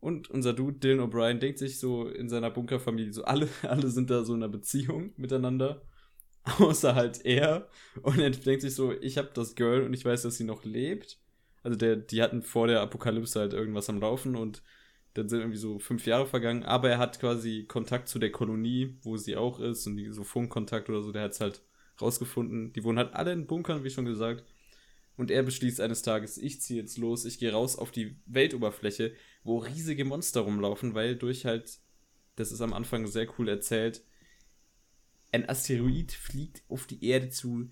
Und 0.00 0.30
unser 0.30 0.54
Dude, 0.54 0.78
Dylan 0.78 1.06
O'Brien, 1.06 1.38
denkt 1.38 1.58
sich 1.58 1.78
so 1.78 2.08
in 2.08 2.28
seiner 2.28 2.50
Bunkerfamilie, 2.50 3.12
so 3.12 3.24
alle, 3.24 3.48
alle 3.62 3.88
sind 3.88 4.10
da 4.10 4.24
so 4.24 4.34
in 4.34 4.42
einer 4.42 4.52
Beziehung 4.52 5.12
miteinander. 5.16 5.82
Außer 6.58 6.94
halt 6.94 7.24
er. 7.24 7.68
Und 8.02 8.18
er 8.18 8.30
denkt 8.30 8.62
sich 8.62 8.74
so, 8.74 8.92
ich 8.92 9.18
habe 9.18 9.30
das 9.34 9.54
Girl 9.54 9.82
und 9.82 9.92
ich 9.92 10.04
weiß, 10.04 10.22
dass 10.22 10.36
sie 10.36 10.44
noch 10.44 10.64
lebt. 10.64 11.18
Also 11.62 11.76
der, 11.76 11.96
die 11.96 12.22
hatten 12.22 12.42
vor 12.42 12.66
der 12.66 12.80
Apokalypse 12.80 13.38
halt 13.38 13.52
irgendwas 13.52 13.90
am 13.90 14.00
Laufen 14.00 14.36
und 14.36 14.62
dann 15.14 15.28
sind 15.28 15.40
irgendwie 15.40 15.58
so 15.58 15.78
fünf 15.78 16.06
Jahre 16.06 16.26
vergangen, 16.26 16.62
aber 16.62 16.88
er 16.88 16.98
hat 16.98 17.18
quasi 17.20 17.64
Kontakt 17.66 18.08
zu 18.08 18.18
der 18.18 18.30
Kolonie, 18.30 18.96
wo 19.02 19.16
sie 19.16 19.36
auch 19.36 19.58
ist 19.58 19.86
und 19.86 19.96
die, 19.96 20.10
so 20.12 20.22
Funkkontakt 20.22 20.88
oder 20.88 21.02
so, 21.02 21.10
der 21.12 21.22
hat 21.22 21.32
es 21.32 21.40
halt 21.40 21.62
rausgefunden. 22.00 22.72
Die 22.72 22.84
wohnen 22.84 22.98
halt 22.98 23.14
alle 23.14 23.32
in 23.32 23.46
Bunkern, 23.46 23.84
wie 23.84 23.90
schon 23.90 24.04
gesagt. 24.04 24.44
Und 25.16 25.30
er 25.30 25.42
beschließt 25.42 25.80
eines 25.80 26.02
Tages, 26.02 26.38
ich 26.38 26.62
ziehe 26.62 26.80
jetzt 26.80 26.96
los, 26.96 27.24
ich 27.24 27.38
gehe 27.38 27.52
raus 27.52 27.76
auf 27.76 27.90
die 27.90 28.16
Weltoberfläche, 28.26 29.12
wo 29.42 29.58
riesige 29.58 30.04
Monster 30.04 30.40
rumlaufen, 30.40 30.94
weil 30.94 31.16
durch 31.16 31.44
halt, 31.44 31.78
das 32.36 32.52
ist 32.52 32.60
am 32.60 32.72
Anfang 32.72 33.06
sehr 33.06 33.26
cool 33.38 33.48
erzählt, 33.48 34.02
ein 35.32 35.48
Asteroid 35.48 36.12
fliegt 36.12 36.62
auf 36.68 36.86
die 36.86 37.04
Erde 37.04 37.30
zu, 37.30 37.70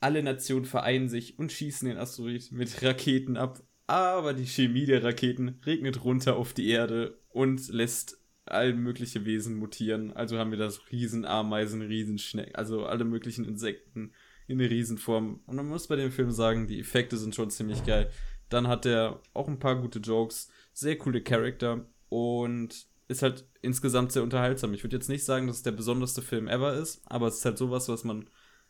alle 0.00 0.22
Nationen 0.22 0.64
vereinen 0.64 1.08
sich 1.08 1.38
und 1.38 1.52
schießen 1.52 1.88
den 1.88 1.96
Asteroid 1.96 2.52
mit 2.52 2.82
Raketen 2.82 3.36
ab, 3.36 3.62
aber 3.86 4.34
die 4.34 4.46
Chemie 4.46 4.86
der 4.86 5.02
Raketen 5.04 5.60
regnet 5.64 6.04
runter 6.04 6.36
auf 6.36 6.52
die 6.52 6.68
Erde 6.68 7.18
und 7.30 7.68
lässt 7.68 8.18
all 8.44 8.74
mögliche 8.74 9.24
Wesen 9.24 9.56
mutieren. 9.56 10.12
Also 10.12 10.38
haben 10.38 10.50
wir 10.50 10.58
das 10.58 10.90
Riesenameisen, 10.90 11.82
Riesenschnecken, 11.82 12.54
also 12.54 12.84
alle 12.86 13.04
möglichen 13.04 13.44
Insekten 13.44 14.12
in 14.48 14.60
Riesenform. 14.60 15.40
Und 15.46 15.56
man 15.56 15.68
muss 15.68 15.86
bei 15.86 15.96
dem 15.96 16.10
Film 16.10 16.30
sagen, 16.30 16.66
die 16.66 16.80
Effekte 16.80 17.16
sind 17.16 17.34
schon 17.34 17.50
ziemlich 17.50 17.84
geil. 17.84 18.10
Dann 18.48 18.68
hat 18.68 18.84
er 18.86 19.22
auch 19.32 19.48
ein 19.48 19.58
paar 19.58 19.80
gute 19.80 20.00
Jokes, 20.00 20.50
sehr 20.72 20.96
coole 20.98 21.22
Charakter 21.22 21.86
und 22.08 22.86
ist 23.08 23.22
halt 23.22 23.46
insgesamt 23.60 24.12
sehr 24.12 24.22
unterhaltsam. 24.22 24.74
Ich 24.74 24.82
würde 24.82 24.96
jetzt 24.96 25.08
nicht 25.08 25.24
sagen, 25.24 25.46
dass 25.46 25.56
es 25.56 25.62
der 25.62 25.72
besonderste 25.72 26.22
Film 26.22 26.48
ever 26.48 26.74
ist, 26.74 27.02
aber 27.06 27.28
es 27.28 27.38
ist 27.38 27.44
halt 27.44 27.58
sowas, 27.58 27.88
was 27.88 28.04
man 28.04 28.28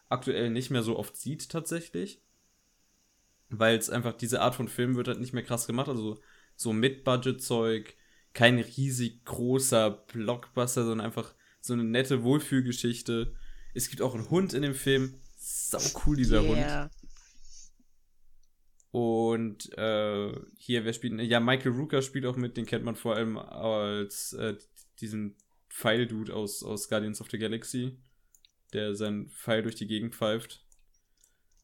aktuell 0.09 0.51
nicht 0.51 0.71
mehr 0.71 0.83
so 0.83 0.99
oft 0.99 1.17
sieht 1.17 1.49
tatsächlich. 1.49 2.21
Weil 3.49 3.77
es 3.77 3.91
einfach 3.91 4.15
diese 4.15 4.41
Art 4.41 4.55
von 4.55 4.69
Film 4.69 4.97
wird 4.97 5.09
halt 5.09 5.21
nicht 5.21 5.33
mehr 5.33 5.43
krass 5.43 5.67
gemacht. 5.67 5.89
Also 5.89 6.21
so 6.57 6.73
Mid-Budget-Zeug, 6.73 7.95
kein 8.33 8.59
riesig 8.59 9.25
großer 9.25 9.91
Blockbuster, 9.91 10.85
sondern 10.85 11.07
einfach 11.07 11.35
so 11.61 11.75
eine 11.75 11.85
nette 11.85 12.23
Wohlfühlgeschichte. 12.23 13.35
Es 13.75 13.89
gibt 13.89 14.03
auch 14.03 14.15
einen 14.15 14.31
Hund 14.31 14.55
in 14.55 14.63
dem 14.63 14.75
Film. 14.75 15.21
Sau 15.37 15.79
cool, 16.07 16.17
dieser 16.17 16.43
yeah. 16.43 16.83
Hund. 16.85 16.93
Und 18.93 19.77
äh, 19.79 20.33
hier, 20.59 20.85
wer 20.85 20.93
spielt? 20.93 21.19
Ja, 21.23 21.41
Michael 21.41 21.73
Rooker 21.73 22.03
spielt 22.03 22.27
auch 22.27 22.37
mit, 22.37 22.57
den 22.59 22.67
kennt 22.67 22.85
man 22.85 22.95
vor 22.95 23.17
allem 23.17 23.39
als 23.39 24.35
äh, 24.35 24.55
diesen 25.01 25.37
Pfeil-Dude 25.71 26.35
aus, 26.35 26.63
aus 26.63 26.91
Guardians 26.91 27.23
of 27.23 27.31
the 27.31 27.39
Galaxy, 27.39 27.97
der 28.75 28.95
seinen 28.95 29.31
Pfeil 29.31 29.63
durch 29.63 29.77
die 29.77 29.87
Gegend 29.87 30.15
pfeift. 30.15 30.67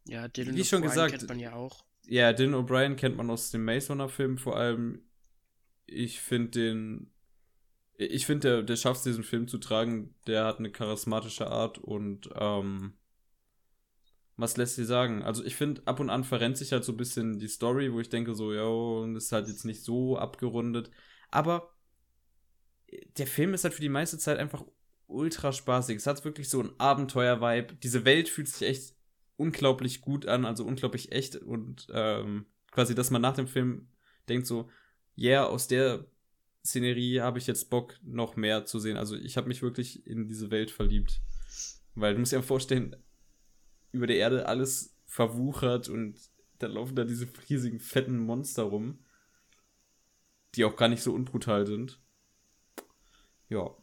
Ja, 0.06 0.26
Dylan 0.26 0.56
Wie 0.56 0.64
schon 0.64 0.80
gesagt, 0.80 1.10
kennt 1.10 1.28
man 1.28 1.38
ja 1.38 1.52
auch. 1.52 1.84
Ja, 2.06 2.32
Dylan 2.32 2.55
O'Brien 2.55 2.94
kennt 2.94 3.18
man 3.18 3.28
aus 3.28 3.50
dem 3.50 3.62
Maze 3.62 3.88
Runner 3.92 4.09
Film 4.09 4.38
vor 4.38 4.56
allem. 4.56 5.02
Ich 5.84 6.20
finde 6.20 6.50
den 6.52 7.12
Ich 7.98 8.24
finde, 8.24 8.48
der, 8.48 8.62
der 8.62 8.76
schafft 8.76 9.00
es, 9.00 9.05
diesen 9.05 9.24
Film 9.24 9.48
zu 9.48 9.59
tragen. 9.59 10.14
Der 10.26 10.46
hat 10.46 10.59
eine 10.59 10.72
charismatische 10.72 11.48
Art 11.48 11.76
und 11.76 12.30
ähm, 12.34 12.94
was 14.39 14.56
lässt 14.56 14.77
sie 14.77 14.85
sagen? 14.85 15.23
Also 15.24 15.44
ich 15.44 15.56
finde, 15.56 15.82
ab 15.85 15.98
und 15.98 16.10
an 16.10 16.23
verrennt 16.23 16.56
sich 16.56 16.73
halt 16.73 16.85
so 16.85 16.93
ein 16.93 16.97
bisschen 16.97 17.40
die 17.40 17.48
Story, 17.48 17.93
wo 17.93 17.98
ich 17.98 18.09
denke 18.09 18.35
so, 18.36 18.52
ja, 18.52 19.16
ist 19.16 19.32
halt 19.32 19.48
jetzt 19.48 19.65
nicht 19.65 19.82
so 19.82 20.16
abgerundet. 20.16 20.90
Aber 21.31 21.74
der 23.16 23.27
Film 23.27 23.52
ist 23.52 23.65
halt 23.65 23.74
für 23.74 23.82
die 23.82 23.89
meiste 23.89 24.16
Zeit 24.16 24.39
einfach 24.39 24.65
ultra 25.09 25.52
spaßig. 25.52 25.97
Es 25.97 26.06
hat 26.06 26.24
wirklich 26.24 26.48
so 26.48 26.62
ein 26.62 26.70
Abenteuer-Vibe. 26.78 27.74
Diese 27.82 28.05
Welt 28.05 28.28
fühlt 28.28 28.48
sich 28.48 28.69
echt 28.69 28.94
unglaublich 29.36 30.01
gut 30.01 30.27
an, 30.27 30.44
also 30.44 30.65
unglaublich 30.65 31.10
echt 31.10 31.35
und 31.36 31.89
ähm, 31.93 32.47
quasi, 32.70 32.94
dass 32.94 33.10
man 33.10 33.23
nach 33.23 33.35
dem 33.35 33.48
Film 33.48 33.89
denkt 34.28 34.47
so, 34.47 34.70
ja, 35.16 35.31
yeah, 35.31 35.47
aus 35.47 35.66
der 35.66 36.06
Szenerie 36.65 37.20
habe 37.20 37.39
ich 37.39 37.48
jetzt 37.48 37.70
Bock, 37.70 37.94
noch 38.02 38.36
mehr 38.36 38.66
zu 38.66 38.78
sehen. 38.78 38.97
Also 38.97 39.16
ich 39.16 39.36
habe 39.36 39.48
mich 39.48 39.62
wirklich 39.62 40.06
in 40.06 40.28
diese 40.28 40.52
Welt 40.52 40.70
verliebt. 40.70 41.20
Weil 41.97 42.15
du 42.15 42.20
musst 42.20 42.32
dir 42.32 42.43
vorstellen, 42.43 42.94
über 43.93 44.06
der 44.06 44.16
Erde 44.16 44.47
alles 44.47 44.97
verwuchert 45.06 45.89
und 45.89 46.19
da 46.59 46.66
laufen 46.66 46.97
da 46.97 47.05
diese 47.05 47.28
riesigen, 47.48 47.81
fetten 47.81 48.19
Monster 48.19 48.65
rum, 48.65 49.05
die 50.55 50.65
auch 50.65 50.77
gar 50.77 50.89
nicht 50.89 51.02
so 51.02 51.12
unbrutal 51.12 51.66
sind. 51.66 52.01
Ja. 53.48 53.77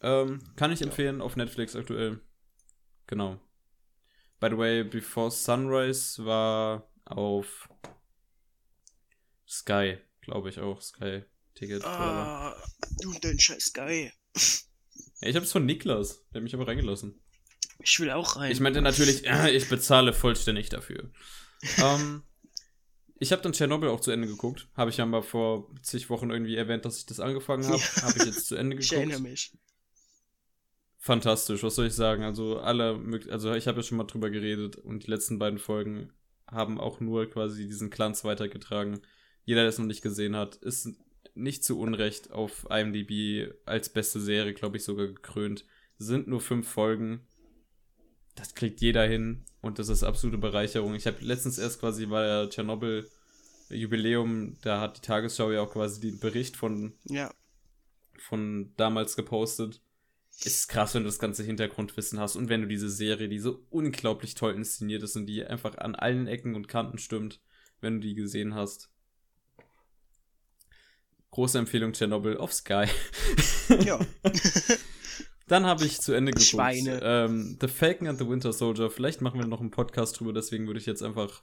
Ähm, 0.00 0.40
kann 0.56 0.72
ich 0.72 0.82
empfehlen 0.82 1.20
auf 1.20 1.36
Netflix 1.36 1.74
aktuell. 1.74 2.20
Genau. 3.06 3.40
By 4.40 4.48
the 4.50 4.58
way, 4.58 4.84
Before 4.84 5.30
Sunrise 5.30 6.24
war 6.24 6.92
auf 7.04 7.68
Sky, 9.46 9.98
glaube 10.20 10.50
ich 10.50 10.60
auch. 10.60 10.80
Sky 10.80 11.24
Ticket. 11.54 11.84
Ah, 11.84 12.54
du 13.00 13.10
und 13.10 13.24
dein 13.24 13.38
scheiß 13.38 13.64
Sky. 13.64 14.12
Ja, 15.20 15.28
ich 15.28 15.34
habe 15.34 15.44
es 15.44 15.50
von 15.50 15.66
Niklas, 15.66 16.24
der 16.30 16.38
hat 16.38 16.44
mich 16.44 16.54
aber 16.54 16.68
reingelassen. 16.68 17.20
Ich 17.80 18.00
will 18.00 18.10
auch 18.10 18.36
rein. 18.36 18.50
Ich 18.50 18.60
meinte 18.60 18.82
natürlich, 18.82 19.26
äh, 19.26 19.50
ich 19.56 19.68
bezahle 19.68 20.12
vollständig 20.12 20.68
dafür. 20.68 21.10
ähm, 21.78 22.22
ich 23.20 23.32
habe 23.32 23.42
dann 23.42 23.52
Tschernobyl 23.52 23.88
auch 23.88 24.00
zu 24.00 24.10
Ende 24.10 24.28
geguckt. 24.28 24.68
Habe 24.74 24.90
ich 24.90 24.96
ja 24.96 25.06
mal 25.06 25.22
vor 25.22 25.72
zig 25.82 26.08
Wochen 26.10 26.30
irgendwie 26.30 26.56
erwähnt, 26.56 26.84
dass 26.84 26.98
ich 26.98 27.06
das 27.06 27.20
angefangen 27.20 27.64
habe. 27.64 27.78
Ja. 27.78 28.02
Habe 28.02 28.18
ich 28.18 28.24
jetzt 28.24 28.46
zu 28.46 28.56
Ende 28.56 28.76
geguckt. 28.76 28.92
Ich 28.92 28.98
erinnere 28.98 29.20
mich. 29.20 29.52
Fantastisch, 30.98 31.62
was 31.62 31.76
soll 31.76 31.86
ich 31.86 31.94
sagen? 31.94 32.24
Also 32.24 32.58
alle, 32.58 33.00
also 33.30 33.54
ich 33.54 33.66
habe 33.66 33.78
ja 33.78 33.82
schon 33.82 33.98
mal 33.98 34.04
drüber 34.04 34.30
geredet 34.30 34.76
und 34.76 35.06
die 35.06 35.10
letzten 35.10 35.38
beiden 35.38 35.58
Folgen 35.58 36.12
haben 36.50 36.80
auch 36.80 37.00
nur 37.00 37.30
quasi 37.30 37.66
diesen 37.66 37.90
Glanz 37.90 38.24
weitergetragen. 38.24 39.00
Jeder, 39.44 39.60
der 39.60 39.68
es 39.68 39.78
noch 39.78 39.86
nicht 39.86 40.02
gesehen 40.02 40.36
hat, 40.36 40.56
ist 40.56 40.88
nicht 41.34 41.64
zu 41.64 41.78
Unrecht 41.78 42.32
auf 42.32 42.66
IMDb 42.68 43.54
als 43.64 43.88
beste 43.90 44.20
Serie, 44.20 44.54
glaube 44.54 44.76
ich, 44.76 44.84
sogar 44.84 45.06
gekrönt. 45.06 45.64
Sind 45.98 46.26
nur 46.26 46.40
fünf 46.40 46.68
Folgen 46.68 47.27
das 48.38 48.54
kriegt 48.54 48.80
jeder 48.80 49.06
hin 49.06 49.44
und 49.60 49.78
das 49.78 49.88
ist 49.88 50.04
absolute 50.04 50.38
Bereicherung. 50.38 50.94
Ich 50.94 51.06
habe 51.06 51.18
letztens 51.20 51.58
erst 51.58 51.80
quasi 51.80 52.06
bei 52.06 52.22
der 52.22 52.50
Tschernobyl 52.50 53.10
Jubiläum, 53.70 54.56
da 54.62 54.80
hat 54.80 54.96
die 54.96 55.00
Tagesschau 55.02 55.50
ja 55.50 55.60
auch 55.60 55.72
quasi 55.72 56.00
den 56.00 56.18
Bericht 56.18 56.56
von, 56.56 56.94
ja. 57.04 57.30
von 58.18 58.72
damals 58.76 59.16
gepostet. 59.16 59.82
Ist 60.44 60.68
krass, 60.68 60.94
wenn 60.94 61.02
du 61.02 61.08
das 61.08 61.18
ganze 61.18 61.42
Hintergrundwissen 61.42 62.20
hast 62.20 62.36
und 62.36 62.48
wenn 62.48 62.62
du 62.62 62.68
diese 62.68 62.88
Serie, 62.88 63.28
die 63.28 63.40
so 63.40 63.66
unglaublich 63.70 64.36
toll 64.36 64.54
inszeniert 64.54 65.02
ist 65.02 65.16
und 65.16 65.26
die 65.26 65.44
einfach 65.44 65.76
an 65.78 65.96
allen 65.96 66.28
Ecken 66.28 66.54
und 66.54 66.68
Kanten 66.68 66.98
stimmt, 66.98 67.40
wenn 67.80 67.94
du 67.94 68.06
die 68.06 68.14
gesehen 68.14 68.54
hast. 68.54 68.90
Große 71.32 71.58
Empfehlung 71.58 71.92
Tschernobyl 71.92 72.36
auf 72.38 72.52
Sky. 72.52 72.86
Ja. 73.84 73.98
Dann 75.48 75.64
habe 75.64 75.84
ich 75.86 76.00
zu 76.00 76.12
Ende 76.12 76.32
geguckt. 76.32 76.50
Schweine. 76.50 77.00
Ähm, 77.02 77.56
the 77.60 77.68
Falcon 77.68 78.06
and 78.06 78.18
the 78.18 78.28
Winter 78.28 78.52
Soldier. 78.52 78.90
Vielleicht 78.90 79.22
machen 79.22 79.40
wir 79.40 79.46
noch 79.46 79.60
einen 79.60 79.70
Podcast 79.70 80.20
drüber, 80.20 80.32
deswegen 80.32 80.66
würde 80.66 80.78
ich 80.78 80.86
jetzt 80.86 81.02
einfach 81.02 81.42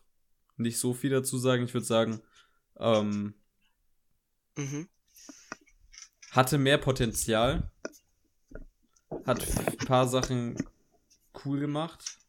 nicht 0.57 0.79
so 0.79 0.93
viel 0.93 1.09
dazu 1.09 1.37
sagen. 1.37 1.65
Ich 1.65 1.73
würde 1.73 1.87
sagen, 1.87 2.21
ähm, 2.77 3.33
mhm. 4.55 4.87
hatte 6.31 6.57
mehr 6.57 6.77
Potenzial. 6.77 7.71
Hat 9.25 9.41
ein 9.67 9.77
paar 9.85 10.07
Sachen 10.07 10.55
cool 11.43 11.59
gemacht. 11.59 12.19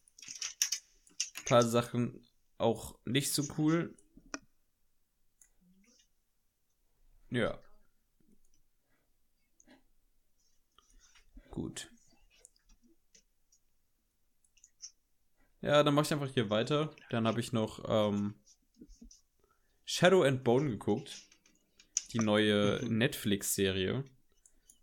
Ein 1.39 1.45
paar 1.45 1.63
Sachen 1.63 2.27
auch 2.57 2.99
nicht 3.05 3.33
so 3.33 3.45
cool. 3.59 3.95
Ja. 7.29 7.59
Gut. 11.57 11.91
Ja, 15.63 15.83
dann 15.83 15.95
mache 15.95 16.05
ich 16.05 16.13
einfach 16.13 16.35
hier 16.35 16.51
weiter. 16.51 16.95
Dann 17.09 17.27
habe 17.27 17.41
ich 17.41 17.55
noch 17.55 17.83
ähm, 17.89 18.35
Shadow 19.87 20.23
and 20.23 20.45
Bone 20.45 20.69
geguckt. 20.69 21.17
Die 22.13 22.19
neue 22.19 22.79
mhm. 22.83 22.99
Netflix-Serie, 22.99 24.05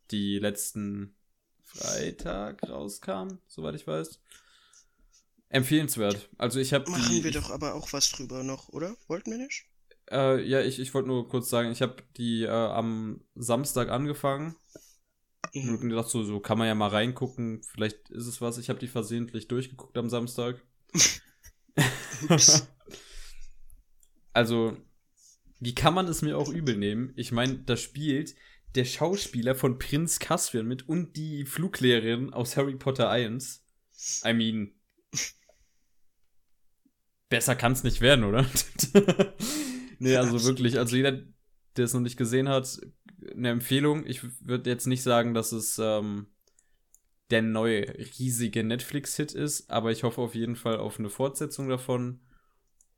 die 0.09 0.39
letzten 0.39 1.15
Freitag 1.63 2.67
rauskam, 2.67 3.37
soweit 3.45 3.75
ich 3.75 3.85
weiß. 3.85 4.19
Empfehlenswert. 5.49 6.27
Also 6.39 6.59
ich 6.59 6.73
habe 6.73 6.89
Machen 6.89 7.07
die, 7.07 7.23
wir 7.23 7.31
doch 7.31 7.51
aber 7.51 7.75
auch 7.75 7.93
was 7.93 8.09
drüber 8.09 8.41
noch, 8.41 8.69
oder? 8.69 8.95
Wollten 9.05 9.29
wir 9.29 9.37
nicht? 9.37 9.67
Äh, 10.09 10.41
ja, 10.41 10.61
ich, 10.61 10.79
ich 10.79 10.91
wollte 10.95 11.09
nur 11.09 11.29
kurz 11.29 11.51
sagen, 11.51 11.71
ich 11.71 11.83
habe 11.83 11.97
die 12.17 12.45
äh, 12.45 12.49
am 12.49 13.21
Samstag 13.35 13.89
angefangen 13.89 14.55
Mhm. 15.53 15.69
Und 15.69 15.89
gedacht, 15.89 16.09
so, 16.09 16.23
so 16.23 16.39
kann 16.39 16.57
man 16.57 16.67
ja 16.67 16.75
mal 16.75 16.89
reingucken, 16.89 17.61
vielleicht 17.63 18.09
ist 18.09 18.27
es 18.27 18.41
was. 18.41 18.57
Ich 18.57 18.69
habe 18.69 18.79
die 18.79 18.87
versehentlich 18.87 19.47
durchgeguckt 19.47 19.97
am 19.97 20.09
Samstag. 20.09 20.63
also, 24.33 24.77
wie 25.59 25.75
kann 25.75 25.93
man 25.93 26.07
es 26.07 26.21
mir 26.21 26.37
auch 26.37 26.49
übel 26.49 26.77
nehmen? 26.77 27.13
Ich 27.15 27.31
meine, 27.31 27.59
da 27.59 27.77
spielt 27.77 28.35
der 28.75 28.85
Schauspieler 28.85 29.55
von 29.55 29.77
Prinz 29.77 30.19
Caspian 30.19 30.67
mit 30.67 30.87
und 30.89 31.15
die 31.15 31.45
Fluglehrerin 31.45 32.33
aus 32.33 32.57
Harry 32.57 32.75
Potter 32.75 33.09
1. 33.09 33.63
I 34.25 34.33
mean, 34.33 34.71
besser 37.29 37.55
kann 37.55 37.73
es 37.73 37.83
nicht 37.83 38.01
werden, 38.01 38.25
oder? 38.25 38.45
nee, 39.99 40.15
also 40.15 40.43
wirklich, 40.43 40.79
also 40.79 40.95
jeder, 40.95 41.21
der 41.77 41.85
es 41.85 41.93
noch 41.93 42.01
nicht 42.01 42.17
gesehen 42.17 42.49
hat, 42.49 42.79
eine 43.35 43.49
Empfehlung. 43.49 44.05
Ich 44.05 44.21
würde 44.45 44.69
jetzt 44.69 44.87
nicht 44.87 45.03
sagen, 45.03 45.33
dass 45.33 45.51
es 45.51 45.79
ähm, 45.79 46.27
der 47.29 47.41
neue 47.41 47.87
riesige 48.19 48.63
Netflix-Hit 48.63 49.33
ist, 49.33 49.69
aber 49.69 49.91
ich 49.91 50.03
hoffe 50.03 50.21
auf 50.21 50.35
jeden 50.35 50.55
Fall 50.55 50.77
auf 50.77 50.99
eine 50.99 51.09
Fortsetzung 51.09 51.69
davon 51.69 52.19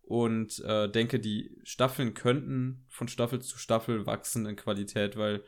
und 0.02 0.60
äh, 0.60 0.90
denke, 0.90 1.20
die 1.20 1.58
Staffeln 1.64 2.14
könnten 2.14 2.86
von 2.90 3.08
Staffel 3.08 3.42
zu 3.42 3.58
Staffel 3.58 4.06
wachsen 4.06 4.46
in 4.46 4.56
Qualität, 4.56 5.18
weil 5.18 5.44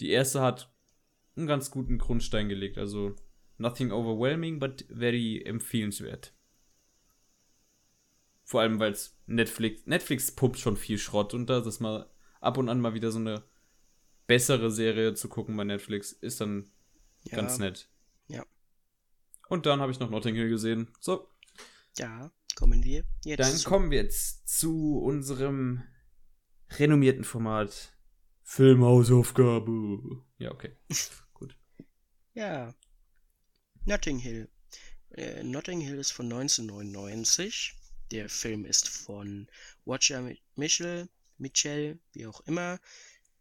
die 0.00 0.10
erste 0.10 0.40
hat 0.40 0.72
einen 1.36 1.46
ganz 1.46 1.70
guten 1.70 1.98
Grundstein 1.98 2.48
gelegt. 2.48 2.78
Also 2.78 3.14
nothing 3.58 3.92
overwhelming, 3.92 4.58
but 4.58 4.84
very 4.88 5.42
empfehlenswert. 5.44 6.32
Vor 8.44 8.60
allem, 8.60 8.78
weil 8.78 8.92
es 8.92 9.18
Netflix, 9.26 9.86
Netflix 9.86 10.30
pumpt 10.32 10.58
schon 10.58 10.76
viel 10.76 10.98
Schrott 10.98 11.34
und 11.34 11.50
da 11.50 11.58
ist 11.58 11.80
mal 11.80 12.08
ab 12.40 12.58
und 12.58 12.68
an 12.68 12.80
mal 12.80 12.94
wieder 12.94 13.10
so 13.10 13.18
eine 13.18 13.44
bessere 14.26 14.70
Serie 14.70 15.14
zu 15.14 15.28
gucken 15.28 15.56
bei 15.56 15.64
Netflix 15.64 16.12
ist 16.12 16.40
dann 16.40 16.70
ja. 17.24 17.36
ganz 17.36 17.58
nett. 17.58 17.88
Ja. 18.28 18.44
Und 19.48 19.66
dann 19.66 19.80
habe 19.80 19.92
ich 19.92 20.00
noch 20.00 20.10
Notting 20.10 20.34
Hill 20.34 20.48
gesehen. 20.48 20.88
So. 21.00 21.28
Ja, 21.96 22.30
kommen 22.56 22.82
wir 22.84 23.04
jetzt. 23.24 23.40
Dann 23.40 23.56
zu. 23.56 23.68
kommen 23.68 23.90
wir 23.90 24.02
jetzt 24.02 24.48
zu 24.48 24.98
unserem 24.98 25.82
renommierten 26.70 27.24
Format 27.24 27.96
Filmhausaufgabe. 28.42 30.24
Ja, 30.38 30.52
okay. 30.52 30.76
Gut. 31.34 31.56
Ja. 32.34 32.74
Notting 33.84 34.18
Hill. 34.18 34.48
Äh, 35.10 35.42
Notting 35.42 35.80
Hill 35.80 35.98
ist 35.98 36.12
von 36.12 36.26
1999. 36.26 37.74
Der 38.10 38.28
Film 38.28 38.64
ist 38.64 38.88
von 38.88 39.48
Watcher 39.84 40.30
Michel, 40.54 41.08
Mitchell, 41.38 41.98
wie 42.12 42.26
auch 42.26 42.40
immer 42.42 42.78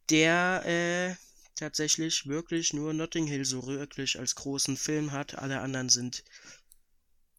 der 0.09 0.63
äh, 0.65 1.15
tatsächlich 1.55 2.27
wirklich 2.27 2.73
nur 2.73 2.93
Notting 2.93 3.27
Hill 3.27 3.45
so 3.45 3.65
wirklich 3.65 4.19
als 4.19 4.35
großen 4.35 4.77
Film 4.77 5.11
hat. 5.11 5.37
Alle 5.37 5.61
anderen 5.61 5.89
sind 5.89 6.23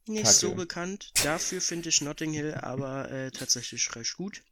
nicht 0.07 0.25
Kacke. 0.25 0.37
so 0.37 0.55
bekannt. 0.55 1.13
Dafür 1.23 1.61
finde 1.61 1.89
ich 1.89 2.01
Notting 2.01 2.33
Hill 2.33 2.55
aber 2.55 3.11
äh, 3.11 3.31
tatsächlich 3.31 3.95
recht 3.95 4.17
gut. 4.17 4.43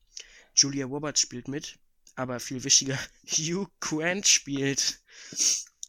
Julia 0.54 0.86
Roberts 0.86 1.20
spielt 1.20 1.48
mit, 1.48 1.78
aber 2.14 2.38
viel 2.40 2.62
wichtiger, 2.62 2.98
Hugh 3.26 3.68
Grant 3.80 4.26
spielt 4.26 5.00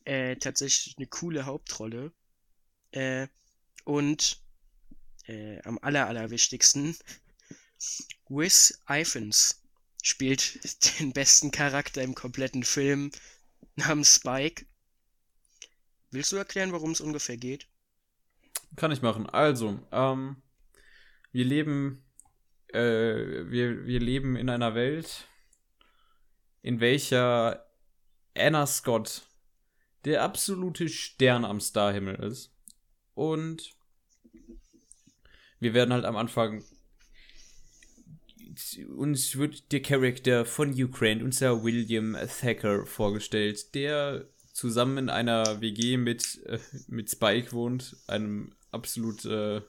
äh, 0.06 0.36
tatsächlich 0.38 0.98
eine 0.98 1.08
coole 1.08 1.46
Hauptrolle. 1.46 2.12
Äh, 2.92 3.28
und 3.84 4.42
äh, 5.28 5.62
am 5.64 5.78
aller, 5.80 6.08
allerwichtigsten, 6.08 6.98
Wes 8.30 8.80
Ifans 8.90 9.65
spielt 10.06 10.60
den 11.00 11.14
besten 11.14 11.52
Charakter 11.52 12.02
im 12.04 12.16
kompletten 12.16 12.64
Film. 12.64 13.12
namens 13.76 14.16
Spike. 14.16 14.66
Willst 16.12 16.32
du 16.32 16.38
erklären, 16.38 16.72
worum 16.72 16.92
es 16.92 17.02
ungefähr 17.02 17.38
geht? 17.38 17.68
Kann 18.76 18.92
ich 18.92 19.02
machen. 19.02 19.28
Also, 19.28 19.80
ähm, 19.92 20.42
wir 21.32 21.44
leben, 21.44 22.06
äh, 22.72 22.80
wir, 22.80 23.86
wir 23.86 24.00
leben 24.00 24.36
in 24.36 24.50
einer 24.50 24.76
Welt, 24.76 25.28
in 26.62 26.80
welcher 26.80 27.66
Anna 28.38 28.66
Scott 28.68 29.24
der 30.06 30.22
absolute 30.24 30.88
Stern 30.88 31.44
am 31.44 31.60
Starhimmel 31.60 32.16
ist. 32.16 32.54
Und 33.16 33.74
wir 35.60 35.74
werden 35.74 35.94
halt 35.94 36.06
am 36.06 36.16
Anfang 36.16 36.64
uns 38.84 39.38
wird 39.38 39.72
der 39.72 39.82
Charakter 39.82 40.46
von 40.46 40.72
Ukraine, 40.72 41.24
unser 41.24 41.64
William 41.64 42.16
Thacker, 42.40 42.86
vorgestellt, 42.86 43.74
der 43.76 44.28
zusammen 44.54 44.98
in 44.98 45.10
einer 45.10 45.62
WG 45.62 45.98
mit, 45.98 46.42
äh, 46.46 46.60
mit 46.88 47.10
Spike 47.10 47.52
wohnt, 47.52 47.98
einem 48.08 48.54
absolut 48.72 49.26
äh, 49.26 49.62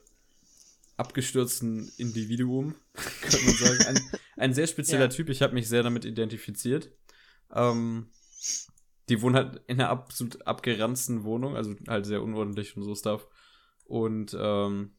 abgestürzten 0.95 1.91
Individuum, 1.97 2.75
könnte 3.21 3.45
man 3.45 3.55
sagen. 3.55 3.85
Ein, 3.85 4.19
ein 4.37 4.53
sehr 4.53 4.67
spezieller 4.67 5.03
ja. 5.03 5.07
Typ, 5.09 5.29
ich 5.29 5.41
habe 5.41 5.53
mich 5.53 5.67
sehr 5.67 5.83
damit 5.83 6.05
identifiziert. 6.05 6.89
Ähm, 7.53 8.07
die 9.09 9.21
wohnen 9.21 9.35
halt 9.35 9.61
in 9.67 9.79
einer 9.79 9.89
absolut 9.89 10.45
abgeranzten 10.45 11.23
Wohnung, 11.23 11.55
also 11.55 11.75
halt 11.87 12.05
sehr 12.05 12.21
unordentlich 12.21 12.75
und 12.75 12.83
so 12.83 12.95
Stuff. 12.95 13.27
Und 13.85 14.35
ähm, 14.37 14.91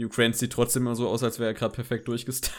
Ukraine 0.00 0.34
sieht 0.34 0.52
trotzdem 0.52 0.82
immer 0.82 0.94
so 0.94 1.08
aus, 1.08 1.22
als 1.22 1.38
wäre 1.38 1.50
er 1.50 1.54
gerade 1.54 1.74
perfekt 1.74 2.06
durchgestylt. 2.08 2.52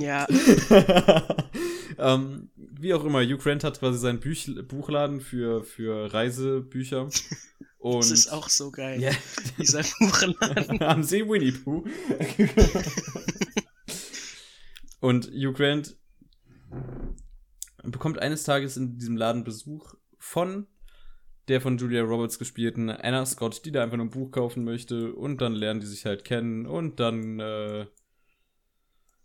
Ja. 0.00 0.26
ähm, 1.98 2.50
wie 2.56 2.94
auch 2.94 3.04
immer, 3.04 3.20
Ukraine 3.20 3.60
hat 3.62 3.78
quasi 3.78 3.98
seinen 3.98 4.20
Büch 4.20 4.50
Buchladen 4.66 5.20
für, 5.20 5.62
für 5.62 6.12
Reisebücher. 6.12 7.08
Und 7.78 7.98
das 7.98 8.10
ist 8.10 8.32
auch 8.32 8.48
so 8.48 8.70
geil. 8.70 9.00
Yeah. 9.00 9.14
Dieser 9.58 9.82
Buchladen. 9.98 10.82
Am 10.82 11.02
See 11.02 11.28
Winnie 11.28 11.52
Pooh. 11.52 11.84
und 15.00 15.30
Ukraine 15.34 15.82
bekommt 17.82 18.18
eines 18.18 18.44
Tages 18.44 18.76
in 18.76 18.98
diesem 18.98 19.16
Laden 19.16 19.44
Besuch 19.44 19.94
von 20.18 20.66
der 21.48 21.60
von 21.60 21.78
Julia 21.78 22.02
Roberts 22.02 22.38
gespielten 22.38 22.90
Anna 22.90 23.24
Scott, 23.24 23.64
die 23.64 23.72
da 23.72 23.82
einfach 23.82 23.96
nur 23.96 24.06
ein 24.06 24.10
Buch 24.10 24.30
kaufen 24.30 24.64
möchte. 24.64 25.14
Und 25.14 25.40
dann 25.40 25.54
lernen 25.54 25.80
die 25.80 25.86
sich 25.86 26.04
halt 26.04 26.24
kennen. 26.24 26.66
Und 26.66 26.98
dann 27.00 27.40
äh, 27.40 27.86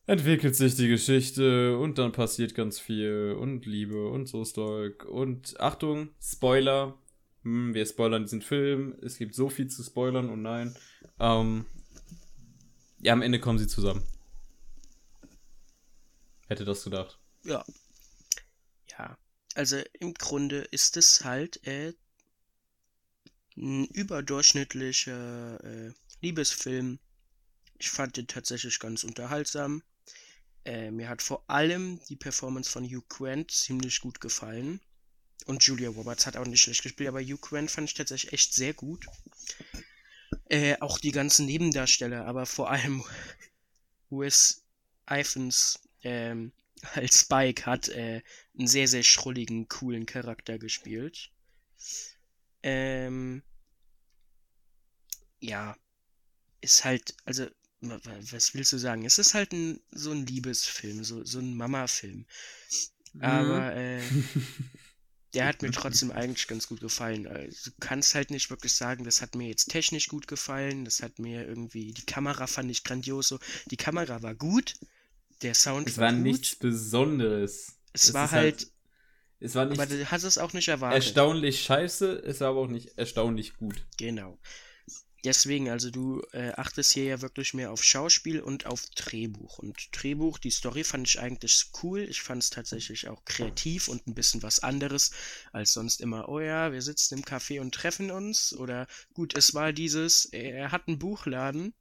entwickelt 0.05 0.55
sich 0.55 0.75
die 0.75 0.87
Geschichte. 0.87 1.77
Und 1.77 1.97
dann 1.97 2.11
passiert 2.11 2.55
ganz 2.55 2.79
viel. 2.79 3.35
Und 3.39 3.65
Liebe 3.65 4.07
und 4.09 4.27
so 4.27 4.45
Stoik 4.45 5.05
und 5.05 5.59
Achtung, 5.59 6.09
Spoiler, 6.21 6.97
hm, 7.43 7.73
wir 7.73 7.85
spoilern 7.85 8.23
diesen 8.23 8.41
Film, 8.41 8.95
es 9.01 9.17
gibt 9.17 9.33
so 9.33 9.49
viel 9.49 9.67
zu 9.67 9.83
spoilern. 9.83 10.29
Und 10.29 10.43
nein, 10.43 10.75
ähm, 11.19 11.65
ja, 12.99 13.13
am 13.13 13.21
Ende 13.21 13.39
kommen 13.39 13.57
sie 13.57 13.67
zusammen. 13.67 14.03
Hätte 16.47 16.65
das 16.65 16.83
gedacht. 16.83 17.19
Ja. 17.45 17.63
Ja. 18.91 19.17
Also 19.55 19.77
im 19.99 20.13
Grunde 20.13 20.59
ist 20.71 20.97
es 20.97 21.23
halt 21.23 21.65
äh, 21.65 21.93
ein 23.61 23.85
überdurchschnittlicher 23.85 25.63
äh, 25.63 25.93
Liebesfilm. 26.21 26.99
Ich 27.77 27.89
fand 27.89 28.17
den 28.17 28.27
tatsächlich 28.27 28.79
ganz 28.79 29.03
unterhaltsam. 29.03 29.83
Äh, 30.65 30.91
mir 30.91 31.09
hat 31.09 31.21
vor 31.21 31.43
allem 31.47 31.99
die 32.09 32.15
Performance 32.15 32.69
von 32.69 32.85
Hugh 32.85 33.05
Grant 33.07 33.51
ziemlich 33.51 34.01
gut 34.01 34.19
gefallen. 34.19 34.79
Und 35.45 35.63
Julia 35.63 35.89
Roberts 35.89 36.27
hat 36.27 36.37
auch 36.37 36.45
nicht 36.45 36.61
schlecht 36.61 36.83
gespielt, 36.83 37.09
aber 37.09 37.21
Hugh 37.21 37.39
Grant 37.39 37.71
fand 37.71 37.89
ich 37.89 37.95
tatsächlich 37.95 38.33
echt 38.33 38.53
sehr 38.53 38.73
gut. 38.73 39.05
Äh, 40.49 40.77
auch 40.79 40.99
die 40.99 41.11
ganzen 41.11 41.45
Nebendarsteller, 41.45 42.25
aber 42.25 42.45
vor 42.45 42.69
allem 42.69 43.03
Wes 44.09 44.63
Ifans 45.09 45.79
ähm, 46.03 46.51
als 46.93 47.21
Spike 47.21 47.65
hat 47.65 47.89
äh, 47.89 48.21
einen 48.57 48.67
sehr, 48.67 48.87
sehr 48.87 49.03
schrulligen, 49.03 49.67
coolen 49.67 50.05
Charakter 50.05 50.59
gespielt. 50.59 51.31
Ähm, 52.63 53.41
ja, 55.41 55.75
ist 56.61 56.85
halt, 56.85 57.15
also, 57.25 57.47
was 57.81 58.53
willst 58.53 58.71
du 58.71 58.77
sagen? 58.77 59.05
Es 59.05 59.17
ist 59.17 59.33
halt 59.33 59.51
ein, 59.51 59.81
so 59.91 60.11
ein 60.11 60.25
Liebesfilm, 60.25 61.03
so, 61.03 61.25
so 61.25 61.39
ein 61.39 61.57
Mama-Film. 61.57 62.25
Mhm. 63.13 63.21
Aber, 63.21 63.75
äh, 63.75 64.01
der 65.33 65.45
hat 65.45 65.61
mir 65.61 65.71
trotzdem 65.71 66.11
eigentlich 66.11 66.47
ganz 66.47 66.67
gut 66.67 66.79
gefallen. 66.79 67.25
Also, 67.27 67.71
du 67.71 67.75
kannst 67.79 68.15
halt 68.15 68.29
nicht 68.29 68.49
wirklich 68.49 68.73
sagen, 68.73 69.03
das 69.03 69.21
hat 69.21 69.35
mir 69.35 69.47
jetzt 69.47 69.69
technisch 69.69 70.07
gut 70.07 70.27
gefallen, 70.27 70.85
das 70.85 71.01
hat 71.01 71.19
mir 71.19 71.47
irgendwie, 71.47 71.93
die 71.93 72.05
Kamera 72.05 72.47
fand 72.47 72.69
ich 72.69 72.83
grandios 72.83 73.27
so. 73.27 73.39
Die 73.71 73.77
Kamera 73.77 74.21
war 74.21 74.35
gut, 74.35 74.75
der 75.41 75.55
Sound 75.55 75.89
es 75.89 75.97
war, 75.97 76.07
war 76.07 76.13
gut. 76.13 76.21
nichts 76.21 76.55
Besonderes. 76.55 77.79
Es 77.93 78.03
das 78.03 78.13
war 78.13 78.31
halt, 78.31 78.61
halt 78.61 78.71
es 79.39 79.55
war 79.55 79.65
nicht. 79.65 79.79
Aber 79.79 79.87
du 79.87 80.11
hast 80.11 80.23
es 80.23 80.37
auch 80.37 80.53
nicht 80.53 80.67
erwartet. 80.67 81.03
Erstaunlich 81.03 81.63
scheiße, 81.63 82.21
es 82.23 82.41
war 82.41 82.49
aber 82.49 82.59
auch 82.61 82.67
nicht 82.67 82.97
erstaunlich 82.97 83.57
gut. 83.57 83.87
Genau. 83.97 84.37
Deswegen, 85.23 85.69
also 85.69 85.91
du 85.91 86.21
äh, 86.31 86.51
achtest 86.53 86.91
hier 86.93 87.03
ja 87.03 87.21
wirklich 87.21 87.53
mehr 87.53 87.71
auf 87.71 87.83
Schauspiel 87.83 88.41
und 88.41 88.65
auf 88.65 88.87
Drehbuch. 88.95 89.59
Und 89.59 89.89
Drehbuch, 89.91 90.39
die 90.39 90.49
Story 90.49 90.83
fand 90.83 91.07
ich 91.07 91.19
eigentlich 91.19 91.67
cool. 91.83 92.01
Ich 92.01 92.21
fand 92.23 92.41
es 92.41 92.49
tatsächlich 92.49 93.07
auch 93.07 93.23
kreativ 93.25 93.87
und 93.87 94.07
ein 94.07 94.15
bisschen 94.15 94.41
was 94.41 94.59
anderes 94.59 95.11
als 95.51 95.73
sonst 95.73 96.01
immer, 96.01 96.27
oh 96.27 96.39
ja, 96.39 96.71
wir 96.71 96.81
sitzen 96.81 97.19
im 97.19 97.23
Café 97.23 97.61
und 97.61 97.75
treffen 97.75 98.09
uns. 98.09 98.53
Oder 98.53 98.87
gut, 99.13 99.35
es 99.35 99.53
war 99.53 99.73
dieses, 99.73 100.25
er 100.25 100.71
hat 100.71 100.87
einen 100.87 100.97
Buchladen 100.97 101.73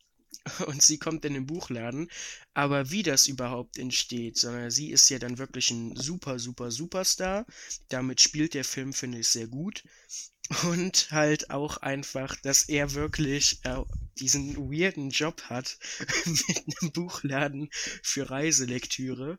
und 0.67 0.83
sie 0.83 0.99
kommt 0.99 1.25
in 1.25 1.33
den 1.33 1.47
Buchladen. 1.47 2.11
Aber 2.53 2.91
wie 2.91 3.03
das 3.03 3.27
überhaupt 3.27 3.79
entsteht, 3.79 4.37
sondern 4.37 4.71
sie 4.71 4.91
ist 4.91 5.09
ja 5.09 5.19
dann 5.19 5.39
wirklich 5.39 5.71
ein 5.71 5.97
super, 5.97 6.39
super, 6.39 6.71
Superstar. 6.71 7.47
Damit 7.89 8.21
spielt 8.21 8.53
der 8.53 8.65
Film, 8.65 8.93
finde 8.93 9.21
ich, 9.21 9.29
sehr 9.29 9.47
gut. 9.47 9.83
Und 10.65 11.13
halt 11.13 11.51
auch 11.51 11.77
einfach, 11.79 12.35
dass 12.37 12.69
er 12.69 12.95
wirklich 12.95 13.61
äh, 13.65 13.83
diesen 14.19 14.57
weirden 14.57 15.11
Job 15.11 15.43
hat 15.43 15.79
mit 16.27 16.81
einem 16.81 16.93
Buchladen 16.93 17.71
für 18.03 18.29
Reiselektüre. 18.29 19.39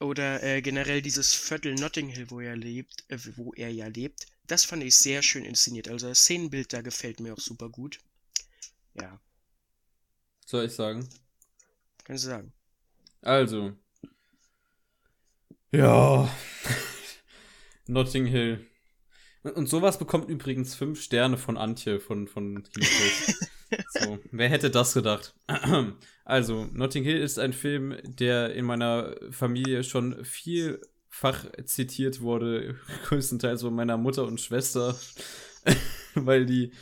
Oder 0.00 0.42
äh, 0.42 0.62
generell 0.62 1.02
dieses 1.02 1.34
Viertel 1.34 1.74
Notting 1.74 2.08
Hill, 2.08 2.30
wo 2.30 2.40
er 2.40 2.56
lebt, 2.56 3.04
äh, 3.08 3.18
wo 3.36 3.52
er 3.52 3.70
ja 3.70 3.86
lebt. 3.86 4.26
Das 4.46 4.64
fand 4.64 4.82
ich 4.82 4.96
sehr 4.96 5.22
schön 5.22 5.44
inszeniert. 5.44 5.88
Also 5.88 6.08
das 6.08 6.20
Szenenbild 6.20 6.72
da 6.72 6.80
gefällt 6.80 7.20
mir 7.20 7.34
auch 7.34 7.40
super 7.40 7.68
gut. 7.68 8.00
Ja. 8.94 9.20
Soll 10.46 10.64
ich 10.64 10.72
sagen? 10.72 11.08
Kannst 12.04 12.24
du 12.24 12.28
sagen. 12.28 12.52
Also. 13.20 13.76
Ja. 15.70 16.34
Notting 17.86 18.26
Hill. 18.26 18.66
Und 19.42 19.68
sowas 19.68 19.98
bekommt 19.98 20.28
übrigens 20.28 20.74
fünf 20.74 21.02
Sterne 21.02 21.36
von 21.36 21.56
Antje 21.56 21.98
von, 21.98 22.28
von 22.28 22.62
So, 23.88 24.18
wer 24.30 24.48
hätte 24.48 24.70
das 24.70 24.94
gedacht? 24.94 25.34
Also, 26.24 26.68
Notting 26.72 27.02
Hill 27.02 27.18
ist 27.18 27.40
ein 27.40 27.52
Film, 27.52 27.96
der 28.04 28.54
in 28.54 28.64
meiner 28.64 29.16
Familie 29.32 29.82
schon 29.82 30.24
vielfach 30.24 31.46
zitiert 31.64 32.20
wurde, 32.20 32.76
größtenteils 33.06 33.62
von 33.62 33.74
meiner 33.74 33.96
Mutter 33.96 34.24
und 34.24 34.40
Schwester, 34.40 34.96
weil 36.14 36.46
die 36.46 36.72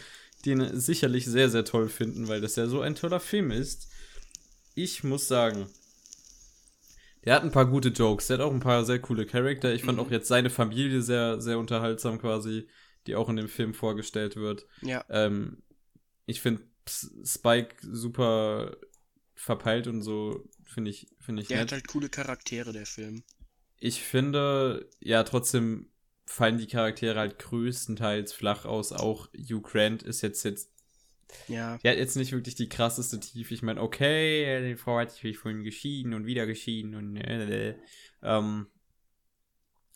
den 0.45 0.79
sicherlich 0.79 1.25
sehr, 1.25 1.49
sehr 1.49 1.65
toll 1.65 1.89
finden, 1.89 2.29
weil 2.29 2.43
das 2.43 2.57
ja 2.57 2.67
so 2.67 2.83
ein 2.83 2.95
toller 2.95 3.21
Film 3.21 3.51
ist. 3.51 3.89
Ich 4.75 5.05
muss 5.05 5.27
sagen, 5.27 5.67
der 7.25 7.35
hat 7.35 7.43
ein 7.43 7.53
paar 7.53 7.67
gute 7.67 7.89
Jokes, 7.89 8.27
der 8.27 8.39
hat 8.39 8.45
auch 8.45 8.53
ein 8.53 8.61
paar 8.61 8.85
sehr 8.85 8.99
coole 8.99 9.27
Charakter. 9.27 9.73
Ich 9.73 9.85
fand 9.85 9.99
mhm. 9.99 10.05
auch 10.05 10.11
jetzt 10.11 10.29
seine 10.29 10.51
Familie 10.51 11.03
sehr, 11.03 11.41
sehr 11.41 11.59
unterhaltsam 11.59 12.19
quasi, 12.19 12.69
die 13.07 13.15
auch 13.15 13.29
in 13.29 13.37
dem 13.37 13.49
Film 13.49 13.75
vorgestellt 13.75 14.37
wird. 14.37 14.67
Ja. 14.83 15.05
Ähm, 15.09 15.63
ich 16.27 16.41
finde 16.41 16.63
Spike 17.25 17.77
super 17.83 18.77
verpeilt 19.35 19.87
und 19.87 20.03
so, 20.03 20.49
finde 20.65 20.91
ich, 20.91 21.09
finde 21.19 21.43
ich. 21.43 21.49
Der 21.49 21.59
nett. 21.59 21.69
hat 21.69 21.73
halt 21.73 21.89
coole 21.89 22.09
Charaktere, 22.09 22.73
der 22.73 22.87
Film. 22.87 23.23
Ich 23.79 24.03
finde, 24.03 24.89
ja, 25.01 25.23
trotzdem 25.25 25.89
fallen 26.27 26.59
die 26.59 26.67
Charaktere 26.67 27.19
halt 27.19 27.39
größtenteils 27.39 28.33
flach 28.33 28.65
aus. 28.65 28.93
Auch 28.93 29.29
Hugh 29.35 29.63
Grant 29.63 30.03
ist 30.03 30.23
jetzt 30.23 30.45
jetzt. 30.45 30.71
Ja. 31.49 31.79
Er 31.83 31.93
hat 31.93 31.99
jetzt 31.99 32.17
nicht 32.17 32.33
wirklich 32.33 32.55
die 32.55 32.69
krasseste 32.69 33.21
Tiefe. 33.21 33.55
Ich 33.55 33.63
meine, 33.63 33.81
okay, 33.81 34.69
die 34.69 34.77
Frau 34.77 34.99
hat 34.99 35.11
sich 35.13 35.39
vorhin 35.39 35.65
geschieden 35.65 36.15
und 36.15 36.27
wieder 36.27 36.47
geschieden 36.47 36.95
und 36.95 37.17
äh, 37.17 37.77
ähm, 38.23 38.67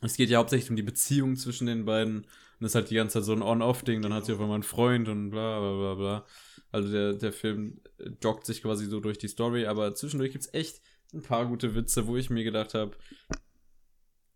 es 0.01 0.17
geht 0.17 0.31
ja 0.31 0.39
hauptsächlich 0.39 0.71
um 0.71 0.77
die 0.77 0.83
Beziehung 0.83 1.37
zwischen 1.37 1.67
den 1.67 1.85
beiden. 1.85 2.19
Und 2.19 2.27
das 2.61 2.73
ist 2.73 2.75
halt 2.75 2.91
die 2.91 2.97
ganze 2.97 3.15
Zeit 3.15 3.25
so 3.25 3.33
ein 3.33 3.43
On-Off-Ding. 3.43 4.03
Dann 4.03 4.13
hat 4.13 4.27
sie 4.27 4.33
auf 4.33 4.41
einmal 4.41 4.57
einen 4.57 4.63
Freund 4.63 5.09
und 5.09 5.31
bla 5.31 5.61
bla 5.61 5.77
bla 5.77 5.95
bla. 5.95 6.27
Also 6.71 6.91
der, 6.91 7.15
der 7.15 7.33
Film 7.33 7.81
joggt 8.23 8.47
sich 8.47 8.63
quasi 8.63 8.87
so 8.87 9.01
durch 9.01 9.19
die 9.19 9.29
Story, 9.29 9.67
aber 9.67 9.95
zwischendurch 9.95 10.33
gibt 10.33 10.45
es 10.45 10.55
echt 10.55 10.83
ein 11.13 11.23
paar 11.23 11.47
gute 11.47 11.75
Witze, 11.75 12.07
wo 12.07 12.17
ich 12.17 12.31
mir 12.31 12.45
gedacht 12.45 12.75
habe, 12.75 12.97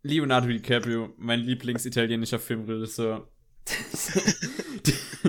Leonardo 0.02 0.46
DiCaprio, 0.46 1.12
mein 1.16 1.40
Lieblingsitalienischer 1.40 2.38
Filmregisseur. 2.38 3.28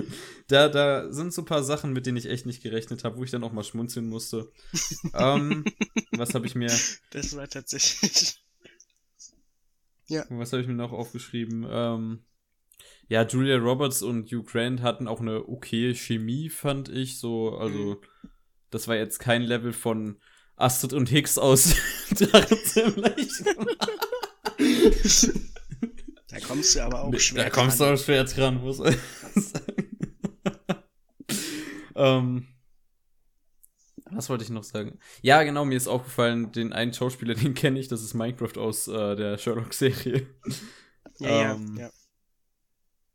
da, 0.50 0.68
da 0.68 1.12
sind 1.12 1.32
so 1.32 1.42
ein 1.42 1.46
paar 1.46 1.62
Sachen, 1.62 1.92
mit 1.92 2.06
denen 2.06 2.16
ich 2.16 2.26
echt 2.26 2.44
nicht 2.44 2.62
gerechnet 2.62 3.04
habe, 3.04 3.16
wo 3.16 3.24
ich 3.24 3.30
dann 3.30 3.44
auch 3.44 3.52
mal 3.52 3.62
schmunzeln 3.62 4.08
musste. 4.08 4.50
ähm, 5.14 5.64
was 6.12 6.34
habe 6.34 6.46
ich 6.46 6.54
mir. 6.54 6.72
Das 7.10 7.36
war 7.36 7.48
tatsächlich. 7.48 8.42
ja. 10.08 10.24
Was 10.28 10.52
habe 10.52 10.62
ich 10.62 10.68
mir 10.68 10.74
noch 10.74 10.92
aufgeschrieben? 10.92 11.66
Ähm, 11.70 12.24
ja, 13.08 13.24
Julia 13.24 13.56
Roberts 13.56 14.02
und 14.02 14.30
Hugh 14.30 14.44
Grant 14.44 14.82
hatten 14.82 15.06
auch 15.06 15.20
eine 15.20 15.48
okay 15.48 15.94
Chemie, 15.94 16.48
fand 16.48 16.88
ich. 16.88 17.18
So, 17.18 17.56
also, 17.56 17.78
mhm. 17.78 18.30
das 18.70 18.88
war 18.88 18.96
jetzt 18.96 19.18
kein 19.20 19.42
Level 19.42 19.72
von 19.72 20.20
Astrid 20.56 20.92
und 20.92 21.08
Hicks 21.08 21.38
aus 21.38 21.74
Drachenzimmerleicht. 22.10 23.44
Da 26.28 26.40
kommst 26.40 26.74
du 26.74 26.84
aber 26.84 27.04
auch 27.04 27.18
schwer 27.18 27.44
Da 27.44 27.50
kommst 27.50 27.80
dran. 27.80 27.88
du 27.88 27.94
auch 27.94 28.04
schwer 28.04 28.24
dran. 28.24 28.62
Ähm, 32.00 32.46
was 34.10 34.28
wollte 34.28 34.44
ich 34.44 34.50
noch 34.50 34.64
sagen? 34.64 34.98
Ja, 35.22 35.42
genau, 35.42 35.64
mir 35.64 35.76
ist 35.76 35.88
aufgefallen, 35.88 36.52
den 36.52 36.72
einen 36.72 36.92
Schauspieler, 36.92 37.34
den 37.36 37.54
kenne 37.54 37.78
ich, 37.78 37.88
das 37.88 38.02
ist 38.02 38.14
Minecraft 38.14 38.56
aus 38.56 38.88
äh, 38.88 39.16
der 39.16 39.38
Sherlock-Serie. 39.38 40.26
Ja, 41.18 41.54
ähm, 41.54 41.76
ja, 41.76 41.84
ja. 41.84 41.90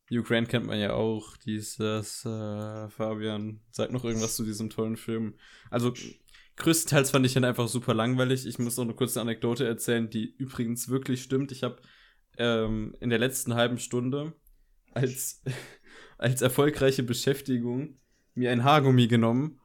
Hugh 0.09 0.23
Grant 0.23 0.49
kennt 0.49 0.67
man 0.67 0.79
ja 0.79 0.93
auch, 0.93 1.35
dieses 1.37 1.79
äh, 1.79 2.89
Fabian, 2.89 3.61
sag 3.71 3.91
noch 3.91 4.05
irgendwas 4.05 4.35
zu 4.35 4.43
diesem 4.43 4.69
tollen 4.69 4.97
Film. 4.97 5.35
Also 5.71 5.93
größtenteils 6.57 7.11
fand 7.11 7.25
ich 7.25 7.35
ihn 7.35 7.43
einfach 7.43 7.67
super 7.67 7.93
langweilig. 7.93 8.45
Ich 8.45 8.59
muss 8.59 8.77
noch 8.77 8.83
eine 8.83 8.93
kurze 8.93 9.19
Anekdote 9.19 9.65
erzählen, 9.65 10.09
die 10.09 10.35
übrigens 10.37 10.89
wirklich 10.89 11.23
stimmt. 11.23 11.51
Ich 11.51 11.63
habe 11.63 11.81
ähm, 12.37 12.95
in 12.99 13.09
der 13.09 13.17
letzten 13.17 13.55
halben 13.55 13.79
Stunde 13.79 14.33
als, 14.91 15.43
als 16.19 16.43
erfolgreiche 16.43 17.01
Beschäftigung 17.03 17.97
mir 18.35 18.51
ein 18.51 18.63
Haargummi 18.63 19.07
genommen 19.07 19.59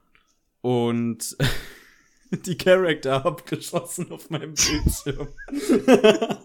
und 0.62 1.36
die 2.47 2.56
Charakter 2.56 3.26
abgeschossen 3.26 4.10
auf 4.12 4.30
meinem 4.30 4.55
Bildschirm. 4.55 5.28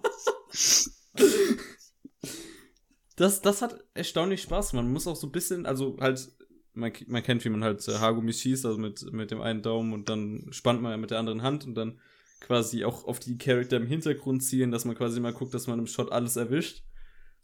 das, 3.15 3.41
das 3.41 3.61
hat 3.61 3.83
erstaunlich 3.93 4.41
Spaß. 4.41 4.73
Man 4.73 4.91
muss 4.91 5.07
auch 5.07 5.15
so 5.15 5.27
ein 5.27 5.31
bisschen, 5.31 5.65
also 5.65 5.95
halt, 5.99 6.31
man, 6.73 6.91
man 7.07 7.23
kennt, 7.23 7.45
wie 7.45 7.49
man 7.49 7.63
halt 7.63 7.87
äh, 7.87 7.99
Haargummi 7.99 8.33
schießt, 8.33 8.65
also 8.65 8.77
mit, 8.79 9.13
mit 9.13 9.31
dem 9.31 9.41
einen 9.41 9.61
Daumen 9.61 9.93
und 9.93 10.09
dann 10.09 10.47
spannt 10.51 10.81
man 10.81 10.91
ja 10.91 10.97
mit 10.97 11.11
der 11.11 11.19
anderen 11.19 11.43
Hand 11.43 11.65
und 11.65 11.75
dann 11.75 11.99
quasi 12.41 12.83
auch 12.83 13.05
auf 13.05 13.19
die 13.19 13.37
Charakter 13.37 13.77
im 13.77 13.87
Hintergrund 13.87 14.43
zielen, 14.43 14.71
dass 14.71 14.85
man 14.85 14.95
quasi 14.95 15.19
mal 15.19 15.33
guckt, 15.33 15.53
dass 15.53 15.67
man 15.67 15.79
im 15.79 15.87
Shot 15.87 16.11
alles 16.11 16.35
erwischt. 16.35 16.83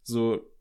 So, 0.02 0.51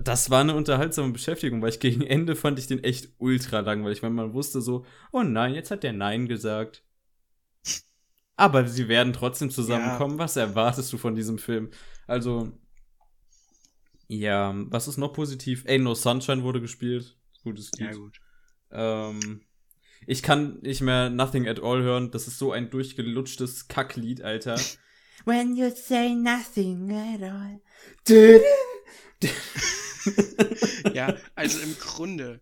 das 0.00 0.30
war 0.30 0.40
eine 0.40 0.54
unterhaltsame 0.54 1.12
Beschäftigung, 1.12 1.62
weil 1.62 1.70
ich 1.70 1.80
gegen 1.80 2.02
Ende 2.02 2.36
fand 2.36 2.58
ich 2.58 2.66
den 2.66 2.82
echt 2.82 3.10
ultra 3.18 3.60
langweilig, 3.60 4.02
weil 4.02 4.10
man 4.10 4.34
wusste 4.34 4.60
so, 4.60 4.84
oh 5.12 5.22
nein, 5.22 5.54
jetzt 5.54 5.70
hat 5.70 5.82
der 5.82 5.92
Nein 5.92 6.26
gesagt. 6.26 6.84
Aber 8.36 8.66
sie 8.66 8.88
werden 8.88 9.12
trotzdem 9.12 9.50
zusammenkommen. 9.50 10.14
Ja. 10.14 10.24
Was 10.24 10.36
erwartest 10.36 10.92
du 10.92 10.98
von 10.98 11.14
diesem 11.14 11.38
Film? 11.38 11.70
Also, 12.06 12.52
ja, 14.08 14.54
was 14.56 14.88
ist 14.88 14.98
noch 14.98 15.12
positiv? 15.12 15.64
Ey, 15.66 15.78
No 15.78 15.94
Sunshine 15.94 16.42
wurde 16.42 16.60
gespielt. 16.60 17.16
Gutes 17.44 17.70
Lied. 17.72 17.92
Ja, 17.92 17.96
gut. 17.96 18.20
Ähm, 18.72 19.42
ich 20.06 20.22
kann 20.22 20.58
nicht 20.62 20.80
mehr 20.80 21.10
Nothing 21.10 21.48
at 21.48 21.62
All 21.62 21.82
hören. 21.82 22.10
Das 22.10 22.26
ist 22.26 22.38
so 22.38 22.52
ein 22.52 22.70
durchgelutschtes 22.70 23.68
Kacklied, 23.68 24.22
Alter. 24.22 24.58
When 25.24 25.56
you 25.56 25.70
say 25.70 26.14
nothing 26.14 26.90
at 26.90 27.22
all. 27.22 27.60
ja, 30.94 31.16
also 31.34 31.60
im 31.60 31.76
Grunde, 31.78 32.40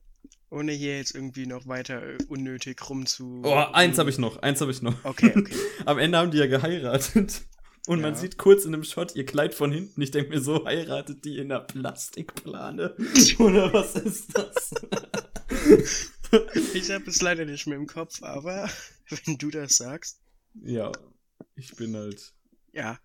ohne 0.51 0.73
hier 0.73 0.97
jetzt 0.97 1.15
irgendwie 1.15 1.47
noch 1.47 1.67
weiter 1.67 2.03
äh, 2.03 2.19
unnötig 2.29 2.79
rumzu. 2.89 3.43
Oh, 3.45 3.55
eins 3.55 3.99
habe 3.99 4.11
ich 4.11 4.19
noch, 4.19 4.39
eins 4.39 4.61
habe 4.61 4.71
ich 4.71 4.83
noch. 4.83 5.05
Okay, 5.05 5.33
okay. 5.37 5.55
Am 5.87 5.99
Ende 5.99 6.19
haben 6.19 6.31
die 6.31 6.39
ja 6.39 6.47
geheiratet. 6.47 7.43
Und 7.87 7.99
ja. 7.99 8.03
man 8.03 8.15
sieht 8.15 8.39
kurz 8.39 8.65
in 8.65 8.75
einem 8.75 8.85
Shot 8.85 9.17
ihr 9.17 9.27
Kleid 9.27 9.55
von 9.55 9.73
hinten. 9.73 10.01
Ich 10.03 10.13
denke 10.13 10.31
mir, 10.31 10.41
so 10.41 10.65
heiratet 10.65 11.25
die 11.25 11.39
in 11.39 11.49
der 11.49 11.61
Plastikplane. 11.61 12.95
Oder 13.39 13.73
was 13.73 13.97
ist 13.97 14.37
das? 14.37 14.71
ich 16.75 16.91
habe 16.91 17.11
es 17.11 17.21
leider 17.21 17.45
nicht 17.45 17.67
mehr 17.67 17.77
im 17.77 17.87
Kopf, 17.87 18.23
aber 18.23 18.71
wenn 19.09 19.37
du 19.37 19.51
das 19.51 19.77
sagst. 19.77 20.21
Ja, 20.63 20.93
ich 21.57 21.75
bin 21.75 21.97
halt. 21.97 22.35
Ja. 22.73 22.99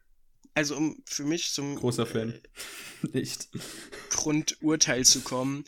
Also 0.57 0.75
um 0.75 0.99
für 1.05 1.23
mich 1.23 1.51
zum 1.51 1.75
großer 1.75 2.07
Fan 2.07 2.33
äh, 2.33 2.39
nicht 3.13 3.47
Grundurteil 4.09 5.05
zu 5.05 5.21
kommen, 5.21 5.65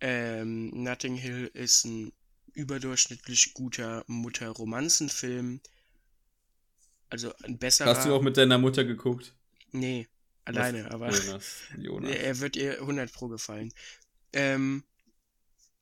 ähm, 0.00 0.70
Notting 0.82 1.16
Hill 1.16 1.50
ist 1.52 1.84
ein 1.84 2.10
überdurchschnittlich 2.54 3.52
guter 3.52 4.02
Mutter-Romanzenfilm. 4.06 5.60
Also 7.10 7.34
ein 7.42 7.58
besserer. 7.58 7.90
Hast 7.94 8.06
du 8.06 8.14
auch 8.14 8.22
mit 8.22 8.38
deiner 8.38 8.56
Mutter 8.56 8.84
geguckt? 8.84 9.34
Nee, 9.72 10.08
alleine, 10.46 10.86
Was? 10.86 10.90
aber 10.90 11.10
Jonas. 11.10 11.52
Jonas. 11.76 12.10
er 12.16 12.40
wird 12.40 12.56
ihr 12.56 12.80
100 12.80 13.12
pro 13.12 13.28
gefallen. 13.28 13.70
Ähm, 14.32 14.82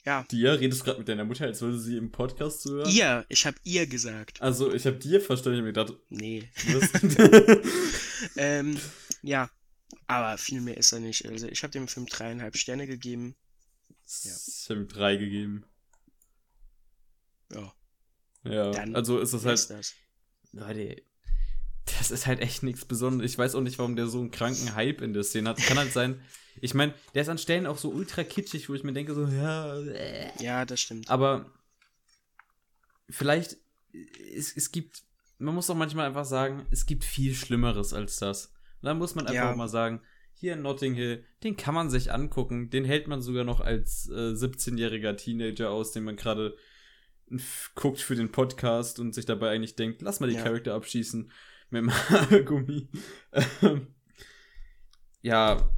ja. 0.05 0.25
Dir? 0.25 0.59
Redest 0.59 0.81
du 0.81 0.85
gerade 0.85 0.99
mit 0.99 1.09
deiner 1.09 1.25
Mutter, 1.25 1.45
als 1.45 1.61
würde 1.61 1.79
sie 1.79 1.97
im 1.97 2.11
Podcast 2.11 2.63
zuhören? 2.63 2.91
Ihr, 2.91 3.25
ich 3.29 3.47
habe 3.47 3.57
ihr 3.65 3.87
gesagt. 3.87 4.41
Also, 4.43 4.73
ich 4.73 4.87
habe 4.87 4.97
dir 4.97 5.21
verstanden, 5.21 5.59
ich 5.59 5.65
mir 5.65 5.73
gedacht. 5.73 5.95
Nee. 6.09 6.49
ähm, 8.37 8.79
ja. 9.23 9.51
Aber 10.07 10.37
viel 10.39 10.61
mehr 10.61 10.77
ist 10.77 10.93
er 10.93 11.01
nicht. 11.01 11.27
Also, 11.27 11.47
ich 11.47 11.63
habe 11.63 11.71
dem 11.71 11.89
Film 11.89 12.07
dreieinhalb 12.07 12.57
Sterne 12.57 12.87
gegeben. 12.87 13.37
Ja. 14.25 14.33
Ich 14.33 14.67
habe 14.69 14.81
ihm 14.81 14.89
drei 14.89 15.17
gegeben. 15.17 15.65
Ja. 17.53 17.73
Ja, 18.45 18.71
Dann 18.73 18.97
also 18.97 19.21
ist 19.21 19.33
es 19.33 19.45
halt. 19.45 19.71
Das. 19.71 19.95
Leute, 20.53 21.03
das 21.85 22.11
ist 22.11 22.27
halt 22.27 22.41
echt 22.41 22.63
nichts 22.63 22.85
Besonderes. 22.85 23.31
Ich 23.31 23.39
weiß 23.39 23.55
auch 23.55 23.61
nicht, 23.61 23.79
warum 23.79 23.97
der 23.97 24.07
so 24.07 24.19
einen 24.19 24.31
kranken 24.31 24.75
Hype 24.75 25.01
in 25.01 25.13
der 25.13 25.23
Szene 25.23 25.51
hat. 25.51 25.59
Kann 25.59 25.79
halt 25.79 25.93
sein. 25.93 26.21
Ich 26.61 26.75
meine, 26.75 26.95
der 27.15 27.23
ist 27.23 27.29
an 27.29 27.39
Stellen 27.39 27.67
auch 27.67 27.79
so 27.79 27.91
ultra 27.91 28.25
kitschig, 28.25 28.69
wo 28.69 28.75
ich 28.75 28.85
mir 28.85 28.93
denke, 28.93 29.15
so, 29.15 29.27
ja. 29.27 29.79
Äh. 29.81 30.31
Ja, 30.43 30.65
das 30.65 30.81
stimmt. 30.81 31.11
Aber 31.11 31.47
vielleicht, 33.09 33.57
es, 34.35 34.57
es 34.57 34.73
gibt, 34.73 35.03
man 35.39 35.55
muss 35.55 35.67
doch 35.67 35.75
manchmal 35.75 36.07
einfach 36.07 36.25
sagen, 36.25 36.67
es 36.71 36.87
gibt 36.87 37.05
viel 37.05 37.35
Schlimmeres 37.35 37.93
als 37.93 38.17
das. 38.17 38.47
Und 38.47 38.87
dann 38.87 38.99
muss 38.99 39.15
man 39.15 39.27
einfach 39.27 39.51
ja. 39.51 39.57
mal 39.57 39.69
sagen, 39.69 40.03
hier 40.35 40.55
in 40.55 40.63
Notting 40.63 40.95
Hill, 40.95 41.25
den 41.45 41.57
kann 41.57 41.75
man 41.75 41.89
sich 41.89 42.13
angucken. 42.13 42.69
Den 42.71 42.85
hält 42.85 43.07
man 43.07 43.23
sogar 43.23 43.45
noch 43.45 43.61
als 43.61 44.09
äh, 44.09 44.33
17-jähriger 44.35 45.17
Teenager 45.17 45.71
aus, 45.71 45.93
den 45.93 46.05
man 46.05 46.17
gerade 46.17 46.57
guckt 47.75 48.01
für 48.01 48.17
den 48.17 48.33
Podcast 48.33 48.99
und 48.99 49.15
sich 49.15 49.25
dabei 49.25 49.51
eigentlich 49.51 49.77
denkt, 49.77 50.03
lass 50.03 50.21
mal 50.21 50.29
die 50.29 50.37
ja. 50.37 50.43
Charakter 50.43 50.75
abschießen 50.75 51.31
mit 51.71 51.83
dem 51.83 51.93
Haargummi. 52.11 52.89
Ähm, 53.63 53.87
ja, 55.23 55.71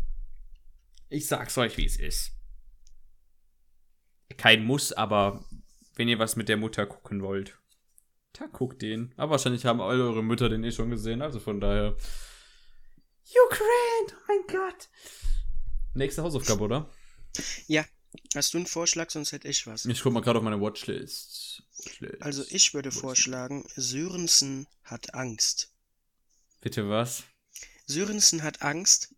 ich 1.15 1.27
sag's 1.27 1.57
euch, 1.59 1.77
wie 1.77 1.87
es 1.87 1.97
ist. 1.97 2.33
Kein 4.37 4.65
Muss, 4.65 4.93
aber 4.93 5.45
wenn 5.95 6.09
ihr 6.09 6.19
was 6.19 6.37
mit 6.37 6.49
der 6.49 6.57
Mutter 6.57 6.87
gucken 6.87 7.23
wollt, 7.23 7.57
da 8.33 8.47
guckt 8.47 8.83
den. 8.83 9.15
Aber 9.17 9.33
wahrscheinlich 9.33 9.65
haben 9.65 9.81
alle 9.81 10.03
eure 10.03 10.25
Mütter 10.25 10.49
den 10.49 10.65
eh 10.65 10.73
schon 10.73 10.91
gesehen, 10.91 11.23
also 11.23 11.39
von 11.39 11.61
daher. 11.61 11.97
Ukraine! 13.47 14.09
Oh 14.11 14.25
mein 14.27 14.47
Gott! 14.49 14.89
Nächste 15.95 16.23
Hausaufgabe, 16.23 16.65
oder? 16.65 16.91
Ja. 17.69 17.85
Hast 18.35 18.55
du 18.55 18.59
einen 18.59 18.67
Vorschlag, 18.67 19.11
sonst 19.11 19.33
hätte 19.33 19.49
ich 19.49 19.67
was. 19.67 19.87
Ich 19.87 20.03
guck 20.03 20.13
mal 20.13 20.21
gerade 20.21 20.39
auf 20.39 20.45
meine 20.45 20.61
Watchlist. 20.61 21.65
Watchlist. 21.79 22.23
Also 22.23 22.45
ich 22.49 22.73
würde 22.73 22.93
vorschlagen, 22.93 23.65
Sörensen 23.75 24.69
hat 24.85 25.15
Angst. 25.15 25.73
Bitte 26.61 26.89
was? 26.89 27.25
Sörensen 27.87 28.43
hat 28.43 28.63
Angst 28.63 29.15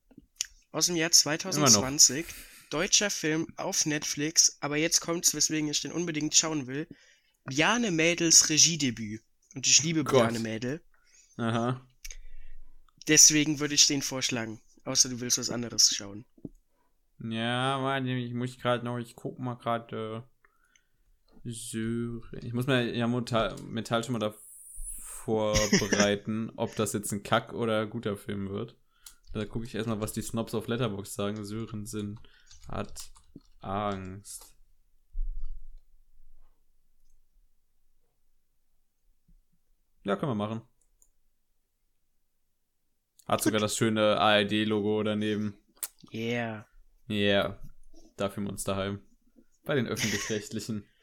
aus 0.76 0.86
dem 0.88 0.96
Jahr 0.96 1.10
2020. 1.10 2.26
Deutscher 2.68 3.08
Film 3.08 3.46
auf 3.56 3.86
Netflix, 3.86 4.58
aber 4.60 4.76
jetzt 4.76 5.00
kommt's, 5.00 5.34
weswegen 5.34 5.70
ich 5.70 5.80
den 5.80 5.92
unbedingt 5.92 6.34
schauen 6.34 6.66
will. 6.66 6.86
Bjane 7.46 7.90
Mädels 7.90 8.50
Regiedebüt. 8.50 9.22
Und 9.54 9.66
ich 9.66 9.82
liebe 9.82 10.04
Gott. 10.04 10.28
Bjane 10.28 10.40
Mädel. 10.40 10.82
Aha. 11.38 11.80
Deswegen 13.08 13.58
würde 13.58 13.74
ich 13.74 13.86
den 13.86 14.02
vorschlagen. 14.02 14.60
Außer 14.84 15.08
du 15.08 15.20
willst 15.20 15.38
was 15.38 15.48
anderes 15.48 15.94
schauen. 15.94 16.26
Ja, 17.20 17.82
warte, 17.82 18.10
ich 18.10 18.34
muss 18.34 18.58
gerade 18.58 18.84
noch, 18.84 18.98
ich 18.98 19.16
guck 19.16 19.38
mal 19.38 19.54
gerade. 19.54 20.24
Äh, 21.44 21.48
ich 21.48 22.52
muss 22.52 22.66
mir 22.66 22.94
ja 22.94 23.06
Metall, 23.06 23.56
Metall 23.62 24.04
schon 24.04 24.12
mal 24.12 24.18
da 24.18 24.34
vorbereiten, 24.98 26.52
ob 26.56 26.76
das 26.76 26.92
jetzt 26.92 27.12
ein 27.12 27.22
Kack 27.22 27.54
oder 27.54 27.86
guter 27.86 28.18
Film 28.18 28.50
wird. 28.50 28.76
Da 29.36 29.44
gucke 29.44 29.66
ich 29.66 29.74
erstmal, 29.74 30.00
was 30.00 30.14
die 30.14 30.22
Snobs 30.22 30.54
auf 30.54 30.66
Letterbox 30.66 31.12
sagen. 31.12 31.44
Sörensen 31.44 32.18
hat 32.68 33.10
Angst. 33.60 34.54
Ja, 40.04 40.16
können 40.16 40.30
wir 40.30 40.36
machen. 40.36 40.62
Hat 43.26 43.42
sogar 43.42 43.60
das 43.60 43.76
schöne 43.76 44.18
ARD-Logo 44.18 45.02
daneben. 45.02 45.58
Yeah. 46.14 46.66
Yeah. 47.10 47.60
Da 48.16 48.30
fühlen 48.30 48.46
wir 48.46 48.52
uns 48.52 48.64
daheim. 48.64 49.02
Bei 49.64 49.74
den 49.74 49.86
Öffentlich-Rechtlichen. 49.86 50.88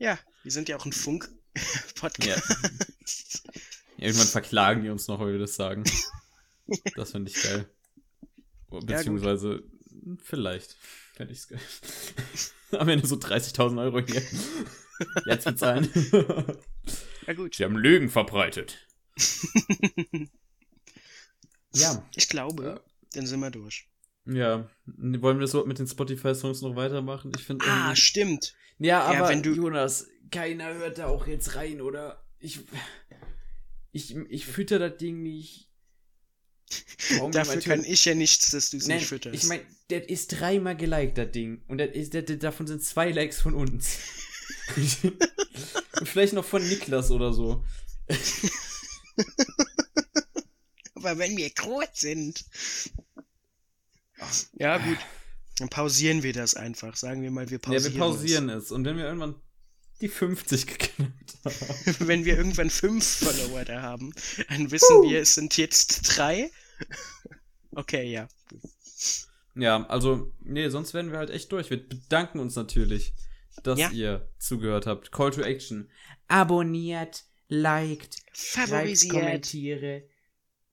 Ja, 0.00 0.16
wir 0.44 0.52
sind 0.52 0.68
ja 0.68 0.76
auch 0.76 0.86
ein 0.86 0.92
Funk-Podcast. 0.92 2.24
Ja, 2.24 3.52
irgendwann 3.96 4.28
verklagen 4.28 4.84
die 4.84 4.90
uns 4.90 5.08
noch, 5.08 5.18
weil 5.18 5.32
wir 5.32 5.40
das 5.40 5.56
sagen. 5.56 5.82
Das 6.96 7.12
finde 7.12 7.30
ich 7.30 7.42
geil. 7.42 7.68
Beziehungsweise, 8.70 9.62
vielleicht. 10.22 10.76
Fände 11.14 11.32
ich 11.32 11.38
es 11.40 11.48
geil. 11.48 11.60
Am 12.80 12.88
Ende 12.88 13.06
so 13.06 13.16
30.000 13.16 13.80
Euro 13.80 14.00
hier. 14.00 14.22
Jetzt 15.26 15.44
bezahlen. 15.44 15.88
Ja, 17.26 17.34
gut. 17.34 17.54
Sie 17.56 17.64
haben 17.64 17.76
Lügen 17.76 18.08
verbreitet. 18.08 18.78
ja. 21.74 22.02
Ich 22.16 22.28
glaube, 22.28 22.82
dann 23.12 23.26
sind 23.26 23.40
wir 23.40 23.50
durch. 23.50 23.86
Ja. 24.24 24.68
Wollen 24.86 25.38
wir 25.38 25.46
das 25.46 25.54
mit 25.66 25.78
den 25.78 25.86
Spotify-Songs 25.86 26.62
noch 26.62 26.76
weitermachen? 26.76 27.32
Ich 27.36 27.44
finde. 27.44 27.66
Ah, 27.68 27.94
stimmt. 27.94 28.54
Ja, 28.78 29.02
aber 29.02 29.14
Ja, 29.14 29.28
wenn 29.28 29.42
du- 29.42 29.52
Jonas, 29.54 30.08
keiner 30.30 30.72
hört 30.74 30.96
da 30.98 31.06
auch 31.08 31.26
jetzt 31.26 31.54
rein, 31.54 31.80
oder? 31.80 32.24
Ich. 32.38 32.60
Ich, 33.92 34.14
ich 34.16 34.46
fütter 34.46 34.78
das 34.78 34.96
Ding 34.98 35.22
nicht. 35.22 35.67
Warum 37.16 37.32
Dafür 37.32 37.60
kann 37.60 37.84
ich 37.84 38.04
ja 38.04 38.14
nichts, 38.14 38.50
dass 38.50 38.70
du 38.70 38.76
es 38.78 38.86
nicht 38.86 39.06
fütterst. 39.06 39.34
ich 39.42 39.48
meine, 39.48 39.62
das 39.88 40.02
ist 40.06 40.28
dreimal 40.40 40.76
geliked, 40.76 41.16
das 41.18 41.30
Ding. 41.32 41.62
Und 41.68 41.78
das 41.78 41.90
ist, 41.94 42.14
das, 42.14 42.24
das, 42.26 42.38
davon 42.38 42.66
sind 42.66 42.82
zwei 42.82 43.10
Likes 43.10 43.40
von 43.40 43.54
uns. 43.54 43.98
Und 46.00 46.08
vielleicht 46.08 46.32
noch 46.34 46.44
von 46.44 46.66
Niklas 46.68 47.10
oder 47.10 47.32
so. 47.32 47.64
Aber 50.94 51.18
wenn 51.18 51.36
wir 51.36 51.48
groß 51.50 51.86
sind. 51.94 52.44
Ja, 54.54 54.78
gut. 54.78 54.98
Dann 55.58 55.68
pausieren 55.68 56.22
wir 56.22 56.32
das 56.32 56.54
einfach. 56.54 56.96
Sagen 56.96 57.22
wir 57.22 57.30
mal, 57.30 57.48
wir 57.50 57.58
Ja, 57.58 57.62
pausieren. 57.62 57.94
wir 57.94 57.98
pausieren 58.00 58.48
es. 58.50 58.70
Und 58.72 58.84
wenn 58.84 58.96
wir 58.96 59.04
irgendwann 59.04 59.34
die 60.00 60.08
50 60.08 60.66
geknackt 60.66 61.34
haben. 61.44 61.54
Wenn 62.08 62.24
wir 62.24 62.36
irgendwann 62.36 62.70
fünf 62.70 63.04
Follower 63.04 63.64
da 63.64 63.82
haben, 63.82 64.12
dann 64.48 64.70
wissen 64.70 65.02
wir, 65.02 65.20
es 65.20 65.34
sind 65.34 65.56
jetzt 65.56 66.02
drei. 66.16 66.50
Okay, 67.72 68.10
ja. 68.10 68.28
Ja, 69.54 69.84
also, 69.88 70.32
nee, 70.40 70.68
sonst 70.68 70.94
werden 70.94 71.10
wir 71.10 71.18
halt 71.18 71.30
echt 71.30 71.50
durch. 71.50 71.70
Wir 71.70 71.86
bedanken 71.88 72.38
uns 72.38 72.54
natürlich, 72.54 73.12
dass 73.64 73.78
Ja. 73.78 73.90
ihr 73.90 74.28
zugehört 74.38 74.86
habt. 74.86 75.10
Call 75.10 75.32
to 75.32 75.42
Action. 75.42 75.90
Abonniert, 76.28 77.24
liked, 77.48 78.16
Favorisiert. 78.32 79.14
Kommentare. 79.14 80.04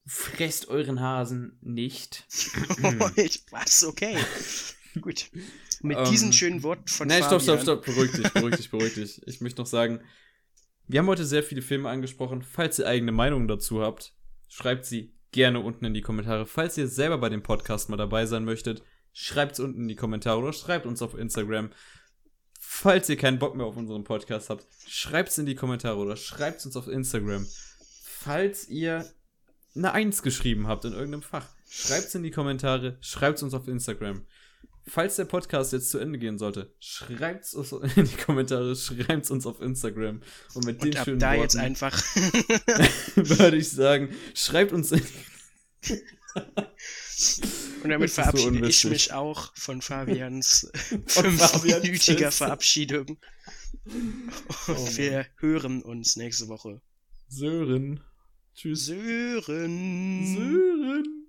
Fresst 0.06 0.68
euren 0.68 0.99
Hasen 0.99 1.57
nicht. 1.61 2.26
Was? 3.49 3.84
Okay. 3.84 4.18
Gut. 5.02 5.30
Mit 5.82 5.98
Ähm, 5.98 6.06
diesen 6.10 6.34
schönen 6.34 6.64
Worten 6.64 6.88
von 6.88 7.08
Nein, 7.08 7.24
stopp, 7.24 7.42
stopp, 7.42 7.62
stopp. 7.62 7.86
Beruhig 7.86 8.12
dich, 8.12 8.32
beruhig 8.32 8.56
dich, 8.56 8.70
beruhig 8.72 8.94
dich. 8.96 9.22
Ich 9.28 9.42
möchte 9.42 9.62
noch 9.62 9.68
sagen, 9.68 10.02
wir 10.88 11.00
haben 11.00 11.08
heute 11.08 11.26
sehr 11.26 11.44
viele 11.44 11.62
Filme 11.62 11.90
angesprochen. 11.90 12.42
Falls 12.42 12.80
ihr 12.80 12.88
eigene 12.88 13.12
Meinungen 13.12 13.48
dazu 13.48 13.82
habt, 13.82 14.14
schreibt 14.48 14.86
sie 14.86 15.14
gerne 15.32 15.60
unten 15.60 15.86
in 15.86 15.94
die 15.94 16.02
Kommentare. 16.02 16.46
Falls 16.46 16.78
ihr 16.78 16.88
selber 16.88 17.18
bei 17.18 17.30
dem 17.30 17.44
Podcast 17.44 17.90
mal 17.90 17.98
dabei 17.98 18.26
sein 18.26 18.46
möchtet, 18.46 18.84
schreibt 19.12 19.54
es 19.54 19.60
unten 19.60 19.82
in 19.82 19.88
die 19.88 19.96
Kommentare 19.96 20.40
oder 20.40 20.54
schreibt 20.54 20.86
uns 20.86 21.02
auf 21.02 21.18
Instagram. 21.18 21.72
Falls 22.60 23.10
ihr 23.10 23.18
keinen 23.18 23.40
Bock 23.40 23.56
mehr 23.56 23.66
auf 23.66 23.78
unseren 23.78 24.04
Podcast 24.04 24.50
habt, 24.50 24.66
schreibt 24.88 25.30
es 25.30 25.38
in 25.38 25.46
die 25.46 25.56
Kommentare 25.56 25.98
oder 25.98 26.16
schreibt 26.16 26.60
es 26.60 26.66
uns 26.66 26.76
auf 26.76 26.88
Instagram. 26.88 27.46
Falls 28.04 28.68
ihr 28.70 29.06
eine 29.76 29.92
Eins 29.92 30.24
geschrieben 30.24 30.68
habt 30.68 30.86
in 30.86 30.94
irgendeinem 30.94 31.22
Fach, 31.22 31.48
schreibt 31.70 32.08
es 32.08 32.16
in 32.16 32.24
die 32.24 32.32
Kommentare, 32.32 32.98
schreibt 33.02 33.38
es 33.38 33.44
uns 33.44 33.54
auf 33.54 33.68
Instagram. 33.68 34.26
Falls 34.88 35.16
der 35.16 35.26
Podcast 35.26 35.74
jetzt 35.74 35.90
zu 35.90 35.98
Ende 35.98 36.20
gehen 36.20 36.38
sollte, 36.38 36.74
schreibt 36.80 37.45
es 37.45 37.53
uns 37.56 37.72
in 37.95 38.06
die 38.06 38.16
Kommentare, 38.18 38.76
schreibt 38.76 39.26
es 39.26 39.32
uns 39.32 39.45
auf 39.48 39.60
Instagram. 39.62 40.22
Und 40.53 40.66
mit 40.66 40.82
Und 40.82 40.86
den 40.86 40.98
ab 40.98 41.06
schönen 41.06 41.20
da 41.20 41.32
Worten 41.32 41.41
jetzt 41.41 41.56
einfach. 41.56 42.03
würde 43.16 43.57
ich 43.57 43.72
sagen, 43.72 44.16
schreibt 44.34 44.74
uns 44.74 44.91
in 44.91 45.02
Und 47.84 47.90
damit 47.90 48.06
ist 48.10 48.16
so 48.16 48.22
verabschiede 48.24 48.68
ich 48.68 48.86
mich 48.86 49.14
auch 49.14 49.53
von 49.56 49.82
Fabians 49.82 50.70
fünfminütiger. 51.06 52.32
Verabschiedung. 52.32 53.18
Oh 54.68 54.72
Und 54.72 54.98
wir 54.98 55.26
hören 55.38 55.82
uns 55.82 56.16
nächste 56.16 56.48
Woche. 56.48 56.82
Sören. 57.28 58.02
Tschüss. 58.53 58.86
Sören. 58.86 60.36
Sören. 60.36 61.24